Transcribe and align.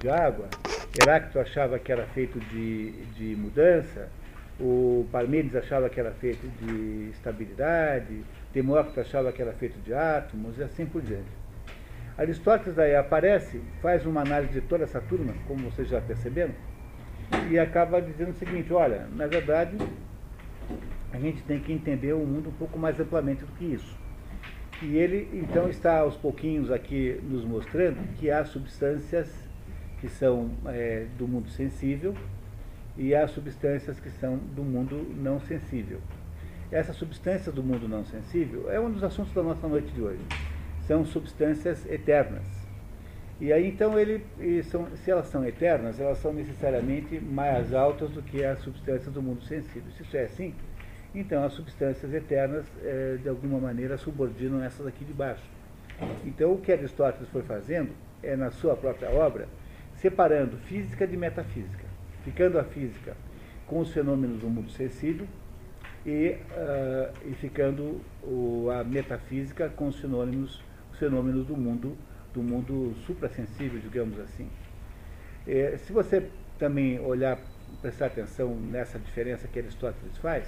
de 0.00 0.08
água, 0.08 0.48
Heráclito 1.00 1.38
achava 1.38 1.78
que 1.78 1.92
era 1.92 2.04
feito 2.06 2.40
de, 2.40 2.90
de 3.14 3.36
mudança, 3.36 4.08
o 4.58 5.06
Parmênides 5.12 5.54
achava 5.54 5.88
que 5.88 6.00
era 6.00 6.10
feito 6.10 6.48
de 6.60 7.10
estabilidade, 7.10 8.24
Demócrito 8.52 9.00
achava 9.00 9.30
que 9.30 9.40
era 9.40 9.52
feito 9.52 9.78
de 9.80 9.94
átomos 9.94 10.58
e 10.58 10.64
assim 10.64 10.84
por 10.84 11.00
diante. 11.00 11.30
Aristóteles 12.16 12.74
daí 12.74 12.96
aparece, 12.96 13.60
faz 13.80 14.04
uma 14.04 14.22
análise 14.22 14.54
de 14.54 14.60
toda 14.62 14.82
essa 14.82 15.00
turma, 15.00 15.32
como 15.46 15.70
vocês 15.70 15.88
já 15.88 16.00
perceberam, 16.00 16.54
e 17.48 17.56
acaba 17.56 18.02
dizendo 18.02 18.30
o 18.30 18.34
seguinte, 18.34 18.72
olha, 18.72 19.06
na 19.14 19.28
verdade, 19.28 19.76
a 21.12 21.18
gente 21.18 21.40
tem 21.42 21.60
que 21.60 21.72
entender 21.72 22.14
o 22.14 22.26
mundo 22.26 22.48
um 22.48 22.54
pouco 22.54 22.76
mais 22.76 22.98
amplamente 22.98 23.44
do 23.44 23.52
que 23.52 23.64
isso. 23.66 23.96
E 24.82 24.96
ele, 24.96 25.28
então, 25.32 25.68
está 25.68 25.98
aos 25.98 26.16
pouquinhos 26.16 26.70
aqui 26.70 27.20
nos 27.22 27.44
mostrando 27.44 27.96
que 28.16 28.28
há 28.28 28.44
substâncias 28.44 29.47
que 30.00 30.08
são 30.08 30.50
é, 30.66 31.06
do 31.18 31.26
mundo 31.26 31.48
sensível 31.50 32.14
e 32.96 33.14
há 33.14 33.26
substâncias 33.28 33.98
que 34.00 34.10
são 34.10 34.36
do 34.36 34.62
mundo 34.62 35.06
não 35.16 35.40
sensível. 35.40 36.00
Essas 36.70 36.96
substâncias 36.96 37.54
do 37.54 37.62
mundo 37.62 37.88
não 37.88 38.04
sensível 38.04 38.70
é 38.70 38.78
um 38.78 38.90
dos 38.90 39.02
assuntos 39.02 39.32
da 39.32 39.42
nossa 39.42 39.66
noite 39.66 39.90
de 39.92 40.02
hoje. 40.02 40.20
São 40.86 41.04
substâncias 41.04 41.86
eternas. 41.86 42.44
E 43.40 43.52
aí 43.52 43.68
então 43.68 43.98
ele, 43.98 44.24
são, 44.64 44.88
se 44.96 45.10
elas 45.10 45.28
são 45.28 45.46
eternas, 45.46 46.00
elas 46.00 46.18
são 46.18 46.32
necessariamente 46.32 47.20
mais 47.20 47.72
altas 47.72 48.10
do 48.10 48.20
que 48.20 48.44
as 48.44 48.60
substâncias 48.60 49.12
do 49.14 49.22
mundo 49.22 49.44
sensível. 49.44 49.90
Se 49.96 50.02
isso 50.02 50.16
é 50.16 50.24
assim, 50.24 50.54
então 51.14 51.44
as 51.44 51.52
substâncias 51.52 52.12
eternas 52.12 52.66
é, 52.82 53.16
de 53.22 53.28
alguma 53.28 53.58
maneira 53.58 53.96
subordinam 53.96 54.62
essas 54.62 54.86
aqui 54.86 55.04
de 55.04 55.12
baixo. 55.12 55.44
Então 56.24 56.52
o 56.52 56.58
que 56.58 56.72
Aristóteles 56.72 57.28
foi 57.30 57.42
fazendo 57.42 57.90
é 58.22 58.34
na 58.34 58.50
sua 58.50 58.76
própria 58.76 59.10
obra 59.10 59.48
separando 60.00 60.56
física 60.58 61.06
de 61.06 61.16
metafísica, 61.16 61.84
ficando 62.24 62.58
a 62.58 62.64
física 62.64 63.16
com 63.66 63.80
os 63.80 63.92
fenômenos 63.92 64.40
do 64.40 64.48
mundo 64.48 64.70
sensível 64.70 65.26
e, 66.06 66.36
uh, 66.52 67.28
e 67.28 67.34
ficando 67.34 68.00
o, 68.22 68.70
a 68.70 68.84
metafísica 68.84 69.68
com 69.68 69.88
os 69.88 69.98
fenômenos, 69.98 70.62
os 70.92 70.98
fenômenos 70.98 71.46
do 71.46 71.56
mundo, 71.56 71.96
do 72.32 72.42
mundo 72.42 72.94
suprassensível, 73.06 73.80
digamos 73.80 74.18
assim. 74.20 74.48
É, 75.46 75.76
se 75.78 75.92
você 75.92 76.28
também 76.58 77.00
olhar, 77.00 77.38
prestar 77.80 78.06
atenção 78.06 78.54
nessa 78.54 78.98
diferença 78.98 79.48
que 79.48 79.58
Aristóteles 79.58 80.16
faz, 80.18 80.46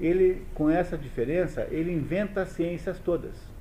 ele, 0.00 0.44
com 0.54 0.68
essa 0.68 0.96
diferença, 0.98 1.66
ele 1.70 1.92
inventa 1.92 2.42
as 2.42 2.48
ciências 2.48 2.98
todas. 2.98 3.53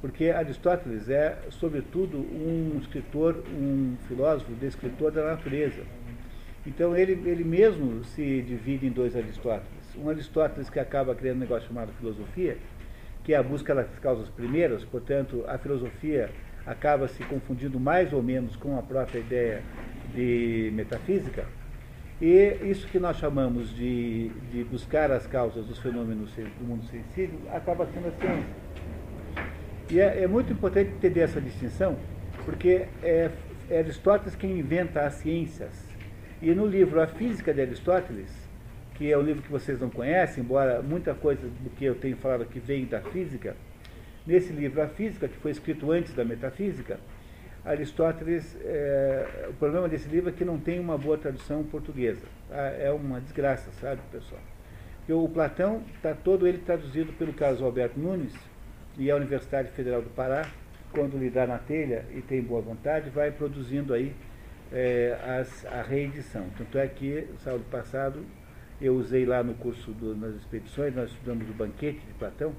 Porque 0.00 0.30
Aristóteles 0.30 1.08
é, 1.08 1.36
sobretudo, 1.50 2.18
um 2.18 2.78
escritor, 2.80 3.42
um 3.50 3.96
filósofo, 4.06 4.52
descritor 4.52 5.10
da 5.10 5.24
natureza. 5.24 5.82
Então 6.66 6.96
ele, 6.96 7.12
ele 7.28 7.42
mesmo 7.42 8.04
se 8.04 8.42
divide 8.42 8.86
em 8.86 8.90
dois 8.90 9.16
Aristóteles. 9.16 9.96
Um 9.96 10.08
Aristóteles 10.08 10.70
que 10.70 10.78
acaba 10.78 11.14
criando 11.14 11.38
um 11.38 11.40
negócio 11.40 11.66
chamado 11.66 11.92
filosofia, 11.98 12.56
que 13.24 13.34
é 13.34 13.36
a 13.36 13.42
busca 13.42 13.74
das 13.74 13.88
causas 14.00 14.28
primeiras, 14.28 14.84
portanto, 14.84 15.44
a 15.48 15.58
filosofia 15.58 16.30
acaba 16.64 17.08
se 17.08 17.24
confundindo 17.24 17.80
mais 17.80 18.12
ou 18.12 18.22
menos 18.22 18.54
com 18.56 18.78
a 18.78 18.82
própria 18.82 19.18
ideia 19.18 19.62
de 20.14 20.70
metafísica. 20.74 21.46
E 22.20 22.58
isso 22.62 22.86
que 22.88 22.98
nós 22.98 23.16
chamamos 23.16 23.74
de, 23.74 24.28
de 24.50 24.64
buscar 24.64 25.10
as 25.10 25.26
causas 25.26 25.66
dos 25.66 25.78
fenômenos 25.78 26.30
do 26.32 26.64
mundo 26.64 26.84
sensível 26.86 27.38
acaba 27.52 27.86
sendo 27.86 28.08
a 28.08 28.10
ciência. 28.12 28.67
E 29.90 30.00
é, 30.00 30.22
é 30.22 30.26
muito 30.26 30.52
importante 30.52 30.90
entender 30.90 31.20
essa 31.20 31.40
distinção, 31.40 31.96
porque 32.44 32.86
é, 33.02 33.30
é 33.70 33.78
Aristóteles 33.78 34.34
quem 34.34 34.58
inventa 34.58 35.00
as 35.00 35.14
ciências. 35.14 35.72
E 36.42 36.50
no 36.54 36.66
livro 36.66 37.00
A 37.00 37.06
Física 37.06 37.54
de 37.54 37.62
Aristóteles, 37.62 38.28
que 38.94 39.10
é 39.10 39.16
um 39.16 39.22
livro 39.22 39.42
que 39.42 39.50
vocês 39.50 39.80
não 39.80 39.88
conhecem, 39.88 40.44
embora 40.44 40.82
muita 40.82 41.14
coisa 41.14 41.46
do 41.46 41.70
que 41.70 41.86
eu 41.86 41.94
tenho 41.94 42.16
falado 42.16 42.42
aqui 42.42 42.60
vem 42.60 42.84
da 42.84 43.00
física, 43.00 43.56
nesse 44.26 44.52
livro 44.52 44.82
A 44.82 44.88
Física, 44.88 45.26
que 45.26 45.36
foi 45.38 45.52
escrito 45.52 45.90
antes 45.90 46.12
da 46.12 46.24
metafísica, 46.24 47.00
Aristóteles, 47.64 48.56
é, 48.64 49.46
o 49.48 49.54
problema 49.54 49.88
desse 49.88 50.08
livro 50.08 50.30
é 50.30 50.32
que 50.32 50.44
não 50.44 50.58
tem 50.58 50.78
uma 50.78 50.98
boa 50.98 51.16
tradução 51.16 51.62
portuguesa. 51.64 52.26
Tá? 52.48 52.56
É 52.56 52.90
uma 52.90 53.20
desgraça, 53.20 53.70
sabe, 53.80 54.00
pessoal? 54.12 54.40
Porque 54.98 55.12
o 55.12 55.28
Platão 55.28 55.82
está 55.94 56.14
todo 56.14 56.46
ele 56.46 56.58
traduzido 56.58 57.12
pelo 57.14 57.32
Carlos 57.32 57.62
Alberto 57.62 57.98
Nunes 57.98 58.34
e 58.98 59.10
a 59.10 59.16
Universidade 59.16 59.70
Federal 59.70 60.02
do 60.02 60.10
Pará, 60.10 60.44
quando 60.92 61.16
lhe 61.16 61.30
dá 61.30 61.46
na 61.46 61.58
telha 61.58 62.04
e 62.12 62.20
tem 62.20 62.42
boa 62.42 62.60
vontade, 62.60 63.08
vai 63.10 63.30
produzindo 63.30 63.94
aí 63.94 64.12
é, 64.72 65.16
as, 65.40 65.64
a 65.66 65.82
reedição. 65.82 66.46
Tanto 66.58 66.76
é 66.76 66.88
que, 66.88 67.28
sábado 67.38 67.64
passado, 67.70 68.24
eu 68.80 68.94
usei 68.96 69.24
lá 69.24 69.42
no 69.42 69.54
curso 69.54 69.92
do, 69.92 70.16
nas 70.16 70.34
expedições, 70.34 70.94
nós 70.94 71.10
estudamos 71.10 71.48
o 71.48 71.52
banquete 71.52 72.00
de 72.04 72.12
Platão, 72.14 72.52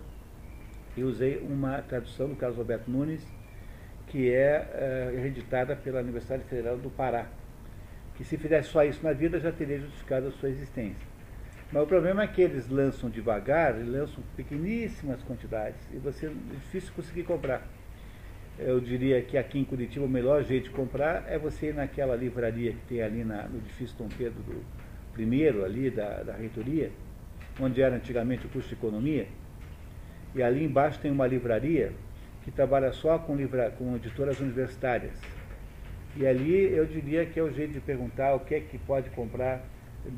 e 0.96 1.04
usei 1.04 1.38
uma 1.38 1.82
tradução 1.82 2.30
do 2.30 2.36
Carlos 2.36 2.58
Alberto 2.58 2.90
Nunes, 2.90 3.26
que 4.08 4.32
é 4.32 5.12
hereditada 5.14 5.76
pela 5.76 6.00
Universidade 6.02 6.44
Federal 6.46 6.78
do 6.78 6.90
Pará, 6.90 7.28
que 8.16 8.24
se 8.24 8.38
fizesse 8.38 8.70
só 8.70 8.84
isso 8.84 9.04
na 9.04 9.14
vida 9.14 9.40
já 9.40 9.52
teria 9.52 9.80
justificado 9.80 10.28
a 10.28 10.32
sua 10.32 10.50
existência. 10.50 11.09
Mas 11.72 11.84
o 11.84 11.86
problema 11.86 12.24
é 12.24 12.28
que 12.28 12.42
eles 12.42 12.68
lançam 12.68 13.10
devagar, 13.10 13.80
e 13.80 13.84
lançam 13.84 14.24
pequeníssimas 14.36 15.22
quantidades, 15.22 15.80
e 15.94 15.98
você 15.98 16.26
é 16.26 16.32
difícil 16.56 16.92
conseguir 16.96 17.24
comprar. 17.24 17.62
Eu 18.58 18.80
diria 18.80 19.22
que 19.22 19.38
aqui 19.38 19.60
em 19.60 19.64
Curitiba 19.64 20.04
o 20.06 20.10
melhor 20.10 20.44
jeito 20.44 20.66
de 20.66 20.70
comprar 20.72 21.26
é 21.28 21.38
você 21.38 21.68
ir 21.68 21.76
naquela 21.76 22.16
livraria 22.16 22.74
que 22.74 22.82
tem 22.88 23.02
ali 23.02 23.24
na, 23.24 23.44
no 23.44 23.58
edifício 23.60 23.96
Dom 23.98 24.10
Pedro 24.18 24.44
I, 25.18 25.48
ali 25.64 25.90
da, 25.92 26.24
da 26.24 26.34
reitoria, 26.34 26.92
onde 27.60 27.82
era 27.82 27.96
antigamente 27.96 28.48
o 28.48 28.50
curso 28.50 28.68
de 28.68 28.74
economia, 28.74 29.28
e 30.34 30.42
ali 30.42 30.64
embaixo 30.64 31.00
tem 31.00 31.12
uma 31.12 31.28
livraria 31.28 31.92
que 32.44 32.52
trabalha 32.52 32.92
só 32.92 33.20
com, 33.20 33.36
livra, 33.36 33.70
com 33.72 33.96
editoras 33.96 34.40
universitárias. 34.40 35.14
E 36.18 36.26
ali 36.26 36.74
eu 36.74 36.86
diria 36.86 37.26
que 37.26 37.40
é 37.40 37.44
o 37.44 37.52
jeito 37.52 37.74
de 37.74 37.80
perguntar 37.80 38.34
o 38.34 38.40
que 38.40 38.56
é 38.56 38.60
que 38.60 38.78
pode 38.80 39.10
comprar 39.12 39.64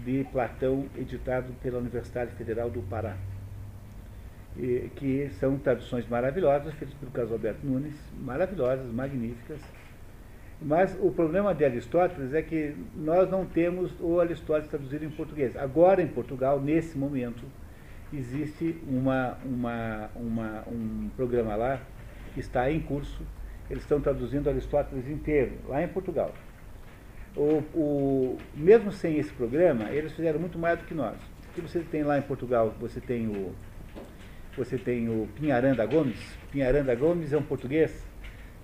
de 0.03 0.25
Platão 0.31 0.86
editado 0.97 1.53
pela 1.62 1.80
Universidade 1.80 2.31
Federal 2.36 2.69
do 2.69 2.81
Pará. 2.81 3.16
Que 4.96 5.30
são 5.40 5.58
traduções 5.58 6.08
maravilhosas, 6.08 6.74
feitas 6.74 6.97
pelo 6.97 7.12
Carlos 7.12 7.31
Alberto 7.31 7.66
Nunes, 7.66 7.96
maravilhosas, 8.19 8.92
magníficas. 8.92 9.62
Mas 10.62 10.96
o 11.02 11.09
problema 11.09 11.56
de 11.56 11.66
Aristóteles 11.66 12.34
é 12.34 12.42
que 12.42 12.75
nós 12.96 13.30
não 13.30 13.46
temos 13.46 13.92
o 14.00 14.19
Aristóteles 14.19 14.69
traduzido 14.69 15.03
em 15.06 15.09
português. 15.09 15.58
Agora, 15.58 16.02
em 16.03 16.08
Portugal, 16.08 16.62
nesse 16.62 16.98
momento, 16.98 17.44
existe 18.13 18.78
uma, 18.88 19.38
uma, 19.44 20.09
uma, 20.16 20.63
um 20.68 21.09
programa 21.16 21.56
lá 21.56 21.81
que 22.34 22.40
está 22.40 22.69
em 22.69 22.80
curso. 22.80 23.24
Eles 23.69 23.84
estão 23.84 24.02
traduzindo 24.02 24.50
Aristóteles 24.50 25.08
inteiro, 25.08 25.53
lá 25.68 25.81
em 25.81 25.88
Portugal. 25.88 26.31
O, 27.36 27.64
o, 27.74 28.38
mesmo 28.53 28.92
sem 28.92 29.18
esse 29.18 29.31
programa, 29.31 29.90
eles 29.90 30.12
fizeram 30.12 30.40
muito 30.40 30.59
mais 30.59 30.78
do 30.80 30.86
que 30.86 30.94
nós. 30.94 31.16
O 31.50 31.53
que 31.53 31.62
você 31.62 31.80
tem 31.80 32.03
lá 32.03 32.18
em 32.18 32.22
Portugal? 32.22 32.74
Você 32.80 33.00
tem 33.00 33.28
o, 33.28 33.53
você 34.56 34.78
tem 34.78 35.08
o 35.09 35.28
Pinharanda 35.36 35.86
Gomes. 35.86 36.19
Pinharanda 36.52 36.94
Gomes 36.94 37.31
é 37.31 37.38
um 37.38 37.44
português, 37.44 38.06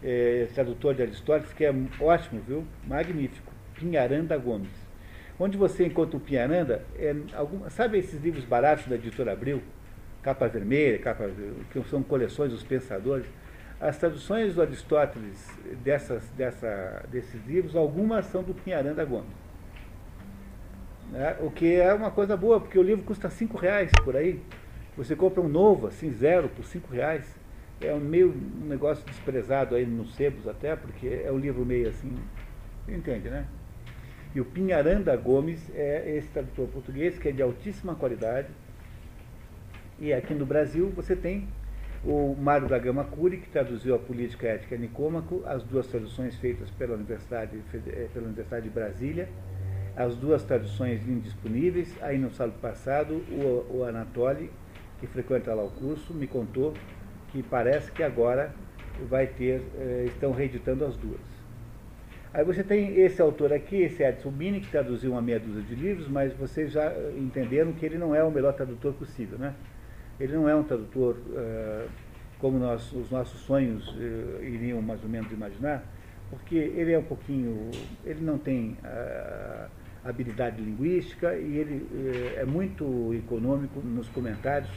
é, 0.03 0.47
tradutor 0.53 0.93
de 0.95 1.01
Aristóteles, 1.01 1.53
que 1.53 1.63
é 1.63 1.73
ótimo, 1.99 2.41
viu? 2.45 2.65
Magnífico. 2.85 3.51
Pinharanda 3.73 4.37
Gomes. 4.37 4.87
Onde 5.39 5.55
você 5.55 5.85
encontra 5.85 6.17
o 6.17 6.19
Pinharanda, 6.19 6.83
é 6.97 7.15
algum, 7.33 7.69
sabe 7.69 7.99
esses 7.99 8.21
livros 8.21 8.43
baratos 8.43 8.87
da 8.87 8.95
editora 8.95 9.31
Abril? 9.31 9.61
Capa 10.23 10.47
vermelha, 10.47 10.97
capa, 10.99 11.29
que 11.71 11.81
são 11.89 12.01
coleções 12.03 12.51
dos 12.51 12.63
pensadores. 12.63 13.27
As 13.79 13.97
traduções 13.97 14.55
do 14.55 14.61
Aristóteles 14.61 15.55
dessas, 15.83 16.27
dessa, 16.31 17.05
desses 17.11 17.45
livros, 17.45 17.75
algumas 17.75 18.25
são 18.25 18.41
do 18.41 18.53
Pinharanda 18.53 19.05
Gomes. 19.05 19.29
Né? 21.11 21.37
O 21.41 21.51
que 21.51 21.75
é 21.75 21.93
uma 21.93 22.09
coisa 22.09 22.35
boa, 22.35 22.59
porque 22.59 22.77
o 22.77 22.81
livro 22.81 23.05
custa 23.05 23.29
cinco 23.29 23.55
reais 23.55 23.91
por 24.03 24.15
aí. 24.15 24.41
Você 24.97 25.15
compra 25.15 25.41
um 25.41 25.47
novo, 25.47 25.87
assim, 25.87 26.11
zero, 26.11 26.49
por 26.49 26.65
cinco 26.65 26.91
reais. 26.91 27.23
É 27.79 27.93
um 27.93 27.99
meio 27.99 28.29
um 28.31 28.65
negócio 28.65 29.05
desprezado 29.05 29.75
aí 29.75 29.85
nos 29.85 30.15
sebos 30.15 30.47
até, 30.47 30.75
porque 30.75 31.21
é 31.23 31.31
um 31.31 31.37
livro 31.37 31.63
meio 31.63 31.87
assim. 31.89 32.11
Entende, 32.87 33.29
né? 33.29 33.45
E 34.33 34.41
o 34.41 34.45
Pinharanda 34.45 35.15
Gomes 35.15 35.69
é 35.75 36.15
esse 36.17 36.27
tradutor 36.29 36.67
português, 36.69 37.19
que 37.19 37.29
é 37.29 37.31
de 37.31 37.43
altíssima 37.43 37.93
qualidade. 37.93 38.47
E 39.99 40.11
aqui 40.11 40.33
no 40.33 40.45
Brasil 40.45 40.91
você 40.95 41.15
tem 41.15 41.47
o 42.03 42.35
Mário 42.39 42.67
da 42.67 42.77
Gama 42.77 43.03
Cury, 43.03 43.37
que 43.37 43.49
traduziu 43.49 43.95
a 43.95 43.99
Política 43.99 44.47
Ética 44.47 44.77
Nicômaco, 44.77 45.43
as 45.45 45.63
duas 45.63 45.87
traduções 45.87 46.35
feitas 46.35 46.69
pela 46.71 46.95
Universidade, 46.95 47.59
eh, 47.73 48.07
pela 48.13 48.25
Universidade 48.25 48.63
de 48.65 48.69
Brasília, 48.69 49.29
as 49.95 50.15
duas 50.15 50.43
traduções 50.43 51.07
indisponíveis. 51.07 51.95
Aí 52.01 52.17
no 52.17 52.31
sábado 52.31 52.59
passado, 52.61 53.15
o, 53.31 53.77
o 53.77 53.83
Anatoly, 53.83 54.51
que 54.99 55.07
frequenta 55.07 55.53
lá 55.53 55.63
o 55.63 55.71
curso, 55.71 56.13
me 56.13 56.27
contou 56.27 56.73
que 57.29 57.43
parece 57.43 57.91
que 57.91 58.03
agora 58.03 58.53
vai 59.09 59.27
ter, 59.27 59.61
eh, 59.77 60.05
estão 60.07 60.31
reeditando 60.31 60.85
as 60.85 60.95
duas. 60.95 61.37
Aí 62.33 62.43
você 62.43 62.63
tem 62.63 62.99
esse 62.99 63.21
autor 63.21 63.51
aqui, 63.51 63.77
esse 63.77 64.03
Edson 64.03 64.29
Bini, 64.29 64.59
que 64.59 64.69
traduziu 64.69 65.11
uma 65.11 65.21
meia 65.21 65.39
dúzia 65.39 65.63
de 65.63 65.75
livros, 65.75 66.07
mas 66.07 66.33
vocês 66.33 66.71
já 66.71 66.93
entenderam 67.17 67.71
que 67.71 67.85
ele 67.85 67.97
não 67.97 68.13
é 68.13 68.23
o 68.23 68.29
melhor 68.29 68.53
tradutor 68.53 68.93
possível, 68.93 69.39
né? 69.39 69.55
Ele 70.19 70.33
não 70.33 70.49
é 70.49 70.55
um 70.55 70.63
tradutor 70.63 71.15
uh, 71.15 71.89
como 72.39 72.57
nós, 72.57 72.91
os 72.93 73.11
nossos 73.11 73.39
sonhos 73.41 73.87
uh, 73.89 74.43
iriam 74.43 74.81
mais 74.81 75.03
ou 75.03 75.09
menos 75.09 75.31
imaginar, 75.31 75.83
porque 76.29 76.55
ele 76.55 76.91
é 76.91 76.99
um 76.99 77.03
pouquinho, 77.03 77.69
ele 78.03 78.21
não 78.21 78.37
tem 78.37 78.77
uh, 78.83 79.69
habilidade 80.03 80.61
linguística 80.61 81.35
e 81.35 81.57
ele 81.57 82.33
é 82.37 82.45
muito 82.45 83.13
econômico 83.13 83.79
nos 83.81 84.07
comentários, 84.09 84.69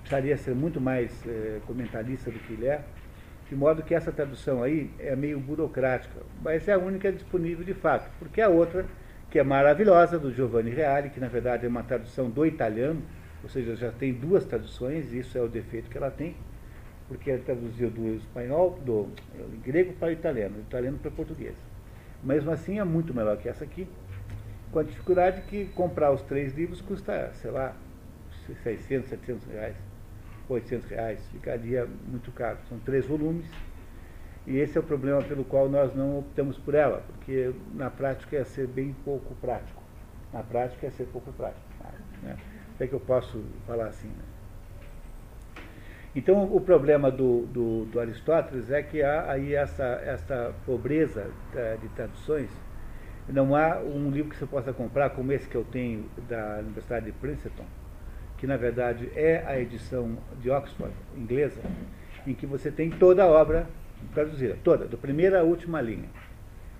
precisaria 0.00 0.36
ser 0.36 0.54
muito 0.54 0.80
mais 0.80 1.10
comentarista 1.66 2.30
do 2.30 2.38
que 2.38 2.52
ele 2.52 2.66
é, 2.66 2.84
de 3.48 3.56
modo 3.56 3.82
que 3.82 3.94
essa 3.94 4.12
tradução 4.12 4.62
aí 4.62 4.90
é 4.98 5.16
meio 5.16 5.40
burocrática, 5.40 6.20
mas 6.40 6.68
é 6.68 6.72
a 6.72 6.78
única 6.78 7.10
disponível 7.10 7.64
de 7.64 7.74
fato, 7.74 8.08
porque 8.18 8.40
a 8.40 8.48
outra, 8.48 8.86
que 9.28 9.38
é 9.38 9.42
maravilhosa, 9.42 10.18
do 10.18 10.32
Giovanni 10.32 10.70
Reale, 10.70 11.10
que 11.10 11.18
na 11.18 11.28
verdade 11.28 11.66
é 11.66 11.68
uma 11.68 11.82
tradução 11.82 12.30
do 12.30 12.46
italiano, 12.46 13.02
ou 13.42 13.48
seja, 13.48 13.74
já 13.76 13.90
tem 13.90 14.12
duas 14.12 14.44
traduções, 14.44 15.12
isso 15.12 15.36
é 15.36 15.40
o 15.40 15.48
defeito 15.48 15.90
que 15.90 15.96
ela 15.96 16.10
tem, 16.10 16.36
porque 17.08 17.30
ela 17.30 17.42
traduziu 17.42 17.90
do 17.90 18.14
espanhol, 18.16 18.78
do 18.84 19.08
grego 19.64 19.92
para 19.94 20.08
o 20.08 20.12
italiano, 20.12 20.54
do 20.54 20.60
italiano 20.60 20.98
para 20.98 21.08
o 21.08 21.12
português. 21.12 21.56
Mesmo 22.22 22.50
assim 22.50 22.78
é 22.78 22.84
muito 22.84 23.12
melhor 23.12 23.36
que 23.36 23.48
essa 23.48 23.64
aqui, 23.64 23.86
com 24.70 24.78
a 24.78 24.82
dificuldade 24.82 25.42
que 25.42 25.66
comprar 25.74 26.12
os 26.12 26.22
três 26.22 26.54
livros 26.54 26.80
custa, 26.80 27.32
sei 27.34 27.50
lá, 27.50 27.74
600, 28.62 29.08
700 29.10 29.46
reais. 29.48 29.76
800 30.48 30.88
reais, 30.88 31.20
ficaria 31.30 31.86
muito 32.06 32.30
caro. 32.32 32.58
São 32.68 32.78
três 32.78 33.06
volumes 33.06 33.46
e 34.46 34.58
esse 34.58 34.76
é 34.76 34.80
o 34.80 34.84
problema 34.84 35.22
pelo 35.22 35.44
qual 35.44 35.68
nós 35.68 35.94
não 35.94 36.18
optamos 36.18 36.58
por 36.58 36.74
ela, 36.74 37.04
porque 37.06 37.54
na 37.74 37.90
prática 37.90 38.36
ia 38.36 38.44
ser 38.44 38.66
bem 38.66 38.94
pouco 39.04 39.34
prático. 39.36 39.82
Na 40.32 40.42
prática 40.42 40.86
ia 40.86 40.92
ser 40.92 41.04
pouco 41.04 41.32
prático. 41.32 41.60
Né? 42.22 42.36
Até 42.82 42.88
que 42.88 42.94
eu 42.94 43.00
posso 43.00 43.40
falar 43.64 43.86
assim. 43.86 44.08
Né? 44.08 44.24
Então 46.16 46.52
o 46.52 46.60
problema 46.60 47.12
do, 47.12 47.46
do, 47.46 47.84
do, 47.84 48.00
Aristóteles 48.00 48.72
é 48.72 48.82
que 48.82 49.00
há 49.00 49.30
aí 49.30 49.54
essa, 49.54 49.84
essa 50.04 50.52
pobreza 50.66 51.30
é, 51.54 51.76
de 51.80 51.86
traduções. 51.90 52.50
Não 53.28 53.54
há 53.54 53.78
um 53.78 54.10
livro 54.10 54.32
que 54.32 54.36
você 54.36 54.46
possa 54.46 54.72
comprar 54.72 55.10
como 55.10 55.30
esse 55.30 55.48
que 55.48 55.54
eu 55.54 55.62
tenho 55.62 56.10
da 56.28 56.58
Universidade 56.58 57.06
de 57.06 57.12
Princeton, 57.12 57.64
que 58.36 58.48
na 58.48 58.56
verdade 58.56 59.08
é 59.14 59.44
a 59.46 59.56
edição 59.60 60.18
de 60.40 60.50
Oxford, 60.50 60.92
inglesa, 61.16 61.60
em 62.26 62.34
que 62.34 62.46
você 62.46 62.68
tem 62.68 62.90
toda 62.90 63.22
a 63.22 63.28
obra 63.28 63.68
traduzida, 64.12 64.58
toda, 64.64 64.86
da 64.86 64.96
primeira 64.96 65.38
à 65.38 65.44
última 65.44 65.80
linha. 65.80 66.08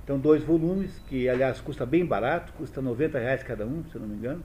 Então, 0.03 0.19
dois 0.19 0.43
volumes, 0.43 0.99
que 1.07 1.29
aliás 1.29 1.61
custa 1.61 1.87
bem 1.87 2.05
barato, 2.05 2.53
custa 2.55 2.83
90 2.83 3.21
reais 3.21 3.45
cada 3.45 3.65
um, 3.65 3.85
se 3.85 3.95
eu 3.95 4.01
não 4.01 4.09
me 4.09 4.17
engano. 4.17 4.43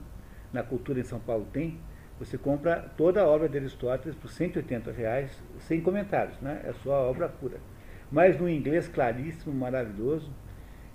Na 0.52 0.62
Cultura 0.62 1.00
em 1.00 1.04
São 1.04 1.20
Paulo 1.20 1.46
tem. 1.52 1.78
Você 2.18 2.36
compra 2.36 2.90
toda 2.96 3.22
a 3.22 3.26
obra 3.26 3.48
de 3.48 3.58
Aristóteles 3.58 4.16
por 4.16 4.28
180 4.28 4.90
reais, 4.90 5.42
sem 5.60 5.80
comentários, 5.80 6.40
né? 6.40 6.62
é 6.64 6.72
só 6.82 6.94
a 6.94 7.02
obra 7.02 7.28
pura. 7.28 7.58
Mas 8.10 8.38
no 8.40 8.48
inglês 8.48 8.88
claríssimo, 8.88 9.54
maravilhoso, 9.54 10.30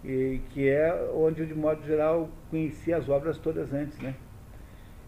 e 0.03 0.41
que 0.50 0.67
é 0.67 0.94
onde 1.15 1.41
eu, 1.41 1.47
de 1.47 1.53
modo 1.53 1.85
geral, 1.85 2.29
conheci 2.50 2.91
as 2.91 3.07
obras 3.07 3.38
todas 3.38 3.71
antes, 3.71 3.97
né? 4.00 4.15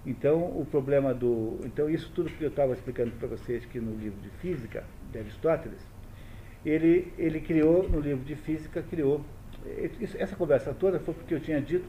Então, 0.06 0.38
o 0.38 0.65
problema 0.69 1.13
do. 1.13 1.59
Então, 1.65 1.89
isso 1.89 2.12
tudo 2.13 2.30
que 2.30 2.44
eu 2.44 2.50
estava 2.50 2.74
explicando 2.74 3.12
para 3.12 3.27
vocês 3.27 3.63
aqui 3.65 3.80
no 3.80 3.95
livro 3.97 4.19
de 4.21 4.30
física, 4.30 4.83
de 5.12 5.18
Aristóteles, 5.18 5.80
ele, 6.63 7.12
ele 7.18 7.42
criou, 7.42 7.89
no 7.89 8.00
livro 8.00 8.24
de 8.24 8.36
física, 8.36 8.83
criou. 8.83 9.25
Isso, 10.00 10.15
essa 10.19 10.36
conversa 10.36 10.74
toda 10.74 11.00
foi 11.00 11.13
porque 11.13 11.33
eu 11.33 11.39
tinha 11.39 11.59
dito 11.59 11.86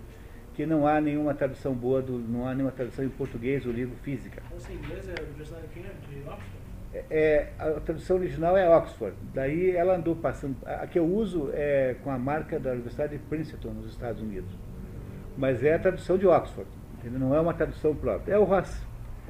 que 0.56 0.64
não 0.64 0.86
há 0.86 0.98
nenhuma 1.02 1.34
tradução 1.34 1.74
boa, 1.74 2.00
do, 2.00 2.18
não 2.18 2.48
há 2.48 2.54
nenhuma 2.54 2.72
tradução 2.72 3.04
em 3.04 3.10
português 3.10 3.62
do 3.62 3.70
livro 3.70 3.94
Física. 3.96 4.42
Então, 4.46 4.74
em 4.74 4.78
inglês 4.78 5.06
é 5.06 5.14
a 5.20 5.22
Universidade 5.22 5.66
de 5.68 6.18
Oxford? 6.26 6.56
É, 6.94 7.04
é, 7.10 7.52
a 7.58 7.72
tradução 7.80 8.16
original 8.16 8.56
é 8.56 8.66
Oxford. 8.74 9.14
Daí 9.34 9.76
ela 9.76 9.96
andou 9.96 10.16
passando. 10.16 10.56
A 10.64 10.86
que 10.86 10.98
eu 10.98 11.04
uso 11.04 11.50
é 11.52 11.96
com 12.02 12.10
a 12.10 12.18
marca 12.18 12.58
da 12.58 12.72
Universidade 12.72 13.18
de 13.18 13.22
Princeton, 13.24 13.68
nos 13.68 13.90
Estados 13.90 14.22
Unidos. 14.22 14.50
Mas 15.36 15.62
é 15.62 15.74
a 15.74 15.78
tradução 15.78 16.16
de 16.16 16.26
Oxford. 16.26 16.70
Entendeu? 16.98 17.20
Não 17.20 17.34
é 17.34 17.40
uma 17.40 17.52
tradução 17.52 17.94
própria. 17.94 18.32
É 18.32 18.38
o 18.38 18.44
Ross. 18.44 18.80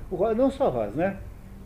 O 0.09 0.15
Ross 0.15 0.37
não 0.37 0.49
só 0.49 0.69
Ross, 0.69 0.95
né? 0.95 1.19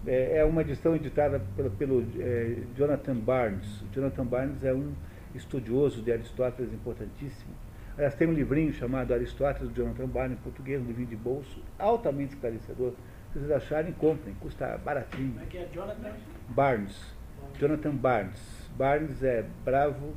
É, 0.07 0.39
é 0.39 0.45
uma 0.47 0.63
edição 0.63 0.97
editada 0.97 1.43
pelo, 1.55 1.71
pelo 1.73 2.07
é, 2.19 2.57
Jonathan 2.75 3.17
Barnes. 3.17 3.85
Jonathan 3.93 4.25
Barnes 4.25 4.65
é 4.65 4.73
um 4.73 4.95
estudioso 5.35 6.01
de 6.01 6.11
Aristóteles 6.11 6.73
importantíssimo. 6.73 7.53
Aliás, 8.01 8.15
tem 8.15 8.27
um 8.27 8.33
livrinho 8.33 8.73
chamado 8.73 9.13
Aristóteles, 9.13 9.69
de 9.69 9.77
Jonathan 9.77 10.07
Barnes, 10.07 10.39
em 10.39 10.41
português, 10.41 10.81
um 10.81 10.87
livrinho 10.87 11.11
de 11.11 11.17
bolso, 11.17 11.63
altamente 11.79 12.33
esclarecedor. 12.33 12.95
Se 13.31 13.39
vocês 13.39 13.51
acharem, 13.51 13.93
comprem, 13.93 14.35
custa 14.41 14.79
baratinho. 14.79 15.33
Como 15.33 15.45
é 15.45 15.47
que 15.47 15.59
é 15.59 15.69
Jonathan? 15.71 16.15
Barnes. 16.49 17.15
Jonathan 17.59 17.95
Barnes. 17.95 18.71
Barnes 18.75 19.23
é 19.23 19.45
Bravo, 19.67 20.15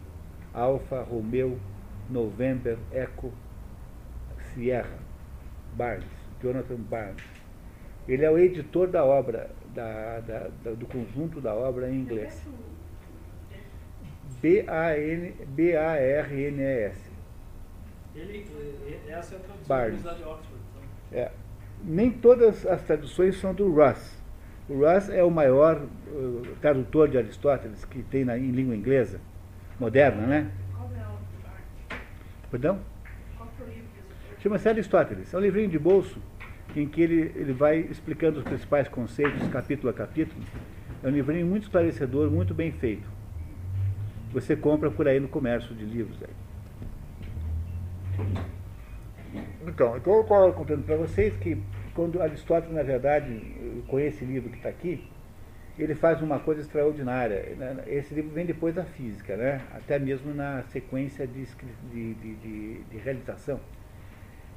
Alfa, 0.54 1.02
Romeu, 1.02 1.60
November, 2.10 2.78
Eco, 2.90 3.34
Sierra. 4.54 5.00
Barnes, 5.76 6.08
Jonathan 6.42 6.78
Barnes. 6.78 7.26
Ele 8.08 8.24
é 8.24 8.32
o 8.32 8.40
editor 8.40 8.88
da 8.88 9.04
obra, 9.04 9.52
da, 9.76 10.22
da, 10.22 10.50
da, 10.64 10.72
do 10.72 10.86
conjunto 10.86 11.42
da 11.42 11.54
obra 11.54 11.90
em 11.90 11.96
inglês. 11.96 12.48
B-A-R-N-E-S. 14.42 15.44
Ele, 18.16 18.46
essa 19.08 19.36
é 19.36 19.38
a 19.38 19.42
tradução 19.42 19.68
Barnes. 19.68 20.04
da 20.04 20.12
Universidade 20.12 20.18
de 20.18 20.24
Oxford. 20.24 20.62
Então. 20.70 21.20
É. 21.20 21.32
Nem 21.84 22.12
todas 22.12 22.66
as 22.66 22.82
traduções 22.84 23.38
são 23.40 23.54
do 23.54 23.72
Russ. 23.72 24.22
O 24.70 24.86
Russ 24.86 25.10
é 25.10 25.24
o 25.24 25.30
maior 25.30 25.82
uh, 25.82 26.48
tradutor 26.62 27.10
de 27.10 27.18
Aristóteles 27.18 27.84
que 27.86 28.02
tem 28.04 28.24
na, 28.24 28.38
em 28.38 28.52
língua 28.52 28.76
inglesa, 28.76 29.20
moderna, 29.80 30.26
né? 30.26 30.52
Qual 30.74 30.90
é 30.96 31.96
o 31.96 32.50
Perdão? 32.50 32.80
Qual 33.36 33.50
foi 33.58 33.66
o 33.66 33.70
livro 33.70 33.90
que 33.94 34.36
você 34.36 34.42
Chama-se 34.42 34.70
Aristóteles. 34.70 35.34
É 35.34 35.38
um 35.38 35.42
livrinho 35.42 35.70
de 35.70 35.80
bolso 35.80 36.22
em 36.76 36.88
que 36.88 37.02
ele, 37.02 37.32
ele 37.36 37.52
vai 37.52 37.80
explicando 37.80 38.40
os 38.40 38.44
principais 38.46 38.88
conceitos, 38.88 39.48
capítulo 39.50 39.90
a 39.90 39.94
capítulo. 39.94 40.42
É 41.04 41.08
um 41.08 41.12
livrinho 41.12 41.46
muito 41.46 41.64
esclarecedor, 41.64 42.32
muito 42.32 42.54
bem 42.54 42.72
feito. 42.72 43.08
Você 44.32 44.56
compra 44.56 44.90
por 44.90 45.08
aí 45.08 45.20
no 45.20 45.28
comércio 45.28 45.76
de 45.76 45.84
livros. 45.84 46.18
Aí. 46.24 46.43
Então, 49.66 49.98
então 49.98 50.14
eu 50.14 50.22
estava 50.22 50.52
contando 50.52 50.84
para 50.84 50.96
vocês 50.98 51.36
que 51.38 51.58
quando 51.96 52.22
Aristóteles, 52.22 52.76
na 52.76 52.84
verdade, 52.84 53.40
com 53.88 54.00
esse 54.00 54.26
livro 54.26 54.50
que 54.50 54.58
está 54.58 54.70
aqui, 54.70 55.04
ele 55.78 55.96
faz 55.96 56.22
uma 56.22 56.40
coisa 56.40 56.62
extraordinária. 56.62 57.56
Né? 57.56 57.84
Esse 57.88 58.14
livro 58.14 58.32
vem 58.32 58.46
depois 58.46 58.76
da 58.76 58.84
física, 58.84 59.36
né? 59.36 59.62
até 59.74 59.98
mesmo 59.98 60.34
na 60.34 60.64
sequência 60.64 61.26
de, 61.26 61.46
de, 61.92 62.14
de, 62.14 62.84
de 62.84 62.98
realização. 62.98 63.60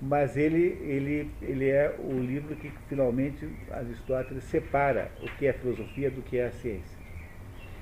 Mas 0.00 0.36
ele, 0.36 0.78
ele, 0.82 1.30
ele 1.40 1.70
é 1.70 1.94
o 1.98 2.12
livro 2.18 2.54
que 2.56 2.70
finalmente 2.86 3.48
Aristóteles 3.70 4.44
separa 4.44 5.10
o 5.22 5.26
que 5.38 5.46
é 5.46 5.54
filosofia 5.54 6.10
do 6.10 6.20
que 6.20 6.36
é 6.36 6.48
a 6.48 6.52
ciência. 6.52 6.98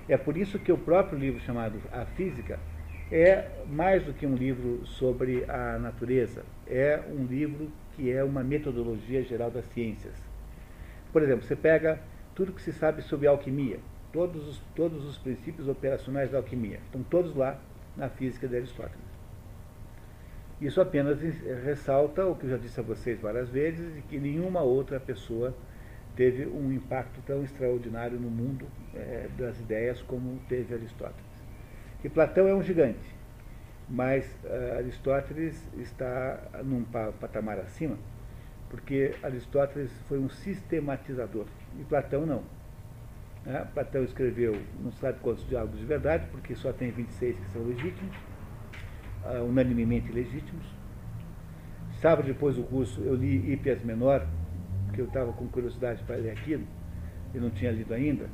É 0.08 0.16
por 0.16 0.36
isso 0.36 0.58
que 0.58 0.70
o 0.70 0.78
próprio 0.78 1.18
livro 1.18 1.40
chamado 1.40 1.80
A 1.90 2.04
Física 2.04 2.60
é 3.10 3.50
mais 3.66 4.04
do 4.04 4.12
que 4.12 4.26
um 4.26 4.34
livro 4.34 4.84
sobre 4.86 5.44
a 5.48 5.78
natureza, 5.78 6.44
é 6.66 7.00
um 7.10 7.24
livro 7.24 7.70
que 7.94 8.10
é 8.10 8.24
uma 8.24 8.42
metodologia 8.42 9.22
geral 9.22 9.50
das 9.50 9.64
ciências. 9.66 10.14
Por 11.12 11.22
exemplo, 11.22 11.44
você 11.44 11.54
pega 11.54 12.00
tudo 12.34 12.52
que 12.52 12.62
se 12.62 12.72
sabe 12.72 13.02
sobre 13.02 13.26
alquimia, 13.26 13.78
todos 14.12 14.48
os, 14.48 14.58
todos 14.74 15.04
os 15.04 15.18
princípios 15.18 15.68
operacionais 15.68 16.30
da 16.30 16.38
alquimia, 16.38 16.80
estão 16.86 17.02
todos 17.02 17.34
lá 17.36 17.58
na 17.96 18.08
física 18.08 18.48
de 18.48 18.56
Aristóteles. 18.56 19.04
Isso 20.60 20.80
apenas 20.80 21.20
ressalta 21.64 22.26
o 22.26 22.34
que 22.34 22.46
eu 22.46 22.50
já 22.50 22.56
disse 22.56 22.80
a 22.80 22.82
vocês 22.82 23.20
várias 23.20 23.48
vezes, 23.48 23.96
e 23.98 24.02
que 24.02 24.18
nenhuma 24.18 24.62
outra 24.62 24.98
pessoa 24.98 25.54
teve 26.16 26.46
um 26.46 26.72
impacto 26.72 27.20
tão 27.26 27.42
extraordinário 27.42 28.18
no 28.18 28.30
mundo 28.30 28.66
é, 28.94 29.28
das 29.36 29.58
ideias 29.60 30.00
como 30.02 30.40
teve 30.48 30.74
Aristóteles. 30.74 31.33
E 32.04 32.08
Platão 32.10 32.46
é 32.46 32.54
um 32.54 32.62
gigante, 32.62 33.00
mas 33.88 34.26
uh, 34.44 34.76
Aristóteles 34.76 35.66
está 35.78 36.38
num 36.62 36.84
patamar 37.18 37.58
acima, 37.58 37.96
porque 38.68 39.14
Aristóteles 39.22 39.90
foi 40.06 40.18
um 40.18 40.28
sistematizador, 40.28 41.46
e 41.80 41.84
Platão 41.84 42.26
não. 42.26 42.42
Né? 43.46 43.66
Platão 43.72 44.04
escreveu 44.04 44.54
não 44.82 44.92
sabe 44.92 45.18
quantos 45.20 45.48
diálogos 45.48 45.78
de 45.78 45.86
verdade, 45.86 46.26
porque 46.30 46.54
só 46.54 46.74
tem 46.74 46.90
26 46.90 47.38
que 47.38 47.50
são 47.52 47.62
legítimos, 47.62 48.14
uh, 49.24 49.42
unanimemente 49.42 50.12
legítimos. 50.12 50.66
Sábado 52.02 52.26
depois 52.26 52.56
do 52.56 52.64
curso 52.64 53.00
eu 53.00 53.14
li 53.14 53.50
Hípias 53.50 53.82
Menor, 53.82 54.26
que 54.92 55.00
eu 55.00 55.06
estava 55.06 55.32
com 55.32 55.48
curiosidade 55.48 56.02
para 56.02 56.16
ler 56.16 56.32
aquilo, 56.32 56.66
e 57.32 57.38
não 57.38 57.48
tinha 57.48 57.72
lido 57.72 57.94
ainda. 57.94 58.28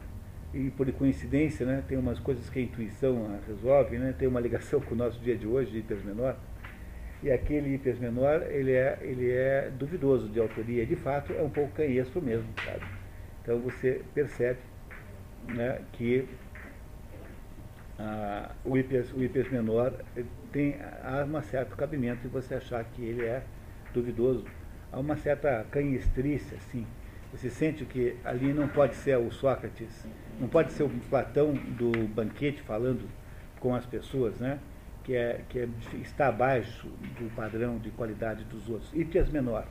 E 0.53 0.71
por 0.71 0.91
coincidência, 0.93 1.65
né, 1.65 1.83
tem 1.87 1.97
umas 1.97 2.19
coisas 2.19 2.49
que 2.51 2.59
a 2.59 2.63
intuição 2.63 3.27
ah, 3.31 3.39
resolve, 3.47 3.99
né, 3.99 4.15
tem 4.19 4.27
uma 4.27 4.41
ligação 4.41 4.81
com 4.83 4.95
o 4.95 4.99
nosso 4.99 5.21
dia 5.21 5.37
de 5.37 5.47
hoje, 5.47 5.71
de 5.71 5.79
hiper 5.79 6.05
menor, 6.05 6.37
e 7.23 7.31
aquele 7.31 7.75
hiper 7.75 7.97
menor, 8.01 8.43
ele 8.51 8.73
é, 8.73 8.99
ele 9.03 9.31
é 9.31 9.71
duvidoso 9.71 10.29
de 10.29 10.41
autoria, 10.41 10.85
de 10.87 10.97
fato 10.97 11.33
é 11.33 11.43
um 11.43 11.51
pouco 11.51 11.73
canhestro 11.73 12.21
mesmo, 12.21 12.49
sabe? 12.65 12.85
Então 13.43 13.59
você 13.61 14.03
percebe 14.15 14.59
né, 15.49 15.83
que 15.93 16.27
ah, 17.99 18.53
o, 18.65 18.79
hiper, 18.79 19.05
o 19.15 19.23
hiper 19.23 19.53
menor 19.53 19.93
tem, 20.51 20.77
há 21.03 21.25
um 21.25 21.43
certo 21.43 21.77
cabimento 21.77 22.23
de 22.23 22.29
você 22.29 22.55
achar 22.55 22.83
que 22.85 23.03
ele 23.03 23.25
é 23.25 23.43
duvidoso. 23.93 24.45
Há 24.91 24.99
uma 24.99 25.17
certa 25.17 25.65
canhestrice, 25.71 26.55
assim. 26.55 26.87
Você 27.33 27.51
sente 27.51 27.85
que 27.85 28.17
ali 28.25 28.53
não 28.53 28.67
pode 28.67 28.97
ser 28.97 29.17
o 29.19 29.31
Sócrates, 29.31 30.07
não 30.41 30.49
pode 30.49 30.73
ser 30.73 30.85
o 30.85 30.89
Platão 31.11 31.53
do 31.53 32.09
banquete 32.09 32.63
falando 32.63 33.09
com 33.61 33.75
as 33.75 33.85
pessoas, 33.85 34.41
né? 34.41 34.59
que, 35.05 35.15
é, 35.15 35.41
que 35.49 35.59
é, 35.59 35.69
está 36.01 36.29
abaixo 36.29 36.87
do 37.19 37.35
padrão 37.35 37.79
de 37.79 37.91
qualidade 37.91 38.45
dos 38.45 38.69
outros. 38.69 38.93
Ítias 38.95 39.29
menor. 39.29 39.67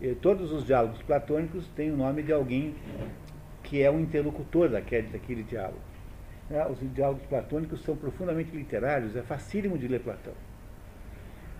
E 0.00 0.14
todos 0.14 0.52
os 0.52 0.64
diálogos 0.64 1.02
platônicos 1.02 1.68
têm 1.68 1.90
o 1.90 1.96
nome 1.96 2.22
de 2.22 2.32
alguém 2.32 2.74
que 3.62 3.82
é 3.82 3.90
um 3.90 4.00
interlocutor 4.00 4.68
daquele, 4.68 5.08
daquele 5.08 5.42
diálogo. 5.42 5.80
Né? 6.48 6.64
Os 6.66 6.78
diálogos 6.94 7.26
platônicos 7.26 7.82
são 7.82 7.96
profundamente 7.96 8.54
literários, 8.56 9.14
é 9.16 9.22
facílimo 9.22 9.76
de 9.76 9.86
ler 9.86 10.00
Platão. 10.00 10.34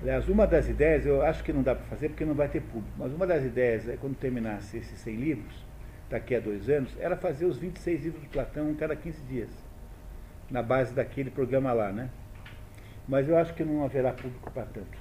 Aliás, 0.00 0.28
uma 0.28 0.46
das 0.46 0.68
ideias, 0.68 1.04
eu 1.04 1.22
acho 1.22 1.42
que 1.42 1.52
não 1.52 1.62
dá 1.62 1.74
para 1.74 1.84
fazer 1.86 2.08
porque 2.08 2.24
não 2.24 2.34
vai 2.34 2.48
ter 2.48 2.62
público, 2.62 2.94
mas 2.96 3.12
uma 3.12 3.26
das 3.26 3.44
ideias, 3.44 3.88
é 3.88 3.96
quando 3.96 4.16
terminasse 4.16 4.78
esses 4.78 4.98
100 5.00 5.16
livros, 5.16 5.67
daqui 6.10 6.34
a 6.34 6.40
dois 6.40 6.68
anos, 6.68 6.94
era 6.98 7.16
fazer 7.16 7.44
os 7.44 7.58
26 7.58 8.04
livros 8.04 8.22
de 8.22 8.28
Platão 8.28 8.74
cada 8.74 8.96
15 8.96 9.22
dias, 9.22 9.50
na 10.50 10.62
base 10.62 10.94
daquele 10.94 11.30
programa 11.30 11.72
lá, 11.72 11.92
né? 11.92 12.10
Mas 13.06 13.28
eu 13.28 13.36
acho 13.36 13.54
que 13.54 13.64
não 13.64 13.84
haverá 13.84 14.12
público 14.12 14.50
para 14.50 14.66
tanto. 14.66 14.98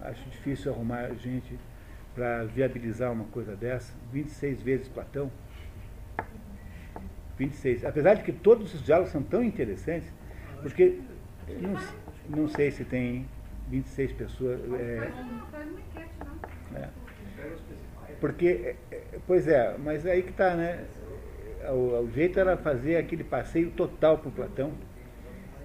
Acho 0.00 0.28
difícil 0.30 0.72
arrumar 0.72 1.12
gente 1.14 1.58
para 2.14 2.44
viabilizar 2.44 3.12
uma 3.12 3.24
coisa 3.26 3.54
dessa. 3.54 3.92
26 4.12 4.62
vezes 4.62 4.88
Platão. 4.88 5.30
26. 7.36 7.84
Apesar 7.84 8.14
de 8.14 8.22
que 8.22 8.32
todos 8.32 8.74
os 8.74 8.82
diálogos 8.82 9.12
são 9.12 9.22
tão 9.22 9.42
interessantes, 9.44 10.10
porque 10.62 11.00
não, 11.60 12.40
não 12.42 12.48
sei 12.48 12.70
se 12.70 12.84
tem 12.84 13.26
26 13.68 14.12
pessoas. 14.12 14.60
É, 14.74 15.12
é. 16.74 16.88
Porque, 18.20 18.76
é, 18.90 18.94
é, 18.94 19.02
pois 19.26 19.48
é, 19.48 19.74
mas 19.78 20.06
aí 20.06 20.22
que 20.22 20.30
está, 20.30 20.54
né? 20.54 20.84
O, 21.70 22.04
o, 22.04 22.10
jeito 22.10 22.38
era 22.38 22.56
fazer 22.56 22.96
aquele 22.96 23.24
passeio 23.24 23.70
total 23.70 24.18
para 24.18 24.28
o 24.28 24.32
Platão, 24.32 24.72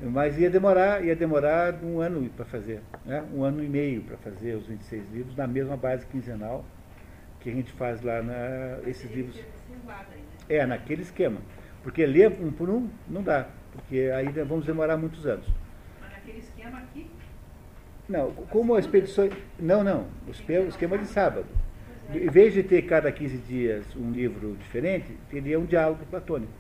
mas 0.02 0.38
ia 0.38 0.50
demorar, 0.50 1.04
ia 1.04 1.16
demorar 1.16 1.74
um 1.84 2.00
ano 2.00 2.30
para 2.30 2.46
fazer, 2.46 2.82
né? 3.06 3.24
um 3.34 3.44
ano 3.44 3.64
e 3.64 3.68
meio 3.68 4.02
para 4.02 4.18
fazer 4.18 4.56
os 4.56 4.68
26 4.68 5.04
livros, 5.12 5.36
na 5.36 5.48
mesma 5.48 5.78
base 5.78 6.06
quinzenal 6.06 6.66
que 7.40 7.50
a 7.50 7.54
gente 7.54 7.72
faz 7.74 8.02
lá 8.02 8.22
na, 8.22 8.80
esses 8.88 9.10
livros. 9.12 9.40
É, 10.50 10.66
naquele 10.66 11.02
esquema. 11.02 11.40
Porque 11.84 12.06
ler 12.06 12.32
um 12.42 12.52
por 12.52 12.70
um 12.70 12.90
não 13.08 13.22
dá, 13.22 13.48
porque 13.72 14.12
aí 14.16 14.28
vamos 14.44 14.66
demorar 14.66 14.98
muitos 14.98 15.26
anos. 15.28 15.48
Mas 16.02 16.12
naquele 16.12 16.40
esquema 16.40 16.80
aqui? 16.80 17.08
Não, 18.10 18.32
como 18.32 18.76
a 18.76 18.80
expedição. 18.80 19.30
Não, 19.60 19.84
não. 19.84 20.08
O 20.28 20.32
esquema 20.68 20.98
de 20.98 21.06
sábado. 21.06 21.46
Em 22.14 22.30
vez 22.30 22.54
de 22.54 22.62
ter 22.62 22.84
cada 22.84 23.12
15 23.12 23.38
dias 23.38 23.86
um 23.96 24.12
livro 24.12 24.56
diferente, 24.60 25.18
teria 25.30 25.60
um 25.60 25.66
diálogo 25.66 26.06
platônico. 26.06 26.52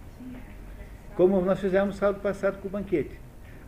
Como 1.15 1.39
nós 1.41 1.59
fizemos 1.59 1.97
sábado 1.97 2.21
passado 2.21 2.59
com 2.59 2.67
o 2.67 2.71
banquete. 2.71 3.19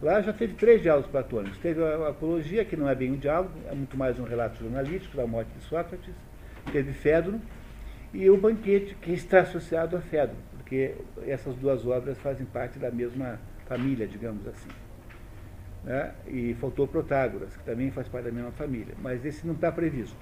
Lá 0.01 0.21
já 0.21 0.33
teve 0.33 0.53
três 0.55 0.81
diálogos 0.81 1.09
platônicos. 1.09 1.57
Teve 1.59 1.83
a 1.83 2.09
apologia, 2.09 2.65
que 2.65 2.75
não 2.75 2.89
é 2.89 2.95
bem 2.95 3.11
um 3.11 3.17
diálogo, 3.17 3.51
é 3.69 3.73
muito 3.73 3.95
mais 3.95 4.19
um 4.19 4.23
relato 4.23 4.59
jornalístico 4.59 5.15
da 5.17 5.25
morte 5.25 5.49
de 5.57 5.63
Sócrates. 5.63 6.13
Teve 6.71 6.93
Fédro 6.93 7.39
e 8.13 8.29
o 8.29 8.37
banquete, 8.37 8.95
que 8.95 9.11
está 9.11 9.41
associado 9.41 9.95
a 9.95 10.01
Fédro, 10.01 10.35
porque 10.57 10.95
essas 11.25 11.55
duas 11.55 11.85
obras 11.85 12.17
fazem 12.17 12.45
parte 12.45 12.79
da 12.79 12.91
mesma 12.91 13.39
família, 13.65 14.07
digamos 14.07 14.47
assim. 14.47 14.69
Né? 15.83 16.11
E 16.27 16.53
faltou 16.55 16.87
Protágoras, 16.87 17.55
que 17.55 17.63
também 17.63 17.91
faz 17.91 18.07
parte 18.07 18.25
da 18.25 18.31
mesma 18.31 18.51
família. 18.51 18.93
Mas 19.01 19.23
esse 19.25 19.45
não 19.45 19.53
está 19.53 19.71
previsto. 19.71 20.17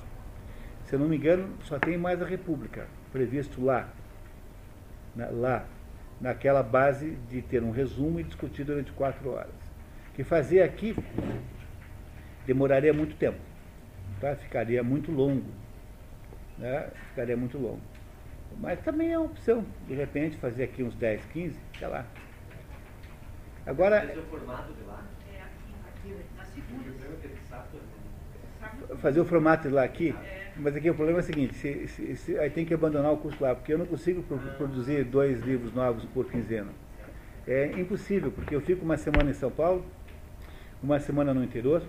Se 0.85 0.93
eu 0.93 0.99
não 0.99 1.07
me 1.07 1.17
engano, 1.17 1.51
só 1.63 1.79
tem 1.79 1.97
mais 1.97 2.21
a 2.21 2.25
República, 2.25 2.87
previsto 3.11 3.63
lá. 3.63 3.89
Né? 5.15 5.27
Lá, 5.31 5.65
naquela 6.21 6.61
base 6.61 7.11
de 7.29 7.41
ter 7.41 7.63
um 7.63 7.71
resumo 7.71 8.19
e 8.19 8.23
discutir 8.23 8.63
durante 8.63 8.91
quatro 8.91 9.31
horas. 9.31 9.53
Que 10.13 10.23
fazer 10.23 10.61
aqui 10.61 10.95
demoraria 12.45 12.93
muito 12.93 13.15
tempo. 13.15 13.39
Tá? 14.21 14.35
Ficaria 14.35 14.83
muito 14.83 15.11
longo. 15.11 15.49
Né? 16.57 16.89
Ficaria 17.09 17.35
muito 17.35 17.57
longo. 17.57 17.81
Mas 18.59 18.79
também 18.81 19.11
é 19.11 19.17
uma 19.17 19.25
opção, 19.25 19.65
de 19.87 19.93
repente, 19.95 20.37
fazer 20.37 20.63
aqui 20.63 20.83
uns 20.83 20.95
10, 20.95 21.25
15, 21.25 21.59
sei 21.77 21.87
lá. 21.87 22.05
Agora. 23.65 24.01
Fazer 24.01 24.19
o 24.19 24.23
formato 24.23 24.73
de 24.73 24.83
lá? 24.83 25.03
Fazer 29.01 29.19
o 29.19 29.25
formato 29.25 29.69
lá 29.69 29.83
aqui, 29.83 30.15
mas 30.57 30.75
aqui 30.75 30.89
o 30.89 30.95
problema 30.95 31.19
é 31.19 31.21
o 31.21 31.25
seguinte, 31.25 31.53
se, 31.55 31.87
se, 31.87 32.15
se, 32.15 32.39
aí 32.39 32.49
tem 32.49 32.65
que 32.65 32.73
abandonar 32.73 33.11
o 33.11 33.17
curso 33.17 33.43
lá, 33.43 33.53
porque 33.53 33.73
eu 33.73 33.77
não 33.77 33.85
consigo 33.85 34.23
pro, 34.23 34.37
produzir 34.57 35.03
dois 35.03 35.41
livros 35.41 35.73
novos 35.73 36.05
por 36.05 36.25
quinzena. 36.29 36.71
É 37.47 37.79
impossível, 37.79 38.31
porque 38.31 38.55
eu 38.55 38.61
fico 38.61 38.83
uma 38.83 38.97
semana 38.97 39.29
em 39.29 39.33
São 39.33 39.51
Paulo, 39.51 39.85
uma 40.81 40.99
semana 40.99 41.33
no 41.33 41.43
interior, 41.43 41.83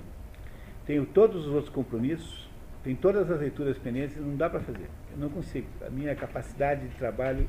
tenho 0.85 1.07
todos 1.07 1.47
os 1.47 1.53
outros 1.53 1.73
compromissos, 1.73 2.49
tenho 2.83 2.97
todas 2.97 3.31
as 3.31 3.41
leituras 3.41 3.79
pendentes, 3.79 4.17
não 4.17 4.37
dá 4.37 4.51
para 4.51 4.61
fazer. 4.61 4.89
Eu 5.13 5.19
não 5.19 5.29
consigo. 5.29 5.67
A 5.85 5.91
minha 5.91 6.15
capacidade 6.15 6.87
de 6.87 6.95
trabalho, 6.97 7.49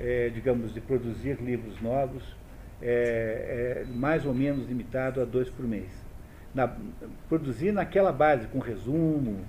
é, 0.00 0.28
digamos, 0.30 0.72
de 0.72 0.80
produzir 0.80 1.36
livros 1.40 1.80
novos, 1.80 2.22
é, 2.82 3.84
é 3.84 3.92
mais 3.92 4.24
ou 4.24 4.34
menos 4.34 4.66
limitado 4.66 5.20
a 5.20 5.24
dois 5.24 5.48
por 5.48 5.66
mês 5.66 6.04
na, 6.54 6.70
produzir 7.28 7.72
naquela 7.72 8.12
base, 8.12 8.46
com 8.46 8.60
resumo, 8.60 9.40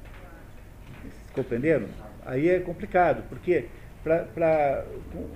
compreenderam? 1.35 1.87
Aí 2.25 2.49
é 2.49 2.59
complicado, 2.59 3.23
porque 3.29 3.65
para 4.03 4.85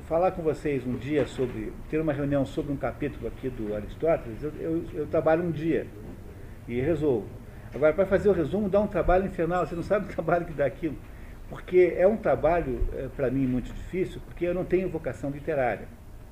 falar 0.08 0.32
com 0.32 0.42
vocês 0.42 0.86
um 0.86 0.96
dia 0.96 1.26
sobre, 1.26 1.74
ter 1.90 2.00
uma 2.00 2.14
reunião 2.14 2.46
sobre 2.46 2.72
um 2.72 2.78
capítulo 2.78 3.28
aqui 3.28 3.50
do 3.50 3.76
Aristóteles, 3.76 4.44
eu, 4.44 4.52
eu, 4.60 4.84
eu 4.94 5.08
trabalho 5.08 5.44
um 5.44 5.52
dia 5.52 5.86
e 6.68 6.80
resolvo. 6.80 7.28
Agora, 7.74 7.94
para 7.94 8.06
fazer 8.06 8.30
o 8.30 8.32
resumo, 8.32 8.70
dá 8.70 8.80
um 8.80 8.88
trabalho 8.88 9.26
infernal, 9.26 9.66
você 9.66 9.76
não 9.76 9.84
sabe 9.84 10.06
o 10.06 10.16
trabalho 10.16 10.46
que 10.46 10.54
dá 10.54 10.66
aquilo. 10.66 10.96
Porque 11.50 11.96
é 11.98 12.08
um 12.08 12.18
trabalho, 12.18 12.88
é, 12.94 13.08
para 13.16 13.30
mim, 13.30 13.46
muito 13.48 13.74
difícil, 13.74 14.22
porque 14.26 14.46
eu 14.46 14.54
não 14.54 14.64
tenho 14.64 14.88
vocação 14.88 15.32
literária. 15.32 15.88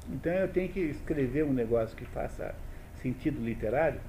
Então 0.10 0.32
eu 0.32 0.48
tenho 0.48 0.70
que 0.70 0.80
escrever 0.80 1.44
um 1.44 1.54
negócio 1.54 1.96
que 1.98 2.06
faça 2.06 2.56
sentido 3.02 3.44
literário, 3.44 4.00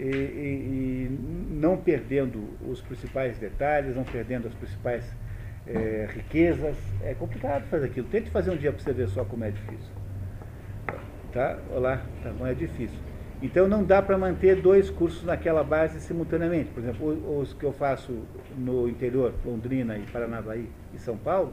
e, 0.00 0.10
e, 0.10 1.08
e, 1.10 1.18
não 1.50 1.76
perdendo 1.76 2.42
os 2.66 2.80
principais 2.80 3.38
detalhes, 3.38 3.94
não 3.94 4.04
perdendo 4.04 4.48
as 4.48 4.54
principais 4.54 5.04
é, 5.66 6.08
riquezas. 6.10 6.76
É 7.02 7.14
complicado 7.14 7.64
fazer 7.68 7.86
aquilo. 7.86 8.08
Tente 8.08 8.30
fazer 8.30 8.50
um 8.50 8.56
dia 8.56 8.72
para 8.72 8.82
você 8.82 8.92
ver 8.92 9.08
só 9.08 9.24
como 9.24 9.44
é 9.44 9.50
difícil. 9.50 9.92
Tá? 11.32 11.58
Olá, 11.70 12.02
tá 12.22 12.30
bom, 12.30 12.46
é 12.46 12.54
difícil. 12.54 12.98
Então 13.42 13.68
não 13.68 13.84
dá 13.84 14.02
para 14.02 14.18
manter 14.18 14.60
dois 14.60 14.90
cursos 14.90 15.22
naquela 15.24 15.62
base 15.62 16.00
simultaneamente. 16.00 16.70
Por 16.70 16.82
exemplo, 16.82 17.38
os 17.38 17.52
que 17.52 17.64
eu 17.64 17.72
faço 17.72 18.24
no 18.56 18.88
interior, 18.88 19.34
Londrina 19.44 19.96
e 19.96 20.02
Paranavaí 20.02 20.68
e 20.94 20.98
São 20.98 21.16
Paulo, 21.16 21.52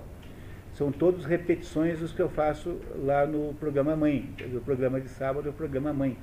são 0.74 0.92
todos 0.92 1.26
repetições 1.26 2.00
dos 2.00 2.12
que 2.12 2.22
eu 2.22 2.30
faço 2.30 2.80
lá 2.96 3.26
no 3.26 3.54
programa 3.56 3.96
Mãe. 3.96 4.30
O 4.54 4.62
programa 4.62 5.02
de 5.02 5.10
sábado 5.10 5.48
é 5.48 5.50
o 5.50 5.54
programa 5.54 5.94
Mãe. 5.94 6.18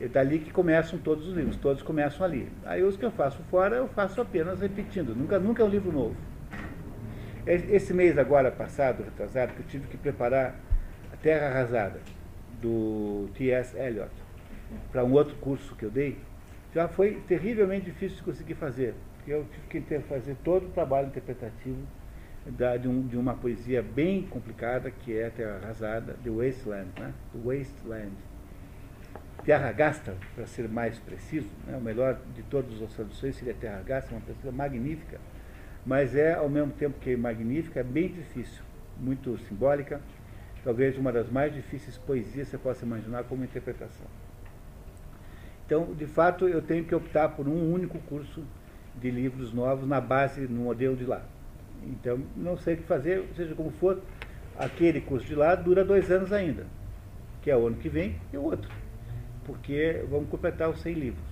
É 0.00 0.08
dali 0.08 0.38
que 0.38 0.50
começam 0.50 0.98
todos 0.98 1.28
os 1.28 1.34
livros, 1.34 1.56
todos 1.56 1.82
começam 1.82 2.24
ali. 2.24 2.50
Aí 2.64 2.82
os 2.82 2.96
que 2.96 3.04
eu 3.04 3.10
faço 3.10 3.38
fora, 3.50 3.76
eu 3.76 3.88
faço 3.88 4.20
apenas 4.20 4.60
repetindo, 4.60 5.14
nunca, 5.14 5.38
nunca 5.38 5.62
é 5.62 5.66
um 5.66 5.68
livro 5.68 5.92
novo. 5.92 6.16
Esse 7.46 7.92
mês 7.92 8.16
agora 8.16 8.50
passado, 8.50 9.02
retrasado, 9.02 9.52
que 9.52 9.60
eu 9.60 9.66
tive 9.66 9.88
que 9.88 9.96
preparar 9.96 10.54
a 11.12 11.16
Terra 11.16 11.48
Arrasada, 11.48 12.00
do 12.62 13.28
T.S. 13.34 13.76
Eliot, 13.76 14.10
para 14.90 15.04
um 15.04 15.12
outro 15.12 15.36
curso 15.36 15.74
que 15.74 15.84
eu 15.84 15.90
dei, 15.90 16.18
já 16.74 16.88
foi 16.88 17.20
terrivelmente 17.26 17.86
difícil 17.86 18.18
de 18.18 18.22
conseguir 18.22 18.54
fazer, 18.54 18.94
porque 19.16 19.32
eu 19.32 19.46
tive 19.68 19.84
que 19.84 20.00
fazer 20.00 20.36
todo 20.44 20.66
o 20.66 20.70
trabalho 20.70 21.08
interpretativo 21.08 21.80
da, 22.46 22.76
de, 22.76 22.88
um, 22.88 23.06
de, 23.06 23.16
uma 23.16 23.34
poesia 23.34 23.82
bem 23.82 24.22
complicada, 24.22 24.90
que 24.90 25.16
é 25.16 25.26
a 25.26 25.30
Terra 25.30 25.60
Arrasada, 25.62 26.16
The 26.22 26.30
Wasteland, 26.30 26.88
né? 26.98 27.12
The 27.32 27.38
Wasteland 27.44 28.12
Terra 29.44 29.72
Gasta, 29.72 30.14
para 30.34 30.46
ser 30.46 30.68
mais 30.68 30.98
preciso, 30.98 31.48
né, 31.66 31.76
o 31.76 31.80
melhor 31.80 32.18
de 32.34 32.42
todas 32.42 32.80
as 32.82 32.92
traduções 32.92 33.36
seria 33.36 33.54
Terra 33.54 33.82
Gasta, 33.82 34.14
uma 34.14 34.20
pessoa 34.20 34.52
magnífica, 34.52 35.18
mas 35.84 36.14
é, 36.14 36.34
ao 36.34 36.48
mesmo 36.48 36.72
tempo 36.72 36.98
que 37.00 37.16
magnífica, 37.16 37.80
é 37.80 37.82
bem 37.82 38.08
difícil, 38.08 38.62
muito 38.98 39.38
simbólica, 39.48 40.00
talvez 40.62 40.98
uma 40.98 41.10
das 41.10 41.30
mais 41.30 41.54
difíceis 41.54 41.96
poesias 41.96 42.48
que 42.48 42.56
você 42.56 42.58
possa 42.58 42.84
imaginar 42.84 43.24
como 43.24 43.42
interpretação. 43.42 44.06
Então, 45.64 45.94
de 45.94 46.06
fato, 46.06 46.46
eu 46.46 46.60
tenho 46.60 46.84
que 46.84 46.94
optar 46.94 47.30
por 47.30 47.48
um 47.48 47.72
único 47.72 47.98
curso 48.00 48.42
de 48.96 49.10
livros 49.10 49.54
novos 49.54 49.88
na 49.88 50.00
base, 50.00 50.42
no 50.42 50.64
modelo 50.64 50.96
de 50.96 51.06
lá. 51.06 51.22
Então, 51.82 52.20
não 52.36 52.58
sei 52.58 52.74
o 52.74 52.76
que 52.76 52.82
fazer, 52.82 53.24
seja 53.34 53.54
como 53.54 53.70
for, 53.70 54.02
aquele 54.58 55.00
curso 55.00 55.26
de 55.26 55.34
lá 55.34 55.54
dura 55.54 55.82
dois 55.82 56.10
anos 56.10 56.30
ainda, 56.30 56.66
que 57.40 57.50
é 57.50 57.56
o 57.56 57.66
ano 57.66 57.76
que 57.76 57.88
vem 57.88 58.16
e 58.32 58.36
o 58.36 58.42
outro, 58.42 58.70
porque 59.44 60.04
vamos 60.08 60.28
completar 60.28 60.68
os 60.68 60.80
100 60.80 60.94
livros. 60.94 61.24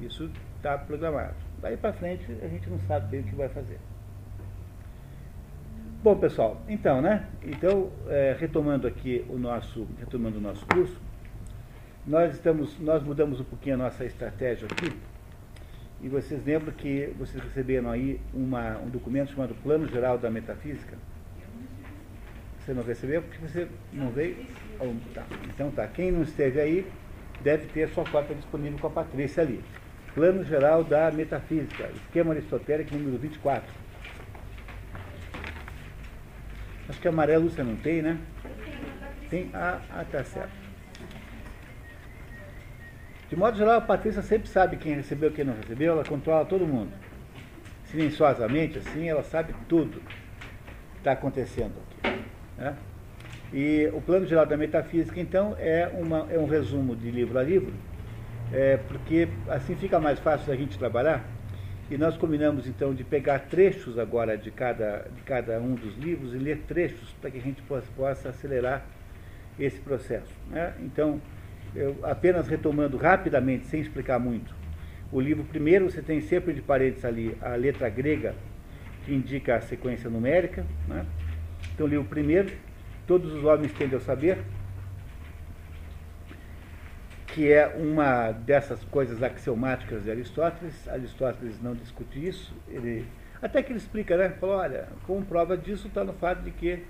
Isso 0.00 0.30
está 0.56 0.76
programado. 0.78 1.34
Daí 1.60 1.76
para 1.76 1.92
frente 1.92 2.26
a 2.42 2.48
gente 2.48 2.68
não 2.68 2.78
sabe 2.80 3.08
bem 3.10 3.20
o 3.20 3.24
que 3.24 3.34
vai 3.34 3.48
fazer. 3.48 3.78
Bom, 6.02 6.16
pessoal, 6.16 6.60
então, 6.68 7.00
né? 7.00 7.28
Então, 7.44 7.92
é, 8.08 8.36
retomando 8.36 8.88
aqui 8.88 9.24
o 9.28 9.38
nosso, 9.38 9.86
retomando 10.00 10.38
o 10.38 10.40
nosso 10.40 10.66
curso, 10.66 11.00
nós 12.04 12.34
estamos, 12.34 12.76
nós 12.80 13.04
mudamos 13.04 13.40
um 13.40 13.44
pouquinho 13.44 13.76
a 13.76 13.78
nossa 13.78 14.04
estratégia 14.04 14.66
aqui. 14.66 14.92
E 16.02 16.08
vocês 16.08 16.44
lembram 16.44 16.72
que 16.72 17.14
vocês 17.16 17.40
receberam 17.40 17.88
aí 17.88 18.20
uma, 18.34 18.78
um 18.78 18.88
documento 18.88 19.30
chamado 19.30 19.54
Plano 19.62 19.86
Geral 19.86 20.18
da 20.18 20.28
Metafísica? 20.28 20.98
Você 22.58 22.74
não 22.74 22.82
recebeu 22.82 23.22
porque 23.22 23.38
você 23.38 23.68
não 23.92 24.10
veio? 24.10 24.36
Oh, 24.80 24.92
tá. 25.14 25.24
Então 25.48 25.70
tá. 25.70 25.86
Quem 25.86 26.10
não 26.10 26.22
esteve 26.22 26.60
aí 26.60 26.86
deve 27.42 27.66
ter 27.66 27.88
sua 27.90 28.04
cópia 28.04 28.34
disponível 28.34 28.78
com 28.78 28.86
a 28.86 28.90
Patrícia 28.90 29.42
ali. 29.42 29.62
Plano 30.14 30.44
Geral 30.44 30.84
da 30.84 31.10
Metafísica, 31.10 31.90
esquema 31.94 32.32
aristotélico 32.32 32.94
número 32.94 33.18
24. 33.18 33.62
Acho 36.88 37.00
que 37.00 37.08
amarelo 37.08 37.48
você 37.48 37.62
não 37.62 37.76
tem, 37.76 38.02
né? 38.02 38.18
Tem? 39.30 39.50
Ah, 39.54 39.80
ah, 39.90 40.04
tá 40.10 40.22
certo. 40.24 40.52
De 43.30 43.36
modo 43.36 43.56
geral, 43.56 43.78
a 43.78 43.80
Patrícia 43.80 44.20
sempre 44.20 44.46
sabe 44.46 44.76
quem 44.76 44.94
recebeu 44.94 45.30
e 45.30 45.32
quem 45.32 45.42
não 45.42 45.54
recebeu, 45.54 45.92
ela 45.92 46.04
controla 46.04 46.44
todo 46.44 46.66
mundo. 46.66 46.92
Silenciosamente, 47.86 48.76
assim, 48.78 49.08
ela 49.08 49.22
sabe 49.22 49.54
tudo 49.66 50.00
que 50.00 50.98
está 50.98 51.12
acontecendo 51.12 51.72
aqui. 52.02 52.22
Né? 52.58 52.76
E 53.52 53.90
o 53.92 54.00
plano 54.00 54.26
geral 54.26 54.46
da 54.46 54.56
metafísica, 54.56 55.20
então, 55.20 55.54
é, 55.58 55.90
uma, 55.92 56.26
é 56.30 56.38
um 56.38 56.46
resumo 56.46 56.96
de 56.96 57.10
livro 57.10 57.38
a 57.38 57.42
livro, 57.42 57.72
é, 58.52 58.78
porque 58.88 59.28
assim 59.48 59.74
fica 59.76 60.00
mais 60.00 60.18
fácil 60.18 60.52
a 60.52 60.56
gente 60.56 60.78
trabalhar. 60.78 61.22
E 61.90 61.98
nós 61.98 62.16
combinamos, 62.16 62.66
então, 62.66 62.94
de 62.94 63.04
pegar 63.04 63.40
trechos 63.40 63.98
agora 63.98 64.38
de 64.38 64.50
cada, 64.50 65.06
de 65.14 65.20
cada 65.22 65.60
um 65.60 65.74
dos 65.74 65.98
livros 65.98 66.32
e 66.34 66.38
ler 66.38 66.62
trechos 66.66 67.14
para 67.20 67.30
que 67.30 67.36
a 67.36 67.40
gente 67.42 67.60
possa, 67.62 67.86
possa 67.94 68.28
acelerar 68.30 68.82
esse 69.60 69.78
processo. 69.78 70.32
Né? 70.50 70.72
Então, 70.80 71.20
eu, 71.74 71.94
apenas 72.02 72.48
retomando 72.48 72.96
rapidamente, 72.96 73.66
sem 73.66 73.80
explicar 73.80 74.18
muito, 74.18 74.54
o 75.10 75.20
livro 75.20 75.44
primeiro 75.44 75.90
você 75.90 76.00
tem 76.00 76.22
sempre 76.22 76.54
de 76.54 76.62
parênteses 76.62 77.04
ali 77.04 77.36
a 77.42 77.54
letra 77.54 77.90
grega, 77.90 78.34
que 79.04 79.12
indica 79.12 79.56
a 79.56 79.60
sequência 79.60 80.08
numérica. 80.08 80.64
Né? 80.88 81.04
Então, 81.74 81.84
o 81.84 81.88
livro 81.88 82.06
primeiro, 82.06 82.50
Todos 83.06 83.32
os 83.32 83.44
Homens 83.44 83.72
Tendem 83.72 83.96
a 83.96 84.00
Saber, 84.00 84.38
que 87.26 87.50
é 87.50 87.66
uma 87.66 88.30
dessas 88.30 88.84
coisas 88.84 89.22
axiomáticas 89.22 90.04
de 90.04 90.10
Aristóteles. 90.10 90.88
Aristóteles 90.88 91.60
não 91.62 91.74
discute 91.74 92.24
isso, 92.24 92.54
ele, 92.68 93.06
até 93.40 93.62
que 93.62 93.72
ele 93.72 93.78
explica, 93.78 94.16
né? 94.16 94.30
Falou, 94.30 94.56
olha, 94.56 94.88
como 95.06 95.24
prova 95.24 95.56
disso 95.56 95.88
está 95.88 96.04
no 96.04 96.12
fato 96.12 96.42
de 96.42 96.50
que 96.50 96.84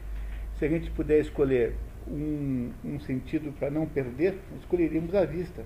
se 0.59 0.65
a 0.65 0.69
gente 0.69 0.91
puder 0.91 1.21
escolher 1.21 1.75
um, 2.07 2.71
um 2.85 3.01
sentido 3.01 3.53
para 3.59 3.71
não 3.71 3.87
perder, 3.87 4.39
escolheríamos 4.59 5.15
a 5.15 5.25
vista. 5.25 5.65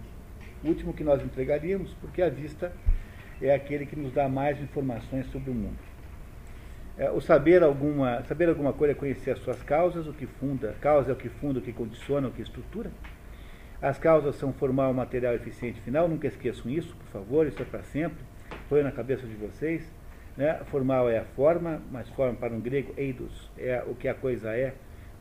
O 0.62 0.68
último 0.68 0.92
que 0.92 1.02
nós 1.02 1.22
entregaríamos, 1.22 1.92
porque 2.00 2.22
a 2.22 2.28
vista 2.28 2.72
é 3.40 3.54
aquele 3.54 3.86
que 3.86 3.96
nos 3.96 4.12
dá 4.12 4.28
mais 4.28 4.60
informações 4.60 5.26
sobre 5.26 5.50
o 5.50 5.54
mundo. 5.54 5.95
É, 6.98 7.10
o 7.10 7.20
saber 7.20 7.62
alguma, 7.62 8.22
saber 8.22 8.48
alguma 8.48 8.72
coisa 8.72 8.92
é 8.92 8.94
conhecer 8.94 9.30
as 9.30 9.38
suas 9.40 9.62
causas, 9.62 10.06
o 10.06 10.14
que 10.14 10.26
funda, 10.26 10.74
causa 10.80 11.10
é 11.10 11.12
o 11.12 11.16
que 11.16 11.28
funda, 11.28 11.58
o 11.58 11.62
que 11.62 11.72
condiciona, 11.72 12.28
o 12.28 12.30
que 12.30 12.40
estrutura. 12.40 12.90
As 13.82 13.98
causas 13.98 14.36
são 14.36 14.50
formar 14.54 14.88
o 14.88 14.94
material 14.94 15.34
eficiente 15.34 15.78
final, 15.82 16.08
nunca 16.08 16.26
esqueçam 16.26 16.70
isso, 16.70 16.96
por 16.96 17.06
favor, 17.08 17.46
isso 17.46 17.60
é 17.60 17.66
para 17.66 17.82
sempre, 17.82 18.24
põe 18.70 18.82
na 18.82 18.90
cabeça 18.90 19.26
de 19.26 19.34
vocês. 19.34 19.86
Né? 20.38 20.54
Formal 20.70 21.10
é 21.10 21.18
a 21.18 21.24
forma, 21.24 21.82
mas 21.90 22.08
forma 22.10 22.34
para 22.34 22.54
um 22.54 22.60
grego, 22.60 22.94
eidos, 22.96 23.50
é 23.58 23.82
o 23.86 23.94
que 23.94 24.08
a 24.08 24.14
coisa 24.14 24.56
é, 24.56 24.74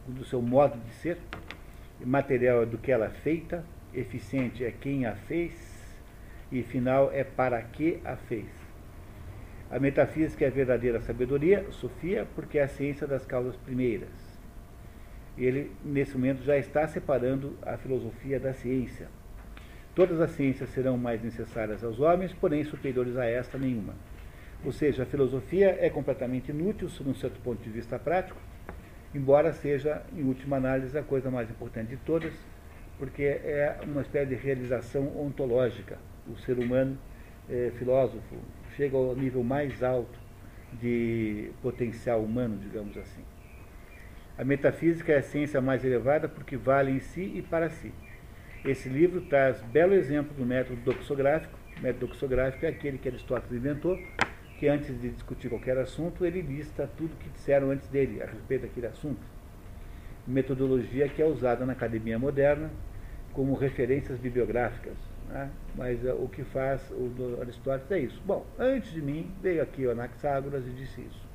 do 0.07 0.23
seu 0.23 0.41
modo 0.41 0.77
de 0.77 0.93
ser. 0.93 1.17
Material 2.05 2.63
é 2.63 2.65
do 2.65 2.77
que 2.77 2.91
ela 2.91 3.05
é 3.05 3.09
feita, 3.09 3.65
eficiente 3.93 4.63
é 4.63 4.71
quem 4.71 5.05
a 5.05 5.15
fez, 5.15 5.53
e 6.51 6.63
final 6.63 7.11
é 7.11 7.23
para 7.23 7.61
que 7.61 7.99
a 8.05 8.15
fez. 8.15 8.64
A 9.69 9.79
metafísica 9.79 10.45
é 10.45 10.47
a 10.47 10.51
verdadeira 10.51 11.01
sabedoria, 11.01 11.65
Sofia, 11.71 12.27
porque 12.35 12.59
é 12.59 12.63
a 12.63 12.67
ciência 12.67 13.07
das 13.07 13.25
causas 13.25 13.55
primeiras. 13.55 14.09
Ele, 15.37 15.71
nesse 15.83 16.15
momento, 16.15 16.43
já 16.43 16.57
está 16.57 16.87
separando 16.87 17.57
a 17.63 17.75
filosofia 17.75 18.39
da 18.39 18.53
ciência. 18.53 19.07
Todas 19.95 20.21
as 20.21 20.31
ciências 20.31 20.69
serão 20.69 20.97
mais 20.97 21.23
necessárias 21.23 21.83
aos 21.83 21.99
homens, 21.99 22.31
porém 22.33 22.63
superiores 22.63 23.17
a 23.17 23.25
esta 23.25 23.57
nenhuma. 23.57 23.95
Ou 24.63 24.71
seja, 24.71 25.03
a 25.03 25.05
filosofia 25.05 25.77
é 25.79 25.89
completamente 25.89 26.51
inútil, 26.51 26.87
sob 26.87 27.09
um 27.09 27.15
certo 27.15 27.39
ponto 27.41 27.61
de 27.63 27.69
vista 27.69 27.97
prático, 27.97 28.39
embora 29.13 29.51
seja, 29.51 30.03
em 30.15 30.23
última 30.23 30.57
análise, 30.57 30.97
a 30.97 31.03
coisa 31.03 31.31
mais 31.31 31.49
importante 31.49 31.89
de 31.89 31.97
todas, 31.97 32.33
porque 32.99 33.23
é 33.23 33.77
uma 33.83 34.01
espécie 34.01 34.27
de 34.27 34.35
realização 34.35 35.07
ontológica. 35.17 35.97
O 36.27 36.37
ser 36.37 36.59
humano 36.59 36.97
é, 37.49 37.71
filósofo 37.77 38.35
chega 38.75 38.95
ao 38.97 39.15
nível 39.15 39.43
mais 39.43 39.81
alto 39.83 40.19
de 40.73 41.51
potencial 41.61 42.21
humano, 42.21 42.57
digamos 42.57 42.97
assim. 42.97 43.23
A 44.37 44.43
metafísica 44.43 45.13
é 45.13 45.17
a 45.19 45.23
ciência 45.23 45.61
mais 45.61 45.85
elevada 45.85 46.27
porque 46.27 46.57
vale 46.57 46.91
em 46.91 46.99
si 46.99 47.21
e 47.35 47.41
para 47.41 47.69
si. 47.69 47.93
Esse 48.65 48.89
livro 48.89 49.21
traz 49.21 49.61
belo 49.61 49.93
exemplo 49.93 50.33
do 50.35 50.45
método 50.45 50.81
doxográfico. 50.81 51.57
O 51.77 51.81
método 51.81 52.07
doxográfico 52.07 52.65
é 52.65 52.69
aquele 52.69 52.97
que 52.97 53.07
Aristóteles 53.07 53.53
inventou, 53.53 53.97
que 54.59 54.67
antes 54.67 54.99
de 54.99 55.09
discutir 55.09 55.49
qualquer 55.49 55.77
assunto, 55.77 56.25
ele 56.25 56.41
lista 56.41 56.89
tudo 56.97 57.15
que 57.17 57.29
disseram 57.29 57.71
antes 57.71 57.87
dele 57.87 58.21
a 58.21 58.25
respeito 58.25 58.63
daquele 58.63 58.87
assunto. 58.87 59.21
Metodologia 60.27 61.07
que 61.07 61.21
é 61.21 61.25
usada 61.25 61.65
na 61.65 61.73
academia 61.73 62.17
moderna 62.17 62.71
como 63.31 63.53
referências 63.53 64.17
bibliográficas. 64.17 64.95
Né? 65.29 65.49
Mas 65.75 66.03
uh, 66.03 66.13
o 66.13 66.29
que 66.29 66.43
faz 66.43 66.81
o 66.91 67.39
Aristóteles 67.41 67.91
é 67.91 67.99
isso. 67.99 68.21
Bom, 68.25 68.45
antes 68.57 68.91
de 68.91 69.01
mim 69.01 69.31
veio 69.41 69.61
aqui 69.61 69.85
o 69.85 69.91
Anaxágoras 69.91 70.65
e 70.65 70.69
disse 70.71 71.01
isso. 71.01 71.25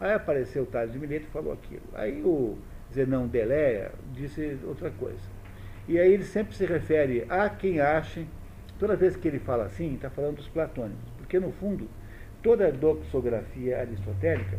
Aí 0.00 0.12
apareceu 0.12 0.64
o 0.64 0.66
Tales 0.66 0.92
de 0.92 0.98
Mileto 0.98 1.26
e 1.26 1.30
falou 1.30 1.52
aquilo. 1.52 1.82
Aí 1.94 2.22
o 2.22 2.58
Zenão 2.92 3.26
Deléia 3.26 3.92
disse 4.12 4.58
outra 4.64 4.90
coisa. 4.90 5.34
E 5.86 5.98
aí 5.98 6.12
ele 6.12 6.24
sempre 6.24 6.54
se 6.54 6.64
refere 6.64 7.26
a 7.28 7.48
quem 7.48 7.80
ache, 7.80 8.26
toda 8.78 8.96
vez 8.96 9.16
que 9.16 9.28
ele 9.28 9.38
fala 9.38 9.64
assim, 9.64 9.94
está 9.94 10.10
falando 10.10 10.36
dos 10.36 10.48
platônicos. 10.48 11.10
Porque 11.18 11.38
no 11.38 11.52
fundo, 11.52 11.88
toda 12.42 12.68
a 12.68 12.70
doxografia 12.70 13.80
aristotélica 13.80 14.58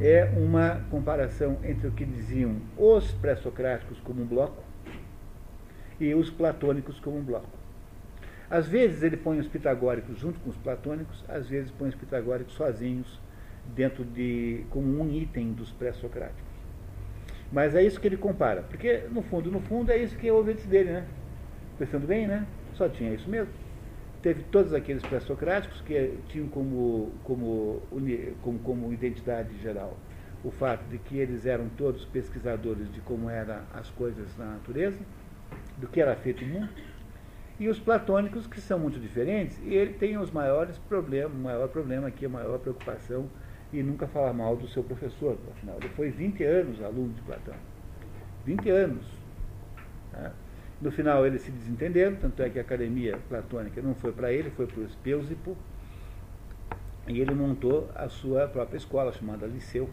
é 0.00 0.24
uma 0.36 0.84
comparação 0.90 1.58
entre 1.62 1.86
o 1.86 1.92
que 1.92 2.04
diziam 2.04 2.56
os 2.76 3.12
pré-socráticos 3.12 4.00
como 4.00 4.22
um 4.22 4.26
bloco 4.26 4.62
e 6.00 6.14
os 6.14 6.30
platônicos 6.30 6.98
como 6.98 7.18
um 7.18 7.22
bloco. 7.22 7.63
Às 8.54 8.68
vezes 8.68 9.02
ele 9.02 9.16
põe 9.16 9.40
os 9.40 9.48
pitagóricos 9.48 10.16
junto 10.16 10.38
com 10.38 10.48
os 10.48 10.56
platônicos, 10.56 11.24
às 11.28 11.48
vezes 11.48 11.72
põe 11.72 11.88
os 11.88 11.94
pitagóricos 11.96 12.54
sozinhos, 12.54 13.20
dentro 13.74 14.04
de 14.04 14.64
como 14.70 14.86
um 14.86 15.10
item 15.10 15.52
dos 15.52 15.72
pré-socráticos. 15.72 16.54
Mas 17.50 17.74
é 17.74 17.82
isso 17.82 17.98
que 17.98 18.06
ele 18.06 18.16
compara, 18.16 18.62
porque 18.62 19.08
no 19.10 19.22
fundo, 19.22 19.50
no 19.50 19.58
fundo 19.60 19.90
é 19.90 19.96
isso 19.96 20.16
que 20.16 20.30
houve 20.30 20.52
antes 20.52 20.66
dele, 20.66 20.92
né? 20.92 21.06
Pensando 21.80 22.06
bem, 22.06 22.28
né? 22.28 22.46
Só 22.74 22.88
tinha 22.88 23.12
isso 23.12 23.28
mesmo 23.28 23.52
teve 24.22 24.42
todos 24.44 24.72
aqueles 24.72 25.02
pré-socráticos 25.02 25.82
que 25.82 26.16
tinham 26.28 26.48
como, 26.48 27.12
como, 27.24 27.82
como, 28.40 28.58
como 28.60 28.90
identidade 28.90 29.54
geral 29.60 29.98
o 30.42 30.50
fato 30.50 30.82
de 30.88 30.96
que 30.98 31.18
eles 31.18 31.44
eram 31.44 31.68
todos 31.70 32.04
pesquisadores 32.06 32.90
de 32.92 33.00
como 33.00 33.28
eram 33.28 33.60
as 33.74 33.90
coisas 33.90 34.34
na 34.38 34.44
natureza, 34.46 34.98
do 35.78 35.88
que 35.88 36.00
era 36.00 36.14
feito 36.16 36.44
o 36.44 36.46
mundo, 36.46 36.68
e 37.58 37.68
os 37.68 37.78
platônicos, 37.78 38.46
que 38.46 38.60
são 38.60 38.78
muito 38.78 38.98
diferentes, 38.98 39.58
e 39.62 39.74
ele 39.74 39.94
tem 39.94 40.18
os 40.18 40.30
maiores 40.30 40.76
problemas, 40.78 41.32
o 41.32 41.40
maior 41.40 41.68
problema 41.68 42.08
aqui, 42.08 42.26
a 42.26 42.28
maior 42.28 42.58
preocupação, 42.58 43.28
e 43.72 43.82
nunca 43.82 44.06
falar 44.06 44.32
mal 44.32 44.56
do 44.56 44.68
seu 44.68 44.82
professor, 44.82 45.36
afinal, 45.50 45.76
ele 45.80 45.88
foi 45.90 46.10
20 46.10 46.44
anos 46.44 46.82
aluno 46.82 47.12
de 47.12 47.22
Platão. 47.22 47.54
20 48.44 48.70
anos. 48.70 49.04
Tá? 50.12 50.32
No 50.80 50.90
final 50.90 51.26
eles 51.26 51.42
se 51.42 51.50
desentenderam, 51.50 52.16
tanto 52.16 52.42
é 52.42 52.50
que 52.50 52.58
a 52.58 52.62
academia 52.62 53.18
platônica 53.28 53.80
não 53.80 53.94
foi 53.94 54.12
para 54.12 54.32
ele, 54.32 54.50
foi 54.50 54.66
para 54.66 54.80
o 54.80 54.84
Espeusipo, 54.84 55.56
e 57.06 57.20
ele 57.20 57.34
montou 57.34 57.90
a 57.94 58.08
sua 58.08 58.48
própria 58.48 58.76
escola, 58.76 59.12
chamada 59.12 59.46
Liceu, 59.46 59.88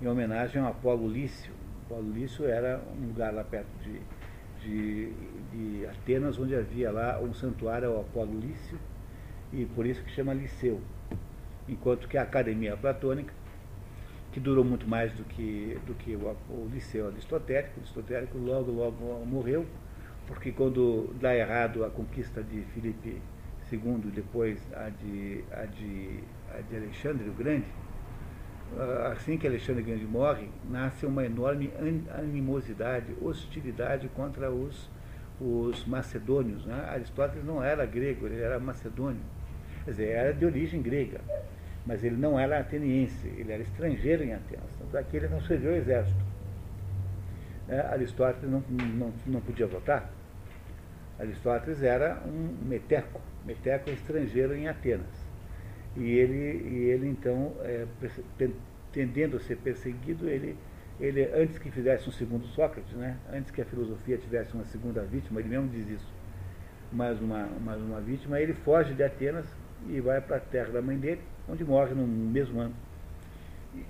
em 0.00 0.06
homenagem 0.06 0.60
ao 0.60 0.68
Apolo 0.68 1.08
Lício. 1.08 1.52
Polo 1.88 2.10
Lício 2.10 2.46
era 2.46 2.82
um 2.98 3.08
lugar 3.08 3.32
lá 3.32 3.44
perto 3.44 3.68
de, 3.82 4.00
de, 4.62 5.12
de 5.52 5.86
Atenas, 5.86 6.38
onde 6.38 6.54
havia 6.54 6.90
lá 6.90 7.20
um 7.20 7.34
santuário 7.34 7.90
ao 7.90 8.00
Apolo 8.00 8.38
Lício, 8.38 8.78
e 9.52 9.64
por 9.66 9.86
isso 9.86 10.02
que 10.02 10.10
chama 10.10 10.32
Liceu. 10.32 10.80
Enquanto 11.68 12.08
que 12.08 12.16
a 12.16 12.22
Academia 12.22 12.76
Platônica, 12.76 13.32
que 14.32 14.40
durou 14.40 14.64
muito 14.64 14.88
mais 14.88 15.12
do 15.12 15.24
que, 15.24 15.78
do 15.86 15.94
que 15.94 16.16
o, 16.16 16.36
o 16.48 16.70
Liceu 16.72 17.08
Aristotélico, 17.08 17.74
o 17.76 17.80
Aristotélico 17.80 18.38
logo, 18.38 18.72
logo 18.72 19.26
morreu, 19.26 19.66
porque 20.26 20.52
quando 20.52 21.14
dá 21.20 21.34
errado 21.34 21.84
a 21.84 21.90
conquista 21.90 22.42
de 22.42 22.62
Filipe 22.74 23.20
II, 23.70 24.10
depois 24.14 24.58
a 24.74 24.88
de, 24.88 25.44
a 25.52 25.64
de, 25.66 26.20
a 26.54 26.60
de 26.60 26.76
Alexandre 26.76 27.28
o 27.28 27.32
Grande, 27.32 27.66
assim 29.12 29.36
que 29.36 29.46
Alexandre 29.46 29.82
Grande 29.82 30.04
morre, 30.04 30.48
nasce 30.68 31.04
uma 31.06 31.24
enorme 31.24 31.72
animosidade, 32.16 33.14
hostilidade 33.20 34.08
contra 34.08 34.50
os, 34.50 34.88
os 35.40 35.84
macedônios. 35.84 36.64
Né? 36.64 36.86
Aristóteles 36.88 37.44
não 37.44 37.62
era 37.62 37.84
grego, 37.84 38.26
ele 38.26 38.40
era 38.40 38.58
macedônio. 38.58 39.20
Quer 39.84 39.90
dizer, 39.90 40.08
era 40.10 40.32
de 40.32 40.44
origem 40.44 40.80
grega, 40.80 41.20
mas 41.84 42.04
ele 42.04 42.16
não 42.16 42.38
era 42.38 42.58
ateniense, 42.58 43.26
ele 43.26 43.52
era 43.52 43.62
estrangeiro 43.62 44.22
em 44.22 44.32
Atenas. 44.32 44.70
Tanto 44.78 44.96
é 44.96 45.04
ele 45.12 45.28
não 45.28 45.40
serviu 45.42 45.70
ao 45.70 45.76
exército. 45.76 46.24
É, 47.68 47.80
Aristóteles 47.80 48.50
não, 48.50 48.62
não, 48.68 49.12
não 49.26 49.40
podia 49.40 49.66
votar. 49.66 50.10
Aristóteles 51.18 51.82
era 51.82 52.20
um 52.26 52.56
meteco, 52.66 53.20
meteco 53.44 53.90
estrangeiro 53.90 54.54
em 54.56 54.68
Atenas. 54.68 55.21
E 55.96 56.10
ele, 56.10 56.68
e 56.68 56.90
ele 56.90 57.08
então, 57.08 57.52
é, 57.60 57.86
tendendo 58.92 59.36
a 59.36 59.40
ser 59.40 59.56
perseguido, 59.56 60.28
ele, 60.28 60.56
ele, 60.98 61.24
antes 61.34 61.58
que 61.58 61.70
fizesse 61.70 62.08
um 62.08 62.12
segundo 62.12 62.46
Sócrates, 62.46 62.94
né, 62.94 63.16
antes 63.32 63.50
que 63.50 63.60
a 63.60 63.64
filosofia 63.64 64.16
tivesse 64.16 64.54
uma 64.54 64.64
segunda 64.64 65.02
vítima, 65.02 65.40
ele 65.40 65.50
mesmo 65.50 65.68
diz 65.68 65.88
isso, 65.88 66.12
mais 66.90 67.20
uma, 67.20 67.46
mais 67.62 67.80
uma 67.80 68.00
vítima, 68.00 68.40
ele 68.40 68.54
foge 68.54 68.94
de 68.94 69.02
Atenas 69.02 69.46
e 69.88 70.00
vai 70.00 70.20
para 70.20 70.36
a 70.36 70.40
terra 70.40 70.70
da 70.70 70.82
mãe 70.82 70.96
dele, 70.96 71.20
onde 71.48 71.64
morre 71.64 71.94
no 71.94 72.06
mesmo 72.06 72.60
ano. 72.60 72.74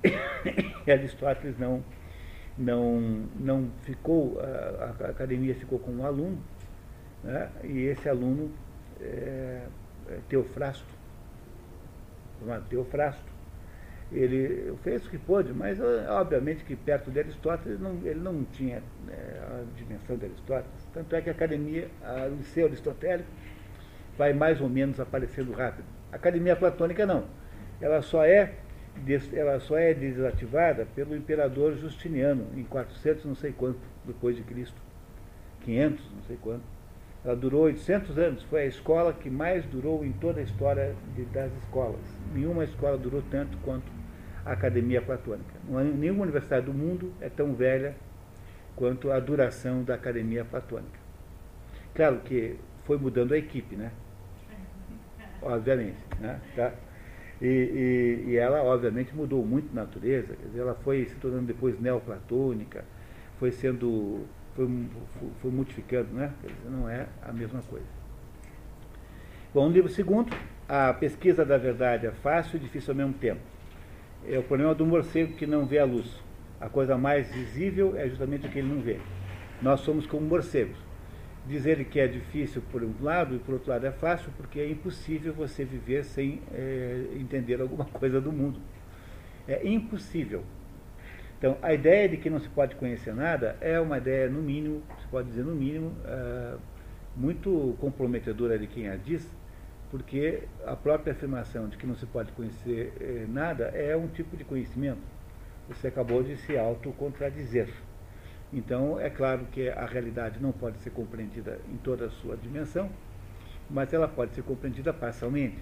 E 0.84 0.90
Aristóteles 0.90 1.56
não, 1.56 1.84
não, 2.58 3.00
não 3.38 3.70
ficou, 3.82 4.40
a, 4.40 5.04
a 5.04 5.10
academia 5.10 5.54
ficou 5.54 5.78
com 5.78 5.92
um 5.92 6.04
aluno, 6.04 6.38
né, 7.22 7.48
e 7.62 7.82
esse 7.82 8.08
aluno, 8.08 8.50
é, 9.00 9.62
é 10.08 10.18
Teofrasto, 10.28 11.01
chamado 12.42 12.68
Teofrasto, 12.68 13.32
ele 14.10 14.74
fez 14.82 15.06
o 15.06 15.10
que 15.10 15.18
pôde, 15.18 15.52
mas 15.52 15.78
obviamente 15.80 16.64
que 16.64 16.76
perto 16.76 17.10
de 17.10 17.18
Aristóteles 17.20 17.80
ele 17.80 17.82
não, 17.82 18.06
ele 18.06 18.20
não 18.20 18.44
tinha 18.44 18.82
é, 19.08 19.38
a 19.40 19.64
dimensão 19.76 20.16
de 20.16 20.26
Aristóteles. 20.26 20.88
Tanto 20.92 21.16
é 21.16 21.22
que 21.22 21.30
a 21.30 21.32
academia, 21.32 21.88
a 22.02 22.26
liceu 22.26 22.66
aristotélico, 22.66 23.28
vai 24.18 24.32
mais 24.32 24.60
ou 24.60 24.68
menos 24.68 25.00
aparecendo 25.00 25.52
rápido. 25.52 25.86
A 26.12 26.16
academia 26.16 26.54
platônica 26.54 27.06
não. 27.06 27.24
Ela 27.80 28.02
só 28.02 28.24
é, 28.24 28.52
ela 29.32 29.58
só 29.60 29.78
é 29.78 29.94
desativada 29.94 30.86
pelo 30.94 31.16
imperador 31.16 31.74
Justiniano, 31.76 32.46
em 32.54 32.64
400 32.64 33.24
não 33.24 33.34
sei 33.34 33.52
quanto 33.52 33.80
depois 34.04 34.36
de 34.36 34.42
Cristo. 34.42 34.80
500 35.64 36.10
não 36.14 36.22
sei 36.24 36.36
quanto. 36.36 36.64
Ela 37.24 37.36
durou 37.36 37.62
800 37.62 38.18
anos, 38.18 38.42
foi 38.44 38.62
a 38.62 38.66
escola 38.66 39.12
que 39.12 39.30
mais 39.30 39.64
durou 39.66 40.04
em 40.04 40.12
toda 40.12 40.40
a 40.40 40.42
história 40.42 40.94
de, 41.14 41.24
das 41.26 41.52
escolas. 41.62 42.00
Nenhuma 42.34 42.64
escola 42.64 42.98
durou 42.98 43.22
tanto 43.30 43.56
quanto 43.58 43.90
a 44.44 44.52
Academia 44.52 45.00
Platônica. 45.00 45.54
Nenhuma 45.68 46.22
universidade 46.22 46.66
do 46.66 46.74
mundo 46.74 47.12
é 47.20 47.28
tão 47.28 47.54
velha 47.54 47.94
quanto 48.74 49.12
a 49.12 49.20
duração 49.20 49.84
da 49.84 49.94
Academia 49.94 50.44
Platônica. 50.44 50.98
Claro 51.94 52.20
que 52.24 52.56
foi 52.84 52.98
mudando 52.98 53.34
a 53.34 53.38
equipe, 53.38 53.76
né? 53.76 53.92
Obviamente. 55.40 55.98
Né? 56.18 56.40
Tá? 56.56 56.72
E, 57.40 57.46
e, 57.46 58.30
e, 58.30 58.36
ela, 58.36 58.62
obviamente, 58.62 59.14
mudou 59.14 59.44
muito 59.44 59.68
a 59.72 59.82
natureza, 59.82 60.34
quer 60.34 60.46
dizer, 60.46 60.60
ela 60.60 60.74
foi 60.74 61.06
se 61.06 61.14
tornando 61.16 61.46
depois 61.46 61.78
neoplatônica, 61.80 62.84
foi 63.38 63.50
sendo 63.50 64.24
foi, 64.54 64.68
foi 65.40 65.50
modificando, 65.50 66.12
né? 66.12 66.32
Dizer, 66.42 66.70
não 66.70 66.88
é 66.88 67.06
a 67.22 67.32
mesma 67.32 67.60
coisa. 67.62 67.86
Bom, 69.54 69.68
livro 69.68 69.90
segundo, 69.90 70.34
a 70.68 70.92
pesquisa 70.94 71.44
da 71.44 71.58
verdade 71.58 72.06
é 72.06 72.10
fácil 72.10 72.56
e 72.56 72.60
difícil 72.60 72.92
ao 72.92 72.96
mesmo 72.96 73.12
tempo. 73.14 73.40
É 74.26 74.38
o 74.38 74.42
problema 74.42 74.74
do 74.74 74.86
morcego 74.86 75.34
que 75.34 75.46
não 75.46 75.66
vê 75.66 75.78
a 75.78 75.84
luz. 75.84 76.22
A 76.60 76.68
coisa 76.68 76.96
mais 76.96 77.30
visível 77.30 77.96
é 77.96 78.08
justamente 78.08 78.46
o 78.46 78.50
que 78.50 78.60
ele 78.60 78.68
não 78.68 78.80
vê. 78.80 78.98
Nós 79.60 79.80
somos 79.80 80.06
como 80.06 80.26
morcegos. 80.26 80.76
Dizer 81.46 81.84
que 81.86 81.98
é 81.98 82.06
difícil 82.06 82.62
por 82.70 82.84
um 82.84 82.94
lado 83.00 83.34
e 83.34 83.38
por 83.40 83.54
outro 83.54 83.70
lado 83.70 83.84
é 83.84 83.90
fácil, 83.90 84.30
porque 84.36 84.60
é 84.60 84.70
impossível 84.70 85.32
você 85.32 85.64
viver 85.64 86.04
sem 86.04 86.40
é, 86.52 87.08
entender 87.16 87.60
alguma 87.60 87.84
coisa 87.92 88.20
do 88.20 88.30
mundo. 88.30 88.60
É 89.48 89.66
impossível. 89.66 90.44
Então, 91.42 91.58
a 91.60 91.74
ideia 91.74 92.08
de 92.08 92.18
que 92.18 92.30
não 92.30 92.38
se 92.38 92.48
pode 92.48 92.76
conhecer 92.76 93.12
nada 93.12 93.56
é 93.60 93.80
uma 93.80 93.98
ideia, 93.98 94.30
no 94.30 94.40
mínimo, 94.40 94.80
se 95.00 95.08
pode 95.08 95.26
dizer 95.26 95.42
no 95.42 95.56
mínimo, 95.56 95.88
uh, 95.88 96.56
muito 97.16 97.76
comprometedora 97.80 98.56
de 98.56 98.68
quem 98.68 98.88
a 98.88 98.94
diz, 98.94 99.28
porque 99.90 100.44
a 100.64 100.76
própria 100.76 101.12
afirmação 101.12 101.68
de 101.68 101.76
que 101.76 101.84
não 101.84 101.96
se 101.96 102.06
pode 102.06 102.30
conhecer 102.30 102.92
eh, 103.00 103.26
nada 103.28 103.64
é 103.74 103.96
um 103.96 104.06
tipo 104.06 104.36
de 104.36 104.44
conhecimento. 104.44 105.00
Você 105.68 105.88
acabou 105.88 106.22
de 106.22 106.36
se 106.36 106.56
autocontradizer. 106.56 107.68
Então, 108.52 109.00
é 109.00 109.10
claro 109.10 109.44
que 109.50 109.68
a 109.68 109.84
realidade 109.84 110.40
não 110.40 110.52
pode 110.52 110.78
ser 110.78 110.90
compreendida 110.90 111.58
em 111.68 111.76
toda 111.76 112.06
a 112.06 112.10
sua 112.10 112.36
dimensão, 112.36 112.88
mas 113.68 113.92
ela 113.92 114.06
pode 114.06 114.32
ser 114.32 114.44
compreendida 114.44 114.92
parcialmente. 114.92 115.58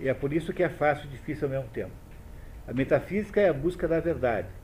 E 0.00 0.08
é 0.08 0.14
por 0.14 0.32
isso 0.32 0.50
que 0.54 0.62
é 0.62 0.68
fácil 0.70 1.04
e 1.04 1.10
difícil 1.10 1.46
ao 1.46 1.52
mesmo 1.52 1.68
tempo. 1.74 1.92
A 2.66 2.72
metafísica 2.72 3.38
é 3.38 3.50
a 3.50 3.52
busca 3.52 3.86
da 3.86 4.00
verdade. 4.00 4.63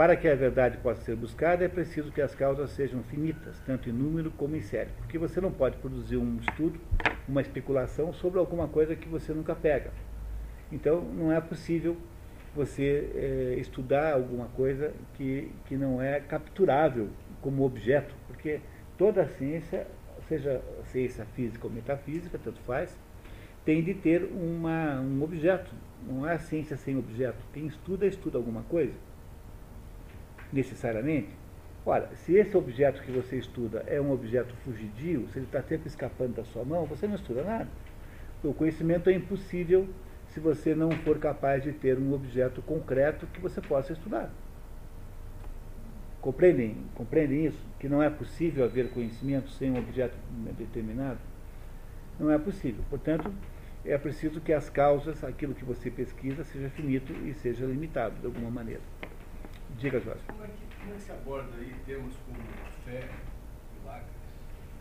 Para 0.00 0.16
que 0.16 0.26
a 0.26 0.34
verdade 0.34 0.78
possa 0.78 1.02
ser 1.02 1.14
buscada, 1.14 1.62
é 1.62 1.68
preciso 1.68 2.10
que 2.10 2.22
as 2.22 2.34
causas 2.34 2.70
sejam 2.70 3.02
finitas, 3.02 3.60
tanto 3.66 3.90
em 3.90 3.92
número 3.92 4.30
como 4.30 4.56
em 4.56 4.62
série. 4.62 4.88
Porque 4.96 5.18
você 5.18 5.42
não 5.42 5.52
pode 5.52 5.76
produzir 5.76 6.16
um 6.16 6.38
estudo, 6.38 6.80
uma 7.28 7.42
especulação 7.42 8.10
sobre 8.14 8.38
alguma 8.38 8.66
coisa 8.66 8.96
que 8.96 9.06
você 9.06 9.34
nunca 9.34 9.54
pega. 9.54 9.90
Então, 10.72 11.02
não 11.02 11.30
é 11.30 11.38
possível 11.38 11.98
você 12.56 13.10
é, 13.14 13.56
estudar 13.60 14.14
alguma 14.14 14.46
coisa 14.46 14.90
que, 15.18 15.52
que 15.66 15.76
não 15.76 16.00
é 16.00 16.18
capturável 16.18 17.10
como 17.42 17.62
objeto, 17.62 18.14
porque 18.26 18.60
toda 18.96 19.20
a 19.20 19.28
ciência, 19.28 19.86
seja 20.26 20.62
ciência 20.84 21.26
física 21.36 21.66
ou 21.66 21.70
metafísica, 21.70 22.40
tanto 22.42 22.62
faz, 22.62 22.98
tem 23.66 23.84
de 23.84 23.92
ter 23.92 24.24
uma, 24.32 24.98
um 24.98 25.22
objeto. 25.22 25.70
Não 26.08 26.26
é 26.26 26.38
ciência 26.38 26.78
sem 26.78 26.96
objeto. 26.96 27.44
Quem 27.52 27.66
estuda, 27.66 28.06
estuda 28.06 28.38
alguma 28.38 28.62
coisa 28.62 28.94
necessariamente? 30.52 31.28
Ora, 31.84 32.10
se 32.14 32.34
esse 32.34 32.56
objeto 32.56 33.02
que 33.02 33.10
você 33.10 33.36
estuda 33.36 33.82
é 33.86 34.00
um 34.00 34.12
objeto 34.12 34.54
fugidio, 34.64 35.26
se 35.28 35.38
ele 35.38 35.46
está 35.46 35.62
sempre 35.62 35.88
escapando 35.88 36.34
da 36.34 36.44
sua 36.44 36.64
mão, 36.64 36.84
você 36.84 37.06
não 37.06 37.14
estuda 37.14 37.42
nada. 37.42 37.68
O 38.44 38.52
conhecimento 38.52 39.08
é 39.08 39.14
impossível 39.14 39.88
se 40.28 40.40
você 40.40 40.74
não 40.74 40.90
for 40.90 41.18
capaz 41.18 41.62
de 41.62 41.72
ter 41.72 41.98
um 41.98 42.12
objeto 42.12 42.62
concreto 42.62 43.26
que 43.26 43.40
você 43.40 43.60
possa 43.60 43.92
estudar. 43.92 44.30
Compreendem, 46.20 46.76
compreendem 46.94 47.46
isso? 47.46 47.66
Que 47.78 47.88
não 47.88 48.02
é 48.02 48.10
possível 48.10 48.64
haver 48.64 48.90
conhecimento 48.90 49.50
sem 49.50 49.70
um 49.70 49.78
objeto 49.78 50.14
determinado? 50.58 51.18
Não 52.18 52.30
é 52.30 52.38
possível. 52.38 52.84
Portanto, 52.90 53.32
é 53.84 53.96
preciso 53.96 54.40
que 54.40 54.52
as 54.52 54.68
causas, 54.68 55.24
aquilo 55.24 55.54
que 55.54 55.64
você 55.64 55.90
pesquisa, 55.90 56.44
seja 56.44 56.68
finito 56.68 57.12
e 57.26 57.32
seja 57.32 57.64
limitado 57.64 58.16
de 58.20 58.26
alguma 58.26 58.50
maneira. 58.50 58.82
Diga, 59.80 59.98
Jorge. 59.98 60.20
Como 60.26 60.44
é 60.44 60.46
que, 60.46 60.76
como 60.78 60.92
é 60.92 60.94
que 60.96 61.00
se 61.00 61.10
aborda 61.10 61.56
aí 61.56 61.74
termos 61.86 62.14
como 62.26 62.38
fé, 62.84 63.08
milagres, 63.78 64.10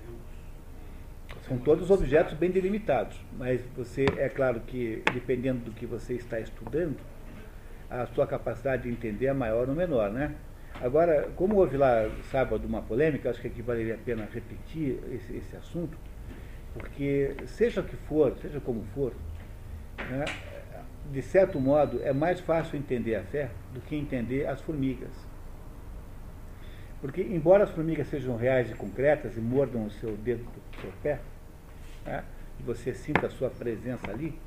Deus? 0.05 1.45
São 1.47 1.57
todos 1.57 1.89
objetos 1.89 2.33
bem 2.33 2.51
delimitados, 2.51 3.17
mas 3.38 3.62
você, 3.77 4.05
é 4.17 4.27
claro 4.27 4.59
que, 4.59 5.01
dependendo 5.13 5.63
do 5.63 5.71
que 5.71 5.85
você 5.85 6.15
está 6.15 6.38
estudando, 6.38 6.97
a 7.89 8.07
sua 8.07 8.27
capacidade 8.27 8.83
de 8.83 8.89
entender 8.89 9.27
é 9.27 9.33
maior 9.33 9.69
ou 9.69 9.73
menor, 9.73 10.12
né? 10.12 10.35
Agora, 10.81 11.31
como 11.33 11.55
houve 11.55 11.77
lá 11.77 12.09
sábado 12.29 12.67
uma 12.67 12.81
polêmica, 12.81 13.29
acho 13.29 13.39
que 13.39 13.47
aqui 13.47 13.62
valeria 13.62 13.95
a 13.95 13.97
pena 13.97 14.27
repetir 14.29 14.99
esse, 15.13 15.33
esse 15.33 15.55
assunto, 15.55 15.97
porque 16.73 17.38
seja 17.47 17.79
o 17.79 17.85
que 17.85 17.95
for, 17.95 18.35
seja 18.41 18.59
como 18.59 18.83
for, 18.93 19.13
né, 19.97 20.25
de 21.12 21.22
certo 21.22 21.60
modo, 21.60 22.00
é 22.04 22.13
mais 22.13 22.39
fácil 22.39 22.78
entender 22.78 23.15
a 23.15 23.24
fé 23.24 23.50
do 23.74 23.82
que 23.82 23.95
entender 23.95 24.48
as 24.48 24.62
formigas. 24.62 25.12
Porque, 27.02 27.22
embora 27.22 27.63
as 27.63 27.72
formigas 27.72 28.08
sejam 28.08 28.36
reais 28.36 28.69
e 28.69 28.74
concretas 28.74 29.38
e 29.38 29.39
mordam 29.39 29.86
o 29.86 29.91
seu 29.91 30.15
dedo 30.17 30.43
do 30.43 30.82
seu 30.82 30.91
pé, 31.02 31.19
né, 32.06 32.24
e 32.60 32.63
você 32.63 32.93
sinta 32.93 33.28
a 33.28 33.30
sua 33.30 33.50
presença 33.50 34.12
ali, 34.12 34.38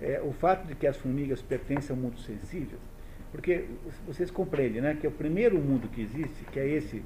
é, 0.00 0.20
o 0.22 0.32
fato 0.32 0.66
de 0.66 0.74
que 0.74 0.86
as 0.86 0.96
formigas 0.96 1.42
pertencem 1.42 1.96
ao 1.96 2.00
mundo 2.00 2.18
sensível 2.20 2.78
Porque 3.32 3.64
vocês 4.06 4.30
compreendem 4.30 4.82
né, 4.82 4.94
que 4.94 5.06
é 5.06 5.08
o 5.08 5.12
primeiro 5.12 5.58
mundo 5.58 5.88
que 5.88 6.02
existe, 6.02 6.44
que 6.52 6.60
é 6.60 6.68
esse 6.68 7.02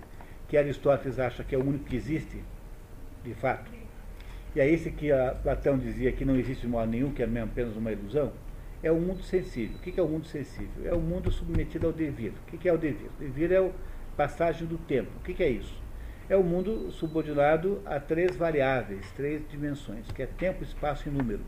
que 0.48 0.56
Aristóteles 0.56 1.18
acha 1.18 1.44
que 1.44 1.54
é 1.54 1.58
o 1.58 1.64
único 1.64 1.84
que 1.84 1.94
existe, 1.94 2.42
de 3.22 3.32
fato, 3.34 3.70
e 4.54 4.60
é 4.60 4.68
esse 4.68 4.90
que 4.90 5.12
a 5.12 5.32
Platão 5.40 5.78
dizia 5.78 6.10
que 6.10 6.24
não 6.24 6.36
existe 6.36 6.66
modo 6.66 6.90
nenhum, 6.90 7.12
que 7.12 7.22
é 7.22 7.26
apenas 7.40 7.76
uma 7.76 7.92
ilusão, 7.92 8.32
é 8.82 8.90
o 8.90 8.96
mundo 8.96 9.22
sensível. 9.22 9.76
O 9.76 9.80
que 9.80 9.98
é 9.98 10.02
o 10.02 10.08
mundo 10.08 10.26
sensível? 10.26 10.86
É 10.90 10.94
o 10.94 11.00
mundo 11.00 11.30
submetido 11.30 11.86
ao 11.86 11.92
devir. 11.92 12.32
O 12.52 12.56
que 12.56 12.68
é 12.68 12.72
o 12.72 12.78
devir? 12.78 13.10
O 13.18 13.22
devir 13.22 13.52
é 13.52 13.58
a 13.58 13.70
passagem 14.16 14.66
do 14.66 14.78
tempo. 14.78 15.10
O 15.16 15.20
que 15.20 15.42
é 15.42 15.48
isso? 15.48 15.78
É 16.28 16.36
o 16.36 16.44
mundo 16.44 16.90
subordinado 16.92 17.82
a 17.84 17.98
três 17.98 18.36
variáveis, 18.36 19.10
três 19.12 19.42
dimensões, 19.48 20.10
que 20.12 20.22
é 20.22 20.26
tempo, 20.26 20.62
espaço 20.62 21.08
e 21.08 21.10
número. 21.10 21.40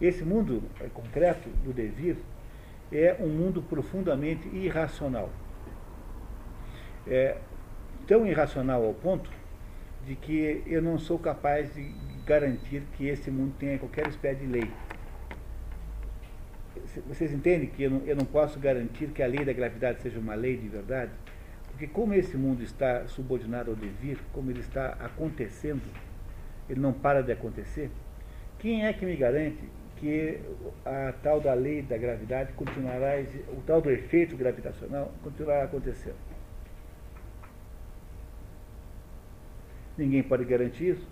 Esse 0.00 0.24
mundo 0.24 0.62
é, 0.80 0.88
concreto 0.88 1.48
do 1.64 1.72
devir 1.72 2.16
é 2.92 3.16
um 3.20 3.28
mundo 3.28 3.62
profundamente 3.62 4.48
irracional. 4.48 5.30
É 7.06 7.36
tão 8.06 8.26
irracional 8.26 8.84
ao 8.84 8.94
ponto 8.94 9.30
de 10.06 10.14
que 10.14 10.62
eu 10.66 10.80
não 10.80 10.98
sou 10.98 11.18
capaz 11.18 11.74
de 11.74 11.94
garantir 12.24 12.82
que 12.96 13.06
esse 13.06 13.30
mundo 13.30 13.54
tenha 13.58 13.78
qualquer 13.78 14.06
espécie 14.08 14.40
de 14.40 14.46
lei. 14.46 14.70
Vocês 17.06 17.32
entendem 17.32 17.68
que 17.68 17.82
eu 17.82 17.90
não, 17.90 18.00
eu 18.04 18.16
não 18.16 18.24
posso 18.24 18.58
garantir 18.58 19.08
que 19.08 19.22
a 19.22 19.26
lei 19.26 19.44
da 19.44 19.52
gravidade 19.52 20.02
seja 20.02 20.18
uma 20.18 20.34
lei 20.34 20.56
de 20.56 20.68
verdade? 20.68 21.12
Porque 21.70 21.86
como 21.86 22.14
esse 22.14 22.36
mundo 22.36 22.62
está 22.62 23.06
subordinado 23.06 23.70
ao 23.70 23.76
devir, 23.76 24.18
como 24.32 24.50
ele 24.50 24.60
está 24.60 24.96
acontecendo, 25.00 25.82
ele 26.68 26.80
não 26.80 26.92
para 26.92 27.22
de 27.22 27.30
acontecer, 27.30 27.90
quem 28.58 28.84
é 28.84 28.92
que 28.92 29.06
me 29.06 29.14
garante 29.14 29.62
que 29.96 30.40
a 30.84 31.12
tal 31.22 31.40
da 31.40 31.54
lei 31.54 31.82
da 31.82 31.96
gravidade 31.96 32.52
continuará, 32.54 33.12
o 33.52 33.60
tal 33.66 33.80
do 33.80 33.90
efeito 33.90 34.36
gravitacional 34.36 35.12
continuará 35.22 35.64
acontecendo? 35.64 36.16
Ninguém 39.96 40.22
pode 40.22 40.44
garantir 40.44 40.90
isso. 40.90 41.08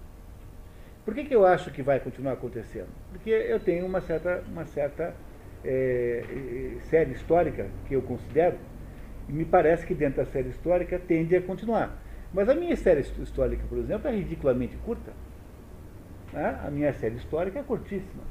Por 1.05 1.15
que, 1.15 1.25
que 1.25 1.35
eu 1.35 1.47
acho 1.47 1.71
que 1.71 1.83
vai 1.83 2.01
continuar 2.01 2.33
acontecendo? 2.33 2.89
Porque 3.13 3.31
eu 3.31 3.61
tenho 3.61 3.87
uma 3.87 4.01
certa, 4.01 4.43
uma 4.49 4.65
certa 4.65 5.15
é, 5.67 6.77
série 6.89 7.13
histórica 7.13 7.67
que 7.87 7.95
eu 7.95 8.03
considero, 8.03 8.57
me 9.29 9.45
parece 9.45 9.85
que 9.85 9.95
dentro 9.95 10.19
da 10.19 10.27
série 10.27 10.49
histórica 10.49 10.99
tende 10.99 11.35
a 11.35 11.43
continuar. 11.43 12.01
Mas 12.33 12.49
a 12.49 12.55
minha 12.55 12.77
série 12.77 13.01
histórica, 13.01 13.65
por 13.69 13.79
exemplo, 13.79 14.09
é 14.09 14.15
ridiculamente 14.15 14.77
curta. 14.79 15.13
Né? 16.33 16.61
A 16.65 16.71
minha 16.71 16.93
série 16.93 17.17
histórica 17.17 17.59
é 17.59 17.63
curtíssima. 17.63 18.23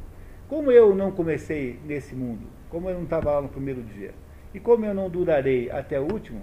Como 0.48 0.72
eu 0.72 0.96
não 0.96 1.12
comecei 1.12 1.80
nesse 1.86 2.16
mundo, 2.16 2.46
como 2.70 2.90
eu 2.90 2.96
não 2.96 3.04
estava 3.04 3.32
lá 3.32 3.42
no 3.42 3.50
primeiro 3.50 3.82
dia, 3.82 4.12
e 4.54 4.60
como 4.60 4.86
eu 4.86 4.94
não 4.94 5.10
durarei 5.10 5.70
até 5.72 6.00
o 6.00 6.04
último, 6.04 6.42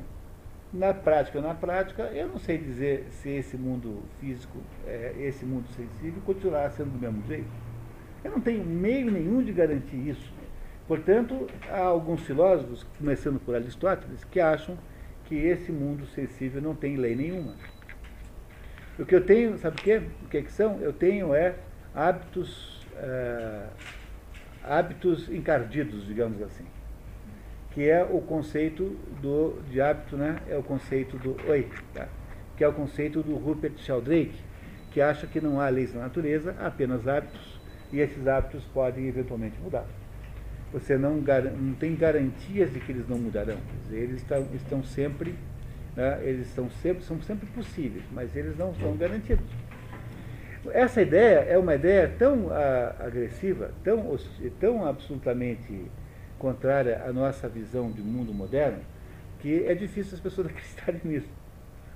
na 0.73 0.93
prática, 0.93 1.41
na 1.41 1.55
prática, 1.55 2.05
eu 2.15 2.29
não 2.29 2.39
sei 2.39 2.59
dizer 2.59 3.07
se 3.11 3.29
esse 3.29 3.57
mundo 3.57 4.03
físico, 4.19 4.59
é, 4.87 5.15
esse 5.21 5.45
mundo 5.45 5.69
sensível, 5.69 6.21
continuará 6.25 6.71
sendo 6.71 6.91
do 6.91 6.99
mesmo 6.99 7.23
jeito. 7.27 7.49
Eu 8.25 8.31
não 8.33 8.41
tenho 8.41 8.65
meio 8.65 9.11
nenhum 9.11 9.43
de 9.43 9.53
garantir 9.53 9.97
isso. 9.97 10.33
Portanto, 10.87 11.47
há 11.71 11.81
alguns 11.81 12.23
filósofos, 12.23 12.85
começando 12.99 13.41
por 13.41 13.55
Aristóteles, 13.55 14.25
que 14.25 14.41
acham 14.41 14.77
que 15.25 15.37
esse 15.37 15.71
mundo 15.73 16.07
sensível 16.07 16.61
não 16.61 16.75
tem 16.75 16.97
lei 16.97 17.15
nenhuma. 17.15 17.55
O 18.99 19.07
que 19.07 19.15
eu 19.15 19.25
tenho, 19.25 19.57
sabe 19.59 19.77
o 19.81 19.83
quê? 19.83 20.03
O 20.25 20.29
que, 20.29 20.39
é 20.39 20.43
que 20.43 20.53
são? 20.53 20.79
Eu 20.81 20.93
tenho 20.93 21.35
é 21.35 21.55
hábitos, 21.95 22.87
é, 22.97 23.67
hábitos 24.65 25.29
encardidos, 25.29 26.05
digamos 26.07 26.43
assim 26.43 26.65
que 27.75 27.89
é 27.89 28.03
o 28.05 28.21
conceito 28.21 28.97
do, 29.21 29.61
de 29.71 29.81
hábito, 29.81 30.17
né? 30.17 30.37
é 30.49 30.57
o 30.57 30.63
conceito 30.63 31.17
do 31.19 31.37
oi, 31.49 31.69
tá? 31.95 32.07
que 32.57 32.63
é 32.63 32.69
o 32.69 32.73
conceito 32.73 33.23
do 33.23 33.35
Rupert 33.37 33.79
Sheldrake, 33.79 34.39
que 34.91 35.01
acha 35.01 35.27
que 35.27 35.41
não 35.41 35.59
há 35.59 35.69
leis 35.69 35.95
na 35.95 36.03
natureza, 36.03 36.55
apenas 36.61 37.09
hábitos, 37.09 37.61
e 37.91 37.99
esses 38.01 38.27
hábitos 38.27 38.63
podem 38.75 39.07
eventualmente 39.07 39.59
mudar. 39.61 39.87
Você 40.73 40.97
não, 40.97 41.17
não 41.17 41.75
tem 41.75 41.95
garantias 41.95 42.73
de 42.73 42.81
que 42.81 42.93
eles 42.93 43.09
não 43.09 43.19
mudarão. 43.19 43.59
Dizer, 43.85 43.99
eles 43.99 44.23
estão, 44.23 44.47
estão 44.55 44.83
sempre, 44.83 45.35
né? 45.95 46.19
eles 46.23 46.49
estão 46.49 46.71
sempre, 46.83 47.05
são 47.05 47.21
sempre 47.23 47.47
possíveis, 47.49 48.05
mas 48.11 48.35
eles 48.35 48.57
não 48.57 48.75
são 48.75 48.97
garantidos. 48.97 49.45
Essa 50.71 51.03
ideia 51.03 51.41
é 51.41 51.59
uma 51.59 51.75
ideia 51.75 52.11
tão 52.19 52.51
a, 52.51 52.57
ah, 52.57 53.07
agressiva, 53.07 53.73
tão, 53.83 54.17
tão 54.61 54.87
absolutamente 54.87 55.91
contrária 56.39 57.03
à 57.05 57.13
nossa 57.13 57.49
visão 57.49 57.91
de 57.91 58.01
mundo 58.01 58.33
moderno, 58.33 58.79
que 59.41 59.67
é 59.67 59.75
difícil 59.75 60.15
as 60.15 60.21
pessoas 60.21 60.47
acreditarem 60.51 61.01
nisso. 61.05 61.29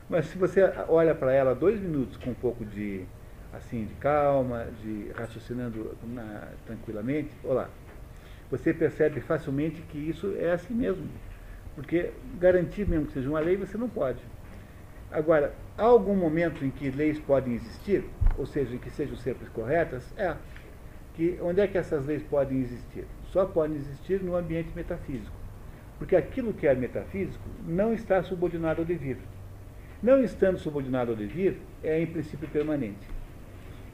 Mas 0.08 0.26
se 0.26 0.36
você 0.36 0.62
olha 0.88 1.14
para 1.14 1.32
ela 1.32 1.54
dois 1.54 1.80
minutos 1.80 2.16
com 2.16 2.30
um 2.30 2.34
pouco 2.34 2.64
de 2.64 3.04
assim 3.52 3.86
de 3.86 3.94
calma, 3.94 4.66
de 4.82 5.10
raciocinando 5.14 5.96
na, 6.04 6.48
tranquilamente, 6.66 7.30
olá, 7.42 7.70
você 8.50 8.72
percebe 8.72 9.20
facilmente 9.20 9.82
que 9.82 9.98
isso 9.98 10.34
é 10.38 10.52
assim 10.52 10.74
mesmo. 10.74 11.06
Porque 11.74 12.10
garantir 12.38 12.88
mesmo 12.88 13.06
que 13.06 13.12
seja 13.12 13.28
uma 13.28 13.40
lei, 13.40 13.56
você 13.56 13.76
não 13.76 13.88
pode. 13.88 14.20
Agora, 15.10 15.54
há 15.76 15.84
algum 15.84 16.16
momento 16.16 16.64
em 16.64 16.70
que 16.70 16.90
leis 16.90 17.18
podem 17.18 17.54
existir, 17.54 18.04
ou 18.36 18.46
seja, 18.46 18.74
em 18.74 18.78
que 18.78 18.90
sejam 18.90 19.16
sempre 19.16 19.46
corretas? 19.50 20.02
É. 20.16 20.34
Que, 21.14 21.38
onde 21.40 21.60
é 21.60 21.66
que 21.66 21.78
essas 21.78 22.06
leis 22.06 22.22
podem 22.22 22.60
existir? 22.60 23.06
só 23.36 23.44
podem 23.44 23.76
existir 23.76 24.22
no 24.22 24.34
ambiente 24.34 24.70
metafísico. 24.74 25.36
Porque 25.98 26.16
aquilo 26.16 26.54
que 26.54 26.66
é 26.66 26.74
metafísico 26.74 27.44
não 27.66 27.92
está 27.92 28.22
subordinado 28.22 28.80
ao 28.80 28.86
devir. 28.86 29.18
Não 30.02 30.22
estando 30.24 30.58
subordinado 30.58 31.10
ao 31.10 31.16
devir, 31.16 31.58
é 31.84 32.00
em 32.00 32.06
princípio 32.06 32.48
permanente. 32.48 33.06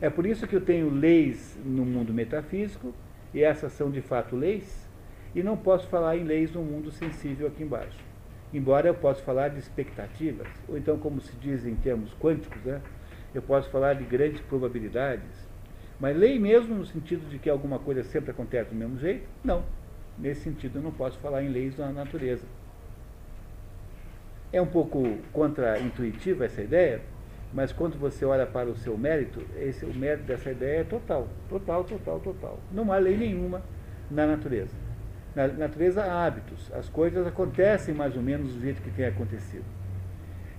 É 0.00 0.08
por 0.08 0.26
isso 0.26 0.46
que 0.46 0.54
eu 0.54 0.60
tenho 0.60 0.90
leis 0.90 1.58
no 1.64 1.84
mundo 1.84 2.14
metafísico, 2.14 2.94
e 3.34 3.42
essas 3.42 3.72
são 3.72 3.90
de 3.90 4.00
fato 4.00 4.36
leis, 4.36 4.88
e 5.34 5.42
não 5.42 5.56
posso 5.56 5.88
falar 5.88 6.16
em 6.16 6.24
leis 6.24 6.52
no 6.52 6.62
mundo 6.62 6.90
sensível 6.90 7.46
aqui 7.46 7.62
embaixo. 7.62 7.98
Embora 8.52 8.88
eu 8.88 8.94
possa 8.94 9.22
falar 9.22 9.48
de 9.48 9.58
expectativas, 9.58 10.48
ou 10.68 10.76
então, 10.76 10.98
como 10.98 11.20
se 11.20 11.34
diz 11.36 11.64
em 11.64 11.74
termos 11.74 12.12
quânticos, 12.14 12.62
né, 12.62 12.82
eu 13.34 13.40
posso 13.40 13.70
falar 13.70 13.94
de 13.94 14.04
grandes 14.04 14.40
probabilidades, 14.42 15.48
mas 15.98 16.16
lei 16.16 16.38
mesmo 16.38 16.74
no 16.74 16.84
sentido 16.84 17.28
de 17.30 17.38
que 17.38 17.48
alguma 17.48 17.78
coisa 17.78 18.02
sempre 18.02 18.30
acontece 18.30 18.70
do 18.70 18.76
mesmo 18.76 18.98
jeito? 18.98 19.26
Não. 19.42 19.64
Nesse 20.18 20.42
sentido 20.42 20.78
eu 20.78 20.82
não 20.82 20.90
posso 20.90 21.18
falar 21.18 21.42
em 21.42 21.48
leis 21.48 21.76
da 21.76 21.88
natureza. 21.90 22.44
É 24.52 24.60
um 24.60 24.66
pouco 24.66 25.18
contra-intuitiva 25.32 26.44
essa 26.44 26.60
ideia, 26.60 27.00
mas 27.52 27.70
quando 27.70 27.98
você 27.98 28.24
olha 28.24 28.46
para 28.46 28.70
o 28.70 28.76
seu 28.76 28.96
mérito, 28.96 29.42
esse, 29.56 29.84
o 29.84 29.92
mérito 29.92 30.24
dessa 30.24 30.50
ideia 30.50 30.80
é 30.80 30.84
total. 30.84 31.28
Total, 31.48 31.84
total, 31.84 32.20
total. 32.20 32.60
Não 32.72 32.90
há 32.90 32.96
lei 32.96 33.16
nenhuma 33.16 33.62
na 34.10 34.26
natureza. 34.26 34.74
Na 35.34 35.48
natureza 35.48 36.02
há 36.02 36.26
hábitos. 36.26 36.72
As 36.72 36.88
coisas 36.88 37.26
acontecem 37.26 37.94
mais 37.94 38.16
ou 38.16 38.22
menos 38.22 38.54
do 38.54 38.60
jeito 38.60 38.80
que 38.80 38.90
tem 38.90 39.04
acontecido. 39.04 39.64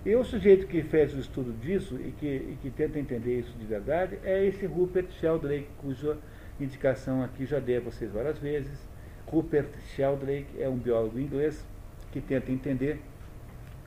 E 0.06 0.16
o 0.16 0.24
sujeito 0.24 0.68
que 0.68 0.84
fez 0.84 1.16
o 1.16 1.20
estudo 1.20 1.52
disso 1.62 1.96
e 1.96 2.12
que, 2.12 2.28
e 2.28 2.58
que 2.62 2.70
tenta 2.70 3.00
entender 3.00 3.40
isso 3.40 3.58
de 3.58 3.66
verdade 3.66 4.20
é 4.24 4.46
esse 4.46 4.66
Rupert 4.66 5.10
Sheldrake, 5.14 5.70
cuja 5.80 6.18
indicação 6.60 7.24
aqui 7.24 7.46
já 7.46 7.60
dei 7.60 7.78
a 7.78 7.80
vocês 7.80 8.12
várias 8.12 8.38
vezes. 8.38 8.88
Rupert 9.26 9.70
Sheldrake 9.96 10.62
é 10.62 10.68
um 10.68 10.78
biólogo 10.78 11.18
inglês 11.18 11.66
que 12.12 12.22
tenta 12.22 12.52
entender, 12.52 13.02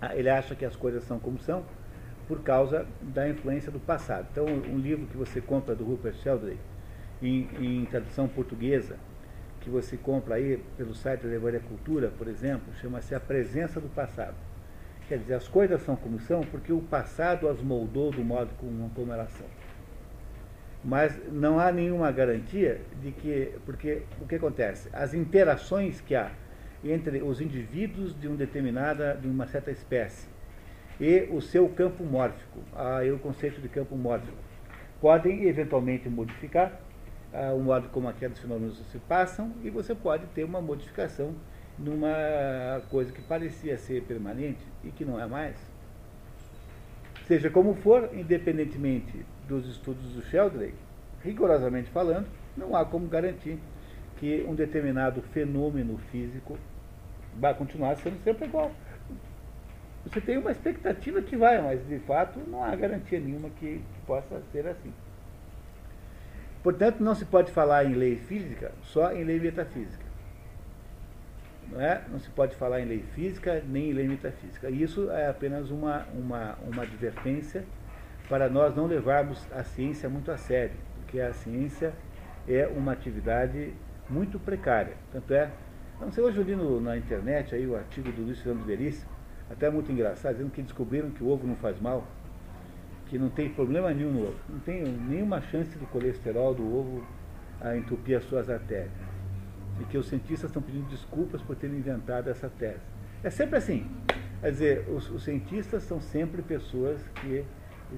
ah, 0.01 0.17
ele 0.17 0.29
acha 0.29 0.57
que 0.57 0.65
as 0.65 0.75
coisas 0.75 1.05
são 1.05 1.21
como 1.21 1.39
são 1.39 1.65
por 2.27 2.43
causa 2.43 2.87
da 3.01 3.29
influência 3.29 3.71
do 3.71 3.79
passado. 3.79 4.27
Então, 4.33 4.47
um 4.47 4.79
livro 4.79 5.07
que 5.07 5.17
você 5.17 5.41
compra 5.41 5.75
do 5.75 5.85
Rupert 5.85 6.15
Sheldrake, 6.17 6.59
em, 7.23 7.49
em 7.61 7.85
tradução 7.87 8.29
portuguesa, 8.29 8.97
que 9.61 9.71
você 9.71 9.97
compra 9.97 10.37
aí 10.37 10.63
pelo 10.77 10.95
site 10.95 11.23
da 11.23 11.29
Levaria 11.29 11.61
Cultura, 11.61 12.13
por 12.17 12.29
exemplo, 12.29 12.73
chama-se 12.81 13.15
A 13.15 13.21
Presença 13.21 13.81
do 13.81 13.89
Passado 13.89 14.35
Quer 15.09 15.19
dizer, 15.19 15.35
as 15.35 15.47
coisas 15.47 15.81
são 15.83 15.95
como 15.95 16.19
são 16.19 16.41
porque 16.43 16.73
o 16.73 16.81
passado 16.81 17.49
as 17.49 17.63
moldou 17.63 18.11
do 18.11 18.25
modo 18.25 18.51
como, 18.59 18.91
como 18.91 19.13
elas 19.13 19.31
são. 19.31 19.47
Mas 20.85 21.17
não 21.33 21.61
há 21.61 21.71
nenhuma 21.71 22.11
garantia 22.11 22.81
de 23.01 23.13
que. 23.13 23.53
Porque 23.65 24.03
o 24.21 24.27
que 24.27 24.35
acontece? 24.35 24.89
As 24.93 25.15
interações 25.15 26.01
que 26.01 26.15
há 26.15 26.31
entre 26.85 27.23
os 27.23 27.41
indivíduos 27.41 28.19
de, 28.19 28.29
um 28.29 28.37
determinada, 28.37 29.17
de 29.21 29.27
uma 29.29 29.47
certa 29.47 29.71
espécie 29.71 30.29
e 31.01 31.29
o 31.31 31.41
seu 31.41 31.69
campo 31.69 32.03
mórfico, 32.05 32.61
aí 32.75 33.13
o 33.13 33.19
conceito 33.19 33.61
de 33.61 33.69
campo 33.69 33.97
mórfico, 33.97 34.37
podem 35.01 35.45
eventualmente 35.45 36.09
modificar 36.09 36.81
ah, 37.33 37.53
o 37.53 37.61
modo 37.61 37.89
como 37.91 38.09
aqueles 38.09 38.39
fenômenos 38.39 38.79
se 38.91 38.99
passam 39.01 39.53
e 39.63 39.69
você 39.69 39.95
pode 39.95 40.27
ter 40.29 40.45
uma 40.45 40.61
modificação 40.61 41.35
numa 41.79 42.81
coisa 42.91 43.13
que 43.13 43.21
parecia 43.21 43.77
ser 43.77 44.03
permanente 44.05 44.65
e 44.83 44.91
que 44.91 45.05
não 45.05 45.21
é 45.21 45.27
mais. 45.27 45.57
Seja 47.27 47.51
como 47.51 47.75
for, 47.75 48.09
independentemente 48.15 49.27
dos 49.47 49.69
estudos 49.69 50.15
do 50.15 50.23
Sheldrake, 50.23 50.75
rigorosamente 51.23 51.91
falando, 51.91 52.27
não 52.57 52.75
há 52.75 52.85
como 52.85 53.07
garantir 53.07 53.59
que 54.17 54.45
um 54.49 54.55
determinado 54.55 55.21
fenômeno 55.21 55.99
físico 56.11 56.57
vai 57.39 57.53
continuar 57.53 57.97
sendo 57.97 58.23
sempre 58.23 58.47
igual. 58.47 58.73
Você 60.07 60.21
tem 60.21 60.39
uma 60.39 60.53
expectativa 60.53 61.21
que 61.21 61.37
vai, 61.37 61.61
mas 61.61 61.85
de 61.87 61.99
fato 62.01 62.39
não 62.47 62.63
há 62.63 62.75
garantia 62.77 63.19
nenhuma 63.19 63.51
que, 63.51 63.79
que 63.79 64.01
possa 64.07 64.41
ser 64.53 64.67
assim. 64.67 64.93
Portanto, 66.63 67.01
não 67.01 67.15
se 67.15 67.25
pode 67.25 67.51
falar 67.51 67.85
em 67.85 67.95
lei 67.95 68.17
física 68.17 68.73
só 68.83 69.13
em 69.13 69.25
lei 69.25 69.41
metafísica. 69.41 70.05
Não, 71.71 71.81
é? 71.81 72.03
não 72.09 72.21
se 72.21 72.31
pode 72.31 72.55
falar 72.55 72.81
em 72.81 72.85
lei 72.85 73.03
física 73.15 73.61
nem 73.67 73.91
em 73.91 73.93
lei 73.93 74.07
metafísica. 74.07 74.71
Isso 74.71 75.11
é 75.11 75.29
apenas 75.29 75.71
uma, 75.71 76.07
uma, 76.15 76.57
uma 76.65 76.83
advertência 76.85 77.65
para 78.29 78.49
nós 78.49 78.77
não 78.77 78.87
levarmos 78.87 79.45
a 79.53 79.65
ciência 79.65 80.09
muito 80.09 80.31
a 80.31 80.37
sério, 80.37 80.77
porque 81.01 81.19
a 81.19 81.33
ciência 81.33 81.93
é 82.49 82.67
uma 82.69 82.93
atividade 82.93 83.73
muito 84.09 84.39
precária. 84.39 84.95
Tanto 85.13 85.35
é, 85.35 85.51
não 86.01 86.13
sei, 86.13 86.23
hoje 86.23 86.39
eu 86.39 86.45
li 86.45 86.55
no, 86.55 86.81
na 86.81 86.97
internet 86.97 87.57
aí 87.57 87.67
o 87.67 87.75
artigo 87.75 88.13
do 88.13 88.23
Luiz 88.23 88.41
Fernando 88.41 88.65
Veríssimo, 88.65 89.16
até 89.51 89.71
muito 89.71 89.91
engraçado, 89.91 90.35
dizendo 90.35 90.51
que 90.51 90.63
descobriram 90.63 91.11
que 91.11 91.23
o 91.23 91.29
ovo 91.29 91.47
não 91.47 91.57
faz 91.57 91.81
mal 91.81 92.05
que 93.07 93.19
não 93.19 93.29
tem 93.29 93.49
problema 93.49 93.93
nenhum 93.93 94.13
no 94.13 94.23
ovo, 94.29 94.39
não 94.49 94.59
tem 94.61 94.83
nenhuma 94.83 95.41
chance 95.41 95.77
do 95.79 95.87
colesterol 95.87 96.55
do 96.55 96.77
ovo 96.77 97.07
a 97.61 97.77
entupir 97.77 98.17
as 98.17 98.25
suas 98.25 98.51
artérias. 98.51 98.91
E 99.81 99.85
que 99.85 99.97
os 99.97 100.09
cientistas 100.09 100.51
estão 100.51 100.63
pedindo 100.63 100.89
desculpas 100.89 101.41
por 101.43 101.55
terem 101.57 101.77
inventado 101.77 102.29
essa 102.29 102.49
tese. 102.49 102.81
É 103.23 103.31
sempre 103.31 103.57
assim. 103.57 103.87
Quer 104.41 104.51
dizer, 104.51 104.89
os, 104.89 105.11
os 105.11 105.25
cientistas 105.25 105.83
são 105.83 106.01
sempre 106.01 106.43
pessoas 106.43 107.01
que 107.21 107.45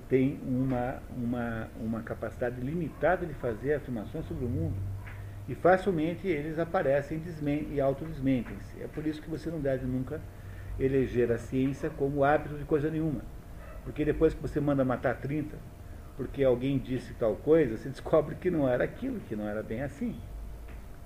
têm 0.08 0.38
uma, 0.46 1.02
uma, 1.16 1.68
uma 1.80 2.02
capacidade 2.02 2.60
limitada 2.60 3.24
de 3.24 3.34
fazer 3.34 3.74
afirmações 3.74 4.26
sobre 4.26 4.44
o 4.44 4.48
mundo. 4.48 4.76
E 5.48 5.54
facilmente 5.54 6.26
eles 6.26 6.58
aparecem 6.58 7.22
e 7.70 7.80
autodesmentem-se. 7.80 8.82
É 8.82 8.86
por 8.86 9.06
isso 9.06 9.22
que 9.22 9.30
você 9.30 9.50
não 9.50 9.60
deve 9.60 9.86
nunca 9.86 10.20
eleger 10.78 11.30
a 11.32 11.38
ciência 11.38 11.90
como 11.90 12.24
hábito 12.24 12.56
de 12.56 12.64
coisa 12.64 12.90
nenhuma. 12.90 13.22
Porque 13.84 14.04
depois 14.04 14.34
que 14.34 14.42
você 14.42 14.60
manda 14.60 14.84
matar 14.84 15.16
30, 15.20 15.56
porque 16.16 16.44
alguém 16.44 16.78
disse 16.78 17.14
tal 17.14 17.36
coisa, 17.36 17.76
você 17.76 17.88
descobre 17.90 18.34
que 18.34 18.50
não 18.50 18.68
era 18.68 18.84
aquilo, 18.84 19.20
que 19.20 19.36
não 19.36 19.48
era 19.48 19.62
bem 19.62 19.82
assim. 19.82 20.16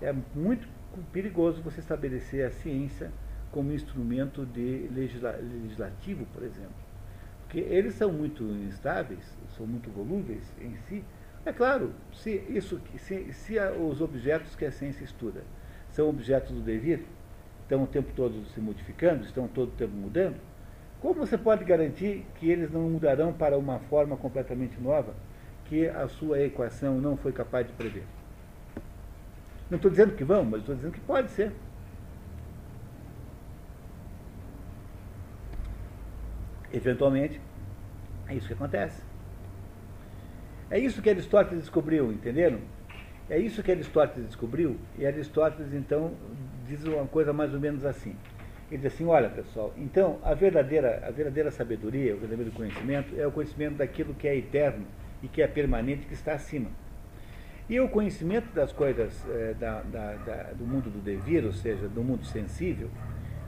É 0.00 0.12
muito 0.34 0.68
perigoso 1.12 1.62
você 1.62 1.80
estabelecer 1.80 2.46
a 2.46 2.50
ciência 2.50 3.10
como 3.50 3.72
instrumento 3.72 4.44
de 4.46 4.88
legisla 4.92 5.32
legislativo, 5.32 6.26
por 6.32 6.42
exemplo. 6.42 6.74
Porque 7.42 7.60
eles 7.60 7.94
são 7.94 8.10
muito 8.10 8.42
instáveis, 8.42 9.36
são 9.56 9.66
muito 9.66 9.90
volúveis 9.90 10.42
em 10.60 10.74
si. 10.88 11.04
É 11.44 11.52
claro, 11.52 11.92
se, 12.12 12.42
isso, 12.48 12.80
se, 12.96 13.32
se 13.32 13.56
os 13.58 14.00
objetos 14.00 14.56
que 14.56 14.64
a 14.64 14.72
ciência 14.72 15.04
estuda 15.04 15.42
são 15.90 16.08
objetos 16.08 16.52
do 16.52 16.62
devir, 16.62 17.04
estão 17.62 17.84
o 17.84 17.86
tempo 17.86 18.12
todo 18.14 18.44
se 18.54 18.60
modificando, 18.60 19.24
estão 19.24 19.48
todo 19.48 19.68
o 19.68 19.76
tempo 19.76 19.94
mudando, 19.94 20.36
como 21.00 21.14
você 21.14 21.36
pode 21.36 21.64
garantir 21.64 22.24
que 22.36 22.48
eles 22.48 22.70
não 22.70 22.82
mudarão 22.82 23.32
para 23.32 23.58
uma 23.58 23.80
forma 23.80 24.16
completamente 24.16 24.80
nova 24.80 25.12
que 25.64 25.88
a 25.88 26.06
sua 26.06 26.40
equação 26.40 27.00
não 27.00 27.16
foi 27.16 27.32
capaz 27.32 27.66
de 27.66 27.72
prever? 27.72 28.04
Não 29.68 29.76
estou 29.76 29.90
dizendo 29.90 30.14
que 30.14 30.22
vão, 30.22 30.44
mas 30.44 30.60
estou 30.60 30.74
dizendo 30.74 30.92
que 30.92 31.00
pode 31.00 31.30
ser. 31.30 31.52
Eventualmente, 36.72 37.40
é 38.28 38.34
isso 38.34 38.46
que 38.46 38.52
acontece. 38.52 39.02
É 40.70 40.78
isso 40.78 41.02
que 41.02 41.10
Aristóteles 41.10 41.64
descobriu, 41.64 42.12
entenderam? 42.12 42.60
É 43.28 43.38
isso 43.38 43.62
que 43.62 43.70
Aristóteles 43.70 44.26
descobriu, 44.26 44.78
e 44.96 45.04
Aristóteles 45.04 45.72
então 45.74 46.12
diz 46.76 46.84
uma 46.84 47.06
coisa 47.06 47.32
mais 47.32 47.52
ou 47.52 47.60
menos 47.60 47.84
assim. 47.84 48.16
Ele 48.70 48.80
diz 48.82 48.94
assim, 48.94 49.06
olha 49.06 49.28
pessoal, 49.28 49.72
então 49.76 50.18
a 50.22 50.32
verdadeira, 50.32 51.04
a 51.06 51.10
verdadeira 51.10 51.50
sabedoria, 51.50 52.14
o 52.14 52.18
verdadeiro 52.18 52.50
conhecimento 52.52 53.14
é 53.18 53.26
o 53.26 53.30
conhecimento 53.30 53.76
daquilo 53.76 54.14
que 54.14 54.26
é 54.26 54.36
eterno 54.36 54.86
e 55.22 55.28
que 55.28 55.42
é 55.42 55.46
permanente, 55.46 56.06
que 56.06 56.14
está 56.14 56.32
acima. 56.32 56.70
E 57.68 57.78
o 57.78 57.88
conhecimento 57.88 58.52
das 58.54 58.72
coisas 58.72 59.24
é, 59.28 59.54
da, 59.54 59.82
da, 59.82 60.14
da, 60.14 60.42
do 60.54 60.64
mundo 60.64 60.90
do 60.90 60.98
devir, 61.00 61.44
ou 61.44 61.52
seja, 61.52 61.86
do 61.88 62.02
mundo 62.02 62.24
sensível, 62.24 62.90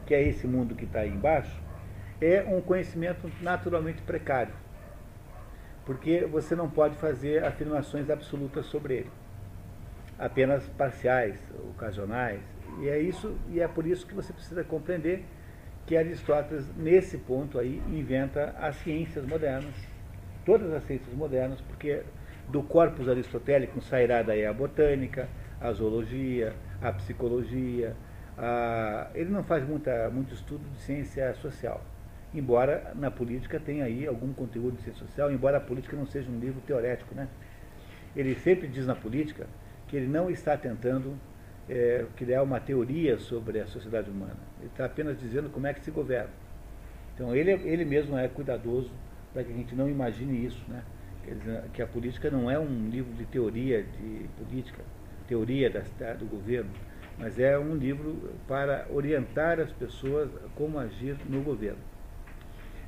que 0.07 0.15
é 0.15 0.23
esse 0.23 0.47
mundo 0.47 0.75
que 0.75 0.85
está 0.85 1.01
aí 1.01 1.11
embaixo, 1.11 1.61
é 2.21 2.45
um 2.47 2.61
conhecimento 2.61 3.31
naturalmente 3.41 4.03
precário. 4.03 4.53
Porque 5.85 6.25
você 6.27 6.55
não 6.55 6.71
pode 6.71 6.97
fazer 6.97 7.45
afirmações 7.45 8.09
absolutas 8.09 8.67
sobre 8.67 8.95
ele. 8.95 9.11
Apenas 10.19 10.67
parciais, 10.69 11.39
ocasionais, 11.71 12.41
e 12.81 12.89
é 12.89 12.99
isso, 12.99 13.37
e 13.51 13.61
é 13.61 13.69
por 13.69 13.87
isso 13.87 14.07
que 14.07 14.15
você 14.15 14.33
precisa 14.33 14.65
compreender 14.65 15.25
que 15.87 15.97
Aristóteles, 15.97 16.67
nesse 16.77 17.19
ponto 17.19 17.59
aí, 17.59 17.83
inventa 17.89 18.55
as 18.59 18.77
ciências 18.77 19.25
modernas, 19.27 19.75
todas 20.45 20.73
as 20.73 20.83
ciências 20.85 21.15
modernas, 21.15 21.61
porque 21.61 22.03
do 22.49 22.63
corpus 22.63 23.09
aristotélico 23.09 23.81
sairá 23.81 24.23
daí 24.23 24.47
a 24.47 24.53
botânica, 24.53 25.29
a 25.61 25.73
zoologia, 25.73 26.55
a 26.83 26.93
psicologia. 26.93 27.95
A... 28.37 29.09
Ele 29.15 29.31
não 29.31 29.43
faz 29.43 29.67
muita, 29.67 30.11
muito 30.11 30.35
estudo 30.35 30.65
de 30.71 30.81
ciência 30.81 31.35
social, 31.35 31.83
embora 32.33 32.93
na 32.95 33.11
política 33.11 33.61
tenha 33.61 33.85
aí 33.85 34.07
algum 34.07 34.33
conteúdo 34.33 34.77
de 34.77 34.83
ciência 34.83 35.07
social, 35.07 35.31
embora 35.31 35.59
a 35.59 35.61
política 35.61 35.97
não 35.97 36.07
seja 36.07 36.31
um 36.31 36.39
livro 36.39 36.61
teorético. 36.63 37.15
Né? 37.15 37.29
Ele 38.17 38.35
sempre 38.37 38.69
diz 38.69 38.87
na 38.87 38.95
política 38.95 39.47
que 39.89 39.97
ele 39.97 40.07
não 40.07 40.31
está 40.31 40.57
tentando 40.57 41.17
é, 41.69 42.05
criar 42.17 42.43
uma 42.43 42.61
teoria 42.61 43.19
sobre 43.19 43.61
a 43.61 43.67
sociedade 43.67 44.11
humana. 44.11 44.37
Ele 44.59 44.69
está 44.69 44.85
apenas 44.85 45.19
dizendo 45.19 45.51
como 45.51 45.67
é 45.67 45.75
que 45.75 45.85
se 45.85 45.91
governa. 45.91 46.31
Então 47.15 47.35
ele, 47.35 47.53
ele 47.53 47.85
mesmo 47.85 48.17
é 48.17 48.29
cuidadoso 48.29 48.91
para 49.33 49.45
que 49.45 49.53
a 49.53 49.57
gente 49.57 49.75
não 49.75 49.89
imagine 49.89 50.45
isso, 50.45 50.63
né? 50.69 50.83
Dizer, 51.27 51.63
que 51.73 51.81
a 51.81 51.87
política 51.87 52.31
não 52.31 52.51
é 52.51 52.59
um 52.59 52.91
livro 52.91 53.13
de 53.15 53.25
teoria 53.25 53.83
de 53.83 54.29
política, 54.39 54.83
teoria 55.27 55.71
da, 55.71 56.13
do 56.13 56.27
governo, 56.27 56.71
mas 57.19 57.39
é 57.39 57.59
um 57.59 57.75
livro 57.75 58.31
para 58.47 58.87
orientar 58.91 59.59
as 59.59 59.73
pessoas 59.73 60.31
como 60.55 60.79
agir 60.79 61.17
no 61.27 61.41
governo. 61.43 61.79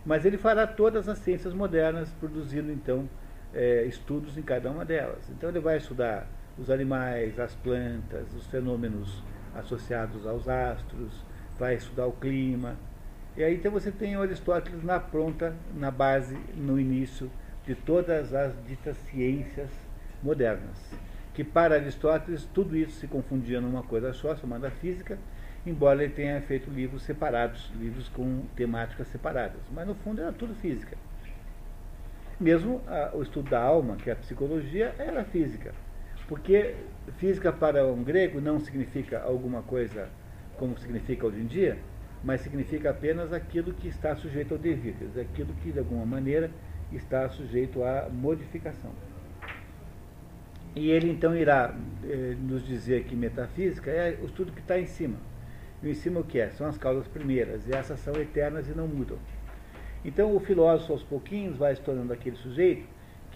Mas 0.04 0.24
ele 0.24 0.36
fará 0.36 0.66
todas 0.66 1.08
as 1.08 1.18
ciências 1.18 1.54
modernas, 1.54 2.12
produzindo 2.20 2.70
então 2.70 3.08
é, 3.54 3.84
estudos 3.84 4.36
em 4.36 4.42
cada 4.42 4.70
uma 4.70 4.84
delas. 4.84 5.28
Então 5.30 5.48
ele 5.48 5.60
vai 5.60 5.78
estudar 5.78 6.28
os 6.58 6.70
animais, 6.70 7.38
as 7.38 7.54
plantas, 7.54 8.32
os 8.34 8.46
fenômenos 8.46 9.22
associados 9.54 10.26
aos 10.26 10.48
astros, 10.48 11.12
vai 11.58 11.74
estudar 11.74 12.06
o 12.06 12.12
clima. 12.12 12.76
E 13.36 13.44
aí 13.44 13.54
então 13.54 13.70
você 13.70 13.90
tem 13.90 14.16
o 14.16 14.22
Aristóteles 14.22 14.82
na 14.82 14.98
pronta, 14.98 15.54
na 15.74 15.90
base, 15.90 16.36
no 16.54 16.80
início 16.80 17.30
de 17.66 17.74
todas 17.74 18.32
as 18.32 18.54
ditas 18.66 18.96
ciências 19.10 19.70
modernas. 20.22 20.78
Que 21.34 21.44
para 21.44 21.74
Aristóteles 21.74 22.48
tudo 22.54 22.76
isso 22.76 22.98
se 22.98 23.06
confundia 23.06 23.60
numa 23.60 23.82
coisa 23.82 24.12
só, 24.14 24.34
chamada 24.36 24.70
física, 24.70 25.18
embora 25.66 26.02
ele 26.02 26.12
tenha 26.14 26.40
feito 26.42 26.70
livros 26.70 27.02
separados, 27.02 27.70
livros 27.78 28.08
com 28.08 28.42
temáticas 28.54 29.08
separadas. 29.08 29.60
Mas 29.70 29.86
no 29.86 29.94
fundo 29.96 30.22
era 30.22 30.32
tudo 30.32 30.54
física. 30.54 30.96
Mesmo 32.38 32.80
a, 32.86 33.10
o 33.14 33.22
estudo 33.22 33.50
da 33.50 33.60
alma, 33.60 33.96
que 33.96 34.08
é 34.08 34.12
a 34.12 34.16
psicologia, 34.16 34.94
era 34.98 35.24
física. 35.24 35.74
Porque 36.28 36.74
física 37.18 37.52
para 37.52 37.86
um 37.86 38.02
grego 38.02 38.40
não 38.40 38.58
significa 38.58 39.22
alguma 39.22 39.62
coisa 39.62 40.08
como 40.58 40.76
significa 40.78 41.26
hoje 41.26 41.40
em 41.40 41.46
dia, 41.46 41.78
mas 42.24 42.40
significa 42.40 42.90
apenas 42.90 43.32
aquilo 43.32 43.72
que 43.72 43.88
está 43.88 44.16
sujeito 44.16 44.54
ao 44.54 44.58
devido, 44.58 45.20
aquilo 45.20 45.52
que 45.62 45.70
de 45.70 45.78
alguma 45.78 46.04
maneira 46.04 46.50
está 46.92 47.28
sujeito 47.28 47.84
à 47.84 48.08
modificação. 48.10 48.90
E 50.74 50.90
ele 50.90 51.10
então 51.10 51.34
irá 51.36 51.74
eh, 52.04 52.36
nos 52.38 52.66
dizer 52.66 53.04
que 53.04 53.14
metafísica 53.14 53.90
é 53.90 54.18
o 54.20 54.26
estudo 54.26 54.52
que 54.52 54.60
está 54.60 54.78
em 54.78 54.86
cima. 54.86 55.16
E 55.82 55.90
em 55.90 55.94
cima 55.94 56.20
o 56.20 56.24
que 56.24 56.38
é? 56.40 56.50
São 56.50 56.66
as 56.66 56.76
causas 56.76 57.06
primeiras, 57.08 57.66
e 57.66 57.74
essas 57.74 58.00
são 58.00 58.14
eternas 58.14 58.68
e 58.68 58.72
não 58.72 58.86
mudam. 58.86 59.18
Então 60.05 60.34
o 60.34 60.40
filósofo 60.40 60.92
aos 60.92 61.03
pouquinhos 61.03 61.57
vai 61.57 61.74
se 61.74 61.82
tornando 61.82 62.12
aquele 62.12 62.36
sujeito 62.36 62.86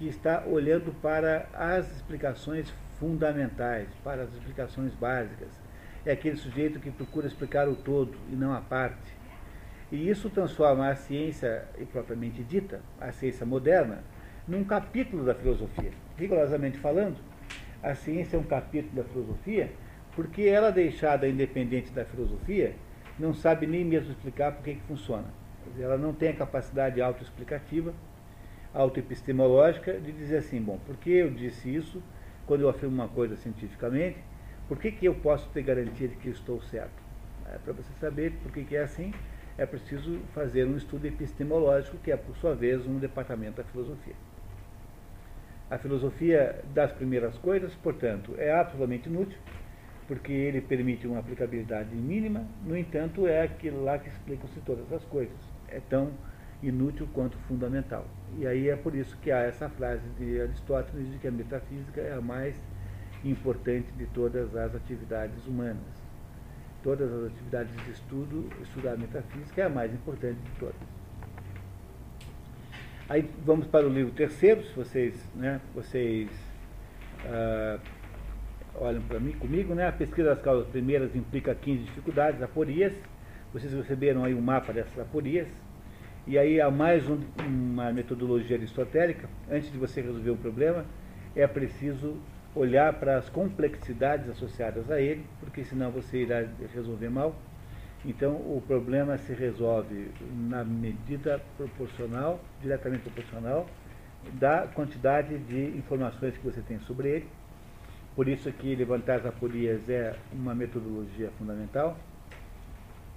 que 0.01 0.09
está 0.09 0.45
olhando 0.47 0.95
para 1.03 1.47
as 1.53 1.95
explicações 1.95 2.73
fundamentais, 2.99 3.87
para 4.03 4.23
as 4.23 4.33
explicações 4.33 4.95
básicas. 4.95 5.51
É 6.07 6.13
aquele 6.13 6.37
sujeito 6.37 6.81
que 6.81 6.91
procura 6.91 7.27
explicar 7.27 7.69
o 7.69 7.77
todo 7.77 8.17
e 8.33 8.35
não 8.35 8.55
a 8.55 8.63
parte. 8.63 9.13
E 9.93 10.09
isso 10.09 10.31
transforma 10.31 10.89
a 10.89 10.97
ciência 10.97 11.69
propriamente 11.93 12.43
dita, 12.43 12.81
a 12.99 13.13
ciência 13.13 13.45
moderna, 13.45 14.03
num 14.49 14.65
capítulo 14.65 15.23
da 15.23 15.35
filosofia. 15.35 15.91
Rigorosamente 16.17 16.79
falando, 16.79 17.19
a 17.83 17.95
ciência 17.95 18.39
é 18.39 18.41
um 18.41 18.45
capítulo 18.45 19.03
da 19.03 19.05
filosofia 19.05 19.71
porque 20.17 20.45
ela, 20.45 20.71
deixada 20.71 21.29
independente 21.29 21.91
da 21.91 22.07
filosofia, 22.07 22.75
não 23.19 23.35
sabe 23.35 23.67
nem 23.67 23.85
mesmo 23.85 24.13
explicar 24.13 24.53
por 24.53 24.65
que, 24.65 24.77
funciona. 24.89 25.27
Ela 25.79 25.99
não 25.99 26.15
tem 26.15 26.31
a 26.31 26.37
capacidade 26.37 27.03
autoexplicativa 27.03 27.93
autoepistemológica 28.75 29.95
de 29.95 30.13
dizer 30.13 30.39
assim, 30.39 30.61
bom, 30.61 30.79
porque 30.87 31.11
eu 31.11 31.31
disse 31.31 31.75
isso, 31.75 32.03
quando 32.47 32.63
eu 32.63 32.69
afirmo 32.69 32.95
uma 32.95 33.09
coisa 33.09 33.37
cientificamente, 33.37 34.19
por 34.69 34.79
que, 34.79 34.93
que 34.93 35.07
eu 35.07 35.15
posso 35.15 35.49
ter 35.51 35.63
garantia 35.63 36.09
de 36.09 36.17
que 36.17 36.29
estou 36.29 36.61
certo? 36.63 37.03
É, 37.47 37.59
Para 37.59 37.73
você 37.73 37.93
saber 38.01 38.33
por 38.43 38.53
que 38.53 38.65
que 38.65 38.77
é 38.77 38.83
assim, 38.83 39.13
é 39.59 39.67
preciso 39.67 40.19
fazer 40.35 40.65
um 40.65 40.77
estudo 40.77 41.07
epistemológico, 41.07 41.99
que 41.99 42.13
é, 42.13 42.17
por 42.17 42.37
sua 42.37 42.55
vez, 42.55 42.87
um 42.87 42.99
departamento 42.99 43.57
da 43.57 43.65
filosofia. 43.65 44.15
A 45.69 45.79
filosofia 45.79 46.65
das 46.75 46.93
primeiras 46.93 47.37
coisas, 47.39 47.75
portanto, 47.75 48.35
é 48.39 48.53
absolutamente 48.53 49.09
inútil, 49.09 49.39
porque 50.09 50.33
ele 50.33 50.61
permite 50.61 51.07
uma 51.07 51.21
aplicabilidade 51.21 51.95
mínima, 51.95 52.45
no 52.65 52.77
entanto, 52.77 53.27
é 53.27 53.43
aquilo 53.43 53.85
lá 53.85 53.99
que 53.99 54.09
explicam-se 54.09 54.59
todas 54.61 54.93
as 54.93 55.05
coisas. 55.05 55.37
É 55.69 55.79
tão 55.79 56.11
inútil 56.63 57.09
quanto 57.13 57.37
fundamental. 57.49 58.07
E 58.39 58.47
aí 58.47 58.69
é 58.69 58.77
por 58.77 58.95
isso 58.95 59.17
que 59.19 59.31
há 59.31 59.39
essa 59.39 59.69
frase 59.69 60.07
de 60.19 60.41
Aristóteles 60.41 61.11
de 61.11 61.19
que 61.19 61.29
a 61.29 61.31
metafísica 61.31 62.01
é 62.01 62.13
a 62.13 62.21
mais 62.21 62.55
importante 63.25 63.91
de 63.93 64.07
todas 64.07 64.55
as 64.57 64.75
atividades 64.75 65.47
humanas. 65.47 66.01
Todas 66.83 67.13
as 67.13 67.33
atividades 67.33 67.75
de 67.85 67.91
estudo, 67.91 68.49
estudar 68.63 68.97
metafísica 68.97 69.63
é 69.63 69.65
a 69.65 69.69
mais 69.69 69.93
importante 69.93 70.39
de 70.39 70.51
todas. 70.59 71.01
Aí 73.09 73.29
vamos 73.45 73.67
para 73.67 73.87
o 73.87 73.91
livro 73.91 74.13
terceiro, 74.13 74.63
se 74.63 74.73
vocês, 74.75 75.29
né, 75.35 75.61
vocês 75.75 76.31
ah, 77.27 77.79
olham 78.75 79.03
para 79.03 79.19
mim, 79.21 79.33
comigo, 79.33 79.75
né? 79.75 79.89
A 79.89 79.93
pesquisa 79.93 80.31
das 80.31 80.41
causas 80.41 80.67
primeiras 80.69 81.15
implica 81.15 81.55
15 81.55 81.85
dificuldades, 81.85 82.43
aporias. 82.43 82.93
Vocês 83.53 83.73
receberam 83.73 84.25
aí 84.25 84.35
um 84.35 84.41
mapa 84.41 84.73
dessas 84.73 84.99
aporias. 84.99 85.49
E 86.27 86.39
aí 86.39 86.61
há 86.61 86.71
mais 86.71 87.09
um, 87.09 87.19
uma 87.39 87.91
metodologia 87.93 88.57
aristotélica. 88.57 89.29
Antes 89.51 89.73
de 89.73 89.79
você 89.79 90.03
resolver 90.03 90.31
um 90.31 90.37
problema, 90.37 90.85
é 91.35 91.47
preciso 91.47 92.17
olhar 92.55 92.93
para 92.95 93.17
as 93.17 93.29
complexidades 93.31 94.29
associadas 94.29 94.91
a 94.91 95.01
ele, 95.01 95.25
porque 95.41 95.65
senão 95.65 95.91
você 95.91 96.23
irá 96.23 96.47
resolver 96.75 97.09
mal. 97.09 97.35
Então 98.05 98.33
o 98.33 98.63
problema 98.67 99.17
se 99.17 99.33
resolve 99.33 100.11
na 100.49 100.63
medida 100.63 101.41
proporcional, 101.57 102.39
diretamente 102.61 103.03
proporcional, 103.05 103.67
da 104.35 104.67
quantidade 104.75 105.39
de 105.39 105.77
informações 105.79 106.37
que 106.37 106.45
você 106.45 106.61
tem 106.61 106.79
sobre 106.81 107.09
ele. 107.09 107.29
Por 108.15 108.29
isso 108.29 108.53
que 108.53 108.75
levantar 108.75 109.21
as 109.21 109.27
aporias 109.27 109.89
é 109.89 110.15
uma 110.33 110.55
metodologia 110.55 111.31
fundamental. 111.39 111.97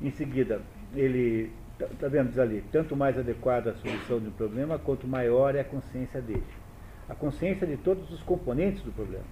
Em 0.01 0.09
seguida, 0.11 0.61
ele 0.95 1.51
Está 1.79 2.07
vendo, 2.07 2.29
diz 2.29 2.39
ali, 2.39 2.63
tanto 2.71 2.95
mais 2.95 3.17
adequada 3.17 3.71
a 3.71 3.73
solução 3.75 4.19
de 4.19 4.27
um 4.27 4.31
problema, 4.31 4.77
quanto 4.77 5.07
maior 5.07 5.55
é 5.55 5.61
a 5.61 5.63
consciência 5.63 6.21
dele. 6.21 6.45
A 7.09 7.15
consciência 7.15 7.65
de 7.65 7.77
todos 7.77 8.09
os 8.11 8.21
componentes 8.21 8.81
do 8.83 8.91
problema. 8.91 9.25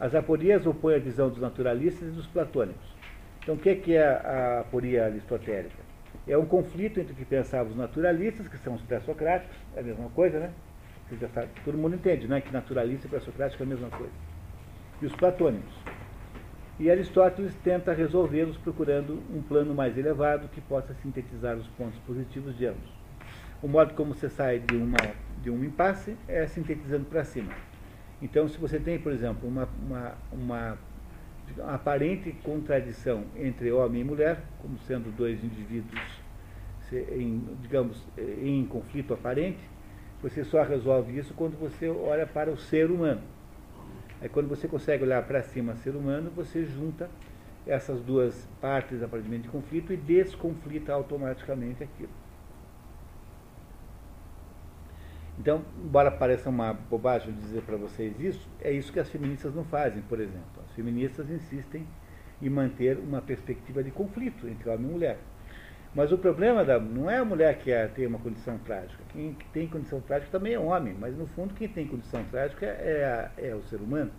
As 0.00 0.14
aporias 0.14 0.66
opõem 0.66 0.96
a 0.96 0.98
visão 0.98 1.28
dos 1.28 1.38
naturalistas 1.38 2.08
e 2.08 2.12
dos 2.12 2.26
platônicos. 2.26 2.96
Então, 3.42 3.54
o 3.54 3.58
que 3.58 3.94
é 3.94 4.04
a 4.04 4.60
aporia 4.60 5.06
aristotélica? 5.06 5.88
É 6.26 6.36
um 6.36 6.46
conflito 6.46 7.00
entre 7.00 7.12
o 7.12 7.16
que 7.16 7.24
pensavam 7.24 7.72
os 7.72 7.76
naturalistas, 7.76 8.48
que 8.48 8.58
são 8.58 8.74
os 8.74 8.82
pré-socráticos, 8.82 9.56
é 9.74 9.80
a 9.80 9.82
mesma 9.82 10.08
coisa, 10.10 10.38
né? 10.38 10.50
Você 11.08 11.16
já 11.16 11.28
sabe, 11.28 11.48
todo 11.64 11.78
mundo 11.78 11.94
entende, 11.94 12.28
né? 12.28 12.40
Que 12.40 12.52
naturalista 12.52 13.06
e 13.06 13.10
pré-socrático 13.10 13.62
é 13.62 13.66
a 13.66 13.68
mesma 13.68 13.88
coisa. 13.88 14.12
E 15.00 15.06
os 15.06 15.14
platônicos. 15.14 15.74
E 16.78 16.88
Aristóteles 16.88 17.52
tenta 17.64 17.92
resolvê-los 17.92 18.56
procurando 18.56 19.20
um 19.34 19.42
plano 19.42 19.74
mais 19.74 19.98
elevado 19.98 20.48
que 20.48 20.60
possa 20.60 20.94
sintetizar 20.94 21.56
os 21.56 21.66
pontos 21.68 21.98
positivos 22.06 22.56
de 22.56 22.66
ambos. 22.66 22.88
O 23.60 23.66
modo 23.66 23.94
como 23.94 24.14
você 24.14 24.28
sai 24.28 24.60
de, 24.60 24.76
uma, 24.76 24.96
de 25.42 25.50
um 25.50 25.64
impasse 25.64 26.16
é 26.28 26.46
sintetizando 26.46 27.04
para 27.06 27.24
cima. 27.24 27.52
Então, 28.22 28.48
se 28.48 28.56
você 28.58 28.78
tem, 28.78 28.96
por 28.96 29.10
exemplo, 29.10 29.48
uma, 29.48 29.68
uma, 29.82 30.14
uma 30.30 30.78
aparente 31.66 32.30
contradição 32.44 33.24
entre 33.36 33.72
homem 33.72 34.02
e 34.02 34.04
mulher, 34.04 34.40
como 34.62 34.78
sendo 34.78 35.10
dois 35.16 35.42
indivíduos, 35.42 36.00
em, 36.92 37.42
digamos, 37.60 38.06
em 38.16 38.64
conflito 38.66 39.12
aparente, 39.12 39.58
você 40.22 40.44
só 40.44 40.62
resolve 40.62 41.18
isso 41.18 41.34
quando 41.34 41.58
você 41.58 41.88
olha 41.88 42.26
para 42.26 42.50
o 42.50 42.56
ser 42.56 42.88
humano. 42.88 43.22
Aí 44.20 44.28
quando 44.28 44.48
você 44.48 44.66
consegue 44.66 45.04
olhar 45.04 45.22
para 45.24 45.42
cima 45.42 45.76
ser 45.76 45.94
humano, 45.94 46.30
você 46.34 46.64
junta 46.64 47.08
essas 47.66 48.00
duas 48.00 48.48
partes 48.60 49.02
aparentemente 49.02 49.42
de 49.42 49.48
conflito 49.50 49.92
e 49.92 49.96
desconflita 49.96 50.92
automaticamente 50.92 51.84
aquilo. 51.84 52.10
Então, 55.38 55.62
embora 55.84 56.10
pareça 56.10 56.48
uma 56.48 56.72
bobagem 56.72 57.32
dizer 57.32 57.62
para 57.62 57.76
vocês 57.76 58.18
isso, 58.18 58.48
é 58.60 58.72
isso 58.72 58.92
que 58.92 58.98
as 58.98 59.08
feministas 59.08 59.54
não 59.54 59.64
fazem, 59.64 60.02
por 60.02 60.18
exemplo. 60.18 60.62
As 60.68 60.74
feministas 60.74 61.30
insistem 61.30 61.86
em 62.42 62.48
manter 62.48 62.98
uma 62.98 63.22
perspectiva 63.22 63.84
de 63.84 63.92
conflito 63.92 64.48
entre 64.48 64.68
homem 64.68 64.88
e 64.88 64.92
mulher. 64.92 65.18
Mas 65.94 66.12
o 66.12 66.18
problema 66.18 66.64
da, 66.64 66.78
não 66.78 67.10
é 67.10 67.18
a 67.18 67.24
mulher 67.24 67.58
que 67.58 67.72
é, 67.72 67.86
tem 67.88 68.06
uma 68.06 68.18
condição 68.18 68.58
trágica. 68.58 69.02
Quem 69.10 69.36
tem 69.52 69.66
condição 69.66 70.00
trágica 70.00 70.30
também 70.30 70.54
é 70.54 70.58
homem, 70.58 70.94
mas 70.98 71.16
no 71.16 71.26
fundo 71.26 71.54
quem 71.54 71.68
tem 71.68 71.86
condição 71.86 72.22
trágica 72.24 72.66
é, 72.66 73.04
a, 73.04 73.42
é 73.42 73.54
o 73.54 73.62
ser 73.62 73.80
humano. 73.80 74.10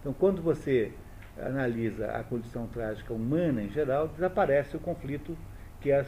Então, 0.00 0.12
quando 0.12 0.42
você 0.42 0.92
analisa 1.40 2.10
a 2.12 2.24
condição 2.24 2.66
trágica 2.66 3.12
humana 3.12 3.62
em 3.62 3.70
geral, 3.70 4.08
desaparece 4.08 4.76
o 4.76 4.80
conflito, 4.80 5.36
que 5.80 5.90
é 5.90 6.04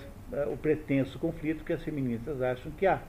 o 0.52 0.57
pretenso 0.57 1.18
conflito 1.18 1.64
que 1.64 1.72
as 1.72 1.82
feministas 1.82 2.42
acham 2.42 2.72
que 2.72 2.86
há. 2.86 3.00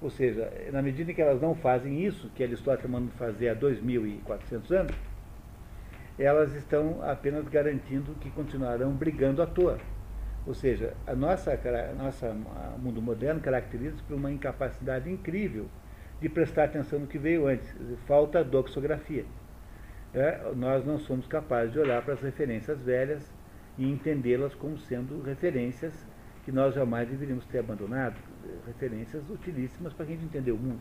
Ou 0.00 0.10
seja, 0.10 0.50
na 0.72 0.82
medida 0.82 1.10
em 1.10 1.14
que 1.14 1.22
elas 1.22 1.40
não 1.40 1.54
fazem 1.54 2.04
isso, 2.04 2.28
que 2.34 2.42
Aristóteles 2.42 2.90
manda 2.90 3.10
fazer 3.12 3.48
há 3.48 3.56
2.400 3.56 4.70
anos, 4.70 4.96
elas 6.18 6.54
estão 6.54 7.02
apenas 7.02 7.48
garantindo 7.48 8.14
que 8.20 8.30
continuarão 8.30 8.92
brigando 8.92 9.42
à 9.42 9.46
toa. 9.46 9.78
Ou 10.46 10.54
seja, 10.54 10.94
a 11.06 11.14
nossa, 11.14 11.52
a 11.52 11.94
nossa 11.94 12.34
mundo 12.78 13.00
moderno 13.00 13.40
caracteriza-se 13.40 14.02
por 14.02 14.14
uma 14.14 14.30
incapacidade 14.30 15.10
incrível 15.10 15.66
de 16.20 16.28
prestar 16.28 16.64
atenção 16.64 16.98
no 16.98 17.06
que 17.06 17.18
veio 17.18 17.46
antes. 17.46 17.74
Falta 18.06 18.44
doxografia. 18.44 19.24
É, 20.12 20.52
nós 20.54 20.84
não 20.84 20.98
somos 20.98 21.26
capazes 21.26 21.72
de 21.72 21.78
olhar 21.78 22.02
para 22.02 22.14
as 22.14 22.20
referências 22.20 22.78
velhas 22.80 23.32
e 23.76 23.90
entendê-las 23.90 24.54
como 24.54 24.78
sendo 24.78 25.20
referências 25.22 25.92
que 26.44 26.52
nós 26.52 26.74
jamais 26.74 27.08
deveríamos 27.08 27.44
ter 27.46 27.58
abandonado, 27.58 28.16
referências 28.66 29.28
utilíssimas 29.30 29.92
para 29.92 30.04
a 30.04 30.08
gente 30.08 30.24
entender 30.24 30.52
o 30.52 30.58
mundo. 30.58 30.80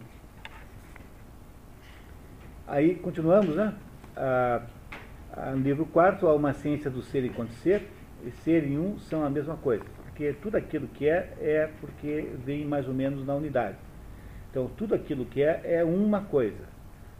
Aí 2.67 2.95
continuamos, 2.95 3.55
né? 3.55 3.73
Ah, 4.15 4.61
no 5.55 5.63
livro 5.63 5.85
4, 5.85 6.27
há 6.27 6.35
uma 6.35 6.53
ciência 6.53 6.91
do 6.91 7.01
ser 7.01 7.23
e 7.23 7.29
acontecer, 7.29 7.89
e 8.25 8.31
ser 8.31 8.63
um 8.77 8.97
são 8.99 9.23
a 9.23 9.29
mesma 9.29 9.57
coisa, 9.57 9.83
porque 10.03 10.33
tudo 10.33 10.55
aquilo 10.55 10.87
que 10.87 11.07
é, 11.07 11.33
é 11.39 11.69
porque 11.79 12.29
vem 12.45 12.65
mais 12.65 12.87
ou 12.87 12.93
menos 12.93 13.25
na 13.25 13.35
unidade. 13.35 13.77
Então, 14.49 14.69
tudo 14.77 14.93
aquilo 14.93 15.25
que 15.25 15.41
é, 15.41 15.61
é 15.63 15.83
uma 15.83 16.21
coisa. 16.21 16.63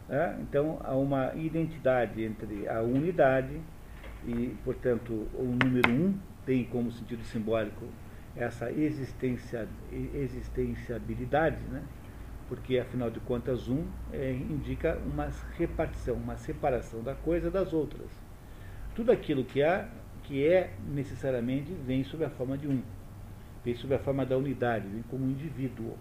Né? 0.08 0.38
Então, 0.42 0.78
há 0.84 0.94
uma 0.94 1.34
identidade 1.34 2.22
entre 2.22 2.68
a 2.68 2.80
unidade 2.80 3.60
e, 4.26 4.54
portanto, 4.64 5.26
o 5.34 5.58
número 5.62 5.90
um 5.90 6.14
tem 6.46 6.64
como 6.64 6.92
sentido 6.92 7.24
simbólico 7.24 7.86
essa 8.36 8.70
existência, 8.70 9.68
existenciabilidade, 10.14 11.58
né? 11.70 11.82
porque, 12.48 12.78
afinal 12.78 13.10
de 13.10 13.20
contas, 13.20 13.68
um 13.68 13.84
é, 14.12 14.30
indica 14.30 14.98
uma 15.04 15.28
repartição, 15.56 16.14
uma 16.14 16.36
separação 16.36 17.02
da 17.02 17.14
coisa 17.14 17.50
das 17.50 17.72
outras. 17.72 18.10
Tudo 18.94 19.10
aquilo 19.10 19.44
que 19.44 19.62
há 19.62 19.88
que 20.24 20.46
é 20.46 20.70
necessariamente 20.88 21.72
vem 21.86 22.02
sob 22.04 22.24
a 22.24 22.30
forma 22.30 22.58
de 22.58 22.66
um, 22.66 22.82
vem 23.64 23.74
sob 23.74 23.94
a 23.94 23.98
forma 23.98 24.26
da 24.26 24.36
unidade, 24.36 24.88
vem 24.88 25.02
como 25.02 25.24
um 25.24 25.30
indivíduo. 25.30 25.96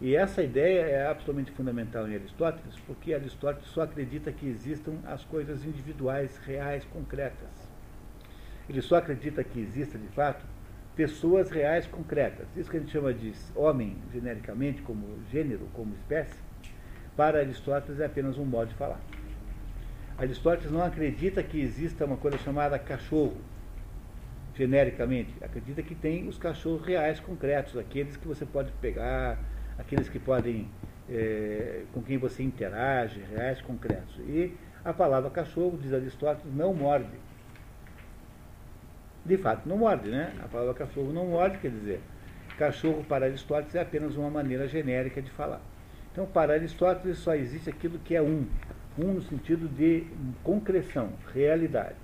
E 0.00 0.16
essa 0.16 0.42
ideia 0.42 0.80
é 0.80 1.06
absolutamente 1.06 1.52
fundamental 1.52 2.08
em 2.08 2.14
Aristóteles, 2.14 2.76
porque 2.86 3.14
Aristóteles 3.14 3.68
só 3.68 3.82
acredita 3.82 4.32
que 4.32 4.48
existam 4.48 4.94
as 5.06 5.24
coisas 5.24 5.64
individuais, 5.64 6.38
reais, 6.38 6.84
concretas. 6.86 7.70
Ele 8.68 8.82
só 8.82 8.96
acredita 8.96 9.44
que 9.44 9.60
exista, 9.60 9.98
de 9.98 10.08
fato, 10.08 10.44
pessoas 10.96 11.50
reais 11.50 11.86
concretas. 11.86 12.46
Isso 12.56 12.70
que 12.70 12.76
a 12.76 12.80
gente 12.80 12.92
chama 12.92 13.14
de 13.14 13.32
homem, 13.54 13.96
genericamente, 14.12 14.82
como 14.82 15.06
gênero, 15.30 15.68
como 15.72 15.94
espécie, 15.94 16.38
para 17.16 17.38
Aristóteles 17.38 18.00
é 18.00 18.06
apenas 18.06 18.38
um 18.38 18.44
modo 18.44 18.68
de 18.68 18.74
falar. 18.74 19.00
Aristóteles 20.22 20.70
não 20.70 20.84
acredita 20.84 21.42
que 21.42 21.60
exista 21.60 22.04
uma 22.04 22.16
coisa 22.16 22.38
chamada 22.38 22.78
cachorro, 22.78 23.36
genericamente. 24.54 25.34
Acredita 25.42 25.82
que 25.82 25.96
tem 25.96 26.28
os 26.28 26.38
cachorros 26.38 26.86
reais, 26.86 27.18
concretos, 27.18 27.76
aqueles 27.76 28.16
que 28.16 28.28
você 28.28 28.46
pode 28.46 28.70
pegar, 28.80 29.36
aqueles 29.76 30.08
que 30.08 30.20
podem, 30.20 30.68
é, 31.10 31.82
com 31.92 32.00
quem 32.00 32.18
você 32.18 32.40
interage, 32.40 33.20
reais, 33.34 33.60
concretos. 33.62 34.16
E 34.20 34.54
a 34.84 34.92
palavra 34.92 35.28
cachorro, 35.28 35.76
diz 35.82 35.92
Aristóteles, 35.92 36.54
não 36.54 36.72
morde. 36.72 37.10
De 39.26 39.36
fato, 39.36 39.68
não 39.68 39.78
morde, 39.78 40.08
né? 40.08 40.32
A 40.40 40.46
palavra 40.46 40.74
cachorro 40.74 41.12
não 41.12 41.26
morde, 41.26 41.58
quer 41.58 41.72
dizer, 41.72 42.00
cachorro 42.56 43.04
para 43.08 43.26
Aristóteles 43.26 43.74
é 43.74 43.80
apenas 43.80 44.14
uma 44.14 44.30
maneira 44.30 44.68
genérica 44.68 45.20
de 45.20 45.32
falar. 45.32 45.60
Então, 46.12 46.26
para 46.26 46.52
Aristóteles 46.52 47.18
só 47.18 47.34
existe 47.34 47.68
aquilo 47.68 47.98
que 47.98 48.14
é 48.14 48.22
um, 48.22 48.46
um 48.98 49.14
no 49.14 49.22
sentido 49.22 49.68
de 49.68 50.06
concreção, 50.42 51.10
realidade. 51.32 51.96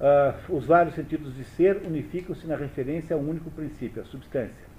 ah, 0.00 0.34
os 0.48 0.64
vários 0.66 0.94
sentidos 0.94 1.34
de 1.36 1.44
ser 1.44 1.82
unificam-se 1.86 2.46
na 2.46 2.56
referência 2.56 3.14
a 3.14 3.18
um 3.18 3.28
único 3.28 3.50
princípio, 3.50 4.02
a 4.02 4.04
substância. 4.06 4.70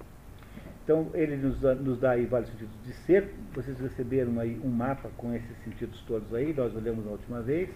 Então, 0.84 1.10
ele 1.14 1.36
nos 1.36 1.60
dá, 1.60 1.74
nos 1.74 2.00
dá 2.00 2.10
aí 2.12 2.26
vários 2.26 2.50
sentidos 2.50 2.74
de 2.84 2.92
ser. 2.92 3.32
Vocês 3.54 3.78
receberam 3.78 4.40
aí 4.40 4.60
um 4.64 4.68
mapa 4.68 5.10
com 5.16 5.32
esses 5.32 5.56
sentidos 5.64 6.02
todos 6.02 6.34
aí, 6.34 6.52
nós 6.52 6.74
olhamos 6.74 7.04
na 7.04 7.12
última 7.12 7.40
vez. 7.40 7.70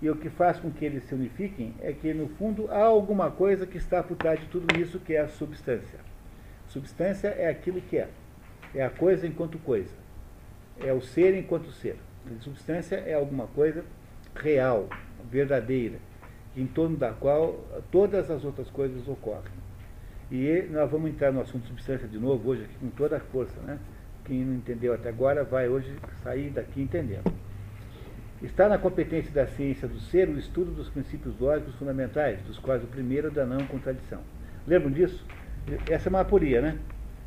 E 0.00 0.10
o 0.10 0.16
que 0.16 0.30
faz 0.30 0.58
com 0.58 0.70
que 0.70 0.84
eles 0.84 1.04
se 1.04 1.14
unifiquem 1.14 1.74
é 1.80 1.92
que, 1.92 2.12
no 2.12 2.28
fundo, 2.30 2.68
há 2.70 2.82
alguma 2.82 3.30
coisa 3.30 3.66
que 3.66 3.76
está 3.76 4.02
por 4.02 4.16
trás 4.16 4.40
de 4.40 4.46
tudo 4.46 4.76
isso, 4.80 4.98
que 4.98 5.14
é 5.14 5.20
a 5.20 5.28
substância. 5.28 6.00
Substância 6.68 7.28
é 7.28 7.48
aquilo 7.48 7.80
que 7.82 7.98
é. 7.98 8.08
É 8.74 8.82
a 8.82 8.90
coisa 8.90 9.26
enquanto 9.26 9.58
coisa. 9.58 10.01
É 10.82 10.92
o 10.92 11.00
ser 11.00 11.36
enquanto 11.36 11.70
ser. 11.72 11.96
A 12.26 12.42
substância 12.42 12.96
é 12.96 13.14
alguma 13.14 13.46
coisa 13.48 13.84
real, 14.34 14.88
verdadeira, 15.30 15.96
em 16.56 16.66
torno 16.66 16.96
da 16.96 17.12
qual 17.12 17.64
todas 17.90 18.30
as 18.30 18.44
outras 18.44 18.68
coisas 18.70 19.06
ocorrem. 19.06 19.52
E 20.30 20.66
nós 20.70 20.90
vamos 20.90 21.10
entrar 21.10 21.30
no 21.32 21.40
assunto 21.40 21.66
substância 21.66 22.08
de 22.08 22.18
novo 22.18 22.50
hoje 22.50 22.64
aqui 22.64 22.74
com 22.80 22.88
toda 22.90 23.16
a 23.16 23.20
força, 23.20 23.60
né? 23.60 23.78
Quem 24.24 24.44
não 24.44 24.54
entendeu 24.54 24.94
até 24.94 25.08
agora 25.08 25.44
vai 25.44 25.68
hoje 25.68 25.94
sair 26.22 26.50
daqui 26.50 26.80
entendendo. 26.80 27.30
Está 28.42 28.68
na 28.68 28.78
competência 28.78 29.30
da 29.30 29.46
ciência 29.46 29.86
do 29.86 30.00
ser 30.00 30.28
o 30.28 30.38
estudo 30.38 30.72
dos 30.72 30.88
princípios 30.88 31.38
lógicos 31.38 31.74
fundamentais, 31.76 32.40
dos 32.42 32.58
quais 32.58 32.82
o 32.82 32.86
primeiro 32.86 33.28
é 33.28 33.30
da 33.30 33.44
não 33.44 33.64
contradição. 33.66 34.20
Lembram 34.66 34.90
disso? 34.90 35.24
Essa 35.88 36.08
é 36.08 36.10
uma 36.10 36.20
aporia, 36.20 36.60
né? 36.60 36.78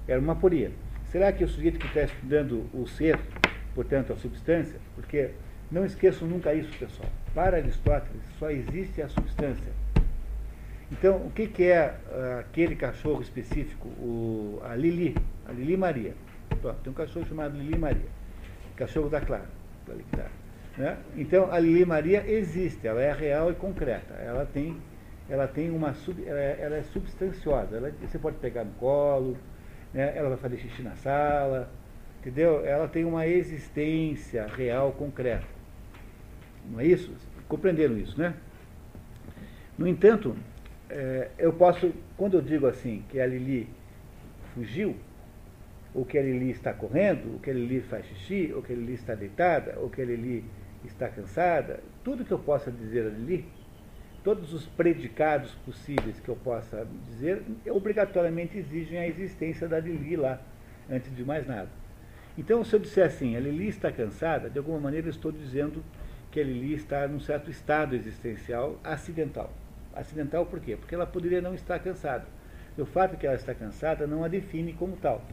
Era 0.08 0.20
uma 0.20 0.34
aporia. 0.34 0.72
Será 1.16 1.32
que 1.32 1.46
o 1.46 1.48
sujeito 1.48 1.80
que 1.80 1.88
está 1.88 2.02
estudando 2.02 2.70
o 2.74 2.86
ser, 2.86 3.18
portanto 3.74 4.12
a 4.12 4.18
substância, 4.18 4.78
porque 4.96 5.30
não 5.72 5.86
esqueçam 5.86 6.28
nunca 6.28 6.54
isso, 6.54 6.78
pessoal. 6.78 7.08
Para 7.34 7.56
Aristóteles 7.56 8.22
só 8.38 8.52
existe 8.52 9.02
a 9.02 9.08
substância. 9.08 9.72
Então, 10.92 11.16
o 11.16 11.32
que, 11.32 11.48
que 11.48 11.64
é 11.64 11.96
uh, 12.12 12.40
aquele 12.42 12.76
cachorro 12.76 13.22
específico? 13.22 13.88
O, 13.98 14.60
a 14.66 14.76
Lili, 14.76 15.16
a 15.48 15.54
Lili 15.54 15.78
Maria. 15.78 16.14
Pronto, 16.62 16.80
tem 16.84 16.92
um 16.92 16.94
cachorro 16.94 17.26
chamado 17.26 17.58
Lili 17.58 17.78
Maria. 17.78 18.10
Cachorro 18.76 19.08
da 19.08 19.22
Clara. 19.22 19.48
Né? 20.78 20.98
Então, 21.16 21.50
a 21.50 21.58
Lili 21.60 21.86
Maria 21.86 22.30
existe, 22.30 22.86
ela 22.86 23.02
é 23.02 23.14
real 23.14 23.50
e 23.50 23.56
concreta. 23.56 24.16
Ela 24.16 24.46
tem, 24.46 24.76
ela 25.30 25.48
tem 25.48 25.72
uma 25.72 25.94
sub, 25.94 26.22
ela 26.28 26.42
é, 26.42 26.58
ela 26.60 26.76
é 26.76 26.84
substanciosa. 26.84 27.78
Ela, 27.78 27.94
você 28.06 28.20
pode 28.20 28.36
pegar 28.40 28.66
no 28.66 28.72
colo, 28.74 29.38
né? 29.96 30.14
ela 30.16 30.30
vai 30.30 30.38
fazer 30.38 30.58
xixi 30.58 30.84
na 30.84 30.96
sala, 30.98 31.72
entendeu? 32.20 32.64
Ela 32.66 32.88
tem 32.88 33.06
uma 33.06 33.26
existência 33.26 34.46
real, 34.46 34.92
concreta. 34.92 35.48
Não 36.70 36.80
é 36.82 36.86
isso? 36.86 37.12
Compreenderam 37.48 37.98
isso, 37.98 38.20
né? 38.20 38.36
No 39.78 39.88
entanto, 39.88 40.36
é, 40.90 41.30
eu 41.38 41.54
posso, 41.54 41.94
quando 42.18 42.36
eu 42.36 42.42
digo 42.42 42.68
assim, 42.68 43.04
que 43.10 43.20
a 43.20 43.26
Lili 43.26 43.70
fugiu, 44.54 44.96
ou 45.94 46.04
que 46.04 46.18
a 46.18 46.22
Lili 46.22 46.52
está 46.52 46.74
correndo, 46.74 47.34
ou 47.34 47.40
que 47.40 47.50
a 47.50 47.54
Lili 47.54 47.80
faz 47.82 48.06
xixi, 48.06 48.52
ou 48.54 48.62
que 48.62 48.74
a 48.74 48.76
Lili 48.76 48.94
está 48.94 49.16
deitada, 49.16 49.76
ou 49.80 49.90
que 49.90 50.02
a 50.02 50.06
Lili 50.06 50.44
está 50.84 51.08
cansada, 51.08 51.80
tudo 52.04 52.26
que 52.26 52.32
eu 52.32 52.40
possa 52.40 52.70
dizer 52.70 53.06
a 53.06 53.10
Lili, 53.10 53.46
todos 54.26 54.54
os 54.54 54.66
predicados 54.66 55.52
possíveis 55.64 56.20
que 56.20 56.28
eu 56.28 56.36
possa 56.36 56.88
dizer, 57.06 57.44
obrigatoriamente 57.70 58.58
exigem 58.58 58.98
a 58.98 59.08
existência 59.08 59.68
da 59.68 59.80
Lili 59.80 60.16
lá, 60.16 60.42
antes 60.90 61.16
de 61.16 61.24
mais 61.24 61.46
nada. 61.46 61.70
Então, 62.36 62.64
se 62.64 62.76
eu 62.76 62.80
disser 62.80 63.06
assim, 63.06 63.36
a 63.36 63.40
Lili 63.40 63.68
está 63.68 63.92
cansada, 63.92 64.50
de 64.50 64.58
alguma 64.58 64.80
maneira 64.80 65.06
eu 65.06 65.12
estou 65.12 65.32
dizendo 65.32 65.84
que 66.32 66.40
a 66.40 66.44
Lili 66.44 66.74
está 66.74 67.08
num 67.08 67.20
certo 67.20 67.52
estado 67.52 67.96
existencial 67.96 68.80
acidental. 68.84 69.54
Acidental 69.94 70.44
por 70.48 70.60
quê? 70.60 70.76
Porque 70.76 70.96
ela 70.96 71.06
poderia 71.06 71.40
não 71.40 71.54
estar 71.54 71.78
cansada. 71.78 72.26
E 72.76 72.82
o 72.82 72.86
fato 72.86 73.12
de 73.12 73.18
que 73.18 73.28
ela 73.28 73.36
está 73.36 73.54
cansada 73.54 74.08
não 74.08 74.24
a 74.24 74.28
define 74.28 74.74
como 74.74 74.98
tal, 74.98 75.24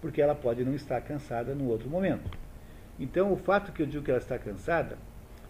porque 0.00 0.22
ela 0.22 0.34
pode 0.34 0.64
não 0.64 0.74
estar 0.74 0.98
cansada 1.02 1.54
num 1.54 1.68
outro 1.68 1.90
momento. 1.90 2.30
Então, 2.98 3.30
o 3.34 3.36
fato 3.36 3.70
que 3.70 3.82
eu 3.82 3.86
digo 3.86 4.02
que 4.02 4.10
ela 4.10 4.18
está 4.18 4.38
cansada 4.38 4.96